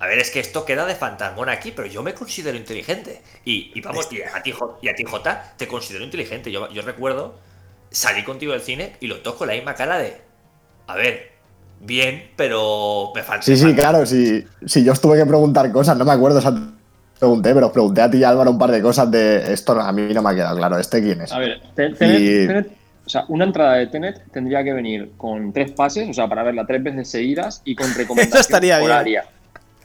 a 0.00 0.06
ver, 0.06 0.18
es 0.18 0.30
que 0.30 0.40
esto 0.40 0.64
queda 0.64 0.86
de 0.86 0.94
fantasmón 0.96 1.48
aquí, 1.48 1.72
pero 1.72 1.86
yo 1.86 2.02
me 2.02 2.14
considero 2.14 2.56
inteligente. 2.56 3.22
Y, 3.44 3.70
y 3.74 3.80
vamos, 3.80 4.08
y 4.10 4.22
a, 4.22 4.42
ti, 4.42 4.52
y 4.82 4.88
a 4.88 4.94
ti, 4.94 5.04
Jota, 5.04 5.54
te 5.56 5.68
considero 5.68 6.04
inteligente. 6.04 6.50
Yo, 6.50 6.68
yo 6.70 6.82
recuerdo 6.82 7.38
salir 7.90 8.24
contigo 8.24 8.52
del 8.52 8.62
cine 8.62 8.96
y 9.00 9.06
lo 9.06 9.20
toco 9.20 9.46
la 9.46 9.52
misma 9.52 9.74
cara 9.74 9.98
de, 9.98 10.20
a 10.86 10.94
ver, 10.96 11.30
bien, 11.80 12.30
pero 12.36 13.12
me 13.14 13.22
falta. 13.22 13.42
Sí, 13.44 13.56
sí, 13.56 13.74
claro, 13.74 14.06
sí, 14.06 14.44
sí, 14.66 14.84
yo 14.84 14.92
os 14.92 15.00
tuve 15.00 15.18
que 15.18 15.26
preguntar 15.26 15.70
cosas, 15.70 15.96
no 15.96 16.04
me 16.04 16.12
acuerdo, 16.12 16.38
o 16.38 16.42
sea, 16.42 16.52
pregunté, 17.18 17.52
pero 17.54 17.66
os 17.66 17.72
pregunté 17.72 18.00
a 18.00 18.10
ti 18.10 18.18
y 18.18 18.24
a 18.24 18.30
Álvaro 18.30 18.50
un 18.50 18.58
par 18.58 18.70
de 18.70 18.80
cosas 18.80 19.10
de 19.10 19.52
esto, 19.52 19.72
a 19.78 19.92
mí 19.92 20.12
no 20.14 20.22
me 20.22 20.30
ha 20.30 20.34
quedado 20.34 20.56
claro, 20.56 20.78
¿este 20.78 21.02
quién 21.02 21.20
es? 21.20 21.32
A 21.32 21.38
ver, 21.38 21.60
Te- 21.74 21.90
Tenet, 21.90 22.20
Y- 22.20 22.46
Tenet- 22.46 22.79
o 23.10 23.12
sea, 23.12 23.24
una 23.26 23.44
entrada 23.44 23.74
de 23.74 23.88
Tenet 23.88 24.22
tendría 24.30 24.62
que 24.62 24.72
venir 24.72 25.10
con 25.16 25.52
tres 25.52 25.72
pases, 25.72 26.08
o 26.08 26.12
sea, 26.12 26.28
para 26.28 26.44
verla 26.44 26.64
tres 26.64 26.80
veces 26.80 27.10
seguidas 27.10 27.60
y 27.64 27.74
con 27.74 27.92
recomendación 27.96 28.40
estaría 28.40 28.78
bien. 28.78 28.88
horaria. 28.88 29.24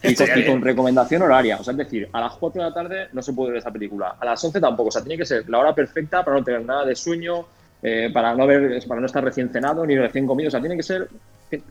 Y 0.03 0.13
con, 0.13 0.27
Estaría 0.27 0.45
y 0.45 0.47
con 0.47 0.61
recomendación 0.61 1.23
horaria. 1.23 1.57
O 1.57 1.63
sea, 1.63 1.71
es 1.71 1.77
decir, 1.79 2.07
a 2.13 2.21
las 2.21 2.33
4 2.33 2.61
de 2.61 2.69
la 2.69 2.73
tarde 2.75 3.07
no 3.13 3.23
se 3.23 3.33
puede 3.33 3.53
ver 3.53 3.61
esa 3.61 3.71
película. 3.71 4.15
A 4.19 4.25
las 4.25 4.43
11 4.43 4.61
tampoco. 4.61 4.89
O 4.89 4.91
sea, 4.91 5.01
tiene 5.01 5.17
que 5.17 5.25
ser 5.25 5.49
la 5.49 5.57
hora 5.57 5.73
perfecta 5.73 6.23
para 6.23 6.37
no 6.37 6.43
tener 6.43 6.63
nada 6.63 6.85
de 6.85 6.95
sueño, 6.95 7.47
eh, 7.81 8.11
para 8.13 8.35
no 8.35 8.45
ver, 8.45 8.79
para 8.87 9.01
no 9.01 9.07
estar 9.07 9.23
recién 9.23 9.49
cenado 9.49 9.83
ni 9.87 9.97
recién 9.97 10.27
comido. 10.27 10.49
O 10.49 10.51
sea, 10.51 10.59
tiene 10.59 10.77
que 10.77 10.83
ser 10.83 11.09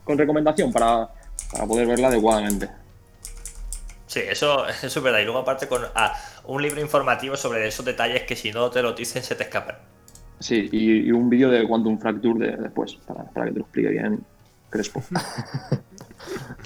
con 0.03 0.17
recomendación 0.17 0.73
para, 0.73 1.07
para 1.53 1.65
poder 1.65 1.87
verla 1.87 2.09
adecuadamente. 2.09 2.67
Sí, 4.07 4.19
eso, 4.27 4.67
eso 4.67 4.87
es 4.87 5.01
verdad. 5.01 5.19
Y 5.19 5.23
luego 5.23 5.39
aparte 5.39 5.69
con 5.69 5.83
ah, 5.95 6.13
un 6.43 6.61
libro 6.61 6.81
informativo 6.81 7.37
sobre 7.37 7.65
esos 7.65 7.85
detalles 7.85 8.23
que 8.23 8.35
si 8.35 8.51
no 8.51 8.69
te 8.69 8.81
lo 8.81 8.91
dicen 8.91 9.23
se 9.23 9.35
te 9.35 9.43
escapan. 9.43 9.77
Sí, 10.45 10.69
y, 10.71 11.07
y 11.07 11.11
un 11.11 11.27
vídeo 11.27 11.49
de 11.49 11.67
Quantum 11.67 11.97
Fracture 11.99 12.45
de- 12.51 12.57
después, 12.57 12.95
para, 13.07 13.23
para 13.23 13.47
que 13.47 13.53
te 13.53 13.57
lo 13.59 13.65
explique 13.65 13.89
bien 13.89 14.23
Crespo. 14.69 15.03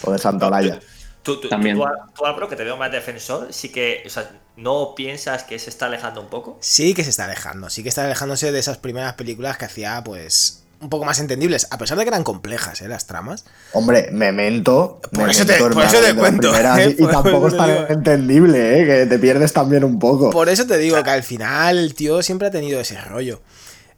O 0.03 0.11
de 0.11 0.17
Santa 0.17 0.47
Olaya. 0.47 0.79
Tú, 1.23 1.39
tú, 1.39 1.49
También. 1.49 1.77
tú, 1.77 1.83
tú, 2.17 2.25
Álvaro, 2.25 2.47
que 2.47 2.55
te 2.55 2.63
veo 2.63 2.77
más 2.77 2.91
defensor, 2.91 3.47
sí 3.51 3.69
que, 3.69 4.03
o 4.05 4.09
sea, 4.09 4.31
¿no 4.57 4.95
piensas 4.95 5.43
que 5.43 5.59
se 5.59 5.69
está 5.69 5.85
alejando 5.87 6.21
un 6.21 6.27
poco? 6.27 6.57
Sí 6.61 6.93
que 6.93 7.03
se 7.03 7.09
está 7.09 7.25
alejando, 7.25 7.69
sí 7.69 7.83
que 7.83 7.89
está 7.89 8.05
alejándose 8.05 8.51
de 8.51 8.59
esas 8.59 8.77
primeras 8.77 9.13
películas 9.13 9.57
que 9.57 9.65
hacía, 9.65 10.01
pues, 10.03 10.63
un 10.81 10.89
poco 10.89 11.03
más 11.03 11.19
entendibles, 11.19 11.67
a 11.71 11.77
pesar 11.77 11.97
de 11.97 12.03
que 12.05 12.09
eran 12.09 12.23
complejas, 12.23 12.81
¿eh? 12.81 12.87
Las 12.87 13.05
tramas. 13.05 13.43
Hombre, 13.73 14.09
Memento. 14.13 15.01
Por 15.11 15.29
eso 15.29 15.43
Memento, 15.43 15.45
te- 15.53 15.59
por 15.59 15.71
hermano, 15.71 15.89
eso 15.89 16.01
te 16.01 16.15
cuento, 16.15 16.41
primeras, 16.51 16.79
¿eh? 16.79 16.95
Y, 16.97 17.01
Por 17.03 17.11
tampoco 17.11 17.47
es 17.47 17.53
eso 17.53 17.63
tan 17.65 17.73
digo. 17.75 17.85
entendible, 17.89 18.81
¿eh? 18.81 18.85
Que 18.85 19.05
te 19.05 19.19
pierdes 19.19 19.51
también 19.51 19.83
un 19.83 19.99
poco. 19.99 20.29
Por 20.29 20.47
eso 20.47 20.65
te 20.65 20.77
digo 20.77 21.03
que 21.03 21.09
al 21.09 21.23
final 21.23 21.77
el 21.77 21.93
tío 21.95 22.21
siempre 22.23 22.47
ha 22.47 22.51
tenido 22.51 22.79
ese 22.79 22.99
rollo. 23.01 23.41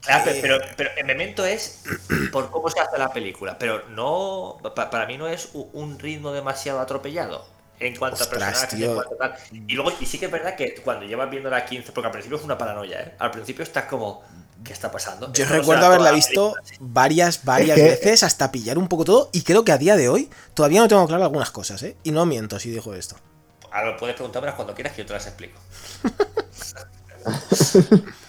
Claro, 0.02 0.30
Eh, 0.30 0.38
pero, 0.42 0.58
pero 0.76 0.90
el 0.96 1.06
memento 1.06 1.44
es 1.46 1.82
por 2.32 2.50
cómo 2.50 2.68
se 2.68 2.80
hace 2.80 2.98
la 2.98 3.12
película, 3.12 3.56
pero 3.58 3.88
no, 3.90 4.58
pa- 4.74 4.90
para 4.90 5.06
mí 5.06 5.16
no 5.16 5.28
es 5.28 5.50
un 5.54 5.98
ritmo 5.98 6.32
demasiado 6.32 6.80
atropellado 6.80 7.46
en 7.78 7.96
cuanto 7.96 8.22
Ostras, 8.22 8.42
a 8.42 8.46
personajes, 8.68 8.78
tío. 8.78 8.88
en 8.88 8.94
cuanto 8.94 9.14
a 9.14 9.18
tal. 9.18 9.34
Y 9.68 9.74
luego, 9.74 9.92
y 10.00 10.06
sí 10.06 10.18
que 10.18 10.26
es 10.26 10.32
verdad 10.32 10.54
que 10.56 10.74
cuando 10.84 11.06
llevas 11.06 11.30
viendo 11.30 11.48
la 11.50 11.64
15, 11.64 11.92
porque 11.92 12.06
al 12.06 12.12
principio 12.12 12.38
es 12.38 12.44
una 12.44 12.58
paranoia, 12.58 13.00
¿eh? 13.00 13.14
Al 13.18 13.30
principio 13.30 13.62
estás 13.62 13.84
como, 13.84 14.22
¿qué 14.64 14.72
está 14.72 14.90
pasando? 14.90 15.32
Yo 15.32 15.44
Esto 15.44 15.56
recuerdo 15.56 15.86
haberla 15.86 16.10
visto 16.12 16.54
película, 16.54 16.78
varias, 16.80 17.44
varias 17.44 17.76
veces 17.76 18.22
hasta 18.24 18.50
pillar 18.52 18.78
un 18.78 18.88
poco 18.88 19.04
todo 19.04 19.30
y 19.32 19.42
creo 19.42 19.64
que 19.64 19.72
a 19.72 19.78
día 19.78 19.96
de 19.96 20.08
hoy 20.08 20.28
todavía 20.54 20.80
no 20.80 20.88
tengo 20.88 21.06
claro 21.06 21.22
algunas 21.24 21.50
cosas, 21.52 21.80
¿eh? 21.84 21.96
Y 22.02 22.10
no 22.12 22.26
miento 22.26 22.58
si 22.58 22.70
digo 22.70 22.92
esto. 22.94 23.16
Ahora 23.70 23.96
puedes 23.96 24.14
preguntármelas 24.16 24.56
cuando 24.56 24.74
quieras 24.74 24.92
que 24.94 25.02
yo 25.02 25.06
te 25.06 25.12
las 25.14 25.26
explico. 25.26 25.58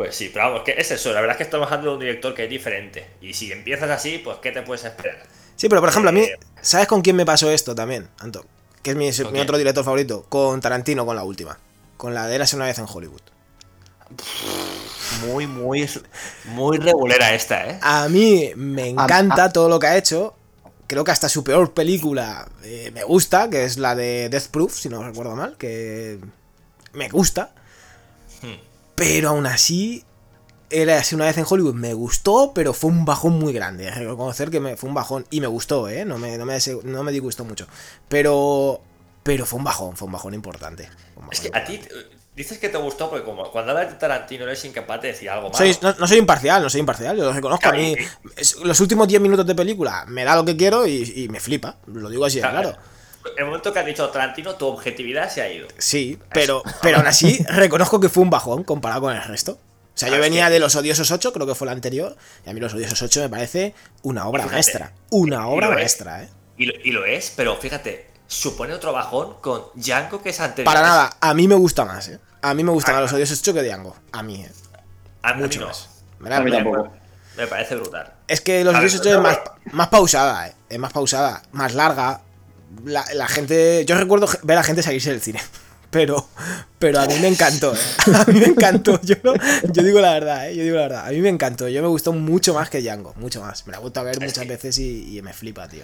pues 0.00 0.16
sí, 0.16 0.30
pero 0.32 0.46
vamos, 0.46 0.62
que 0.62 0.74
es 0.78 0.90
eso. 0.90 1.12
La 1.12 1.20
verdad 1.20 1.34
es 1.34 1.36
que 1.36 1.42
estamos 1.42 1.66
hablando 1.66 1.90
de 1.90 1.94
un 1.96 2.00
director 2.00 2.32
que 2.32 2.44
es 2.44 2.48
diferente. 2.48 3.06
Y 3.20 3.34
si 3.34 3.52
empiezas 3.52 3.90
así, 3.90 4.16
pues 4.16 4.38
¿qué 4.38 4.50
te 4.50 4.62
puedes 4.62 4.82
esperar? 4.82 5.18
Sí, 5.56 5.68
pero 5.68 5.82
por 5.82 5.90
ejemplo, 5.90 6.08
a 6.08 6.12
mí, 6.14 6.22
Eh, 6.22 6.38
¿sabes 6.62 6.86
con 6.86 7.02
quién 7.02 7.16
me 7.16 7.26
pasó 7.26 7.50
esto 7.50 7.74
también, 7.74 8.08
Anto? 8.18 8.46
Que 8.82 8.92
es 8.92 8.96
mi, 8.96 9.10
otro 9.10 9.58
director 9.58 9.84
favorito, 9.84 10.24
con 10.30 10.58
Tarantino, 10.62 11.04
con 11.04 11.16
la 11.16 11.22
última. 11.22 11.58
Con 11.98 12.14
la 12.14 12.26
de 12.26 12.34
Érase 12.34 12.56
una 12.56 12.64
vez 12.64 12.78
en 12.78 12.86
Hollywood. 12.88 13.20
Muy, 15.26 15.46
muy, 15.46 15.86
muy 16.46 16.78
regulera 16.78 17.34
esta, 17.34 17.68
¿eh? 17.68 17.78
A 17.82 18.08
mí 18.08 18.52
me 18.56 18.88
encanta 18.88 19.44
a- 19.44 19.52
todo 19.52 19.68
lo 19.68 19.78
que 19.78 19.86
ha 19.86 19.98
hecho. 19.98 20.34
Creo 20.86 21.04
que 21.04 21.10
hasta 21.10 21.28
su 21.28 21.44
peor 21.44 21.74
película 21.74 22.48
eh, 22.64 22.90
me 22.94 23.04
gusta, 23.04 23.50
que 23.50 23.66
es 23.66 23.76
la 23.76 23.94
de 23.94 24.30
Death 24.30 24.46
Proof, 24.46 24.78
si 24.78 24.88
no 24.88 25.02
recuerdo 25.02 25.36
mal, 25.36 25.58
que 25.58 26.18
me 26.94 27.10
gusta. 27.10 27.52
Pero 29.00 29.30
aún 29.30 29.46
así, 29.46 30.04
era 30.68 30.98
así 30.98 31.14
una 31.14 31.24
vez 31.24 31.38
en 31.38 31.46
Hollywood, 31.48 31.72
me 31.74 31.94
gustó, 31.94 32.52
pero 32.54 32.74
fue 32.74 32.90
un 32.90 33.06
bajón 33.06 33.38
muy 33.38 33.52
grande. 33.54 33.88
Hay 33.88 33.94
que 33.94 34.08
reconocer 34.08 34.50
que 34.50 34.60
me, 34.60 34.76
fue 34.76 34.90
un 34.90 34.94
bajón 34.94 35.26
y 35.30 35.40
me 35.40 35.46
gustó, 35.46 35.88
¿eh? 35.88 36.04
No 36.04 36.18
me, 36.18 36.36
no 36.36 36.44
me, 36.44 36.58
no 36.84 37.02
me 37.02 37.10
disgustó 37.10 37.46
mucho. 37.46 37.66
Pero, 38.08 38.82
pero 39.22 39.46
fue 39.46 39.58
un 39.58 39.64
bajón, 39.64 39.96
fue 39.96 40.04
un 40.04 40.12
bajón 40.12 40.34
importante. 40.34 40.90
Es 41.32 41.40
que 41.40 41.50
a 41.54 41.64
ti 41.64 41.80
dices 42.36 42.58
que 42.58 42.68
te 42.68 42.76
gustó 42.76 43.08
porque 43.08 43.24
como 43.24 43.50
cuando 43.50 43.72
hablas 43.72 43.88
de 43.90 43.98
Tarantino 43.98 44.44
eres 44.44 44.62
incapaz 44.66 45.00
de 45.00 45.08
decir 45.08 45.30
algo. 45.30 45.50
Soy- 45.54 45.76
no, 45.80 45.94
no 45.98 46.06
soy 46.06 46.18
imparcial, 46.18 46.62
no 46.62 46.68
soy 46.68 46.80
imparcial, 46.80 47.16
yo 47.16 47.24
lo 47.24 47.32
reconozco. 47.32 47.68
A 47.68 47.72
mí, 47.72 47.96
los 48.62 48.80
últimos 48.80 49.08
10 49.08 49.20
minutos 49.22 49.46
de 49.46 49.54
película 49.54 50.04
me 50.08 50.24
da 50.24 50.36
lo 50.36 50.44
que 50.44 50.56
quiero 50.58 50.86
y, 50.86 51.10
y 51.16 51.28
me 51.30 51.40
flipa. 51.40 51.78
Lo 51.86 52.10
digo 52.10 52.26
así 52.26 52.36
de 52.36 52.42
claro. 52.48 52.76
En 53.24 53.32
el 53.38 53.44
momento 53.46 53.72
que 53.72 53.78
has 53.78 53.86
dicho 53.86 54.08
Tarantino, 54.10 54.54
tu 54.54 54.66
objetividad 54.66 55.28
se 55.30 55.42
ha 55.42 55.48
ido. 55.52 55.68
Sí, 55.78 56.18
pero, 56.32 56.62
pero 56.82 56.98
aún 56.98 57.06
así 57.06 57.44
reconozco 57.48 58.00
que 58.00 58.08
fue 58.08 58.22
un 58.22 58.30
bajón 58.30 58.64
comparado 58.64 59.02
con 59.02 59.14
el 59.14 59.22
resto. 59.24 59.52
O 59.52 59.58
sea, 60.00 60.08
yo 60.08 60.14
Ah, 60.14 60.18
es 60.18 60.22
venía 60.22 60.46
que- 60.46 60.52
de 60.54 60.60
Los 60.60 60.74
Odiosos 60.76 61.10
8, 61.10 61.32
creo 61.32 61.46
que 61.46 61.54
fue 61.54 61.66
la 61.66 61.72
anterior, 61.72 62.16
y 62.46 62.50
a 62.50 62.54
mí 62.54 62.60
Los 62.60 62.72
Odiosos 62.74 63.02
8 63.02 63.20
me 63.20 63.28
parece 63.28 63.74
una 64.02 64.26
obra 64.26 64.42
fíjate, 64.44 64.54
maestra. 64.56 64.92
Una 65.10 65.36
y 65.36 65.40
obra 65.44 65.66
es. 65.68 65.74
maestra, 65.74 66.22
¿eh? 66.22 66.28
Y 66.56 66.66
lo, 66.66 66.72
y 66.82 66.92
lo 66.92 67.04
es, 67.04 67.32
pero 67.36 67.56
fíjate, 67.56 68.06
supone 68.26 68.72
otro 68.72 68.92
bajón 68.92 69.34
con 69.40 69.64
Django 69.74 70.22
que 70.22 70.30
es 70.30 70.40
anterior. 70.40 70.64
Para 70.72 70.86
nada, 70.86 71.16
a 71.20 71.34
mí 71.34 71.46
me 71.48 71.54
gusta 71.56 71.84
más, 71.84 72.08
¿eh? 72.08 72.18
A 72.42 72.54
mí 72.54 72.64
me 72.64 72.70
gustan 72.72 72.94
más 72.94 73.02
los 73.02 73.12
odiosos 73.12 73.40
8 73.40 73.52
que 73.52 73.62
Django. 73.62 73.94
A 74.12 74.22
mí, 74.22 74.42
eh. 74.42 74.50
A 75.22 75.34
mí 75.34 75.42
Mucho 75.42 75.60
no. 75.60 75.66
más. 75.66 75.88
Me 76.20 76.30
da- 76.30 76.36
A 76.38 76.40
mí 76.40 76.50
me- 76.50 76.56
tampoco. 76.56 76.90
Me 77.36 77.46
parece 77.46 77.74
brutal. 77.76 78.14
Es 78.28 78.40
que 78.40 78.64
los 78.64 78.74
odiosos 78.74 79.00
8 79.00 79.10
es 79.14 79.20
más, 79.20 79.38
pero- 79.38 79.74
más 79.76 79.88
pausada, 79.88 80.48
eh. 80.48 80.54
Es 80.70 80.78
más 80.78 80.92
pausada, 80.92 81.42
más 81.52 81.74
larga. 81.74 82.22
La, 82.84 83.04
la 83.14 83.28
gente. 83.28 83.84
Yo 83.86 83.96
recuerdo 83.98 84.28
ver 84.42 84.58
a 84.58 84.62
gente 84.62 84.82
salirse 84.82 85.10
del 85.10 85.20
cine. 85.20 85.40
Pero, 85.90 86.28
pero 86.78 87.00
a 87.00 87.06
mí 87.08 87.14
me 87.20 87.26
encantó, 87.26 87.74
eh. 87.74 87.78
A 88.14 88.24
mí 88.30 88.38
me 88.38 88.46
encantó. 88.46 89.00
Yo, 89.02 89.16
yo 89.72 89.82
digo 89.82 90.00
la 90.00 90.12
verdad, 90.12 90.48
eh. 90.48 90.54
Yo 90.54 90.62
digo 90.62 90.76
la 90.76 90.82
verdad. 90.82 91.06
A 91.08 91.10
mí 91.10 91.20
me 91.20 91.28
encantó. 91.28 91.66
Yo 91.68 91.82
me 91.82 91.88
gustó 91.88 92.12
mucho 92.12 92.54
más 92.54 92.70
que 92.70 92.80
Django. 92.80 93.12
Mucho 93.16 93.40
más. 93.40 93.66
Me 93.66 93.72
la 93.72 93.78
he 93.78 93.80
vuelto 93.80 93.98
a 93.98 94.04
ver 94.04 94.20
muchas 94.20 94.46
veces 94.46 94.78
y, 94.78 95.18
y 95.18 95.20
me 95.22 95.32
flipa, 95.32 95.66
tío. 95.66 95.82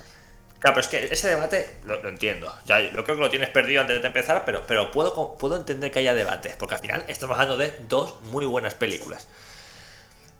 Claro, 0.60 0.76
pero 0.76 0.80
es 0.80 0.86
que 0.86 1.12
ese 1.12 1.26
debate 1.30 1.78
lo, 1.86 2.00
lo 2.04 2.08
entiendo. 2.08 2.54
Ya, 2.66 2.80
yo 2.80 2.90
creo 3.02 3.16
que 3.16 3.22
lo 3.22 3.30
tienes 3.30 3.50
perdido 3.50 3.80
antes 3.80 4.00
de 4.00 4.06
empezar, 4.06 4.44
pero, 4.46 4.62
pero 4.64 4.92
puedo, 4.92 5.36
puedo 5.36 5.56
entender 5.56 5.90
que 5.90 5.98
haya 5.98 6.14
debate. 6.14 6.54
Porque 6.56 6.76
al 6.76 6.80
final 6.80 7.04
estamos 7.08 7.34
hablando 7.36 7.56
de 7.56 7.74
dos 7.88 8.14
muy 8.30 8.46
buenas 8.46 8.74
películas. 8.74 9.26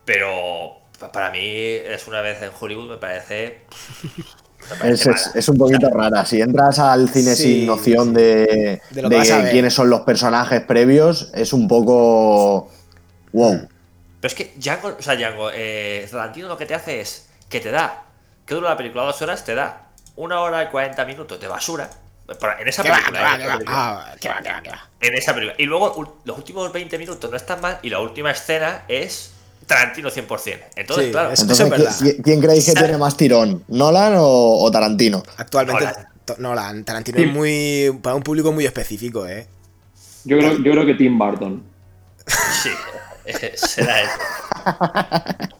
Pero 0.05 0.78
pa- 1.01 1.11
para 1.11 1.30
mí 1.32 1.40
es 1.42 2.07
una 2.07 2.20
vez 2.20 2.40
en 2.40 2.51
Hollywood, 2.59 2.88
me 2.90 2.97
parece. 2.99 3.62
Es, 4.84 5.00
es- 5.00 5.06
mala. 5.06 5.30
es 5.34 5.48
un 5.48 5.58
poquito 5.58 5.90
rara. 5.90 6.24
Si 6.24 6.40
entras 6.40 6.78
al 6.78 7.08
cine 7.08 7.34
Sí, 7.34 7.42
sin 7.60 7.66
noción 7.66 8.08
sí. 8.08 8.14
de, 8.14 8.82
De 8.90 9.48
quiénes 9.50 9.74
son 9.74 9.90
los 9.90 10.00
personajes 10.02 10.62
previos, 10.62 11.30
es 11.34 11.52
un 11.52 11.68
poco. 11.68 12.70
Wow. 13.32 13.68
Pero 14.20 14.28
es 14.28 14.34
que 14.34 14.54
Django, 14.56 14.96
o 14.98 15.02
sea, 15.02 15.14
Django, 15.14 15.50
eh, 15.52 16.06
Tarantino 16.10 16.48
lo 16.48 16.56
que 16.56 16.66
te 16.66 16.74
hace 16.74 17.00
es 17.00 17.28
que 17.48 17.60
te 17.60 17.70
da, 17.70 18.02
que 18.44 18.54
dura 18.54 18.70
la 18.70 18.76
película 18.76 19.04
dos 19.04 19.20
horas, 19.22 19.44
te 19.44 19.54
da 19.54 19.88
una 20.16 20.40
hora 20.40 20.64
y 20.64 20.68
40 20.68 21.04
minutos 21.04 21.40
de 21.40 21.46
basura. 21.48 21.88
En 22.58 22.66
esa 22.66 22.82
película, 22.82 23.38
que 23.38 23.64
va, 23.70 24.14
que 24.18 25.06
en 25.06 25.14
esa 25.14 25.32
película. 25.32 25.54
Y 25.58 25.64
luego 25.64 26.18
los 26.24 26.36
últimos 26.38 26.72
20 26.72 26.98
minutos 26.98 27.30
no 27.30 27.36
están 27.36 27.60
mal 27.60 27.78
y 27.82 27.90
la 27.90 28.00
última 28.00 28.32
escena 28.32 28.82
es 28.88 29.32
Tarantino 29.66 30.10
100%. 30.10 30.58
Entonces, 30.76 31.06
Sí, 31.06 31.10
claro, 31.12 31.30
Eso 31.32 31.42
Entonces, 31.42 31.64
es 31.64 31.70
verdad. 31.70 31.90
¿qui- 32.00 32.22
¿quién 32.22 32.40
creéis 32.40 32.64
que 32.66 32.72
tiene 32.72 32.96
más 32.98 33.16
tirón? 33.16 33.64
¿Nolan 33.68 34.14
o, 34.16 34.58
o 34.62 34.70
Tarantino? 34.70 35.22
Actualmente, 35.36 35.84
Nolan. 36.38 36.84
Tarantino 36.84 37.18
es 37.18 37.32
muy. 37.32 37.98
para 38.02 38.14
un 38.16 38.22
público 38.22 38.52
muy 38.52 38.64
específico, 38.64 39.26
eh. 39.26 39.46
Yo 40.24 40.38
creo, 40.38 40.56
yo 40.58 40.72
creo 40.72 40.86
que 40.86 40.94
Tim 40.94 41.18
Burton. 41.18 41.62
sí, 42.62 42.70
eh, 43.24 43.52
será 43.56 44.02
eso. 44.02 44.10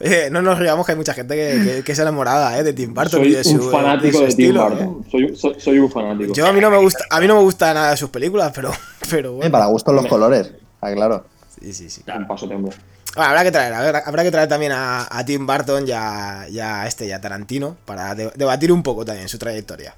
Eh, 0.00 0.28
no 0.30 0.40
nos 0.42 0.58
riamos 0.58 0.84
que 0.86 0.92
hay 0.92 0.96
mucha 0.98 1.12
gente 1.14 1.34
que, 1.36 1.62
que- 1.76 1.84
que 1.84 1.92
es 1.92 1.98
enamorada, 1.98 2.58
eh, 2.58 2.62
de 2.62 2.72
Tim 2.72 2.92
Burton 2.94 3.20
y 3.20 3.24
Soy 3.24 3.32
de 3.34 3.44
su, 3.44 3.54
un 3.66 3.70
fanático 3.70 4.18
su 4.18 4.24
de, 4.24 4.34
Tim 4.34 4.56
eh. 4.56 4.58
Burton. 4.58 5.06
Soy, 5.10 5.36
soy, 5.36 5.54
soy 5.60 5.78
un 5.78 5.90
fanático. 5.90 6.32
Yo 6.34 6.46
a 6.46 6.52
mí 6.52 6.60
no 6.60 6.70
me 6.70 6.78
gusta, 6.78 7.04
a 7.10 7.20
mí 7.20 7.26
no 7.26 7.36
me 7.36 7.42
gusta 7.42 7.72
nada 7.74 7.90
de 7.90 7.96
sus 7.98 8.08
películas, 8.10 8.52
pero, 8.54 8.70
pero 9.10 9.28
Eh, 9.30 9.32
bueno. 9.36 9.52
para 9.52 9.66
gusto 9.66 9.92
los 9.92 10.06
colores. 10.06 10.50
Ah, 10.80 10.92
claro. 10.94 11.26
Sí, 11.60 11.72
sí, 11.74 11.90
sí. 11.90 12.02
Un 12.14 12.26
paso 12.26 12.48
tengo. 12.48 12.70
Habrá 13.16 13.44
que 13.44 13.52
traer, 13.52 13.72
habrá, 13.74 14.24
que 14.24 14.30
traer 14.30 14.48
también 14.48 14.72
a, 14.74 15.22
Tim 15.24 15.46
Burton 15.46 15.86
y 15.86 15.92
a, 15.92 16.84
este, 16.86 17.06
y 17.06 17.12
a 17.12 17.20
Tarantino 17.20 17.76
para 17.84 18.14
de- 18.14 18.32
debatir 18.34 18.72
un 18.72 18.82
poco 18.82 19.04
también 19.04 19.28
su 19.28 19.38
trayectoria. 19.38 19.94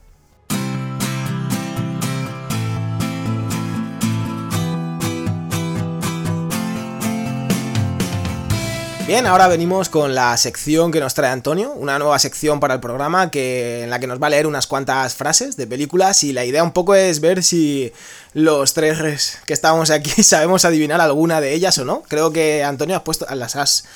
Bien, 9.07 9.24
ahora 9.24 9.46
venimos 9.46 9.88
con 9.88 10.16
la 10.16 10.36
sección 10.36 10.90
que 10.90 10.98
nos 10.98 11.14
trae 11.14 11.30
Antonio, 11.30 11.70
una 11.70 11.96
nueva 11.96 12.18
sección 12.18 12.59
para 12.59 12.74
el 12.74 12.80
programa 12.80 13.30
que, 13.30 13.84
en 13.84 13.90
la 13.90 14.00
que 14.00 14.09
nos 14.09 14.20
va 14.20 14.26
a 14.26 14.30
leer 14.30 14.48
unas 14.48 14.66
cuantas 14.66 15.14
frases 15.14 15.57
de 15.57 15.68
películas 15.68 16.24
y 16.24 16.32
la 16.32 16.44
idea 16.44 16.64
un 16.64 16.72
poco 16.72 16.96
es 16.96 17.20
ver 17.20 17.44
si 17.44 17.92
los 18.34 18.74
tres 18.74 19.38
que 19.46 19.52
estamos 19.52 19.90
aquí 19.90 20.11
sabemos 20.24 20.64
adivinar 20.64 21.00
alguna 21.00 21.40
de 21.40 21.52
ellas 21.52 21.78
o 21.78 21.84
no. 21.84 22.02
Creo 22.09 22.32
que 22.32 22.64
Antonio 22.64 22.96
has 22.96 23.02
puesto, 23.02 23.32
las 23.32 23.54
has 23.54 23.88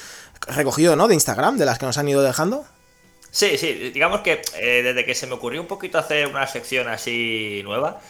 recogido, 0.46 0.94
¿no? 0.94 1.08
De 1.08 1.14
Instagram, 1.14 1.58
de 1.58 1.64
las 1.64 1.80
que 1.80 1.86
nos 1.86 1.98
han 1.98 2.08
ido 2.08 2.22
dejando. 2.22 2.64
Sí, 3.32 3.58
sí, 3.58 3.90
digamos 3.92 4.20
que 4.20 4.42
eh, 4.54 4.82
desde 4.84 5.04
que 5.04 5.16
se 5.16 5.26
me 5.26 5.34
ocurrió 5.34 5.60
un 5.60 5.66
poquito 5.66 5.98
hacer 5.98 6.28
una 6.28 6.46
sección 6.46 6.86
así 6.86 7.62
nueva, 7.64 8.00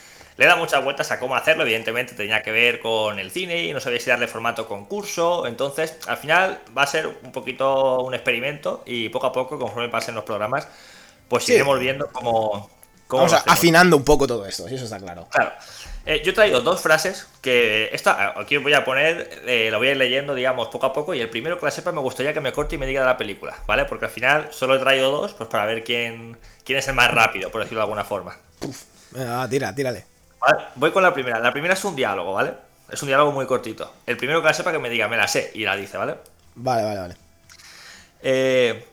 le 0.40 0.46
dado 0.46 0.58
muchas 0.58 0.82
vueltas 0.82 1.10
a 1.10 1.18
cómo 1.18 1.36
hacerlo. 1.36 1.64
Evidentemente 1.64 2.14
tenía 2.14 2.42
que 2.42 2.50
ver 2.50 2.80
con 2.80 3.18
el 3.18 3.30
cine 3.30 3.64
y 3.64 3.74
no 3.74 3.80
sabía 3.80 4.00
si 4.00 4.08
darle 4.08 4.26
formato 4.26 4.66
concurso. 4.66 5.46
Entonces, 5.46 5.98
al 6.06 6.16
final 6.16 6.60
va 6.76 6.84
a 6.84 6.86
ser 6.86 7.08
un 7.22 7.30
poquito 7.30 8.00
un 8.00 8.14
experimento 8.14 8.82
y 8.86 9.10
poco 9.10 9.26
a 9.26 9.32
poco, 9.32 9.58
conforme 9.58 9.90
pasen 9.90 10.14
los 10.14 10.24
programas, 10.24 10.66
pues 11.28 11.44
Sí. 11.44 11.52
iremos 11.52 11.78
viendo 11.78 12.06
cómo. 12.10 12.70
cómo 13.06 13.24
Vamos 13.24 13.42
afinando 13.46 13.98
un 13.98 14.04
poco 14.04 14.26
todo 14.26 14.46
esto, 14.46 14.66
si 14.66 14.76
eso 14.76 14.84
está 14.84 14.98
claro. 14.98 15.28
Claro. 15.30 15.52
Eh, 16.06 16.22
yo 16.24 16.30
he 16.30 16.34
traído 16.34 16.62
dos 16.62 16.80
frases 16.80 17.26
que 17.42 17.90
esta 17.92 18.32
aquí 18.40 18.56
os 18.56 18.62
voy 18.62 18.72
a 18.72 18.82
poner, 18.82 19.42
eh, 19.46 19.68
lo 19.70 19.76
voy 19.76 19.88
a 19.88 19.90
ir 19.90 19.98
leyendo, 19.98 20.34
digamos, 20.34 20.68
poco 20.68 20.86
a 20.86 20.92
poco. 20.94 21.12
Y 21.12 21.20
el 21.20 21.28
primero 21.28 21.58
que 21.58 21.66
la 21.66 21.70
sepa 21.70 21.92
me 21.92 22.00
gustaría 22.00 22.32
que 22.32 22.40
me 22.40 22.52
corte 22.54 22.76
y 22.76 22.78
me 22.78 22.86
diga 22.86 23.02
de 23.02 23.06
la 23.08 23.18
película, 23.18 23.58
¿vale? 23.66 23.84
Porque 23.84 24.06
al 24.06 24.10
final 24.10 24.48
solo 24.52 24.74
he 24.74 24.78
traído 24.78 25.10
dos, 25.10 25.34
pues 25.34 25.50
para 25.50 25.66
ver 25.66 25.84
quién, 25.84 26.38
quién 26.64 26.78
es 26.78 26.88
el 26.88 26.94
más 26.94 27.10
rápido, 27.12 27.50
por 27.50 27.60
decirlo 27.60 27.80
de 27.80 27.84
alguna 27.84 28.04
forma. 28.04 28.38
Venga, 29.10 29.36
va, 29.36 29.48
tira, 29.50 29.74
tírale. 29.74 30.06
Vale, 30.40 30.64
Voy 30.76 30.90
con 30.92 31.02
la 31.02 31.12
primera. 31.14 31.38
La 31.38 31.52
primera 31.52 31.74
es 31.74 31.84
un 31.84 31.94
diálogo, 31.96 32.32
¿vale? 32.34 32.54
Es 32.90 33.00
un 33.02 33.08
diálogo 33.08 33.30
muy 33.32 33.46
cortito. 33.46 33.92
El 34.06 34.16
primero 34.16 34.40
que 34.40 34.48
la 34.48 34.54
sepa 34.54 34.72
que 34.72 34.78
me 34.78 34.88
diga, 34.90 35.06
me 35.08 35.16
la 35.16 35.28
sé, 35.28 35.50
y 35.54 35.64
la 35.64 35.76
dice, 35.76 35.96
¿vale? 35.96 36.16
Vale, 36.56 36.82
vale, 36.82 36.98
vale. 37.00 37.16
Eh, 38.22 38.84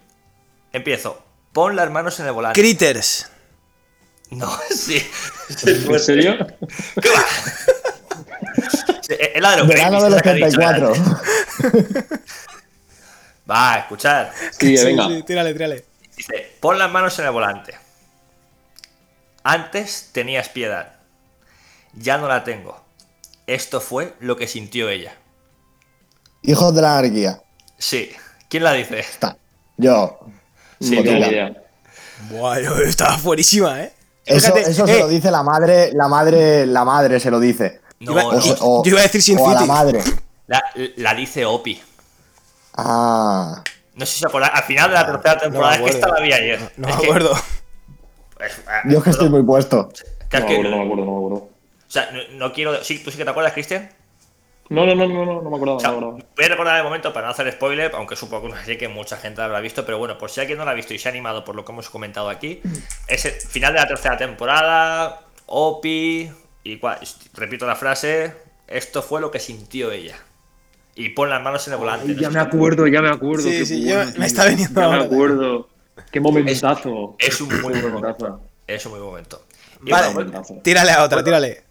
empiezo. 0.73 1.23
Pon 1.53 1.75
las 1.75 1.89
manos 1.89 2.19
en 2.19 2.27
el 2.27 2.31
volante. 2.33 2.59
Critters. 2.59 3.31
No, 4.29 4.51
sí. 4.69 5.01
¿En 5.65 5.99
serio? 6.01 6.35
¿Qué 7.01 7.09
va? 7.09 7.23
Sí, 9.01 9.15
Es 9.17 9.41
la 9.41 9.51
de 9.51 9.57
los 9.59 9.67
Verano 9.69 10.03
dicho 10.03 10.17
84. 10.17 10.93
antes. 10.93 12.03
Va, 13.49 13.77
escuchar. 13.77 14.33
Sí, 14.59 14.77
Sí, 14.77 14.83
venga. 14.83 15.07
sí, 15.07 15.23
tírale, 15.23 15.53
tírale. 15.53 15.85
Dice, 16.17 16.57
pon 16.59 16.77
las 16.77 16.91
manos 16.91 17.17
en 17.19 17.25
el 17.27 17.31
volante. 17.31 17.73
Antes 19.43 20.09
tenías 20.11 20.49
piedad. 20.49 20.96
Ya 21.97 22.17
no 22.17 22.27
la 22.27 22.43
tengo. 22.43 22.79
Esto 23.47 23.79
fue 23.81 24.13
lo 24.19 24.35
que 24.35 24.47
sintió 24.47 24.89
ella. 24.89 25.15
Hijos 26.43 26.73
de 26.75 26.81
la 26.81 26.97
anarquía. 26.99 27.41
Sí. 27.77 28.11
¿Quién 28.49 28.63
la 28.63 28.73
dice? 28.73 28.99
Está. 28.99 29.37
Yo. 29.77 30.19
Sí, 30.79 30.95
no 30.95 32.59
yo 32.61 32.77
estaba 32.83 33.17
fuerísima, 33.17 33.81
eh. 33.83 33.93
Eso, 34.25 34.53
Fíjate, 34.53 34.71
eso 34.71 34.85
se 34.85 34.97
eh, 34.97 34.99
lo 34.99 35.07
dice 35.07 35.31
la 35.31 35.41
madre, 35.43 35.91
la 35.93 36.07
madre, 36.07 36.65
la 36.65 36.83
madre 36.83 37.19
se 37.19 37.31
lo 37.31 37.39
dice. 37.39 37.81
No, 37.99 38.13
no. 38.13 38.83
Yo 38.83 38.91
iba 38.91 38.99
a 38.99 39.03
decir 39.03 39.21
Sin 39.21 39.39
o 39.39 39.49
a 39.49 39.53
la 39.53 39.59
City. 39.59 39.71
madre. 39.71 40.03
La, 40.47 40.61
la 40.97 41.13
dice 41.13 41.45
Opi. 41.45 41.81
Ah. 42.75 43.63
No 43.95 44.05
sé 44.05 44.13
si 44.13 44.19
se 44.19 44.27
acuerdan. 44.27 44.51
Al 44.53 44.63
final 44.63 44.89
de 44.89 44.95
la 44.95 45.05
tercera 45.05 45.33
no 45.35 45.41
temporada, 45.41 45.77
me 45.79 45.85
es 45.85 45.91
que 45.91 45.97
acuerdo. 45.97 46.07
esta 46.07 46.19
la 46.19 46.25
vi 46.25 46.33
ayer. 46.33 46.71
No 46.77 46.87
me 46.87 46.97
que- 46.97 47.05
acuerdo. 47.05 47.31
es- 47.33 48.61
ah, 48.67 48.81
Yo 48.85 48.97
es 48.99 49.03
que 49.03 49.09
estoy 49.09 49.29
muy 49.29 49.43
puesto. 49.43 49.89
que 50.29 50.37
es 50.37 50.43
No 50.43 50.47
que- 50.47 50.59
me 50.59 50.67
acuerdo, 50.67 50.69
no 50.69 50.77
me 50.77 50.83
acuerdo, 50.85 51.05
no 51.05 51.11
me 51.11 51.17
acuerdo. 51.25 51.49
O 51.87 51.91
sea, 51.91 52.11
no, 52.11 52.19
no 52.37 52.53
quiero. 52.53 52.83
Sí, 52.83 52.99
¿Tú 53.03 53.11
sí 53.11 53.17
que 53.17 53.23
te 53.23 53.29
acuerdas, 53.29 53.53
Cristian? 53.53 53.89
No, 54.69 54.85
no, 54.85 54.93
no, 54.95 55.07
no, 55.07 55.25
no, 55.25 55.41
no 55.41 55.49
me 55.49 55.55
acuerdo, 55.55 55.75
O 55.77 55.79
sea, 55.79 55.91
no 55.91 56.01
me 56.01 56.07
acuerdo. 56.07 56.27
voy 56.35 56.45
a 56.45 56.49
recordar 56.49 56.77
el 56.77 56.83
momento 56.83 57.13
para 57.13 57.27
no 57.27 57.31
hacer 57.31 57.49
spoiler, 57.53 57.91
aunque 57.95 58.17
supongo 58.17 58.49
que 58.53 58.65
sé 58.65 58.77
que 58.77 58.89
mucha 58.89 59.15
gente 59.15 59.39
la 59.39 59.45
habrá 59.45 59.61
visto, 59.61 59.85
pero 59.85 59.97
bueno, 59.97 60.17
por 60.17 60.29
si 60.29 60.41
alguien 60.41 60.57
no 60.57 60.65
la 60.65 60.71
ha 60.71 60.73
visto 60.73 60.93
y 60.93 60.99
se 60.99 61.07
ha 61.07 61.11
animado 61.11 61.45
por 61.45 61.55
lo 61.55 61.63
que 61.63 61.71
hemos 61.71 61.89
comentado 61.89 62.29
aquí, 62.29 62.61
es 63.07 63.23
el 63.23 63.31
final 63.33 63.71
de 63.73 63.79
la 63.79 63.87
tercera 63.87 64.17
temporada, 64.17 65.21
Opi, 65.45 66.29
y 66.65 66.81
repito 67.33 67.65
la 67.65 67.77
frase, 67.77 68.33
esto 68.67 69.01
fue 69.01 69.21
lo 69.21 69.31
que 69.31 69.39
sintió 69.39 69.91
ella. 69.91 70.17
Y 70.95 71.09
pon 71.09 71.29
las 71.29 71.41
manos 71.41 71.65
en 71.67 71.73
el 71.73 71.79
volante. 71.79 72.15
ya 72.19 72.29
me 72.29 72.39
acuerdo, 72.39 72.87
ya 72.87 73.01
me 73.01 73.09
acuerdo. 73.09 73.43
Sí, 73.43 73.57
qué 73.59 73.65
sí, 73.65 73.85
bueno, 73.85 74.11
yo- 74.11 74.19
me 74.19 74.25
está 74.25 74.45
viniendo 74.47 74.81
Ya 74.81 74.89
me 74.89 75.03
acuerdo. 75.05 75.69
Qué 76.11 76.19
momentazo. 76.19 77.15
Es 77.19 77.39
un 77.39 77.61
muy 77.61 77.79
buen 77.79 77.93
momento. 77.93 78.41
Es 78.67 78.85
un 78.85 78.91
muy 78.91 78.99
buen 78.99 79.11
momento. 79.11 79.45
Y 79.85 79.91
Vale, 79.91 80.13
bueno, 80.13 80.41
tírale 80.63 80.91
a 80.91 81.03
otra, 81.03 81.23
tírale. 81.23 81.66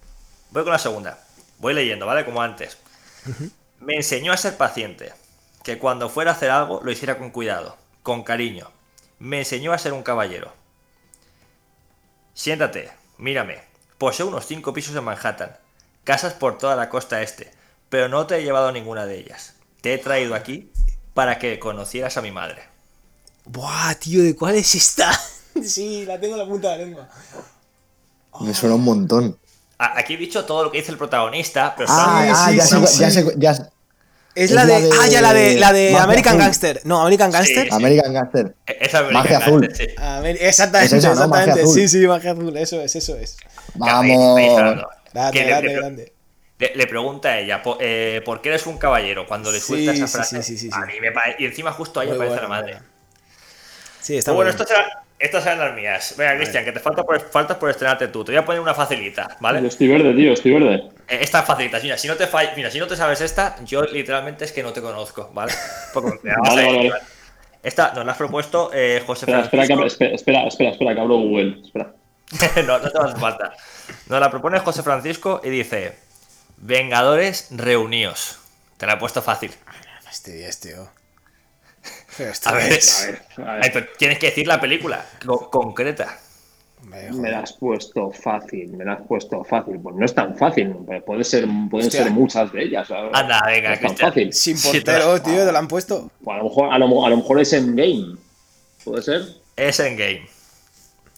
Voy 0.56 0.64
con 0.64 0.72
la 0.72 0.78
segunda. 0.78 1.18
Voy 1.58 1.74
leyendo, 1.74 2.06
¿vale? 2.06 2.24
Como 2.24 2.40
antes. 2.40 2.78
Me 3.78 3.96
enseñó 3.96 4.32
a 4.32 4.38
ser 4.38 4.56
paciente. 4.56 5.12
Que 5.62 5.78
cuando 5.78 6.08
fuera 6.08 6.30
a 6.30 6.34
hacer 6.34 6.50
algo 6.50 6.80
lo 6.82 6.90
hiciera 6.90 7.18
con 7.18 7.28
cuidado, 7.28 7.76
con 8.02 8.22
cariño. 8.22 8.70
Me 9.18 9.40
enseñó 9.40 9.74
a 9.74 9.78
ser 9.78 9.92
un 9.92 10.02
caballero. 10.02 10.50
Siéntate, 12.32 12.90
mírame. 13.18 13.60
Poseo 13.98 14.28
unos 14.28 14.46
cinco 14.46 14.72
pisos 14.72 14.96
en 14.96 15.04
Manhattan. 15.04 15.58
Casas 16.04 16.32
por 16.32 16.56
toda 16.56 16.74
la 16.74 16.88
costa 16.88 17.20
este. 17.20 17.52
Pero 17.90 18.08
no 18.08 18.26
te 18.26 18.38
he 18.38 18.42
llevado 18.42 18.68
a 18.68 18.72
ninguna 18.72 19.04
de 19.04 19.18
ellas. 19.18 19.56
Te 19.82 19.92
he 19.92 19.98
traído 19.98 20.34
aquí 20.34 20.72
para 21.12 21.38
que 21.38 21.58
conocieras 21.58 22.16
a 22.16 22.22
mi 22.22 22.30
madre. 22.32 22.62
Buah, 23.44 23.94
tío, 23.96 24.22
¿de 24.22 24.34
cuál 24.34 24.54
es 24.54 24.74
esta? 24.74 25.12
sí, 25.62 26.06
la 26.06 26.18
tengo 26.18 26.36
en 26.36 26.40
la 26.40 26.48
punta 26.48 26.70
de 26.70 26.78
la 26.78 26.84
lengua. 26.86 27.08
Me 28.40 28.54
suena 28.54 28.76
un 28.76 28.84
montón. 28.84 29.38
Aquí 29.78 30.14
he 30.14 30.16
dicho 30.16 30.44
todo 30.44 30.64
lo 30.64 30.72
que 30.72 30.78
dice 30.78 30.90
el 30.92 30.98
protagonista, 30.98 31.74
pero 31.76 31.88
Ah, 31.90 32.24
ah, 32.34 32.48
sí, 32.50 32.56
ya, 32.56 32.62
sí, 32.64 32.76
sé, 32.80 32.86
sí. 32.86 33.00
ya 33.00 33.10
sé 33.10 33.34
ya 33.36 33.50
Es 33.50 33.60
Es 34.34 34.50
la 34.50 34.64
la 34.64 34.74
de, 34.78 34.82
de 34.82 34.90
Ah, 35.00 35.06
ya 35.08 35.20
la 35.22 35.32
de. 35.32 35.56
La 35.58 35.72
de 35.72 35.96
American 35.96 36.32
Azul. 36.34 36.40
Gangster. 36.42 36.80
No, 36.84 37.00
American 37.02 37.30
Gangster. 37.30 37.64
Sí. 37.64 37.74
American 37.74 38.12
Gangster. 38.12 38.54
es 38.66 38.94
American 38.94 39.12
Magia 39.22 39.38
Gangster, 39.40 39.70
azul. 39.70 39.74
sí. 39.76 39.86
Ameri- 39.96 40.38
exactamente, 40.40 40.96
Es 40.96 41.04
esa, 41.04 41.08
¿no? 41.08 41.14
Exactamente. 41.24 41.60
azul. 41.62 41.74
Sí, 41.74 41.88
sí, 41.88 42.06
magia 42.06 42.32
azul. 42.32 42.56
Eso 42.56 42.80
es, 42.82 42.96
eso 42.96 43.16
es. 43.16 43.36
Vamos. 43.74 44.38
Hablando. 44.58 44.88
Grande, 45.14 45.32
Que 45.38 45.44
le- 45.44 45.72
grande, 45.74 46.12
le- 46.74 46.86
pregunta 46.86 47.28
a 47.30 47.38
ella, 47.38 47.62
po- 47.62 47.78
eh, 47.80 48.20
¿por 48.24 48.40
qué 48.42 48.50
eres 48.50 48.66
un 48.66 48.76
caballero? 48.78 49.26
Cuando 49.26 49.50
le 49.52 49.60
Sí, 49.60 49.66
suelta 49.66 49.92
esa 49.92 50.06
sí, 50.06 50.12
frase. 50.12 50.42
sí, 50.42 50.58
sí, 50.58 50.68
sí, 50.68 50.70
a 50.72 50.84
mí 50.86 50.94
me 51.00 51.12
pare- 51.12 51.36
Y 51.38 51.46
encima 51.46 51.72
justo 51.72 52.00
ahí 52.00 52.08
Muy 52.08 52.16
aparece 52.16 52.34
buena, 52.34 52.42
la 52.42 52.48
madre. 52.48 52.72
buena. 52.72 52.86
Sí, 54.02 54.16
está 54.18 54.30
Pero 54.32 54.36
bueno, 54.36 54.50
bueno. 54.52 54.62
estas 54.62 54.68
serán, 54.68 54.90
estas 55.18 55.44
serán 55.44 55.58
las 55.60 55.74
mías. 55.74 56.14
Venga, 56.16 56.36
Cristian, 56.36 56.64
que 56.64 56.72
te 56.72 56.80
falta 56.80 57.02
por, 57.02 57.20
faltas 57.20 57.56
por 57.56 57.70
estrenarte 57.70 58.08
tú. 58.08 58.24
Te 58.24 58.32
voy 58.32 58.38
a 58.38 58.44
poner 58.44 58.60
una 58.60 58.74
facilita, 58.74 59.36
¿vale? 59.40 59.60
Yo 59.62 59.68
estoy 59.68 59.88
verde, 59.88 60.12
tío, 60.14 60.32
estoy 60.32 60.52
verde. 60.52 60.74
Eh, 61.08 61.18
Esta 61.22 61.42
facilita. 61.42 61.78
Mira, 61.80 61.96
si 61.98 62.08
no 62.08 62.16
te 62.16 62.26
fall- 62.26 62.52
mira, 62.56 62.70
si 62.70 62.78
no 62.78 62.86
te 62.86 62.96
sabes 62.96 63.20
esta, 63.20 63.56
yo 63.64 63.82
literalmente 63.82 64.44
es 64.44 64.52
que 64.52 64.62
no 64.62 64.72
te 64.72 64.82
conozco, 64.82 65.30
¿vale? 65.32 65.52
Porque 65.94 66.18
Vale, 66.24 66.64
vale, 66.66 66.88
vale. 66.90 67.02
Esta 67.62 67.92
nos 67.94 68.04
la 68.06 68.12
has 68.12 68.18
propuesto 68.18 68.70
eh, 68.72 69.02
José 69.04 69.24
Espera, 69.26 69.40
espera, 69.42 69.66
que, 69.66 69.74
Francisco. 69.74 70.04
espera, 70.04 70.14
espera, 70.14 70.48
espera, 70.48 70.70
espera, 70.70 70.94
que 70.94 71.00
abro 71.00 71.16
Google. 71.16 71.60
Espera. 71.64 71.92
no, 72.66 72.78
no 72.78 72.90
te 72.90 72.98
hace 72.98 73.16
falta. 73.18 73.52
Nos 74.08 74.20
la 74.20 74.30
propone 74.30 74.58
José 74.60 74.82
Francisco 74.82 75.40
y 75.42 75.48
dice: 75.50 75.96
Vengadores 76.58 77.48
reunidos. 77.50 78.38
Te 78.76 78.86
la 78.86 78.94
he 78.94 78.96
puesto 78.98 79.22
fácil. 79.22 79.52
Fastidies, 80.02 80.60
tío. 80.60 80.88
A 82.44 82.52
ver, 82.52 82.72
es- 82.72 83.02
A 83.02 83.06
ver, 83.06 83.22
a 83.48 83.52
Ay, 83.54 83.60
ver. 83.62 83.72
pero 83.72 83.86
tienes 83.98 84.18
que 84.18 84.26
decir 84.26 84.46
la 84.46 84.60
película 84.60 85.04
co- 85.24 85.50
concreta. 85.50 86.18
Me 86.88 87.30
la 87.30 87.40
has 87.40 87.52
puesto 87.54 88.10
fácil, 88.12 88.68
me 88.76 88.84
la 88.84 88.92
has 88.94 89.00
puesto 89.08 89.42
fácil. 89.42 89.80
Pues 89.82 89.96
no 89.96 90.04
es 90.04 90.14
tan 90.14 90.36
fácil, 90.36 90.72
puede 91.04 91.24
ser, 91.24 91.44
pueden 91.68 91.88
Hostia. 91.88 92.04
ser 92.04 92.12
muchas 92.12 92.52
de 92.52 92.62
ellas. 92.62 92.86
¿sabes? 92.86 93.10
Anda, 93.12 93.40
No 93.40 93.46
venga, 93.46 93.72
es 93.72 93.80
tan 93.80 93.96
fácil. 93.96 94.32
Sin 94.32 94.56
Sí, 94.56 94.68
portero, 94.72 95.20
tío, 95.20 95.44
te 95.44 95.50
lo 95.52 95.58
han 95.58 95.66
puesto. 95.68 96.10
O 96.24 96.32
a 96.32 96.36
lo 96.36 96.44
mejor, 96.44 96.72
a 96.72 96.78
lo, 96.78 97.04
a 97.06 97.10
lo 97.10 97.16
mejor 97.16 97.40
es 97.40 97.52
Endgame. 97.54 98.16
¿Puede 98.84 99.02
ser? 99.02 99.22
Es 99.56 99.80
Endgame. 99.80 100.28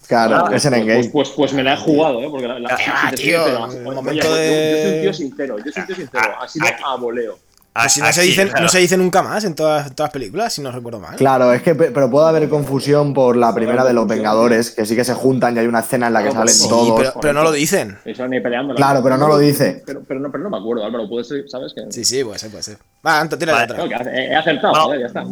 Claro, 0.06 0.36
Ah, 0.46 0.56
es 0.56 0.64
en 0.64 0.70
Pues, 0.70 0.80
Endgame. 0.80 0.94
pues, 1.00 1.08
pues, 1.12 1.28
pues 1.30 1.52
me 1.52 1.62
la 1.62 1.74
he 1.74 1.76
jugado, 1.76 2.22
¿eh? 2.22 2.28
Porque 2.30 2.48
la, 2.48 2.58
la- 2.58 2.70
Ah, 2.70 3.10
tío, 3.14 3.44
sincero, 3.44 3.72
el 3.72 3.94
momento 3.94 4.24
yo- 4.26 4.34
de- 4.36 4.70
Yo, 4.72 4.78
soy 4.82 4.94
un 4.94 5.00
tío 5.02 5.12
sincero, 5.12 5.58
yo 5.58 5.70
soy 5.72 5.80
un 5.82 5.86
tío 5.86 5.96
sincero. 5.96 6.34
Ha 6.40 6.48
sido 6.48 6.66
Aquí- 6.66 6.82
a 6.86 6.96
voleo. 6.96 7.38
Pues 7.82 7.92
si 7.92 8.00
no, 8.00 8.12
se 8.12 8.20
Aquí, 8.20 8.28
dice, 8.30 8.44
claro. 8.46 8.62
no 8.62 8.68
se 8.68 8.78
dice 8.78 8.96
nunca 8.96 9.22
más 9.22 9.44
en 9.44 9.54
todas, 9.54 9.86
en 9.88 9.94
todas 9.94 10.08
las 10.08 10.12
películas, 10.12 10.52
si 10.52 10.60
no 10.62 10.70
recuerdo 10.72 11.00
mal. 11.00 11.16
Claro, 11.16 11.52
es 11.52 11.62
que, 11.62 11.74
pe- 11.74 11.90
pero 11.90 12.10
puede 12.10 12.28
haber 12.28 12.48
confusión 12.48 13.14
por 13.14 13.36
la 13.36 13.54
primera 13.54 13.84
de 13.84 13.92
los 13.92 14.06
Vengadores, 14.06 14.70
que 14.72 14.84
sí 14.86 14.96
que 14.96 15.04
se 15.04 15.14
juntan 15.14 15.56
y 15.56 15.60
hay 15.60 15.66
una 15.66 15.80
escena 15.80 16.08
en 16.08 16.12
la 16.12 16.20
que 16.22 16.30
Claro, 16.30 16.40
salen 16.48 16.54
Sí, 16.54 16.68
todos. 16.68 16.98
pero, 16.98 17.12
pero 17.20 17.32
no 17.34 17.42
lo 17.42 17.52
dicen. 17.52 17.98
Eso 18.04 18.26
ni 18.28 18.40
peleando. 18.40 18.74
Claro, 18.74 19.02
pero 19.02 19.16
no 19.16 19.28
lo 19.28 19.38
dice. 19.38 19.82
Pero, 19.86 20.02
pero, 20.06 20.20
no, 20.20 20.30
pero 20.32 20.44
no 20.44 20.50
me 20.50 20.56
acuerdo, 20.58 20.84
Álvaro. 20.84 21.08
Puede 21.08 21.24
ser, 21.24 21.44
¿sabes? 21.48 21.72
Que, 21.74 21.90
Sí, 21.92 22.04
sí, 22.04 22.24
puede 22.24 22.38
ser, 22.38 22.50
puede 22.50 22.62
ser. 22.62 22.78
Va, 23.06 23.20
Anto, 23.20 23.36
tira 23.38 23.52
Vale, 23.52 23.72
otra. 23.82 24.04
Que 24.04 24.10
he, 24.10 24.34
acertado, 24.36 24.74
joder, 24.74 25.00
ya 25.00 25.06
está. 25.06 25.24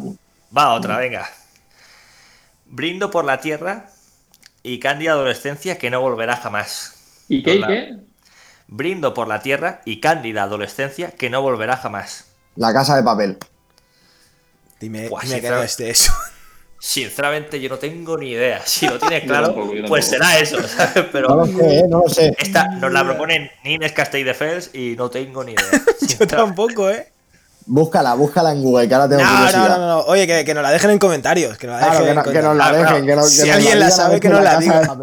Va 0.56 0.72
otra, 0.74 0.98
venga. 0.98 1.28
Brindo 2.66 3.10
por 3.10 3.24
la 3.24 3.40
tierra 3.40 3.86
y 4.62 4.78
cándida 4.80 5.12
adolescencia 5.12 5.78
que 5.78 5.90
no 5.90 6.00
volverá 6.00 6.36
jamás. 6.36 6.94
¿Y 7.28 7.42
qué? 7.42 7.54
¿Y 7.56 7.62
qué? 7.62 7.96
Brindo 8.68 9.14
por 9.14 9.28
la 9.28 9.40
tierra 9.42 9.80
y 9.84 10.00
cándida 10.00 10.42
adolescencia 10.42 11.12
que 11.12 11.30
no 11.30 11.40
volverá 11.42 11.76
jamás. 11.76 12.26
La 12.56 12.72
casa 12.72 12.96
de 12.96 13.02
papel. 13.02 13.36
Dime, 14.80 15.08
Buah, 15.08 15.22
dime 15.22 15.40
que 15.40 15.50
no 15.50 15.62
es 15.62 15.76
de 15.76 15.90
eso. 15.90 16.12
Sinceramente, 16.78 17.60
yo 17.60 17.68
no 17.70 17.78
tengo 17.78 18.16
ni 18.18 18.30
idea. 18.30 18.60
Si 18.64 18.86
lo 18.86 18.98
tienes 19.00 19.24
claro, 19.24 19.46
tampoco, 19.48 19.72
pues 19.88 20.06
será 20.06 20.38
eso, 20.38 20.56
¿sabes? 20.68 21.06
Pero 21.10 21.28
No 21.30 21.36
lo 21.36 21.46
sé, 21.46 21.78
¿eh? 21.78 21.84
no 21.88 22.00
lo 22.02 22.08
sé. 22.08 22.34
esta 22.38 22.68
nos 22.68 22.92
la 22.92 23.04
proponen 23.04 23.50
Nines 23.64 23.92
Castelldefels 23.92 24.70
y 24.74 24.94
no 24.96 25.08
tengo 25.10 25.42
ni 25.42 25.52
idea. 25.52 25.82
Yo 26.18 26.26
tampoco, 26.26 26.90
¿eh? 26.90 27.12
Búscala, 27.68 28.14
búscala 28.14 28.52
en 28.52 28.62
Google, 28.62 28.86
que 28.86 28.94
ahora 28.94 29.08
tengo 29.08 29.22
No, 29.24 29.28
no, 29.30 29.36
curiosidad. 29.38 29.78
no, 29.78 29.86
no. 29.88 30.00
Oye, 30.02 30.24
que, 30.28 30.44
que 30.44 30.54
nos 30.54 30.62
la 30.62 30.70
dejen 30.70 30.90
en 30.90 30.98
comentarios. 31.00 31.58
Que 31.58 31.66
nos 31.66 31.80
la 31.80 31.88
Claro, 31.88 32.04
dejen 32.04 32.06
que, 32.08 32.14
no- 32.14 32.26
en 32.28 32.32
que 32.36 32.42
nos 32.42 32.56
la 32.56 32.66
Ah, 32.66 32.72
dejen. 32.72 32.86
claro. 32.86 33.06
Que 33.06 33.16
no- 33.16 33.22
que 33.22 33.28
Si 33.28 33.46
nos 33.48 33.56
alguien 33.56 33.80
la 33.80 33.90
sabe, 33.90 34.20
que 34.20 34.28
nos 34.28 34.44
la 34.44 34.58
diga. 34.60 34.96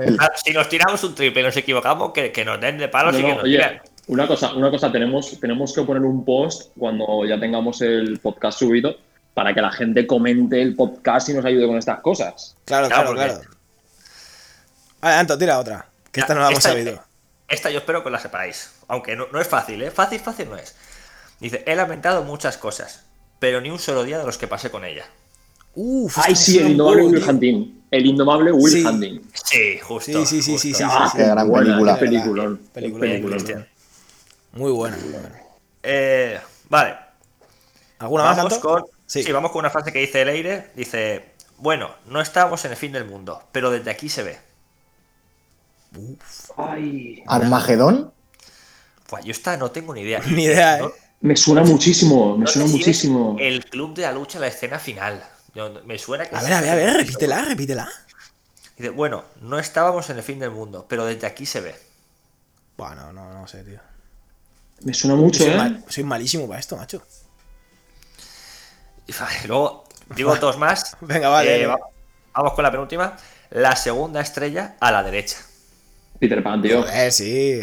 Si 0.45 0.53
nos 0.53 0.69
tiramos 0.69 1.03
un 1.03 1.13
triple 1.15 1.41
y 1.41 1.43
nos 1.43 1.57
equivocamos, 1.57 2.13
que, 2.13 2.31
que 2.31 2.45
nos 2.45 2.61
den 2.61 2.77
de 2.77 2.87
palos 2.87 3.11
No, 3.13 3.19
y 3.19 3.21
que 3.23 3.27
no, 3.27 3.35
nos 3.35 3.43
oye, 3.43 3.51
digan. 3.57 3.81
Una 4.07 4.27
cosa, 4.27 4.53
una 4.53 4.69
cosa 4.69 4.91
tenemos, 4.91 5.39
tenemos 5.39 5.73
que 5.73 5.81
poner 5.83 6.03
un 6.03 6.23
post 6.25 6.71
cuando 6.77 7.25
ya 7.25 7.39
tengamos 7.39 7.81
el 7.81 8.19
podcast 8.19 8.59
subido 8.59 8.95
para 9.33 9.53
que 9.53 9.61
la 9.61 9.71
gente 9.71 10.05
comente 10.05 10.61
el 10.61 10.75
podcast 10.75 11.29
y 11.29 11.33
nos 11.33 11.45
ayude 11.45 11.65
con 11.67 11.77
estas 11.77 11.99
cosas. 12.01 12.55
Claro, 12.65 12.87
Claro, 12.87 13.13
claro, 13.13 13.33
claro. 13.35 13.49
Vale, 15.01 15.15
Anto, 15.15 15.37
tira 15.37 15.59
otra. 15.59 15.85
Que 16.11 16.19
esta 16.21 16.33
no 16.33 16.41
la 16.41 16.47
hemos 16.47 16.59
Esta- 16.59 16.69
sabido. 16.69 17.03
Esta 17.47 17.69
yo 17.69 17.79
espero 17.79 18.03
que 18.03 18.09
la 18.09 18.19
sepáis. 18.19 18.71
Aunque 18.87 19.15
no, 19.15 19.27
no 19.31 19.39
es 19.39 19.47
fácil, 19.47 19.81
¿eh? 19.83 19.91
Fácil, 19.91 20.19
fácil 20.19 20.49
no 20.49 20.55
es. 20.57 20.75
Dice, 21.39 21.63
he 21.67 21.75
lamentado 21.75 22.23
muchas 22.23 22.57
cosas, 22.57 23.05
pero 23.39 23.59
ni 23.61 23.69
un 23.69 23.79
solo 23.79 24.03
día 24.03 24.17
de 24.17 24.25
los 24.25 24.37
que 24.37 24.47
pasé 24.47 24.71
con 24.71 24.85
ella. 24.85 25.05
Uf, 25.75 26.17
Ay, 26.19 26.35
sí, 26.35 26.59
el 26.59 26.69
indomable 26.69 27.03
Will. 27.03 27.23
Hunting. 27.29 27.83
El 27.91 28.05
indomable 28.05 28.51
Will 28.51 28.71
Sí. 28.73 28.85
Hunting. 28.85 29.21
Sí, 29.33 29.79
justo. 29.79 30.11
Sí, 30.11 30.25
sí, 30.25 30.41
sí, 30.41 30.51
justo. 30.53 30.67
sí, 30.67 30.73
sí, 30.73 30.83
Ah, 30.85 31.09
sí. 31.11 31.17
Qué 31.17 31.23
gran 31.25 31.51
película. 31.51 31.97
peliculón. 31.99 32.61
Peliculón, 32.71 32.71
Qué 32.73 32.79
Bien, 32.79 32.99
peliculón. 33.21 33.39
Cristian. 33.39 33.67
Muy 34.53 34.71
buena. 34.71 34.97
muy 34.97 35.09
buena. 35.11 35.41
Eh, 35.83 36.39
vale, 36.69 36.95
¿Alguna 37.99 38.23
vamos 38.23 38.57
con, 38.59 38.85
Sí. 39.05 39.23
sí. 39.23 39.31
vamos 39.31 39.51
con 39.51 39.59
una 39.59 39.69
frase 39.69 39.91
que 39.91 39.99
dice 39.99 40.23
Leire. 40.25 40.71
Dice, 40.75 41.33
bueno, 41.57 41.89
no 42.07 42.21
estamos 42.21 42.63
en 42.65 42.71
el 42.71 42.77
fin 42.77 42.91
del 42.91 43.05
mundo, 43.05 43.43
pero 43.51 43.69
desde 43.71 43.91
aquí 43.91 44.09
se 44.09 44.23
ve. 44.23 44.37
Ay, 46.57 47.23
¿Armagedón? 47.27 48.11
Pues 49.07 49.25
yo 49.25 49.31
esta 49.31 49.57
no 49.57 49.71
tengo 49.71 49.93
ni 49.93 50.01
idea. 50.01 50.19
Ni 50.25 50.43
idea, 50.45 50.79
¿eh? 50.79 50.89
me 51.21 51.35
suena 51.37 51.63
muchísimo, 51.63 52.37
me 52.37 52.45
no 52.45 52.47
suena 52.51 52.67
muchísimo. 52.69 53.35
El 53.39 53.65
club 53.65 53.93
de 53.95 54.01
la 54.03 54.11
lucha, 54.11 54.39
la 54.39 54.47
escena 54.47 54.79
final. 54.79 55.23
Yo- 55.53 55.81
me 55.85 55.99
suena 55.99 56.25
que 56.25 56.35
A 56.35 56.41
ver, 56.41 56.53
a 56.53 56.61
ver, 56.61 56.69
a 56.71 56.75
ver, 56.75 56.93
repítela, 56.97 57.41
repítela. 57.43 57.89
Dice, 58.75 58.89
bueno, 58.89 59.23
no 59.41 59.59
estábamos 59.59 60.09
en 60.09 60.17
el 60.17 60.23
fin 60.23 60.39
del 60.39 60.49
mundo, 60.49 60.85
pero 60.89 61.05
desde 61.05 61.27
aquí 61.27 61.45
se 61.45 61.61
ve. 61.61 61.75
Bueno, 62.75 63.13
no, 63.13 63.31
no 63.31 63.47
sé, 63.47 63.63
tío. 63.63 63.79
Me 64.82 64.93
suena 64.93 65.15
mucho, 65.15 65.43
Soy, 65.43 65.53
¿eh? 65.53 65.57
mal- 65.57 65.84
soy 65.88 66.03
malísimo 66.03 66.47
para 66.47 66.59
esto, 66.59 66.76
macho. 66.76 67.01
Y 69.07 69.13
vale, 69.13 69.36
luego 69.47 69.86
digo 70.15 70.36
dos 70.41 70.57
más. 70.57 70.97
Venga, 71.01 71.30
vale. 71.30 71.63
Eh, 71.63 71.67
va- 71.67 71.80
vamos 72.34 72.53
con 72.53 72.63
la 72.63 72.71
penúltima. 72.71 73.15
La 73.51 73.76
segunda 73.76 74.19
estrella 74.21 74.76
a 74.80 74.91
la 74.91 75.03
derecha. 75.03 75.38
Peter 76.19 76.41
Pan, 76.41 76.61
tío. 76.61 76.82
Joder, 76.82 77.11
sí. 77.11 77.61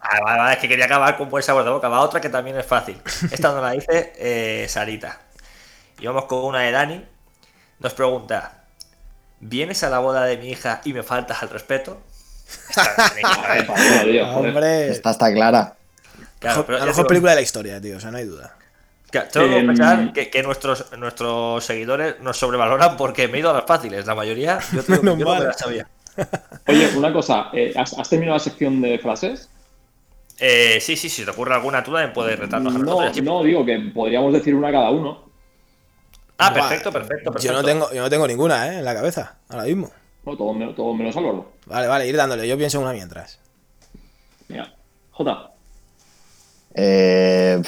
Ah, 0.00 0.20
vale, 0.22 0.38
vale, 0.38 0.52
es 0.54 0.58
que 0.60 0.68
quería 0.68 0.84
acabar 0.86 1.16
con 1.16 1.28
buen 1.28 1.42
sabor 1.42 1.64
de 1.64 1.70
boca. 1.70 1.88
Va 1.88 2.00
otra 2.00 2.20
que 2.20 2.28
también 2.28 2.58
es 2.58 2.66
fácil. 2.66 3.00
Esta 3.30 3.52
no 3.52 3.60
la 3.60 3.72
dice 3.72 4.12
eh, 4.16 4.66
Sarita. 4.68 5.20
Y 5.98 6.06
vamos 6.06 6.24
con 6.26 6.44
una 6.44 6.60
de 6.60 6.70
Dani. 6.70 7.04
Nos 7.80 7.92
pregunta: 7.94 8.64
¿Vienes 9.40 9.82
a 9.82 9.90
la 9.90 9.98
boda 9.98 10.24
de 10.24 10.36
mi 10.38 10.50
hija 10.50 10.80
y 10.84 10.92
me 10.92 11.02
faltas 11.02 11.42
al 11.42 11.50
respeto? 11.50 12.00
Esta. 12.68 14.36
Hombre. 14.36 14.88
Esta 14.90 15.10
está 15.10 15.32
clara. 15.32 15.76
Claro, 16.38 16.64
pero 16.66 16.78
la 16.78 16.84
mejor 16.84 16.96
digo, 17.04 17.08
película 17.08 17.30
de 17.32 17.36
la 17.36 17.42
historia, 17.42 17.80
tío, 17.80 17.96
o 17.96 18.00
sea, 18.00 18.10
no 18.10 18.18
hay 18.18 18.24
duda. 18.24 18.56
que- 19.10 19.20
Tengo 19.20 19.48
que 19.48 19.62
pensar 19.64 20.12
que, 20.12 20.28
que 20.30 20.42
nuestros, 20.42 20.92
nuestros 20.98 21.64
seguidores 21.64 22.20
nos 22.20 22.36
sobrevaloran 22.36 22.96
porque 22.96 23.28
me 23.28 23.38
he 23.38 23.40
ido 23.40 23.50
a 23.50 23.54
las 23.54 23.64
fáciles. 23.64 24.04
La 24.06 24.14
mayoría, 24.14 24.58
yo, 24.72 24.84
que 24.84 24.92
Menos 24.92 25.18
yo 25.18 25.24
no 25.24 25.34
me 25.34 25.44
las 25.44 25.58
sabía. 25.58 25.88
Oye, 26.68 26.90
una 26.96 27.12
cosa, 27.12 27.48
eh, 27.52 27.72
¿has, 27.76 27.98
has 27.98 28.08
terminado 28.08 28.36
la 28.36 28.40
sección 28.44 28.80
de 28.82 28.98
frases? 28.98 29.48
Eh, 30.38 30.78
sí, 30.82 30.96
sí, 30.96 31.08
si 31.08 31.24
te 31.24 31.30
ocurre 31.30 31.54
alguna, 31.54 31.82
tú 31.82 31.92
también 31.92 32.12
puedes 32.12 32.38
retarnos 32.38 32.74
a 32.74 32.78
No, 32.78 32.84
nosotros. 32.84 33.22
no, 33.22 33.42
digo 33.42 33.64
que 33.64 33.78
podríamos 33.94 34.32
decir 34.34 34.54
una 34.54 34.70
cada 34.70 34.90
uno. 34.90 35.24
Ah, 36.38 36.50
Buah, 36.50 36.60
perfecto, 36.60 36.92
perfecto, 36.92 37.32
perfecto. 37.32 37.38
Yo 37.46 37.52
no 37.54 37.64
tengo, 37.64 37.90
yo 37.94 38.02
no 38.02 38.10
tengo 38.10 38.26
ninguna, 38.26 38.68
¿eh? 38.68 38.78
En 38.80 38.84
la 38.84 38.94
cabeza, 38.94 39.36
ahora 39.48 39.64
mismo. 39.64 39.90
No, 40.26 40.36
todo, 40.36 40.52
menos- 40.52 40.74
todo 40.74 40.92
menos 40.92 41.16
Álvaro. 41.16 41.52
Vale, 41.64 41.86
vale, 41.86 42.06
ir 42.08 42.16
dándole. 42.16 42.46
Yo 42.46 42.58
pienso 42.58 42.76
en 42.78 42.84
una 42.84 42.92
mientras. 42.92 43.38
Mira, 44.48 44.74
Jota. 45.12 45.52
Eh, 46.78 47.62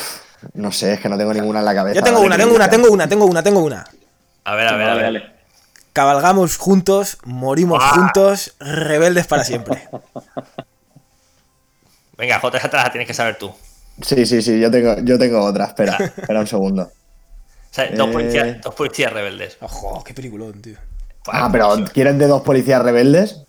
no 0.54 0.70
sé, 0.70 0.92
es 0.94 1.00
que 1.00 1.09
no 1.09 1.16
tengo 1.16 1.32
ninguna 1.32 1.61
en 1.61 1.64
la 1.64 1.74
cabeza. 1.74 1.94
Yo 1.96 2.02
tengo 2.02 2.20
una, 2.20 2.36
tengo 2.36 2.54
una, 2.54 2.68
tengo 2.68 2.88
una, 2.90 3.09
tengo 3.09 3.24
una, 3.26 3.42
tengo 3.42 3.61
una. 3.61 3.84
A 4.44 4.54
ver, 4.54 4.68
a 4.68 4.76
ver, 4.76 4.88
a 4.90 4.94
ver. 4.94 5.02
dale. 5.04 5.32
Cabalgamos 5.94 6.59
juntos, 6.59 7.16
morimos 7.24 7.82
Ah. 7.82 7.92
juntos, 7.94 8.54
rebeldes 8.61 9.26
para 9.26 9.44
siempre. 9.44 9.88
Venga, 12.16 12.40
Jota, 12.40 12.59
esa 12.59 12.68
te 12.68 12.76
la 12.76 12.90
tienes 12.90 13.06
que 13.06 13.14
saber 13.14 13.36
tú. 13.38 13.52
Sí, 14.02 14.26
sí, 14.26 14.42
sí, 14.42 14.59
yo 14.61 14.70
tengo, 14.70 14.96
yo 15.02 15.18
tengo 15.18 15.44
otra. 15.44 15.66
Espera, 15.66 15.96
espera 16.16 16.40
un 16.40 16.46
segundo. 16.46 16.90
sea, 17.70 17.90
dos, 17.92 18.09
Eh. 18.09 18.12
policías, 18.12 18.61
dos 18.61 18.74
policías 18.74 19.12
rebeldes. 19.12 19.56
Ojo, 19.61 20.02
qué 20.04 20.14
peliculón, 20.14 20.61
tío. 20.61 20.76
Ah, 21.30 21.48
pero 21.50 21.76
¿quieren 21.92 22.18
de 22.18 22.26
dos 22.26 22.42
policías 22.42 22.82
rebeldes? 22.82 23.42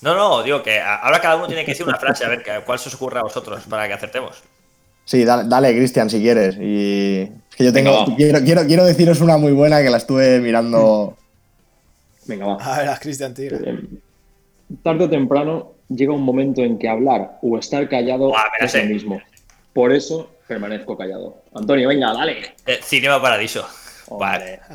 No, 0.00 0.14
no, 0.14 0.42
digo 0.42 0.62
que 0.62 0.80
ahora 0.80 1.20
cada 1.20 1.36
uno 1.36 1.46
tiene 1.46 1.64
que 1.64 1.72
decir 1.72 1.86
una 1.86 1.98
frase, 1.98 2.24
a 2.24 2.28
ver 2.28 2.44
cuál 2.64 2.78
se 2.78 2.88
os 2.88 2.94
ocurre 2.94 3.18
a 3.18 3.22
vosotros 3.22 3.64
para 3.68 3.86
que 3.88 3.94
acertemos. 3.94 4.42
Sí, 5.06 5.24
dale, 5.24 5.48
dale, 5.48 5.74
Cristian, 5.74 6.10
si 6.10 6.20
quieres. 6.20 6.56
Y 6.60 7.20
es 7.20 7.56
que 7.56 7.64
yo 7.64 7.72
tengo, 7.72 8.04
Venga, 8.04 8.16
quiero, 8.16 8.40
quiero, 8.40 8.66
quiero 8.66 8.84
deciros 8.84 9.20
una 9.20 9.36
muy 9.38 9.52
buena 9.52 9.80
que 9.80 9.88
la 9.88 9.98
estuve 9.98 10.40
mirando. 10.40 11.16
Venga, 12.26 12.46
va. 12.46 12.54
A 12.56 12.78
ver, 12.80 12.88
a 12.88 12.98
Cristian, 12.98 13.32
tira. 13.32 13.56
Eh, 13.64 13.84
Tarde 14.82 15.04
o 15.04 15.08
temprano 15.08 15.74
llega 15.88 16.12
un 16.12 16.22
momento 16.22 16.60
en 16.60 16.76
que 16.76 16.88
hablar 16.88 17.38
o 17.40 17.56
estar 17.56 17.88
callado 17.88 18.32
es 18.60 18.72
sé. 18.72 18.82
lo 18.82 18.94
mismo. 18.94 19.22
Por 19.72 19.92
eso 19.92 20.28
permanezco 20.48 20.96
callado. 20.98 21.42
Antonio, 21.54 21.86
venga, 21.88 22.12
dale. 22.12 22.54
Eh, 22.66 22.80
Cinema 22.82 23.22
Paradiso. 23.22 23.64
Hombre. 24.08 24.26
Vale. 24.28 24.60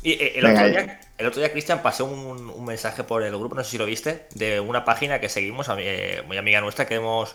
Y 0.00 0.12
eh, 0.12 0.34
el, 0.36 0.44
Venga, 0.44 0.60
otro 0.60 0.70
día, 0.70 1.00
el 1.18 1.26
otro 1.26 1.40
día, 1.40 1.50
Cristian, 1.50 1.82
pasé 1.82 2.04
un, 2.04 2.50
un 2.50 2.64
mensaje 2.64 3.02
por 3.02 3.24
el 3.24 3.36
grupo, 3.36 3.56
no 3.56 3.64
sé 3.64 3.72
si 3.72 3.78
lo 3.78 3.84
viste, 3.84 4.26
de 4.36 4.60
una 4.60 4.84
página 4.84 5.20
que 5.20 5.28
seguimos, 5.28 5.68
eh, 5.76 6.22
muy 6.26 6.36
amiga 6.36 6.60
nuestra, 6.60 6.86
que 6.86 6.94
hemos 6.94 7.34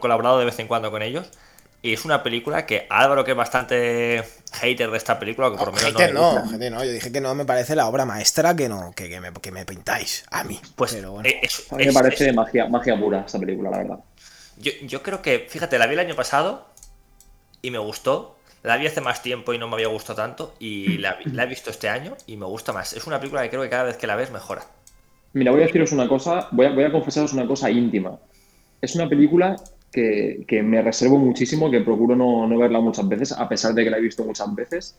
colaborado 0.00 0.38
de 0.38 0.44
vez 0.46 0.58
en 0.58 0.66
cuando 0.68 0.90
con 0.90 1.02
ellos. 1.02 1.30
Y 1.82 1.94
es 1.94 2.04
una 2.04 2.22
película 2.22 2.66
que 2.66 2.86
Álvaro, 2.90 3.24
que 3.24 3.30
es 3.30 3.36
bastante 3.36 4.22
hater 4.52 4.90
de 4.90 4.98
esta 4.98 5.18
película, 5.18 5.50
que 5.50 5.56
por 5.56 5.68
lo 5.68 5.72
menos 5.72 5.92
Hater 5.92 6.12
no, 6.12 6.34
no, 6.34 6.46
hater 6.50 6.72
no, 6.72 6.84
yo 6.84 6.92
dije 6.92 7.10
que 7.12 7.20
no 7.20 7.34
me 7.34 7.44
parece 7.46 7.74
la 7.74 7.86
obra 7.86 8.04
maestra 8.04 8.54
que 8.54 8.68
no, 8.68 8.92
que, 8.94 9.08
que 9.08 9.20
me, 9.20 9.32
que 9.32 9.50
me 9.50 9.64
pintáis 9.64 10.24
a 10.30 10.44
mí. 10.44 10.60
Pues 10.76 10.92
Pero 10.92 11.12
bueno. 11.12 11.28
eh, 11.28 11.40
es- 11.42 11.66
A 11.72 11.76
mí 11.76 11.84
me 11.84 11.92
parece 11.92 12.26
es- 12.26 12.34
magia, 12.34 12.68
magia 12.68 12.98
pura 12.98 13.20
esta 13.26 13.38
película, 13.38 13.70
la 13.70 13.78
verdad. 13.78 13.98
yo, 14.56 14.72
yo 14.82 15.02
creo 15.02 15.22
que, 15.22 15.46
fíjate, 15.48 15.78
la 15.78 15.86
vi 15.86 15.94
el 15.94 16.00
año 16.00 16.16
pasado 16.16 16.66
y 17.62 17.70
me 17.70 17.78
gustó. 17.78 18.36
La 18.62 18.76
vi 18.76 18.86
hace 18.86 19.00
más 19.00 19.22
tiempo 19.22 19.54
y 19.54 19.58
no 19.58 19.68
me 19.68 19.74
había 19.76 19.88
gustado 19.88 20.16
tanto. 20.16 20.54
Y 20.58 20.98
la, 20.98 21.18
he 21.24 21.46
visto 21.46 21.70
este 21.70 21.88
año 21.88 22.16
y 22.26 22.36
me 22.36 22.46
gusta 22.46 22.72
más. 22.72 22.92
Es 22.92 23.06
una 23.06 23.18
película 23.20 23.42
que 23.42 23.50
creo 23.50 23.62
que 23.62 23.70
cada 23.70 23.84
vez 23.84 23.96
que 23.96 24.06
la 24.06 24.16
ves 24.16 24.30
mejora. 24.30 24.64
Mira, 25.32 25.50
voy 25.52 25.62
a 25.62 25.66
deciros 25.66 25.92
una 25.92 26.08
cosa, 26.08 26.48
voy 26.52 26.66
a, 26.66 26.70
voy 26.70 26.84
a 26.84 26.92
confesaros 26.92 27.32
una 27.32 27.46
cosa 27.46 27.70
íntima. 27.70 28.18
Es 28.80 28.94
una 28.94 29.08
película 29.08 29.56
que, 29.92 30.44
que 30.46 30.62
me 30.62 30.80
reservo 30.82 31.18
muchísimo, 31.18 31.70
que 31.70 31.80
procuro 31.80 32.16
no, 32.16 32.46
no 32.46 32.58
verla 32.58 32.80
muchas 32.80 33.08
veces, 33.08 33.32
a 33.32 33.48
pesar 33.48 33.74
de 33.74 33.84
que 33.84 33.90
la 33.90 33.98
he 33.98 34.02
visto 34.02 34.24
muchas 34.24 34.54
veces. 34.54 34.96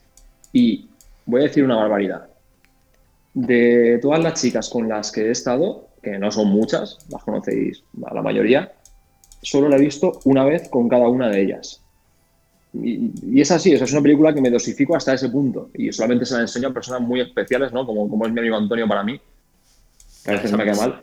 Y 0.54 0.88
voy 1.26 1.42
a 1.42 1.44
decir 1.46 1.64
una 1.64 1.78
barbaridad. 1.78 2.28
De 3.34 4.00
todas 4.02 4.22
las 4.22 4.42
chicas 4.42 4.70
con 4.70 4.90
las 4.90 5.12
que 5.12 5.28
he 5.28 5.32
estado, 5.32 5.88
que 6.02 6.18
no 6.18 6.32
son 6.32 6.48
muchas, 6.48 6.98
las 7.10 7.24
conocéis 7.24 7.84
a 8.06 8.14
la 8.14 8.22
mayoría, 8.22 8.74
solo 9.42 9.70
la 9.70 9.78
he 9.78 9.82
visto 9.82 10.20
una 10.26 10.44
vez 10.44 10.68
con 10.70 10.90
cada 10.90 11.08
una 11.08 11.30
de 11.30 11.42
ellas. 11.42 11.82
Y, 12.74 13.12
y 13.24 13.42
es 13.42 13.52
así, 13.52 13.74
o 13.74 13.78
sea, 13.78 13.86
es 13.86 13.92
una 13.92 14.02
película 14.02 14.34
que 14.34 14.42
me 14.42 14.50
dosifico 14.50 14.96
hasta 14.96 15.14
ese 15.14 15.30
punto. 15.30 15.70
Y 15.74 15.92
solamente 15.92 16.26
se 16.26 16.36
la 16.36 16.42
enseño 16.42 16.70
a 16.70 16.74
personas 16.74 17.02
muy 17.02 17.22
especiales, 17.22 17.72
¿no? 17.72 17.86
Como, 17.86 18.10
como 18.10 18.26
es 18.26 18.34
mi 18.34 18.40
amigo 18.40 18.56
Antonio 18.56 18.88
para 18.88 19.04
mí. 19.04 19.20
Que 20.24 20.32
a 20.32 20.34
veces 20.36 20.52
me 20.52 20.66
cae 20.66 20.76
mal. 20.76 21.02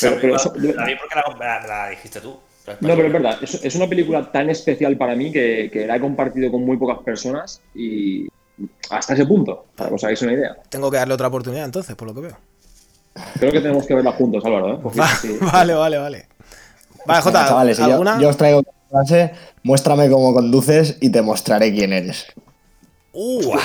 Pero- 0.00 0.36
la 0.74 0.84
vi 0.86 0.94
porque 0.96 1.14
la, 1.14 1.36
la- 1.38 1.66
la 1.66 1.88
dijiste 1.90 2.20
tú. 2.20 2.36
No, 2.80 2.94
pero 2.94 3.06
es 3.06 3.12
verdad, 3.14 3.38
es, 3.42 3.54
es 3.64 3.74
una 3.76 3.86
película 3.88 4.30
tan 4.30 4.50
especial 4.50 4.96
para 4.98 5.14
mí 5.14 5.32
que, 5.32 5.70
que 5.72 5.86
la 5.86 5.96
he 5.96 6.00
compartido 6.00 6.50
con 6.50 6.64
muy 6.66 6.76
pocas 6.76 6.98
personas 6.98 7.62
y 7.74 8.28
hasta 8.90 9.14
ese 9.14 9.24
punto, 9.24 9.64
para 9.74 9.88
que 9.88 9.94
os 9.94 10.04
hagáis 10.04 10.20
una 10.20 10.34
idea. 10.34 10.54
Tengo 10.68 10.90
que 10.90 10.98
darle 10.98 11.14
otra 11.14 11.28
oportunidad 11.28 11.64
entonces, 11.64 11.96
por 11.96 12.08
lo 12.08 12.14
que 12.14 12.20
veo. 12.20 12.36
Creo 13.38 13.52
que 13.52 13.60
tenemos 13.60 13.86
que 13.86 13.94
verla 13.94 14.12
juntos, 14.12 14.44
Álvaro. 14.44 14.74
¿eh? 14.74 14.78
Porque 14.82 15.00
Va- 15.00 15.08
sí. 15.08 15.38
Vale, 15.52 15.72
vale, 15.74 15.96
vale. 15.98 16.28
Vale, 17.06 17.22
Jota, 17.22 17.46
chavales, 17.48 17.78
yo- 17.78 17.84
¿alguna? 17.84 18.20
yo, 18.20 18.28
os 18.28 18.36
traigo 18.36 18.58
una 18.58 18.70
frase, 19.06 19.32
muéstrame 19.62 20.10
cómo 20.10 20.34
conduces 20.34 20.98
y 21.00 21.10
te 21.10 21.22
mostraré 21.22 21.72
quién 21.72 21.94
eres. 21.94 22.26
Uh, 23.14 23.56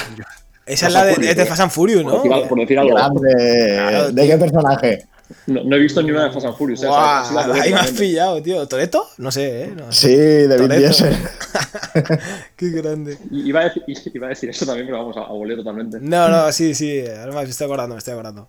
esa 0.66 0.88
es 0.88 0.94
la 0.94 1.04
de, 1.04 1.12
es 1.14 1.36
de 1.36 1.46
Fast 1.46 1.60
and 1.62 1.72
Furious, 1.72 2.04
Por 2.04 2.26
¿no? 2.26 2.36
decir, 2.36 2.48
por 2.48 2.60
decir 2.60 2.80
algo. 2.80 2.96
Grande. 2.96 3.74
Claro, 3.76 4.12
¿De 4.12 4.28
qué 4.28 4.38
personaje? 4.38 5.06
No, 5.48 5.64
no 5.64 5.76
he 5.76 5.80
visto 5.80 6.02
ni 6.02 6.12
una 6.12 6.26
de 6.26 6.32
Fast 6.32 6.46
and 6.46 6.56
Furious. 6.56 6.84
¿eh? 6.84 6.88
Ha 6.92 7.26
sido 7.26 7.54
ahí 7.54 7.74
me 7.74 7.80
has 7.80 7.92
pillado, 7.92 8.42
tío. 8.42 8.68
¿Toreto? 8.68 9.08
No 9.18 9.32
sé, 9.32 9.64
¿eh? 9.66 9.74
No 9.76 9.92
sé. 9.92 10.08
Sí, 10.08 10.16
de 10.16 10.58
Vin 10.58 10.68
Toretto. 10.68 10.76
Diesel. 10.80 11.16
Qué 12.56 12.70
grande. 12.70 13.18
Y- 13.32 13.50
Iba 13.50 13.62
a, 13.62 13.64
decir, 13.66 13.84
iba 14.14 14.28
a 14.28 14.30
decir 14.30 14.50
eso 14.50 14.66
también, 14.66 14.88
pero 14.88 15.00
vamos, 15.00 15.18
a, 15.18 15.22
a 15.22 15.30
voleo 15.30 15.58
totalmente. 15.58 15.98
No, 16.02 16.30
no, 16.30 16.52
sí, 16.52 16.74
sí. 16.76 17.04
Ahora 17.08 17.34
me 17.34 17.44
estoy 17.50 17.66
acordando, 17.66 17.96
me 17.96 18.00
estoy 18.00 18.14
acordando. 18.14 18.48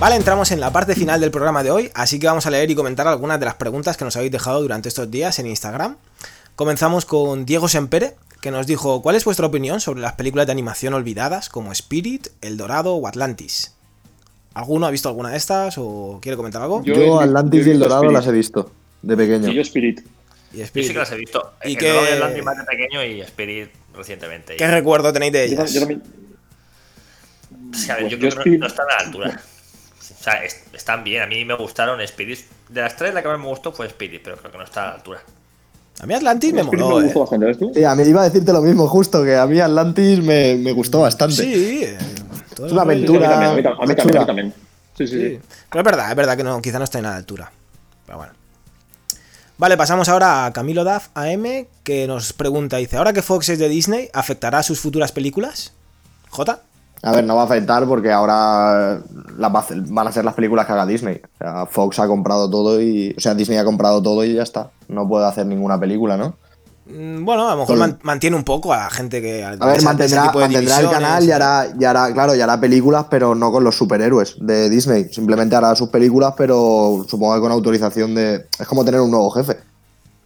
Vale, 0.00 0.16
entramos 0.16 0.50
en 0.50 0.60
la 0.60 0.72
parte 0.72 0.94
final 0.94 1.20
del 1.20 1.30
programa 1.30 1.62
de 1.62 1.70
hoy, 1.70 1.90
así 1.94 2.18
que 2.18 2.26
vamos 2.26 2.46
a 2.46 2.50
leer 2.50 2.70
y 2.70 2.74
comentar 2.74 3.06
algunas 3.06 3.38
de 3.38 3.44
las 3.44 3.54
preguntas 3.56 3.96
que 3.98 4.04
nos 4.04 4.16
habéis 4.16 4.32
dejado 4.32 4.62
durante 4.62 4.88
estos 4.88 5.10
días 5.10 5.38
en 5.38 5.46
Instagram. 5.46 5.96
Comenzamos 6.56 7.04
con 7.04 7.44
Diego 7.44 7.68
Sempere, 7.68 8.14
que 8.40 8.50
nos 8.50 8.66
dijo, 8.66 9.02
¿cuál 9.02 9.16
es 9.16 9.24
vuestra 9.26 9.46
opinión 9.46 9.78
sobre 9.80 10.00
las 10.00 10.14
películas 10.14 10.46
de 10.46 10.52
animación 10.52 10.94
olvidadas 10.94 11.50
como 11.50 11.70
Spirit, 11.72 12.28
El 12.40 12.56
Dorado 12.56 12.94
o 12.94 13.06
Atlantis? 13.06 13.74
¿Alguno 14.54 14.86
ha 14.86 14.90
visto 14.90 15.08
alguna 15.10 15.28
de 15.30 15.36
estas 15.36 15.74
o 15.76 16.18
quiere 16.22 16.36
comentar 16.36 16.62
algo? 16.62 16.82
Yo- 16.82 16.94
Yo, 16.94 17.20
Atlantis 17.20 17.64
yo 17.66 17.68
y 17.70 17.74
el 17.74 17.78
Dorado 17.80 18.02
Spirit. 18.04 18.16
las 18.18 18.26
he 18.26 18.32
visto 18.32 18.72
de 19.02 19.16
pequeño. 19.18 19.48
Sí, 19.48 19.54
yo 19.54 19.60
Spirit. 19.62 20.00
Y 20.54 20.58
Yo 20.58 20.64
Spirit. 20.64 20.88
sí 20.88 20.92
que 20.94 20.98
las 20.98 21.12
he 21.12 21.16
visto. 21.16 21.52
¿Y 21.62 21.74
el 21.76 21.78
Dorado 21.78 22.06
y 22.08 22.12
Atlantis 22.14 22.44
más 22.44 22.56
de 22.58 22.64
pequeño 22.64 23.04
y 23.04 23.20
Spirit 23.20 23.68
recientemente. 23.94 24.56
¿Qué 24.56 24.66
recuerdo 24.66 25.12
tenéis 25.12 25.32
de 25.34 25.46
Yo, 25.48 25.54
ellas? 25.56 25.72
yo 25.74 25.80
también. 25.80 26.02
Sí, 27.74 27.90
a 27.90 27.96
ver, 27.96 28.04
yo 28.04 28.16
Yo 28.16 28.18
creo 28.18 28.30
que 28.30 28.34
no- 28.36 28.40
Spirit- 28.42 28.60
no 28.60 28.66
están 28.66 28.86
a 28.90 28.94
la 29.02 29.06
altura. 29.06 29.40
O 30.18 30.22
sea, 30.22 30.44
es- 30.44 30.62
están 30.72 31.04
bien. 31.04 31.22
A 31.22 31.26
mí 31.26 31.44
me 31.44 31.54
gustaron 31.54 32.00
Spirit. 32.02 32.40
De 32.68 32.80
las 32.82 32.96
tres, 32.96 33.12
la 33.14 33.22
que 33.22 33.28
más 33.28 33.38
me 33.38 33.46
gustó 33.46 33.72
fue 33.72 33.86
Spirit, 33.86 34.20
pero 34.24 34.36
creo 34.36 34.50
que 34.52 34.58
no 34.58 34.64
está 34.64 34.84
a 34.84 34.86
la 34.88 34.94
altura. 34.94 35.20
A 36.00 36.06
mí 36.06 36.14
Atlantis 36.14 36.52
me 36.54 36.62
moló, 36.62 36.96
me 36.98 37.00
eh. 37.00 37.02
gustó 37.04 37.20
bastante, 37.20 37.46
¿ves 37.46 37.58
tú? 37.58 37.72
Sí, 37.74 37.84
a 37.84 37.94
mí 37.94 38.02
iba 38.04 38.20
a 38.22 38.24
decirte 38.24 38.52
lo 38.52 38.62
mismo, 38.62 38.86
justo, 38.88 39.22
que 39.24 39.36
a 39.36 39.46
mí 39.46 39.60
Atlantis 39.60 40.22
me, 40.22 40.54
me 40.56 40.72
gustó 40.72 41.00
bastante. 41.00 41.34
Sí, 41.36 41.82
eh, 41.84 41.98
Es 42.52 42.58
una 42.72 42.82
a 42.82 42.84
mí 42.84 42.92
aventura. 42.92 43.28
también, 43.28 43.50
a 43.50 43.54
mí 43.54 43.62
también, 43.94 44.16
a 44.16 44.20
mí 44.20 44.26
también. 44.26 44.54
Sí, 44.96 45.06
sí, 45.06 45.14
Sí. 45.14 45.28
sí. 45.36 45.40
Pero 45.70 45.80
es 45.80 45.84
verdad, 45.84 46.10
es 46.10 46.16
verdad 46.16 46.36
que 46.36 46.44
no, 46.44 46.60
quizá 46.62 46.78
no 46.78 46.84
está 46.84 46.98
en 46.98 47.04
la 47.04 47.16
altura. 47.16 47.50
Pero 48.06 48.18
bueno. 48.18 48.32
Vale, 49.58 49.76
pasamos 49.76 50.08
ahora 50.08 50.46
a 50.46 50.52
Camilo 50.54 50.84
Duff 50.84 51.08
AM, 51.14 51.66
que 51.84 52.06
nos 52.06 52.32
pregunta, 52.32 52.78
dice, 52.78 52.96
¿ahora 52.96 53.12
que 53.12 53.20
Fox 53.20 53.50
es 53.50 53.58
de 53.58 53.68
Disney, 53.68 54.08
afectará 54.14 54.58
a 54.58 54.62
sus 54.62 54.80
futuras 54.80 55.12
películas? 55.12 55.74
¿J? 56.30 56.60
A 57.02 57.12
ver, 57.12 57.24
no 57.24 57.34
va 57.36 57.42
a 57.42 57.44
afectar 57.46 57.86
porque 57.86 58.12
ahora 58.12 59.00
las 59.38 59.54
va 59.54 59.58
a 59.60 59.62
hacer- 59.62 59.82
van 59.88 60.06
a 60.06 60.10
hacer 60.10 60.24
las 60.24 60.34
películas 60.34 60.66
que 60.66 60.72
haga 60.72 60.84
Disney. 60.86 61.20
O 61.34 61.38
sea, 61.38 61.66
Fox 61.66 61.98
ha 61.98 62.06
comprado 62.06 62.50
todo 62.50 62.80
y. 62.80 63.14
O 63.16 63.20
sea, 63.20 63.34
Disney 63.34 63.58
ha 63.58 63.64
comprado 63.64 64.02
todo 64.02 64.22
y 64.24 64.34
ya 64.34 64.42
está. 64.42 64.70
No 64.88 65.08
puede 65.08 65.26
hacer 65.26 65.46
ninguna 65.46 65.80
película, 65.80 66.16
¿no? 66.18 66.34
Mm, 66.86 67.24
Bueno, 67.24 67.48
a 67.48 67.54
lo 67.54 67.60
mejor 67.66 67.98
mantiene 68.02 68.36
un 68.36 68.42
poco 68.44 68.72
a 68.72 68.78
la 68.78 68.90
gente 68.90 69.22
que... 69.22 69.44
A 69.44 69.50
ver, 69.50 69.82
mantendrá, 69.82 70.32
mantendrá 70.32 70.80
el 70.80 70.90
canal 70.90 71.24
y 71.24 71.30
hará, 71.30 71.66
y 71.78 71.84
hará, 71.84 72.12
claro, 72.12 72.34
y 72.34 72.40
hará 72.40 72.60
películas, 72.60 73.06
pero 73.08 73.34
no 73.36 73.52
con 73.52 73.62
los 73.62 73.76
superhéroes 73.76 74.36
de 74.40 74.68
Disney. 74.68 75.04
Simplemente 75.12 75.54
hará 75.54 75.74
sus 75.76 75.88
películas, 75.90 76.34
pero 76.36 77.04
supongo 77.08 77.34
que 77.36 77.40
con 77.40 77.52
autorización 77.52 78.14
de. 78.14 78.46
Es 78.58 78.66
como 78.66 78.84
tener 78.84 79.00
un 79.00 79.10
nuevo 79.10 79.30
jefe. 79.30 79.56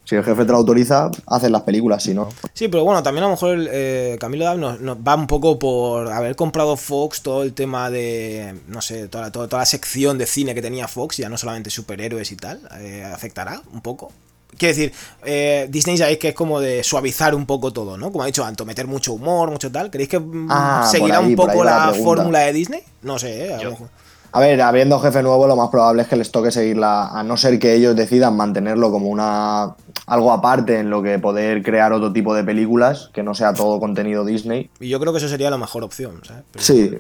Si 0.05 0.15
el 0.15 0.23
jefe 0.23 0.45
te 0.45 0.53
lo 0.53 0.59
autoriza, 0.59 1.11
haces 1.27 1.51
las 1.51 1.63
películas, 1.63 2.03
si 2.03 2.13
no. 2.13 2.29
Sí, 2.53 2.69
pero 2.69 2.85
bueno, 2.85 3.03
también 3.03 3.25
a 3.25 3.29
lo 3.29 3.33
mejor 3.33 3.55
el, 3.55 3.69
eh, 3.73 4.17
Camilo 4.21 4.45
Duff 4.47 4.59
nos, 4.59 4.81
nos 4.81 4.99
va 4.99 5.15
un 5.15 5.27
poco 5.27 5.59
por 5.59 6.13
haber 6.13 6.37
comprado 6.37 6.77
Fox 6.77 7.23
todo 7.23 7.43
el 7.43 7.55
tema 7.55 7.91
de, 7.91 8.55
no 8.69 8.83
sé, 8.83 9.09
toda, 9.09 9.33
toda, 9.33 9.49
toda 9.49 9.63
la 9.63 9.67
sección 9.67 10.19
de 10.19 10.27
cine 10.27 10.55
que 10.55 10.61
tenía 10.61 10.89
Fox, 10.89 11.17
ya 11.17 11.29
no 11.29 11.39
solamente 11.39 11.71
superhéroes 11.71 12.31
y 12.33 12.37
tal, 12.37 12.61
eh, 12.81 13.03
afectará 13.05 13.63
un 13.73 13.81
poco. 13.81 14.13
Quiero 14.57 14.77
decir, 14.77 14.93
eh, 15.25 15.67
Disney 15.69 15.97
sabéis 15.97 16.19
que 16.19 16.29
es 16.29 16.35
como 16.35 16.61
de 16.61 16.85
suavizar 16.85 17.35
un 17.35 17.47
poco 17.47 17.73
todo, 17.73 17.97
¿no? 17.97 18.13
Como 18.13 18.23
ha 18.23 18.27
dicho 18.27 18.45
Anto, 18.45 18.65
meter 18.65 18.87
mucho 18.87 19.15
humor, 19.15 19.51
mucho 19.51 19.71
tal. 19.73 19.91
¿Creéis 19.91 20.11
que 20.11 20.21
mm, 20.21 20.49
Ah, 20.51 20.89
seguirá 20.89 21.19
ahí, 21.19 21.27
un 21.27 21.35
poco 21.37 21.65
la 21.65 21.87
la 21.87 21.95
fórmula 21.95 22.41
de 22.41 22.53
Disney? 22.53 22.83
No 23.03 23.19
sé, 23.19 23.47
eh, 23.47 23.55
a 23.55 23.63
lo 23.63 23.71
mejor. 23.73 23.89
A 24.37 24.41
ver, 24.41 24.61
habiendo 24.63 24.99
jefe 24.99 25.23
nuevo, 25.23 25.47
lo 25.47 25.55
más 25.55 25.69
probable 25.69 26.03
es 26.03 26.09
que 26.09 26.17
les 26.17 26.33
toque 26.33 26.51
seguirla, 26.51 27.07
a 27.07 27.23
no 27.23 27.37
ser 27.37 27.57
que 27.61 27.73
ellos 27.73 27.95
decidan 27.95 28.37
mantenerlo 28.37 28.91
como 28.91 29.09
una 29.09 29.77
algo 30.07 30.33
aparte 30.33 30.81
en 30.81 30.91
lo 30.91 31.05
que 31.05 31.21
poder 31.21 31.63
crear 31.63 31.93
otro 31.93 32.13
tipo 32.13 32.35
de 32.35 32.43
películas, 32.43 33.11
que 33.15 33.23
no 33.23 33.37
sea 33.37 33.55
todo 33.55 33.79
contenido 33.79 34.25
Disney. 34.25 34.71
Y 34.81 34.89
yo 34.89 34.99
creo 34.99 35.13
que 35.13 35.19
eso 35.19 35.29
sería 35.29 35.51
la 35.51 35.57
mejor 35.57 35.85
opción, 35.85 36.21
¿sabes? 36.25 36.43
Pero- 36.51 36.65
Sí, 36.65 36.91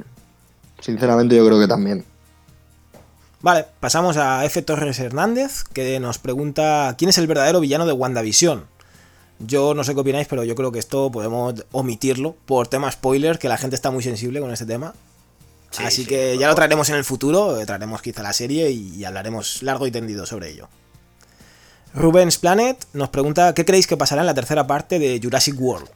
sinceramente 0.80 1.34
yo 1.34 1.44
creo 1.44 1.58
que 1.58 1.66
también. 1.66 2.04
Vale, 3.42 3.66
pasamos 3.80 4.16
a 4.16 4.44
F. 4.44 4.62
Torres 4.62 5.00
Hernández, 5.00 5.64
que 5.64 5.98
nos 5.98 6.18
pregunta 6.18 6.94
quién 6.96 7.08
es 7.08 7.18
el 7.18 7.26
verdadero 7.26 7.58
villano 7.58 7.84
de 7.84 7.92
WandaVision. 7.94 8.62
Yo 9.40 9.74
no 9.74 9.82
sé 9.82 9.92
qué 9.94 10.00
opináis, 10.00 10.28
pero 10.28 10.44
yo 10.44 10.54
creo 10.54 10.70
que 10.70 10.78
esto 10.78 11.10
podemos 11.10 11.66
omitirlo 11.72 12.36
por 12.46 12.68
tema 12.68 12.92
spoiler, 12.92 13.40
que 13.40 13.48
la 13.48 13.56
gente 13.58 13.74
está 13.74 13.90
muy 13.90 14.04
sensible 14.04 14.38
con 14.40 14.52
este 14.52 14.66
tema. 14.66 14.94
Sí, 15.76 15.82
Así 15.86 16.02
sí, 16.02 16.06
que 16.06 16.38
ya 16.38 16.48
lo 16.48 16.54
traeremos 16.54 16.88
en 16.90 16.96
el 16.96 17.04
futuro, 17.04 17.60
eh, 17.60 17.66
traeremos 17.66 18.00
quizá 18.02 18.22
la 18.22 18.32
serie 18.32 18.70
y, 18.70 18.94
y 18.96 19.04
hablaremos 19.04 19.62
largo 19.62 19.86
y 19.86 19.90
tendido 19.90 20.24
sobre 20.26 20.50
ello. 20.50 20.68
Rubens 21.94 22.38
Planet 22.38 22.84
nos 22.92 23.08
pregunta 23.10 23.54
qué 23.54 23.64
creéis 23.64 23.86
que 23.86 23.96
pasará 23.96 24.22
en 24.22 24.26
la 24.26 24.34
tercera 24.34 24.66
parte 24.66 24.98
de 24.98 25.20
Jurassic 25.22 25.54
World. 25.58 25.88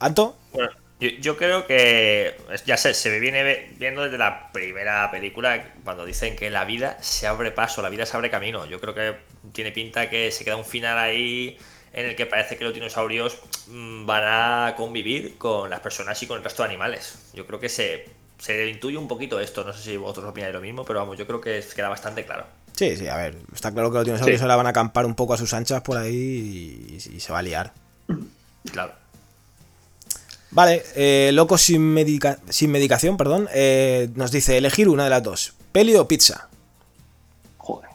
¿Anto? 0.00 0.36
Bueno, 0.52 0.70
yo, 1.00 1.08
yo 1.20 1.36
creo 1.36 1.66
que 1.66 2.36
ya 2.64 2.76
se, 2.76 2.94
se 2.94 3.18
viene 3.18 3.42
ve- 3.42 3.74
viendo 3.78 4.02
desde 4.04 4.18
la 4.18 4.52
primera 4.52 5.10
película 5.10 5.74
cuando 5.82 6.04
dicen 6.04 6.36
que 6.36 6.50
la 6.50 6.64
vida 6.64 6.96
se 7.00 7.26
abre 7.26 7.50
paso, 7.50 7.82
la 7.82 7.88
vida 7.88 8.06
se 8.06 8.16
abre 8.16 8.30
camino. 8.30 8.66
Yo 8.66 8.80
creo 8.80 8.94
que 8.94 9.16
tiene 9.52 9.72
pinta 9.72 10.08
que 10.08 10.30
se 10.30 10.44
queda 10.44 10.56
un 10.56 10.64
final 10.64 10.98
ahí 10.98 11.58
en 11.92 12.06
el 12.06 12.16
que 12.16 12.26
parece 12.26 12.56
que 12.56 12.64
los 12.64 12.74
dinosaurios 12.74 13.38
mm, 13.66 14.06
van 14.06 14.22
a 14.24 14.74
convivir 14.76 15.36
con 15.38 15.70
las 15.70 15.80
personas 15.80 16.22
y 16.22 16.26
con 16.26 16.38
el 16.38 16.44
resto 16.44 16.62
de 16.62 16.68
animales. 16.68 17.18
Yo 17.32 17.46
creo 17.46 17.58
que 17.60 17.68
se, 17.68 18.06
se 18.38 18.68
intuye 18.68 18.96
un 18.98 19.08
poquito 19.08 19.40
esto. 19.40 19.64
No 19.64 19.72
sé 19.72 19.82
si 19.82 19.96
vosotros 19.96 20.26
opináis 20.30 20.52
lo 20.52 20.60
mismo, 20.60 20.84
pero 20.84 21.00
vamos, 21.00 21.16
yo 21.18 21.26
creo 21.26 21.40
que 21.40 21.64
queda 21.74 21.88
bastante 21.88 22.24
claro. 22.24 22.46
Sí, 22.76 22.96
sí, 22.96 23.06
a 23.06 23.16
ver, 23.16 23.36
está 23.54 23.70
claro 23.72 23.90
que 23.90 23.98
los 23.98 24.04
dinosaurios 24.04 24.38
Sí. 24.40 24.42
ahora 24.42 24.56
van 24.56 24.66
a 24.66 24.70
acampar 24.70 25.06
un 25.06 25.14
poco 25.14 25.34
a 25.34 25.36
sus 25.36 25.52
anchas 25.54 25.80
por 25.82 25.96
ahí 25.96 26.14
y- 26.88 27.16
y 27.16 27.20
se 27.20 27.32
va 27.32 27.38
a 27.38 27.42
liar. 27.42 27.72
Claro. 28.72 28.92
Vale, 30.50 30.84
eh, 30.94 31.30
Loco 31.32 31.58
sin, 31.58 31.80
medica- 31.82 32.38
sin 32.48 32.70
medicación, 32.70 33.16
perdón, 33.16 33.48
eh, 33.52 34.08
nos 34.14 34.30
dice 34.30 34.56
elegir 34.56 34.88
una 34.88 35.04
de 35.04 35.10
las 35.10 35.22
dos, 35.22 35.54
peli 35.72 35.94
o 35.96 36.06
pizza. 36.06 36.48
Joder. 37.58 37.90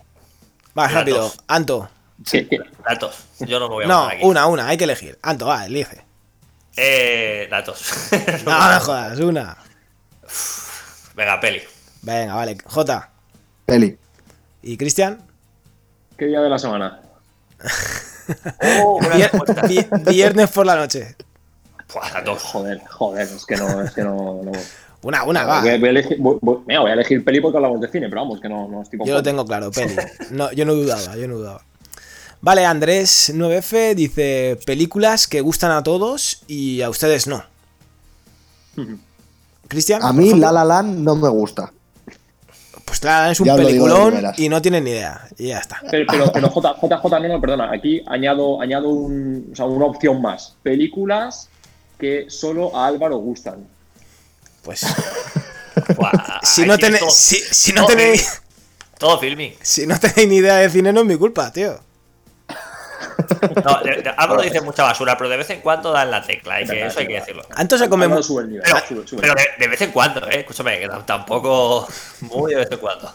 Va, 0.78 0.88
rápido. 0.88 1.32
Anto, 1.48 1.90
¿Qué- 2.30 2.48
qué? 2.50 2.60
Datos. 2.86 3.16
Yo 3.40 3.60
no 3.60 3.70
me 3.70 3.76
voy 3.76 3.86
a 3.86 3.88
No, 3.88 4.04
aquí. 4.08 4.18
una, 4.24 4.46
una, 4.48 4.68
hay 4.68 4.78
que 4.78 4.84
elegir. 4.84 5.18
Anto, 5.22 5.46
va, 5.46 5.66
elige. 5.66 6.02
Eh. 6.76 7.50
No 8.46 8.70
me 8.70 8.80
jodas, 8.80 9.20
una. 9.20 9.58
Venga, 11.16 11.40
peli. 11.40 11.62
Venga, 12.02 12.36
vale. 12.36 12.58
J. 12.66 13.10
Peli. 13.66 13.98
¿Y 14.64 14.78
Cristian? 14.78 15.22
¿Qué 16.18 16.26
día 16.26 16.42
de 16.42 16.50
la 16.50 16.60
semana? 16.60 17.02
Oh, 18.82 19.00
Vier- 19.68 19.90
viernes 20.10 20.50
por 20.52 20.66
la 20.66 20.76
noche. 20.76 21.16
Buah, 21.94 22.12
datos. 22.12 22.44
Joder, 22.44 22.82
joder, 22.90 23.28
es 23.28 23.46
que 23.46 23.56
no, 23.58 23.82
es 23.82 23.92
que 23.92 24.04
no. 24.04 24.42
no. 24.44 24.52
Una, 25.02 25.24
una, 25.24 25.46
va. 25.46 25.62
Voy, 25.62 25.70
a- 25.70 25.78
voy 25.78 25.88
a 25.88 25.92
elegir, 25.92 26.18
voy- 26.20 26.38
voy- 26.42 26.60
mira, 26.68 26.82
voy 26.82 26.92
a 26.92 26.94
elegir 26.94 27.24
peli 27.24 27.40
porque 27.42 27.58
hablamos 27.58 27.82
de 27.82 27.88
cine, 27.90 28.08
pero 28.10 28.22
vamos, 28.22 28.40
que 28.42 28.50
no, 28.50 28.68
no 28.68 28.82
estoy 28.84 29.00
Yo 29.06 29.14
lo 29.14 29.24
tengo 29.24 29.46
claro, 29.46 29.72
peli. 29.72 29.96
No, 30.32 30.52
yo 30.52 30.66
no 30.66 30.74
dudaba, 30.74 31.16
yo 31.16 31.28
no 31.28 31.38
dudaba. 31.38 31.64
Vale, 32.42 32.66
Andrés 32.66 33.34
9F 33.36 33.96
dice 33.96 34.58
películas 34.66 35.28
que 35.28 35.42
gustan 35.42 35.72
a 35.72 35.84
todos 35.84 36.44
y 36.48 36.82
a 36.82 36.90
ustedes 36.90 37.28
no. 37.28 37.44
Cristian, 39.70 40.04
A 40.04 40.12
mí? 40.12 40.34
La 40.34 40.52
La 40.52 40.66
Land 40.66 41.00
no 41.00 41.16
me 41.16 41.30
gusta. 41.30 41.72
pues 42.84 43.00
claro, 43.00 43.32
es 43.32 43.40
un 43.40 43.46
Ya 43.46 43.56
peliculón 43.56 44.34
y 44.38 44.50
no 44.50 44.62
tienen 44.62 44.84
ni 44.84 44.90
idea. 44.90 45.28
Y 45.38 45.48
ya 45.50 45.60
está. 45.60 45.80
Pero, 45.90 46.06
pero, 46.10 46.32
pero 46.34 46.50
JJ, 46.50 47.28
no, 47.28 47.40
perdona, 47.40 47.72
aquí 47.72 48.02
añado, 48.08 48.60
añado 48.60 48.90
un, 48.90 49.50
o 49.54 49.56
sea, 49.56 49.66
una 49.66 49.86
opción 49.86 50.22
más. 50.22 50.56
Películas 50.64 51.50
que 52.00 52.26
solo 52.30 52.76
a 52.76 52.88
Álvaro 52.88 53.18
gustan. 53.18 53.68
Pues 54.64 54.82
Buah, 55.96 56.40
si 56.42 56.66
no, 56.66 56.78
tenéis, 56.78 57.14
si, 57.14 57.36
si 57.38 57.72
no 57.72 57.86
tenéis. 57.86 58.42
Todo 58.98 59.20
filming. 59.20 59.54
si 59.62 59.86
no 59.88 59.98
tenéis 60.00 60.28
ni 60.28 60.38
idea 60.38 60.58
de 60.58 60.70
cine 60.70 60.92
no 60.92 61.02
es 61.02 61.06
mi 61.06 61.16
culpa, 61.16 61.54
tío. 61.54 61.80
No, 63.66 63.82
de- 63.84 64.02
de- 64.02 64.14
Álvaro 64.18 64.42
dice 64.42 64.62
mucha 64.62 64.84
basura, 64.84 65.18
pero 65.18 65.30
de 65.30 65.38
vez 65.38 65.50
en 65.50 65.62
cuando 65.62 65.92
dan 65.92 66.10
la 66.12 66.22
tecla, 66.22 66.56
hay 66.56 66.66
que, 66.66 66.72
Verdad, 66.74 66.88
eso 66.88 67.00
hay 67.00 67.08
que 67.08 67.14
decirlo. 67.16 67.44
Anto 67.56 67.78
se 67.78 67.90
come 67.90 68.08
mu- 68.08 68.22
sube 68.24 68.44
el 68.44 68.50
nivel, 68.50 68.64
Pero, 68.64 68.80
sube, 68.88 69.08
sube. 69.08 69.22
pero 69.22 69.34
de, 69.36 69.44
de 69.60 69.68
vez 69.68 69.82
en 69.82 69.92
cuando, 69.92 70.26
¿eh? 70.30 70.40
Escúchame, 70.40 70.80
que 70.80 70.88
tam- 70.88 71.06
tampoco 71.06 71.88
muy 72.22 72.52
de 72.52 72.58
vez 72.62 72.72
en 72.72 72.78
cuando. 72.80 73.12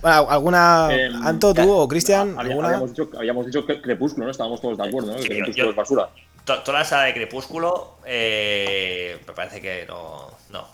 Bueno, 0.00 0.30
¿Alguna, 0.30 0.88
Eh, 0.92 1.10
Anto, 1.24 1.52
tú 1.52 1.72
o 1.72 1.88
Cristian? 1.88 2.36
Habíamos, 2.38 2.90
dicho, 2.90 3.10
habíamos 3.18 3.46
dicho 3.46 3.66
que 3.66 3.80
Crepúsculo, 3.82 4.26
¿no? 4.26 4.30
Estábamos 4.30 4.60
todos 4.60 4.78
de 4.78 4.86
acuerdo, 4.86 5.10
¿no? 5.12 5.16
Que 5.16 5.22
Sí, 5.22 5.28
yo- 5.28 5.34
Crepúsculo 5.36 5.64
yo- 5.64 5.70
es 5.70 5.76
basura. 5.76 6.08
To- 6.44 6.62
Toda 6.62 6.78
la 6.78 6.84
saga 6.84 7.04
de 7.04 7.14
Crepúsculo, 7.14 7.96
eh, 8.06 9.18
me 9.26 9.32
parece 9.32 9.60
que 9.60 9.84
no. 9.86 10.30
no. 10.50 10.66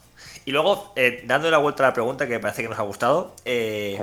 Y 0.45 0.53
luego, 0.53 0.93
eh, 0.95 1.23
dando 1.27 1.51
la 1.51 1.57
vuelta 1.57 1.85
a 1.85 1.87
la 1.89 1.95
pregunta 1.95 2.27
que 2.27 2.35
me 2.35 2.41
parece 2.41 2.63
que 2.63 2.69
nos 2.69 2.79
ha 2.79 2.83
gustado, 2.83 3.35
eh, 3.47 3.99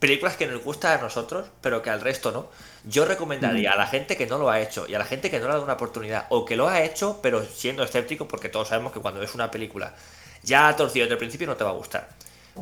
películas 0.00 0.36
que 0.36 0.48
nos 0.48 0.64
gustan 0.64 0.98
a 0.98 1.02
nosotros, 1.02 1.46
pero 1.60 1.80
que 1.80 1.90
al 1.90 2.00
resto 2.00 2.32
no. 2.32 2.48
Yo 2.86 3.04
recomendaría 3.04 3.72
a 3.72 3.76
la 3.76 3.86
gente 3.86 4.16
que 4.16 4.26
no 4.26 4.38
lo 4.38 4.48
ha 4.48 4.60
hecho 4.60 4.86
y 4.88 4.94
a 4.94 4.98
la 4.98 5.04
gente 5.04 5.30
que 5.30 5.38
no 5.38 5.44
le 5.44 5.50
ha 5.50 5.52
dado 5.54 5.64
una 5.64 5.74
oportunidad, 5.74 6.26
o 6.30 6.44
que 6.44 6.54
lo 6.56 6.68
ha 6.68 6.82
hecho, 6.82 7.18
pero 7.20 7.44
siendo 7.44 7.82
escéptico, 7.82 8.28
porque 8.28 8.48
todos 8.48 8.68
sabemos 8.68 8.92
que 8.92 9.00
cuando 9.00 9.18
ves 9.20 9.34
una 9.34 9.50
película 9.50 9.92
ya 10.44 10.74
torcido 10.76 11.04
desde 11.04 11.14
el 11.14 11.18
principio 11.18 11.46
no 11.48 11.56
te 11.56 11.64
va 11.64 11.70
a 11.70 11.74
gustar. 11.74 12.08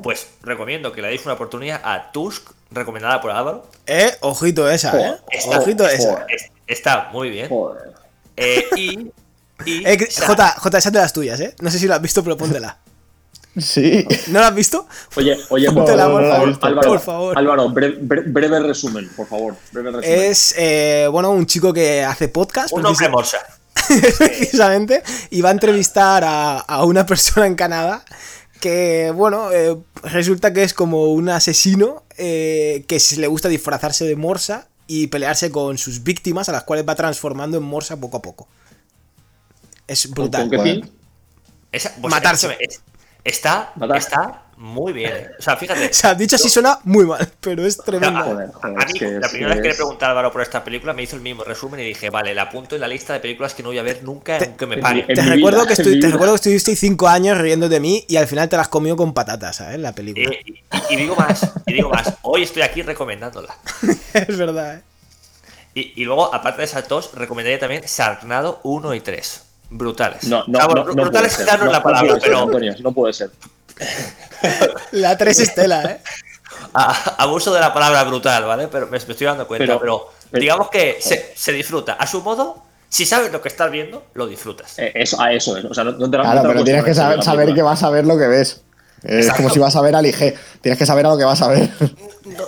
Pues 0.02 0.28
recomiendo 0.42 0.90
que 0.92 1.02
le 1.02 1.08
deis 1.08 1.24
una 1.24 1.34
oportunidad 1.34 1.80
a 1.84 2.10
Tusk, 2.10 2.50
recomendada 2.70 3.20
por 3.20 3.30
Álvaro. 3.30 3.66
Eh, 3.86 4.12
ojito 4.22 4.68
esa, 4.68 4.98
eh. 4.98 5.16
Está, 5.30 5.60
Ojito 5.60 5.86
esa. 5.86 6.12
joder. 6.22 6.26
está 6.66 7.10
muy 7.12 7.30
bien. 7.30 7.48
Joder. 7.48 7.92
Eh, 8.36 8.64
y. 8.76 9.12
y 9.66 9.86
Eh, 9.86 9.98
J, 9.98 10.54
J, 10.58 10.78
esa 10.78 10.90
de 10.90 10.98
las 10.98 11.12
tuyas, 11.12 11.38
eh. 11.38 11.54
No 11.60 11.70
sé 11.70 11.78
si 11.78 11.86
lo 11.86 11.94
has 11.94 12.02
visto, 12.02 12.24
pero 12.24 12.36
póntela. 12.36 12.78
Sí. 13.56 14.06
¿No 14.28 14.40
la 14.40 14.48
has 14.48 14.54
visto? 14.54 14.86
Oye, 15.16 15.38
oye, 15.50 15.66
por 15.70 15.84
por 15.84 15.96
favor, 15.96 16.24
Álvaro, 16.62 16.88
por 16.88 17.00
favor. 17.00 17.38
Álvaro, 17.38 17.68
bre- 17.70 17.98
bre- 18.00 18.24
breve 18.26 18.58
resumen, 18.60 19.08
por 19.16 19.28
favor. 19.28 19.54
Breve 19.70 19.92
resumen. 19.92 20.20
Es, 20.30 20.54
eh, 20.58 21.06
bueno, 21.10 21.30
un 21.30 21.46
chico 21.46 21.72
que 21.72 22.02
hace 22.02 22.28
podcast. 22.28 22.72
un 22.72 22.84
hombre 22.84 23.08
morsa. 23.08 23.38
precisamente, 24.18 25.02
y 25.30 25.40
va 25.42 25.48
a 25.50 25.52
entrevistar 25.52 26.24
a, 26.24 26.58
a 26.58 26.84
una 26.84 27.06
persona 27.06 27.46
en 27.46 27.54
Canadá 27.54 28.04
que, 28.60 29.12
bueno, 29.14 29.50
eh, 29.52 29.76
resulta 30.04 30.52
que 30.52 30.62
es 30.62 30.72
como 30.74 31.12
un 31.12 31.28
asesino 31.28 32.02
eh, 32.16 32.84
que 32.88 33.00
le 33.18 33.26
gusta 33.26 33.48
disfrazarse 33.48 34.04
de 34.04 34.16
morsa 34.16 34.68
y 34.86 35.08
pelearse 35.08 35.50
con 35.50 35.76
sus 35.78 36.02
víctimas 36.02 36.48
a 36.48 36.52
las 36.52 36.64
cuales 36.64 36.86
va 36.88 36.94
transformando 36.94 37.58
en 37.58 37.64
morsa 37.64 37.96
poco 37.98 38.16
a 38.18 38.22
poco. 38.22 38.48
Es 39.86 40.04
¿Con, 40.06 40.14
brutal. 40.14 40.42
con 40.42 40.50
qué 40.50 40.56
Bueno. 40.56 40.72
fin? 40.86 40.90
Esa- 41.72 41.92
pues, 42.00 42.10
Matarse. 42.10 42.56
es- 42.60 42.80
está, 43.24 43.72
está 43.96 44.42
muy 44.56 44.92
bien. 44.92 45.12
eh. 45.12 45.28
O 45.38 45.42
sea, 45.42 45.56
fíjate. 45.56 45.86
O 45.90 45.92
sea, 45.94 46.14
dicho 46.14 46.36
así 46.36 46.48
suena 46.48 46.78
muy 46.84 47.04
mal, 47.06 47.26
pero 47.40 47.66
es 47.66 47.76
tremendo. 47.78 48.22
Joder, 48.22 48.52
joder, 48.52 48.76
a 48.80 48.84
mí, 48.86 48.92
es 48.92 48.98
que 48.98 49.10
la 49.12 49.26
es- 49.26 49.32
primera 49.32 49.54
vez 49.54 49.62
que 49.62 49.68
le 49.70 49.74
pregunté 49.74 50.04
a 50.04 50.08
Álvaro 50.10 50.30
por 50.32 50.42
esta 50.42 50.62
película, 50.62 50.92
me 50.92 51.02
hizo 51.02 51.16
el 51.16 51.22
mismo 51.22 51.42
resumen 51.42 51.80
y 51.80 51.84
dije, 51.84 52.10
vale, 52.10 52.34
la 52.34 52.42
apunto 52.42 52.74
en 52.76 52.80
la 52.82 52.86
lista 52.88 53.12
de 53.14 53.20
películas 53.20 53.54
que 53.54 53.62
no 53.64 53.70
voy 53.70 53.78
a 53.78 53.82
ver 53.82 54.04
nunca, 54.04 54.38
Te- 54.38 54.44
aunque 54.44 54.66
me 54.66 54.76
mi- 54.76 55.02
Te 55.02 55.14
recuerdo, 55.22 55.64
vida, 55.64 55.74
que 55.74 55.82
estu- 55.82 56.00
te 56.00 56.06
recuerdo 56.08 56.34
que 56.34 56.36
estuviste 56.36 56.76
cinco 56.76 57.08
años 57.08 57.38
riendo 57.38 57.68
de 57.68 57.80
mí 57.80 58.04
y 58.08 58.16
al 58.16 58.28
final 58.28 58.48
te 58.48 58.56
las 58.56 58.68
comió 58.68 58.96
con 58.96 59.12
patatas, 59.14 59.56
¿sabes? 59.56 59.78
La 59.80 59.92
película. 59.92 60.30
Eh, 60.30 60.42
y, 60.46 60.94
y 60.94 60.96
digo 60.96 61.16
más, 61.16 61.50
y 61.66 61.72
digo 61.72 61.88
más, 61.88 62.14
hoy 62.22 62.42
estoy 62.44 62.62
aquí 62.62 62.82
recomendándola. 62.82 63.56
es 64.14 64.36
verdad, 64.38 64.76
¿eh? 64.76 64.82
Y, 65.76 66.00
y 66.02 66.04
luego, 66.04 66.32
aparte 66.32 66.58
de 66.60 66.66
esas 66.66 66.86
dos, 66.86 67.10
recomendaría 67.14 67.58
también 67.58 67.82
Sarnado 67.88 68.60
1 68.62 68.94
y 68.94 69.00
3. 69.00 69.42
Brutales. 69.76 70.24
No, 70.28 70.44
no, 70.46 70.58
Ah, 70.60 70.66
bueno, 70.66 70.84
no, 70.84 70.92
no 70.94 71.02
brutales 71.02 71.36
quizás 71.36 71.58
no 71.58 71.66
es 71.66 71.72
la 71.72 71.82
palabra, 71.82 72.12
ser, 72.12 72.22
pero 72.22 72.38
Antonio, 72.42 72.74
no 72.80 72.92
puede 72.92 73.12
ser. 73.12 73.30
La 74.92 75.16
3 75.16 75.40
Estela, 75.40 75.82
¿eh? 75.84 76.00
a- 76.74 77.14
abuso 77.18 77.52
de 77.52 77.60
la 77.60 77.72
palabra 77.74 78.04
brutal, 78.04 78.44
¿vale? 78.44 78.68
Pero 78.68 78.86
me, 78.86 78.92
me 78.92 78.96
estoy 78.98 79.26
dando 79.26 79.46
cuenta, 79.46 79.64
pero, 79.66 79.80
Pero- 79.80 80.10
pero- 80.30 80.40
digamos 80.40 80.70
que 80.70 80.98
se, 81.00 81.32
se 81.34 81.52
disfruta. 81.52 81.94
A 81.94 82.06
su 82.06 82.22
modo, 82.22 82.62
si 82.88 83.04
sabes 83.04 83.32
lo 83.32 83.40
que 83.42 83.48
estás 83.48 83.70
viendo, 83.70 84.04
lo 84.14 84.26
disfrutas. 84.26 84.78
Eh, 84.78 84.92
eso, 84.94 85.20
a 85.20 85.32
eso 85.32 85.56
es. 85.56 85.64
O 85.64 85.74
sea, 85.74 85.84
no, 85.84 85.92
no 85.92 86.10
te 86.10 86.16
la- 86.18 86.22
Claro, 86.24 86.48
pero 86.48 86.64
tienes 86.64 86.84
que 86.84 86.94
saber, 86.94 87.22
saber 87.22 87.54
que 87.54 87.62
vas 87.62 87.82
a 87.82 87.90
ver 87.90 88.06
lo 88.06 88.16
que 88.16 88.26
ves. 88.28 88.62
Es 89.04 89.26
Exacto. 89.26 89.36
como 89.42 89.50
si 89.50 89.58
vas 89.60 89.76
a 89.76 89.82
ver 89.82 89.94
al 89.94 90.06
IG. 90.06 90.34
Tienes 90.60 90.78
que 90.78 90.86
saber 90.86 91.04
a 91.06 91.10
lo 91.10 91.18
que 91.18 91.24
vas 91.24 91.40
a 91.42 91.48
ver. 91.48 91.68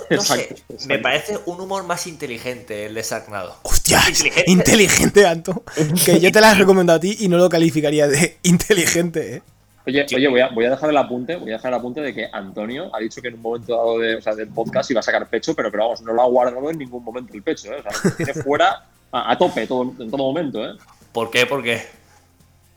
No, 0.09 0.21
sé, 0.21 0.55
me 0.87 0.97
parece 0.99 1.37
un 1.45 1.61
humor 1.61 1.83
más 1.83 2.07
inteligente 2.07 2.87
el 2.87 2.95
de 2.95 3.03
Sarnado. 3.03 3.55
Hostias, 3.63 4.07
Inteligente. 4.09 4.51
inteligente, 4.51 5.27
Anto. 5.27 5.63
Que 6.03 6.19
yo 6.19 6.31
te 6.31 6.41
la 6.41 6.51
has 6.51 6.57
recomendado 6.57 6.97
a 6.97 6.99
ti 6.99 7.15
y 7.19 7.27
no 7.27 7.37
lo 7.37 7.47
calificaría 7.49 8.07
de 8.07 8.37
inteligente, 8.43 9.35
¿eh? 9.35 9.41
Oye, 9.85 10.05
oye 10.15 10.27
voy, 10.27 10.41
a, 10.41 10.49
voy 10.49 10.65
a 10.65 10.71
dejar 10.71 10.89
el 10.89 10.97
apunte, 10.97 11.37
voy 11.37 11.51
a 11.51 11.53
dejar 11.53 11.71
el 11.71 11.79
apunte 11.79 12.01
de 12.01 12.13
que 12.13 12.27
Antonio 12.33 12.89
ha 12.93 12.99
dicho 12.99 13.21
que 13.21 13.29
en 13.29 13.35
un 13.35 13.41
momento 13.41 13.73
dado 13.73 13.99
de, 13.99 14.15
o 14.15 14.21
sea, 14.21 14.35
del 14.35 14.49
podcast 14.49 14.91
iba 14.91 14.99
a 14.99 15.03
sacar 15.03 15.29
pecho, 15.29 15.53
pero, 15.55 15.71
pero 15.71 15.83
vamos, 15.83 16.01
no 16.01 16.11
lo 16.11 16.21
ha 16.21 16.25
guardado 16.25 16.69
en 16.69 16.77
ningún 16.77 17.03
momento 17.03 17.33
el 17.33 17.41
pecho, 17.43 17.71
¿eh? 17.71 17.77
O 17.79 17.91
sea, 18.01 18.11
tiene 18.17 18.33
fuera 18.33 18.83
a, 19.11 19.31
a 19.31 19.37
tope 19.37 19.65
todo, 19.67 19.83
en 19.97 20.11
todo 20.11 20.17
momento, 20.17 20.65
¿eh? 20.65 20.73
¿Por 21.13 21.31
qué? 21.31 21.45
Porque 21.45 21.83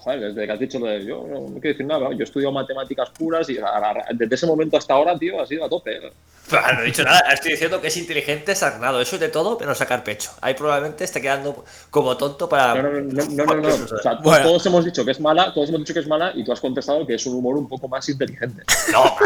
Joder, 0.01 0.21
desde 0.21 0.47
que 0.47 0.53
has 0.53 0.59
dicho 0.59 0.79
lo 0.79 0.87
de 0.87 1.05
yo 1.05 1.27
no, 1.29 1.41
no 1.41 1.61
quiero 1.61 1.75
decir 1.75 1.85
nada, 1.87 2.09
yo 2.13 2.21
he 2.21 2.25
estudiado 2.25 2.53
matemáticas 2.53 3.11
puras 3.11 3.49
y 3.51 3.59
a- 3.59 3.67
a- 3.67 3.91
a- 3.91 4.05
desde 4.15 4.35
ese 4.35 4.47
momento 4.47 4.77
hasta 4.79 4.95
ahora, 4.95 5.19
tío, 5.19 5.41
ha 5.41 5.47
sido 5.47 5.65
a 5.65 5.69
tope. 5.69 5.97
¿eh? 5.97 6.11
No 6.51 6.81
he 6.83 6.87
dicho 6.87 7.05
nada, 7.05 7.21
estoy 7.33 7.53
diciendo 7.53 7.81
que 7.81 7.89
es 7.89 7.97
inteligente 7.97 8.55
Sarnado. 8.57 9.01
Eso 9.01 9.17
es 9.17 9.21
de 9.21 9.29
todo, 9.29 9.59
menos 9.61 9.77
sacar 9.79 10.03
pecho. 10.03 10.31
Ahí 10.41 10.55
probablemente 10.55 11.05
esté 11.05 11.21
quedando 11.21 11.65
como 11.91 12.17
tonto 12.17 12.49
para. 12.49 12.75
No, 12.75 12.83
no, 12.91 13.01
no, 13.03 13.25
no, 13.25 13.45
no, 13.45 13.55
no, 13.57 13.77
no. 13.79 13.85
O 13.85 14.03
sea, 14.03 14.15
Bueno. 14.15 14.45
todos 14.47 14.67
hemos 14.67 14.85
dicho 14.85 15.05
que 15.05 15.11
es 15.13 15.21
mala, 15.21 15.53
todos 15.55 15.69
hemos 15.69 15.83
dicho 15.83 15.95
que 15.95 16.01
es 16.01 16.09
mala 16.09 16.33
y 16.35 16.43
tú 16.45 16.53
has 16.53 16.61
contestado 16.61 17.07
que 17.07 17.15
es 17.15 17.27
un 17.27 17.35
humor 17.37 17.57
un 17.57 17.69
poco 17.69 17.87
más 17.87 18.09
inteligente. 18.09 18.63
No, 18.93 19.05
más, 19.05 19.19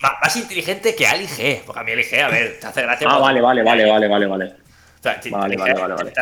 más- 0.00 0.12
más 0.22 0.36
inteligente 0.36 0.94
que 0.96 1.06
Ali 1.06 1.26
G. 1.26 1.60
Porque 1.64 1.80
a 1.80 1.84
mí 1.84 1.92
Ali 1.92 2.02
G, 2.02 2.20
a 2.20 2.28
ver, 2.28 2.58
te 2.58 2.66
hace 2.66 2.82
gracia. 2.82 3.06
Ah, 3.10 3.18
vale, 3.18 3.40
vale, 3.40 3.62
vale, 3.62 3.86
vale, 3.88 4.08
vale, 4.08 4.26
vale. 4.26 4.52
Sea, 5.06 5.20
Vale, 5.30 5.56
vale, 5.56 5.74
vale, 5.74 5.94
vale. 5.94 6.12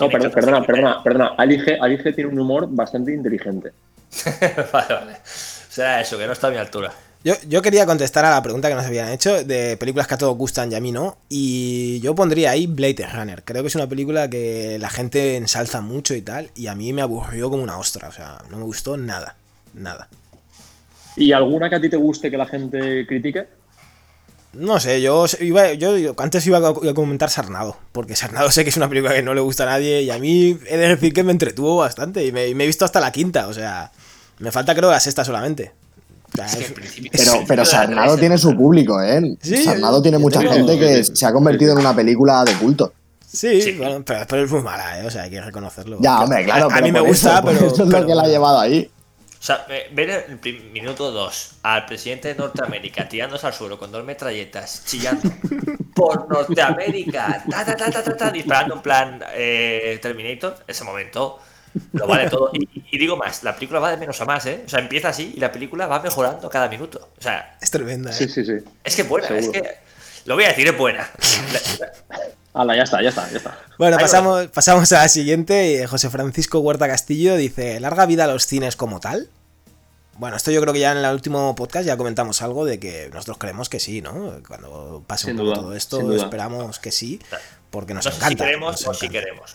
No, 0.00 0.08
perdona, 0.08 0.30
perdona, 0.30 0.62
perdona, 0.62 1.02
perdona. 1.02 1.34
Ali 1.36 1.58
G, 1.58 1.76
Ali 1.80 1.98
G 1.98 2.14
tiene 2.14 2.30
un 2.30 2.38
humor 2.38 2.68
bastante 2.70 3.12
inteligente. 3.12 3.72
vale, 4.72 4.94
vale. 4.94 5.16
Será 5.24 6.00
eso, 6.00 6.16
que 6.16 6.26
no 6.26 6.32
está 6.32 6.46
a 6.46 6.50
mi 6.50 6.56
altura. 6.56 6.92
Yo, 7.24 7.34
yo 7.48 7.62
quería 7.62 7.84
contestar 7.84 8.24
a 8.24 8.30
la 8.30 8.40
pregunta 8.40 8.68
que 8.68 8.76
nos 8.76 8.86
habían 8.86 9.08
hecho 9.08 9.42
de 9.42 9.76
películas 9.76 10.06
que 10.06 10.14
a 10.14 10.18
todos 10.18 10.36
gustan 10.36 10.70
y 10.70 10.76
a 10.76 10.80
mí 10.80 10.92
no. 10.92 11.18
Y 11.28 11.98
yo 12.00 12.14
pondría 12.14 12.52
ahí 12.52 12.68
Blade 12.68 13.08
Runner. 13.12 13.42
Creo 13.44 13.62
que 13.62 13.68
es 13.68 13.74
una 13.74 13.88
película 13.88 14.30
que 14.30 14.78
la 14.78 14.88
gente 14.88 15.36
ensalza 15.36 15.80
mucho 15.80 16.14
y 16.14 16.22
tal. 16.22 16.50
Y 16.54 16.68
a 16.68 16.76
mí 16.76 16.92
me 16.92 17.02
aburrió 17.02 17.50
como 17.50 17.64
una 17.64 17.76
ostra. 17.76 18.08
O 18.08 18.12
sea, 18.12 18.38
no 18.50 18.58
me 18.58 18.62
gustó 18.62 18.96
nada. 18.96 19.34
Nada. 19.74 20.08
¿Y 21.16 21.32
alguna 21.32 21.68
que 21.68 21.74
a 21.74 21.80
ti 21.80 21.88
te 21.88 21.96
guste 21.96 22.30
que 22.30 22.36
la 22.36 22.46
gente 22.46 23.04
critique? 23.04 23.48
No 24.54 24.80
sé, 24.80 25.00
yo 25.02 25.26
iba, 25.40 25.72
yo 25.74 25.96
yo 25.98 26.14
antes 26.18 26.46
iba 26.46 26.58
a 26.58 26.94
comentar 26.94 27.28
Sarnado, 27.30 27.76
porque 27.92 28.16
Sarnado 28.16 28.50
sé 28.50 28.64
que 28.64 28.70
es 28.70 28.76
una 28.76 28.88
película 28.88 29.14
que 29.14 29.22
no 29.22 29.34
le 29.34 29.40
gusta 29.40 29.64
a 29.64 29.66
nadie 29.66 30.02
y 30.02 30.10
a 30.10 30.18
mí 30.18 30.58
he 30.66 30.76
de 30.76 30.88
decir 30.88 31.12
que 31.12 31.22
me 31.22 31.32
entretuvo 31.32 31.76
bastante 31.76 32.24
y 32.26 32.32
me, 32.32 32.48
y 32.48 32.54
me 32.54 32.64
he 32.64 32.66
visto 32.66 32.84
hasta 32.84 32.98
la 33.00 33.12
quinta, 33.12 33.46
o 33.48 33.52
sea, 33.52 33.92
me 34.38 34.50
falta 34.50 34.74
creo 34.74 34.90
la 34.90 35.00
sexta 35.00 35.24
solamente. 35.24 35.72
O 36.32 36.36
sea, 36.36 36.46
Es 36.46 36.56
que 36.56 36.62
es- 36.62 36.68
en 36.68 36.74
principio- 36.74 37.10
Pero, 37.14 37.32
pero 37.46 37.62
la 37.62 37.66
Sarnado 37.68 38.16
tiene 38.18 38.36
su 38.38 38.54
público, 38.56 39.00
¿eh? 39.02 39.36
Sí, 39.42 39.62
Sarnado 39.64 40.00
tiene 40.02 40.18
mucha 40.18 40.40
tengo- 40.40 40.52
gente 40.52 40.78
que 40.78 41.04
se 41.04 41.26
ha 41.26 41.32
convertido 41.32 41.72
en 41.72 41.78
una 41.78 41.94
película 41.94 42.44
de 42.44 42.52
culto. 42.54 42.92
sí, 43.30 43.60
Sí. 43.60 43.72
bueno, 43.72 44.02
pero, 44.04 44.26
pero 44.28 44.44
es 44.44 44.50
muy 44.50 44.62
mala, 44.62 44.98
¿eh? 45.00 45.06
o 45.06 45.10
sea, 45.10 45.22
hay 45.24 45.30
que 45.30 45.40
reconocerlo. 45.40 45.98
Ya, 46.00 46.20
hombre, 46.22 46.44
claro. 46.44 46.68
A, 46.70 46.80
mí 46.80 46.90
me 46.90 47.00
gusta, 47.00 47.34
eso, 47.38 47.42
pero... 47.46 47.58
Eso 47.58 47.66
es 47.84 47.90
pero- 47.90 48.00
lo 48.00 48.06
que 48.06 48.14
la 48.14 48.22
ha 48.22 48.28
llevado 48.28 48.58
ahí. 48.60 48.90
O 49.40 49.42
sea, 49.42 49.66
ver 49.92 50.10
en 50.10 50.40
el 50.42 50.62
minuto 50.70 51.12
2 51.12 51.58
al 51.62 51.86
presidente 51.86 52.28
de 52.28 52.34
Norteamérica 52.34 53.08
tirándose 53.08 53.46
al 53.46 53.54
suelo 53.54 53.78
con 53.78 53.92
dos 53.92 54.04
metralletas, 54.04 54.84
chillando, 54.84 55.30
por 55.94 56.28
Norteamérica, 56.28 57.44
ta, 57.48 57.64
ta, 57.64 57.76
ta, 57.76 57.90
ta, 57.90 58.02
ta, 58.02 58.16
ta, 58.16 58.30
disparando 58.30 58.74
en 58.74 58.82
plan 58.82 59.22
eh, 59.32 59.98
Terminator, 60.02 60.56
ese 60.66 60.82
momento 60.84 61.38
lo 61.92 62.06
vale 62.06 62.28
todo. 62.28 62.50
Y, 62.52 62.68
y 62.90 62.98
digo 62.98 63.16
más, 63.16 63.42
la 63.42 63.54
película 63.54 63.80
va 63.80 63.90
de 63.90 63.96
menos 63.96 64.20
a 64.20 64.24
más, 64.24 64.44
¿eh? 64.46 64.62
O 64.66 64.68
sea, 64.68 64.80
empieza 64.80 65.10
así 65.10 65.34
y 65.36 65.40
la 65.40 65.52
película 65.52 65.86
va 65.86 66.00
mejorando 66.00 66.48
cada 66.48 66.68
minuto. 66.68 67.10
O 67.16 67.22
sea, 67.22 67.56
Es 67.60 67.70
tremenda, 67.70 68.10
¿eh? 68.10 68.14
Sí, 68.14 68.28
sí, 68.28 68.44
sí. 68.44 68.54
es 68.82 68.96
que 68.96 69.02
es 69.02 69.08
buena, 69.08 69.28
es 69.28 69.48
que. 69.48 69.62
Lo 70.24 70.34
voy 70.34 70.44
a 70.44 70.48
decir, 70.48 70.66
es 70.66 70.76
buena. 70.76 71.08
Hala, 72.54 72.76
ya 72.76 72.82
está, 72.82 73.02
ya 73.02 73.10
está, 73.10 73.30
ya 73.30 73.36
está. 73.36 73.58
Bueno, 73.78 73.96
Ahí 73.96 74.02
va. 74.02 74.06
pasamos, 74.08 74.46
pasamos 74.48 74.90
a 74.92 75.02
la 75.02 75.08
siguiente. 75.08 75.86
José 75.86 76.10
Francisco 76.10 76.58
Huerta 76.60 76.88
Castillo 76.88 77.36
dice: 77.36 77.78
¿Larga 77.80 78.06
vida 78.06 78.24
a 78.24 78.26
los 78.26 78.46
cines 78.46 78.74
como 78.76 79.00
tal? 79.00 79.28
Bueno, 80.16 80.36
esto 80.36 80.50
yo 80.50 80.60
creo 80.60 80.72
que 80.72 80.80
ya 80.80 80.90
en 80.92 80.98
el 80.98 81.12
último 81.14 81.54
podcast 81.54 81.86
ya 81.86 81.96
comentamos 81.96 82.42
algo 82.42 82.64
de 82.64 82.80
que 82.80 83.08
nosotros 83.12 83.38
creemos 83.38 83.68
que 83.68 83.78
sí, 83.78 84.02
¿no? 84.02 84.40
Cuando 84.48 85.04
pase 85.06 85.30
un 85.30 85.36
poco 85.36 85.50
duda, 85.50 85.56
todo 85.60 85.74
esto, 85.76 86.12
esperamos 86.16 86.80
que 86.80 86.90
sí, 86.90 87.20
porque 87.70 87.94
nos 87.94 88.04
No 88.04 88.10
sé 88.10 88.16
si 88.18 88.24
encanta. 88.24 88.44
queremos 88.46 88.72
nos 88.72 88.86
o 88.88 88.94
si 88.94 89.06
encanta. 89.06 89.20
queremos. 89.26 89.54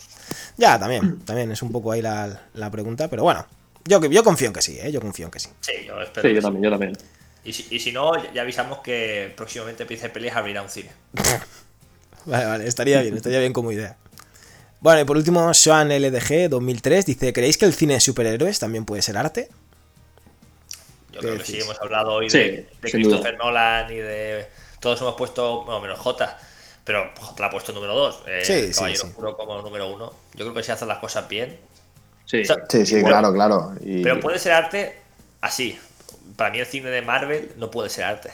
Ya, 0.56 0.78
también, 0.78 1.18
también 1.26 1.50
es 1.52 1.60
un 1.60 1.70
poco 1.70 1.92
ahí 1.92 2.00
la, 2.00 2.40
la 2.54 2.70
pregunta, 2.70 3.08
pero 3.08 3.24
bueno, 3.24 3.44
yo, 3.84 4.00
yo 4.06 4.24
confío 4.24 4.46
en 4.46 4.54
que 4.54 4.62
sí, 4.62 4.78
¿eh? 4.80 4.90
Yo 4.90 5.02
confío 5.02 5.26
en 5.26 5.30
que 5.32 5.40
sí. 5.40 5.50
Sí, 5.60 5.72
yo 5.86 6.00
espero. 6.00 6.26
Sí, 6.30 6.34
yo 6.34 6.40
también, 6.40 6.64
yo 6.64 6.70
también. 6.70 6.96
Y 7.44 7.52
si, 7.52 7.66
y 7.70 7.78
si 7.78 7.92
no, 7.92 8.12
ya- 8.32 8.40
avisamos 8.40 8.78
que 8.78 9.34
próximamente 9.36 9.84
Pizza 9.84 10.06
y 10.06 10.10
Pelis 10.10 10.32
abrirá 10.32 10.62
un 10.62 10.70
cine. 10.70 10.90
Vale, 12.26 12.46
vale, 12.46 12.66
estaría 12.68 13.00
bien, 13.02 13.16
estaría 13.16 13.38
bien 13.40 13.52
como 13.52 13.72
idea. 13.72 13.96
Bueno, 14.80 15.00
y 15.00 15.04
por 15.04 15.16
último, 15.16 15.52
Sean 15.54 15.88
LDG 15.90 16.48
2003 16.50 17.06
dice: 17.06 17.32
¿Creéis 17.32 17.56
que 17.58 17.64
el 17.64 17.74
cine 17.74 17.94
de 17.94 18.00
superhéroes 18.00 18.58
también 18.58 18.84
puede 18.84 19.02
ser 19.02 19.16
arte? 19.16 19.48
Yo 21.12 21.20
¿Qué 21.20 21.26
creo 21.26 21.38
que 21.38 21.44
sí, 21.44 21.60
hemos 21.60 21.80
hablado 21.80 22.12
hoy 22.12 22.28
Sí, 22.28 22.38
de, 22.38 22.68
Christopher 22.80 23.36
Nolan 23.38 23.90
y 23.92 23.96
de. 23.96 24.46
Todos 24.80 25.00
hemos 25.00 25.14
puesto, 25.14 25.64
bueno, 25.64 25.80
menos 25.80 25.98
J, 25.98 26.38
pero 26.84 27.10
J 27.18 27.40
la 27.40 27.46
ha 27.46 27.50
puesto 27.50 27.72
número 27.72 27.94
2. 27.94 28.22
Sí, 28.42 28.52
el 28.52 28.66
sí, 28.68 28.74
Caballero 28.74 29.00
sí. 29.02 29.06
Oscuro 29.08 29.36
como 29.36 29.62
número 29.62 29.88
1. 29.94 30.12
Yo 30.34 30.44
creo 30.44 30.54
que 30.54 30.62
si 30.62 30.72
hacen 30.72 30.88
las 30.88 30.98
cosas 30.98 31.28
bien. 31.28 31.58
Sí. 32.26 32.40
O 32.42 32.44
sea, 32.44 32.56
Sí, 32.68 32.84
sí, 32.84 33.00
Bueno, 33.00 33.08
claro, 33.08 33.32
claro. 33.32 33.72
Y- 33.82 34.02
Pero 34.02 34.20
puede 34.20 34.38
ser 34.38 34.52
arte 34.52 34.98
así. 35.40 35.78
Para 36.36 36.50
mí 36.50 36.58
el 36.58 36.66
cine 36.66 36.90
de 36.90 37.00
Marvel 37.00 37.52
no 37.56 37.70
puede 37.70 37.88
ser 37.88 38.04
arte. 38.04 38.30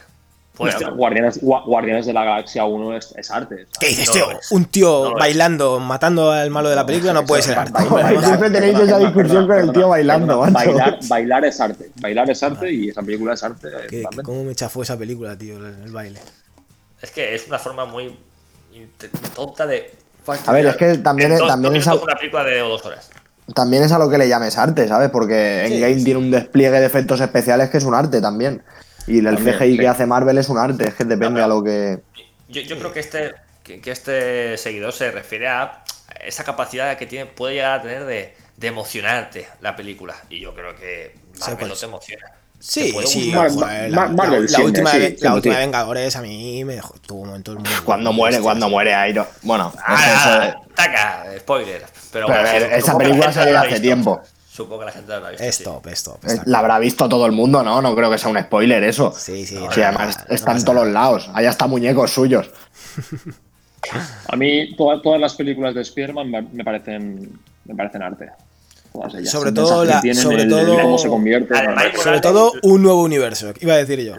Bueno, 0.58 0.78
ser- 0.78 0.90
Guardianes, 0.92 1.40
Gua- 1.42 1.64
Guardianes 1.64 2.04
de 2.04 2.12
la 2.12 2.24
Galaxia 2.24 2.64
1 2.66 2.96
es, 2.96 3.14
es 3.16 3.30
arte. 3.30 3.66
¿Qué 3.80 3.86
dices, 3.88 4.10
tío? 4.10 4.26
Un 4.50 4.64
tío 4.66 5.04
No 5.10 5.14
bailando, 5.14 5.80
matando 5.80 6.30
al 6.32 6.50
malo 6.50 6.68
de 6.68 6.76
la 6.76 6.84
película 6.84 7.14
no 7.14 7.24
puede 7.24 7.40
ser 7.42 7.58
arte. 7.58 7.82
Siempre 8.22 8.50
tenéis 8.50 8.78
esa 8.78 8.98
discusión 8.98 9.46
con 9.46 9.56
el 9.58 9.72
tío 9.72 9.88
bailando. 9.88 10.38
Bailar, 10.50 10.98
bailar 11.08 11.44
es 11.46 11.60
arte. 11.60 11.90
Bailar 12.00 12.28
es 12.30 12.42
arte 12.42 12.70
y 12.70 12.88
esa 12.90 13.00
película 13.02 13.32
es 13.34 13.42
arte. 13.42 13.68
eh, 13.68 13.86
¿Qué- 13.88 13.96
totalmente. 14.02 14.22
¿Cómo 14.24 14.44
me 14.44 14.54
chafó 14.54 14.82
esa 14.82 14.98
película, 14.98 15.36
tío, 15.38 15.56
el, 15.56 15.82
el 15.84 15.92
baile? 15.92 16.20
Es 17.00 17.10
que 17.10 17.34
es 17.34 17.46
una 17.46 17.58
forma 17.58 17.86
muy 17.86 18.14
tonta 19.34 19.66
de. 19.66 19.90
A 20.46 20.52
ver, 20.52 20.66
es 20.66 20.76
que 20.76 20.98
también 20.98 21.32
En 21.32 21.38
dos- 21.38 21.48
también 21.48 21.74
es 21.76 21.88
al- 21.88 21.98
una 21.98 22.14
película 22.14 22.44
de 22.44 22.58
dos 22.58 22.84
horas. 22.84 23.10
También 23.54 23.82
es 23.82 23.90
a 23.92 23.98
lo 23.98 24.08
que 24.08 24.18
le 24.18 24.28
llames 24.28 24.56
arte, 24.58 24.86
¿sabes? 24.86 25.08
Porque 25.10 25.64
Sí, 25.66 25.72
Endgame 25.74 25.94
sí. 25.98 26.04
tiene 26.04 26.20
un 26.20 26.30
despliegue 26.30 26.78
de 26.78 26.86
efectos 26.86 27.20
especiales 27.20 27.70
que 27.70 27.78
es 27.78 27.84
un 27.84 27.94
arte 27.94 28.20
también. 28.20 28.62
Y 29.10 29.18
el 29.18 29.34
También, 29.34 29.56
CGI 29.58 29.72
sí. 29.72 29.78
que 29.78 29.88
hace 29.88 30.06
Marvel 30.06 30.38
es 30.38 30.48
un 30.48 30.58
arte, 30.58 30.88
es 30.88 30.94
que 30.94 31.04
depende 31.04 31.40
No, 31.40 31.44
a 31.44 31.48
lo 31.48 31.62
que. 31.62 31.98
Yo, 32.48 32.62
yo 32.62 32.78
creo 32.78 32.92
que 32.92 33.00
este, 33.00 33.34
que, 33.62 33.80
que 33.80 33.90
este 33.90 34.56
seguidor 34.56 34.92
se 34.92 35.10
refiere 35.10 35.48
a 35.48 35.82
esa 36.24 36.44
capacidad 36.44 36.96
que 36.96 37.06
tiene, 37.06 37.26
puede 37.26 37.54
llegar 37.54 37.78
a 37.78 37.82
tener 37.82 38.04
de, 38.04 38.34
de 38.56 38.66
emocionarte 38.66 39.48
la 39.60 39.76
película. 39.76 40.14
Y 40.28 40.40
yo 40.40 40.54
creo 40.54 40.74
que 40.76 41.14
Marvel 41.40 41.68
no 41.68 41.74
es. 41.74 41.80
te 41.80 41.86
emociona. 41.86 42.26
Sí, 42.58 42.94
sí, 43.06 43.32
Mar- 43.32 43.50
joder, 43.50 43.90
la, 43.90 43.96
Mar- 43.96 44.12
Marvel 44.12 44.46
la- 44.50 44.60
última, 44.60 44.90
sí, 44.90 44.98
de- 44.98 45.16
la 45.20 45.34
última 45.34 45.54
sí. 45.54 45.60
de 45.60 45.66
Vengadores 45.66 46.16
a 46.16 46.20
mí 46.22 46.62
me 46.64 46.74
dejó, 46.74 46.92
tuvo 47.06 47.20
un 47.22 47.28
momento 47.28 47.54
muy... 47.54 47.68
Cuando 47.86 48.12
muere, 48.12 48.38
cuando 48.40 48.68
muere 48.68 48.92
Iron. 49.08 49.26
Bueno, 49.42 49.72
es 49.74 49.82
Ah, 49.86 50.50
eso 50.52 50.60
taca, 50.74 51.24
spoiler. 51.38 51.86
Pero, 52.12 52.26
Pero, 52.26 52.42
bueno, 52.42 52.48
supongo 52.50 52.76
esa 52.76 52.98
película 52.98 53.32
salió 53.32 53.58
hace 53.58 53.80
tiempo. 53.80 54.20
Supongo 54.64 54.80
que 54.80 54.86
la 54.86 54.92
gente 54.92 55.08
la 55.10 55.16
habrá 55.16 55.30
visto. 55.30 55.44
Es 55.44 55.54
sí. 55.56 55.64
top, 55.64 55.86
es 55.88 56.02
top. 56.04 56.24
Es- 56.24 56.32
está 56.32 56.42
La 56.46 56.58
habrá 56.58 56.78
visto 56.78 57.08
todo 57.08 57.26
el 57.26 57.32
mundo, 57.32 57.62
¿no? 57.62 57.80
No 57.82 57.94
creo 57.94 58.10
que 58.10 58.18
sea 58.18 58.30
un 58.30 58.38
spoiler 58.40 58.82
eso. 58.84 59.12
Sí, 59.16 59.46
sí. 59.46 59.56
Sí, 59.56 59.80
no, 59.80 59.86
además 59.86 60.18
no, 60.28 60.34
está 60.34 60.52
en 60.52 60.64
todos 60.64 60.84
los 60.84 60.88
lados. 60.92 61.30
Hay 61.34 61.46
hasta 61.46 61.66
muñecos 61.66 62.10
suyos. 62.10 62.50
A 64.28 64.36
mí 64.36 64.74
toda- 64.76 65.00
todas 65.00 65.20
las 65.20 65.34
películas 65.34 65.74
de 65.74 65.80
Spider-Man 65.82 66.48
me, 66.52 66.64
parecen, 66.64 67.38
me 67.64 67.74
parecen 67.74 68.02
arte. 68.02 68.30
Ellas. 69.14 69.30
Sobre 69.30 69.50
El 69.50 69.54
todo 69.54 69.84
la- 69.84 70.00
tienen, 70.00 70.20
sobre 70.22 70.42
el- 70.42 70.48
todo- 70.48 70.80
cómo 70.82 70.98
se 70.98 71.08
convierte. 71.08 71.54
Sobre 72.02 72.20
todo 72.20 72.52
un 72.62 72.82
nuevo 72.82 73.02
universo, 73.02 73.52
iba 73.60 73.74
a 73.74 73.76
decir 73.78 74.00
yo. 74.00 74.14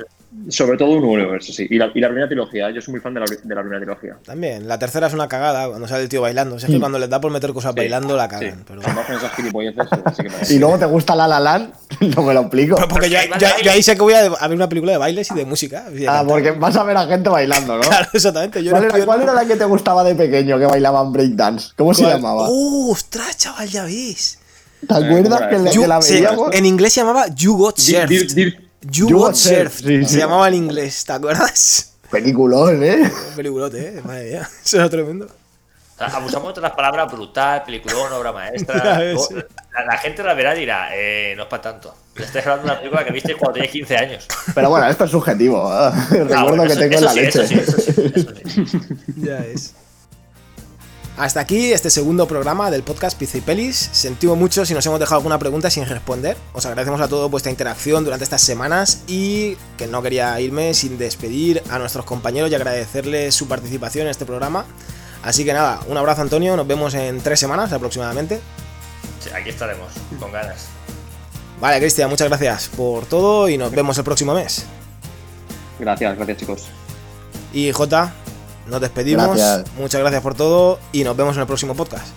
Sobre 0.47 0.77
todo 0.77 0.91
un 0.91 1.03
universo, 1.03 1.51
sí. 1.51 1.67
Y 1.69 1.77
la, 1.77 1.91
y 1.93 1.99
la 1.99 2.07
primera 2.07 2.25
trilogía. 2.27 2.71
Yo 2.71 2.81
soy 2.81 2.93
muy 2.93 3.01
fan 3.01 3.13
de 3.13 3.19
la, 3.19 3.25
de 3.25 3.53
la 3.55 3.61
primera 3.61 3.79
trilogía. 3.81 4.17
También, 4.25 4.65
la 4.65 4.79
tercera 4.79 5.07
es 5.07 5.13
una 5.13 5.27
cagada 5.27 5.67
cuando 5.67 5.89
sale 5.89 6.03
el 6.03 6.09
tío 6.09 6.21
bailando. 6.21 6.55
O 6.55 6.59
sea, 6.59 6.69
es 6.69 6.73
que 6.73 6.79
cuando 6.79 6.97
les 6.99 7.09
da 7.09 7.19
por 7.19 7.31
meter 7.31 7.51
cosas 7.51 7.73
Sí, 7.73 7.77
bailando 7.79 8.15
la 8.15 8.23
Sí. 8.25 8.29
cagan. 8.29 8.63
Pero... 8.65 8.81
Sí 8.81 10.23
que 10.23 10.29
me 10.29 10.35
Y 10.55 10.59
luego 10.59 10.79
te 10.79 10.85
gusta 10.85 11.15
La 11.15 11.27
La 11.27 11.39
Land, 11.41 11.73
no 12.15 12.23
me 12.23 12.33
lo 12.33 12.41
explico. 12.41 12.75
Pero 12.77 12.87
porque 12.87 13.09
yo, 13.09 13.17
yo- 13.39 13.47
yo 13.63 13.71
ahí 13.71 13.83
sé 13.83 13.95
que 13.95 14.01
voy 14.01 14.13
a, 14.13 14.21
a 14.25 14.47
ver 14.47 14.55
una 14.55 14.69
película 14.69 14.93
de 14.93 14.97
bailes 14.97 15.29
y 15.31 15.33
de 15.35 15.45
música. 15.45 15.85
y 15.91 15.95
de 15.99 16.07
Ah, 16.07 16.23
porque 16.25 16.51
vas 16.51 16.77
a 16.77 16.83
ver 16.83 16.95
a 16.95 17.05
gente 17.07 17.29
bailando, 17.29 17.75
¿no? 17.75 17.81
Claro, 17.89 18.07
exactamente. 18.13 18.63
Yo 18.63 18.71
¿Cuál 18.71 18.83
no 18.83 18.87
era, 18.87 18.97
estoy- 18.97 19.05
cuál 19.05 19.21
era 19.23 19.33
la 19.33 19.45
que 19.45 19.55
te 19.57 19.65
gustaba 19.65 20.03
de 20.05 20.15
pequeño 20.15 20.57
que 20.57 20.65
bailaban 20.65 21.11
breakdance? 21.11 21.71
¿Cómo 21.75 21.93
se 21.93 22.03
llamaba? 22.03 22.47
¡Uh, 22.49 22.91
ostras, 22.91 23.35
chaval, 23.37 23.67
ya 23.67 23.83
veis! 23.83 24.37
¿Te 24.87 24.93
acuerdas 24.95 25.41
¿cómo 25.51 25.69
que, 25.69 25.87
la 25.87 25.99
veíamos? 25.99 26.55
en 26.55 26.65
inglés 26.65 26.93
se 26.93 27.01
llamaba 27.01 27.27
You 27.35 27.55
Got 27.55 27.77
dir- 27.77 28.60
You, 28.81 29.07
You 29.09 29.17
Got 29.19 29.35
Surfed. 29.35 29.69
sí, 29.85 30.03
Se 30.03 30.09
sí. 30.09 30.17
llamaba 30.17 30.47
en 30.47 30.55
inglés, 30.55 31.05
¿te 31.05 31.13
acuerdas? 31.13 31.93
Peliculón, 32.09 32.83
¿eh? 32.83 33.09
Peliculote, 33.35 33.97
eh. 33.97 34.01
Madre 34.03 34.29
mía. 34.29 34.49
Eso 34.65 34.77
era 34.77 34.89
tremendo. 34.89 35.25
O 35.25 35.97
sea, 35.97 36.07
abusamos 36.17 36.55
de 36.55 36.61
las 36.61 36.71
palabras 36.71 37.11
brutal, 37.11 37.63
peliculón, 37.63 38.11
obra 38.11 38.31
maestra. 38.31 38.75
la, 38.99 39.85
la 39.85 39.97
gente 39.99 40.23
la 40.23 40.33
verá 40.33 40.55
y 40.55 40.61
dirá, 40.61 40.89
eh, 40.93 41.35
no 41.37 41.43
es 41.43 41.49
para 41.49 41.61
tanto. 41.61 41.93
Estás 42.15 42.45
hablando 42.47 42.63
de 42.63 42.69
una 42.71 42.79
película 42.79 43.05
que 43.05 43.11
viste 43.13 43.35
cuando 43.35 43.53
tenías 43.53 43.71
15 43.71 43.97
años. 43.97 44.27
Pero 44.55 44.69
bueno, 44.71 44.87
esto 44.89 45.05
es 45.05 45.11
subjetivo. 45.11 45.61
Ah, 45.71 46.07
Recuerdo 46.09 46.47
bueno, 46.47 46.63
que 46.63 46.71
eso- 46.73 46.79
tengo 46.81 46.97
en 46.97 46.97
eso 46.97 47.05
la 47.05 47.11
sí, 47.13 47.19
leche. 47.21 47.39
Eso 47.43 47.47
sí, 47.47 47.59
eso 47.59 47.77
sí, 47.79 48.11
eso 48.15 48.65
sí. 48.65 48.79
Ya 49.17 49.37
es. 49.45 49.73
Hasta 51.17 51.41
aquí 51.41 51.73
este 51.73 51.89
segundo 51.89 52.27
programa 52.27 52.71
del 52.71 52.83
podcast 52.83 53.17
Pizza 53.17 53.37
y 53.37 53.41
Pelis. 53.41 53.89
Sentimos 53.91 54.37
mucho 54.37 54.65
si 54.65 54.73
nos 54.73 54.85
hemos 54.85 54.99
dejado 54.99 55.17
alguna 55.17 55.37
pregunta 55.37 55.69
sin 55.69 55.85
responder. 55.85 56.37
Os 56.53 56.65
agradecemos 56.65 57.01
a 57.01 57.07
todos 57.07 57.29
vuestra 57.29 57.51
interacción 57.51 58.03
durante 58.03 58.23
estas 58.23 58.41
semanas 58.41 59.03
y 59.07 59.57
que 59.77 59.87
no 59.87 60.01
quería 60.01 60.39
irme 60.39 60.73
sin 60.73 60.97
despedir 60.97 61.61
a 61.69 61.77
nuestros 61.79 62.05
compañeros 62.05 62.49
y 62.49 62.55
agradecerles 62.55 63.35
su 63.35 63.47
participación 63.47 64.05
en 64.05 64.11
este 64.11 64.25
programa. 64.25 64.65
Así 65.21 65.45
que 65.45 65.53
nada, 65.53 65.81
un 65.87 65.97
abrazo 65.97 66.21
Antonio, 66.21 66.55
nos 66.55 66.65
vemos 66.65 66.93
en 66.93 67.19
tres 67.21 67.39
semanas 67.39 67.71
aproximadamente. 67.73 68.39
Sí, 69.19 69.29
aquí 69.35 69.49
estaremos, 69.49 69.89
con 70.19 70.31
ganas. 70.31 70.67
Vale, 71.59 71.79
Cristian, 71.79 72.09
muchas 72.09 72.29
gracias 72.29 72.69
por 72.69 73.05
todo 73.05 73.47
y 73.47 73.57
nos 73.57 73.69
vemos 73.71 73.97
el 73.97 74.03
próximo 74.03 74.33
mes. 74.33 74.65
Gracias, 75.77 76.15
gracias, 76.15 76.37
chicos. 76.37 76.63
Y 77.53 77.71
Jota, 77.71 78.13
nos 78.67 78.81
despedimos. 78.81 79.35
Gracias. 79.35 79.73
Muchas 79.77 80.01
gracias 80.01 80.21
por 80.21 80.35
todo 80.35 80.79
y 80.91 81.03
nos 81.03 81.15
vemos 81.15 81.35
en 81.35 81.41
el 81.41 81.47
próximo 81.47 81.75
podcast. 81.75 82.07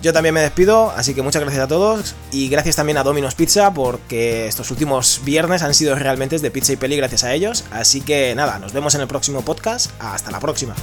Yo 0.00 0.12
también 0.12 0.32
me 0.32 0.40
despido, 0.40 0.90
así 0.90 1.12
que 1.12 1.22
muchas 1.22 1.42
gracias 1.42 1.64
a 1.64 1.66
todos 1.66 2.14
y 2.30 2.48
gracias 2.48 2.76
también 2.76 2.98
a 2.98 3.02
Domino's 3.02 3.34
Pizza 3.34 3.74
porque 3.74 4.46
estos 4.46 4.70
últimos 4.70 5.22
viernes 5.24 5.62
han 5.62 5.74
sido 5.74 5.96
realmente 5.96 6.38
de 6.38 6.50
pizza 6.52 6.72
y 6.72 6.76
peli 6.76 6.96
gracias 6.96 7.24
a 7.24 7.34
ellos. 7.34 7.64
Así 7.72 8.00
que 8.00 8.34
nada, 8.36 8.60
nos 8.60 8.72
vemos 8.72 8.94
en 8.94 9.00
el 9.00 9.08
próximo 9.08 9.42
podcast. 9.42 9.90
Hasta 9.98 10.30
la 10.30 10.38
próxima. 10.38 10.74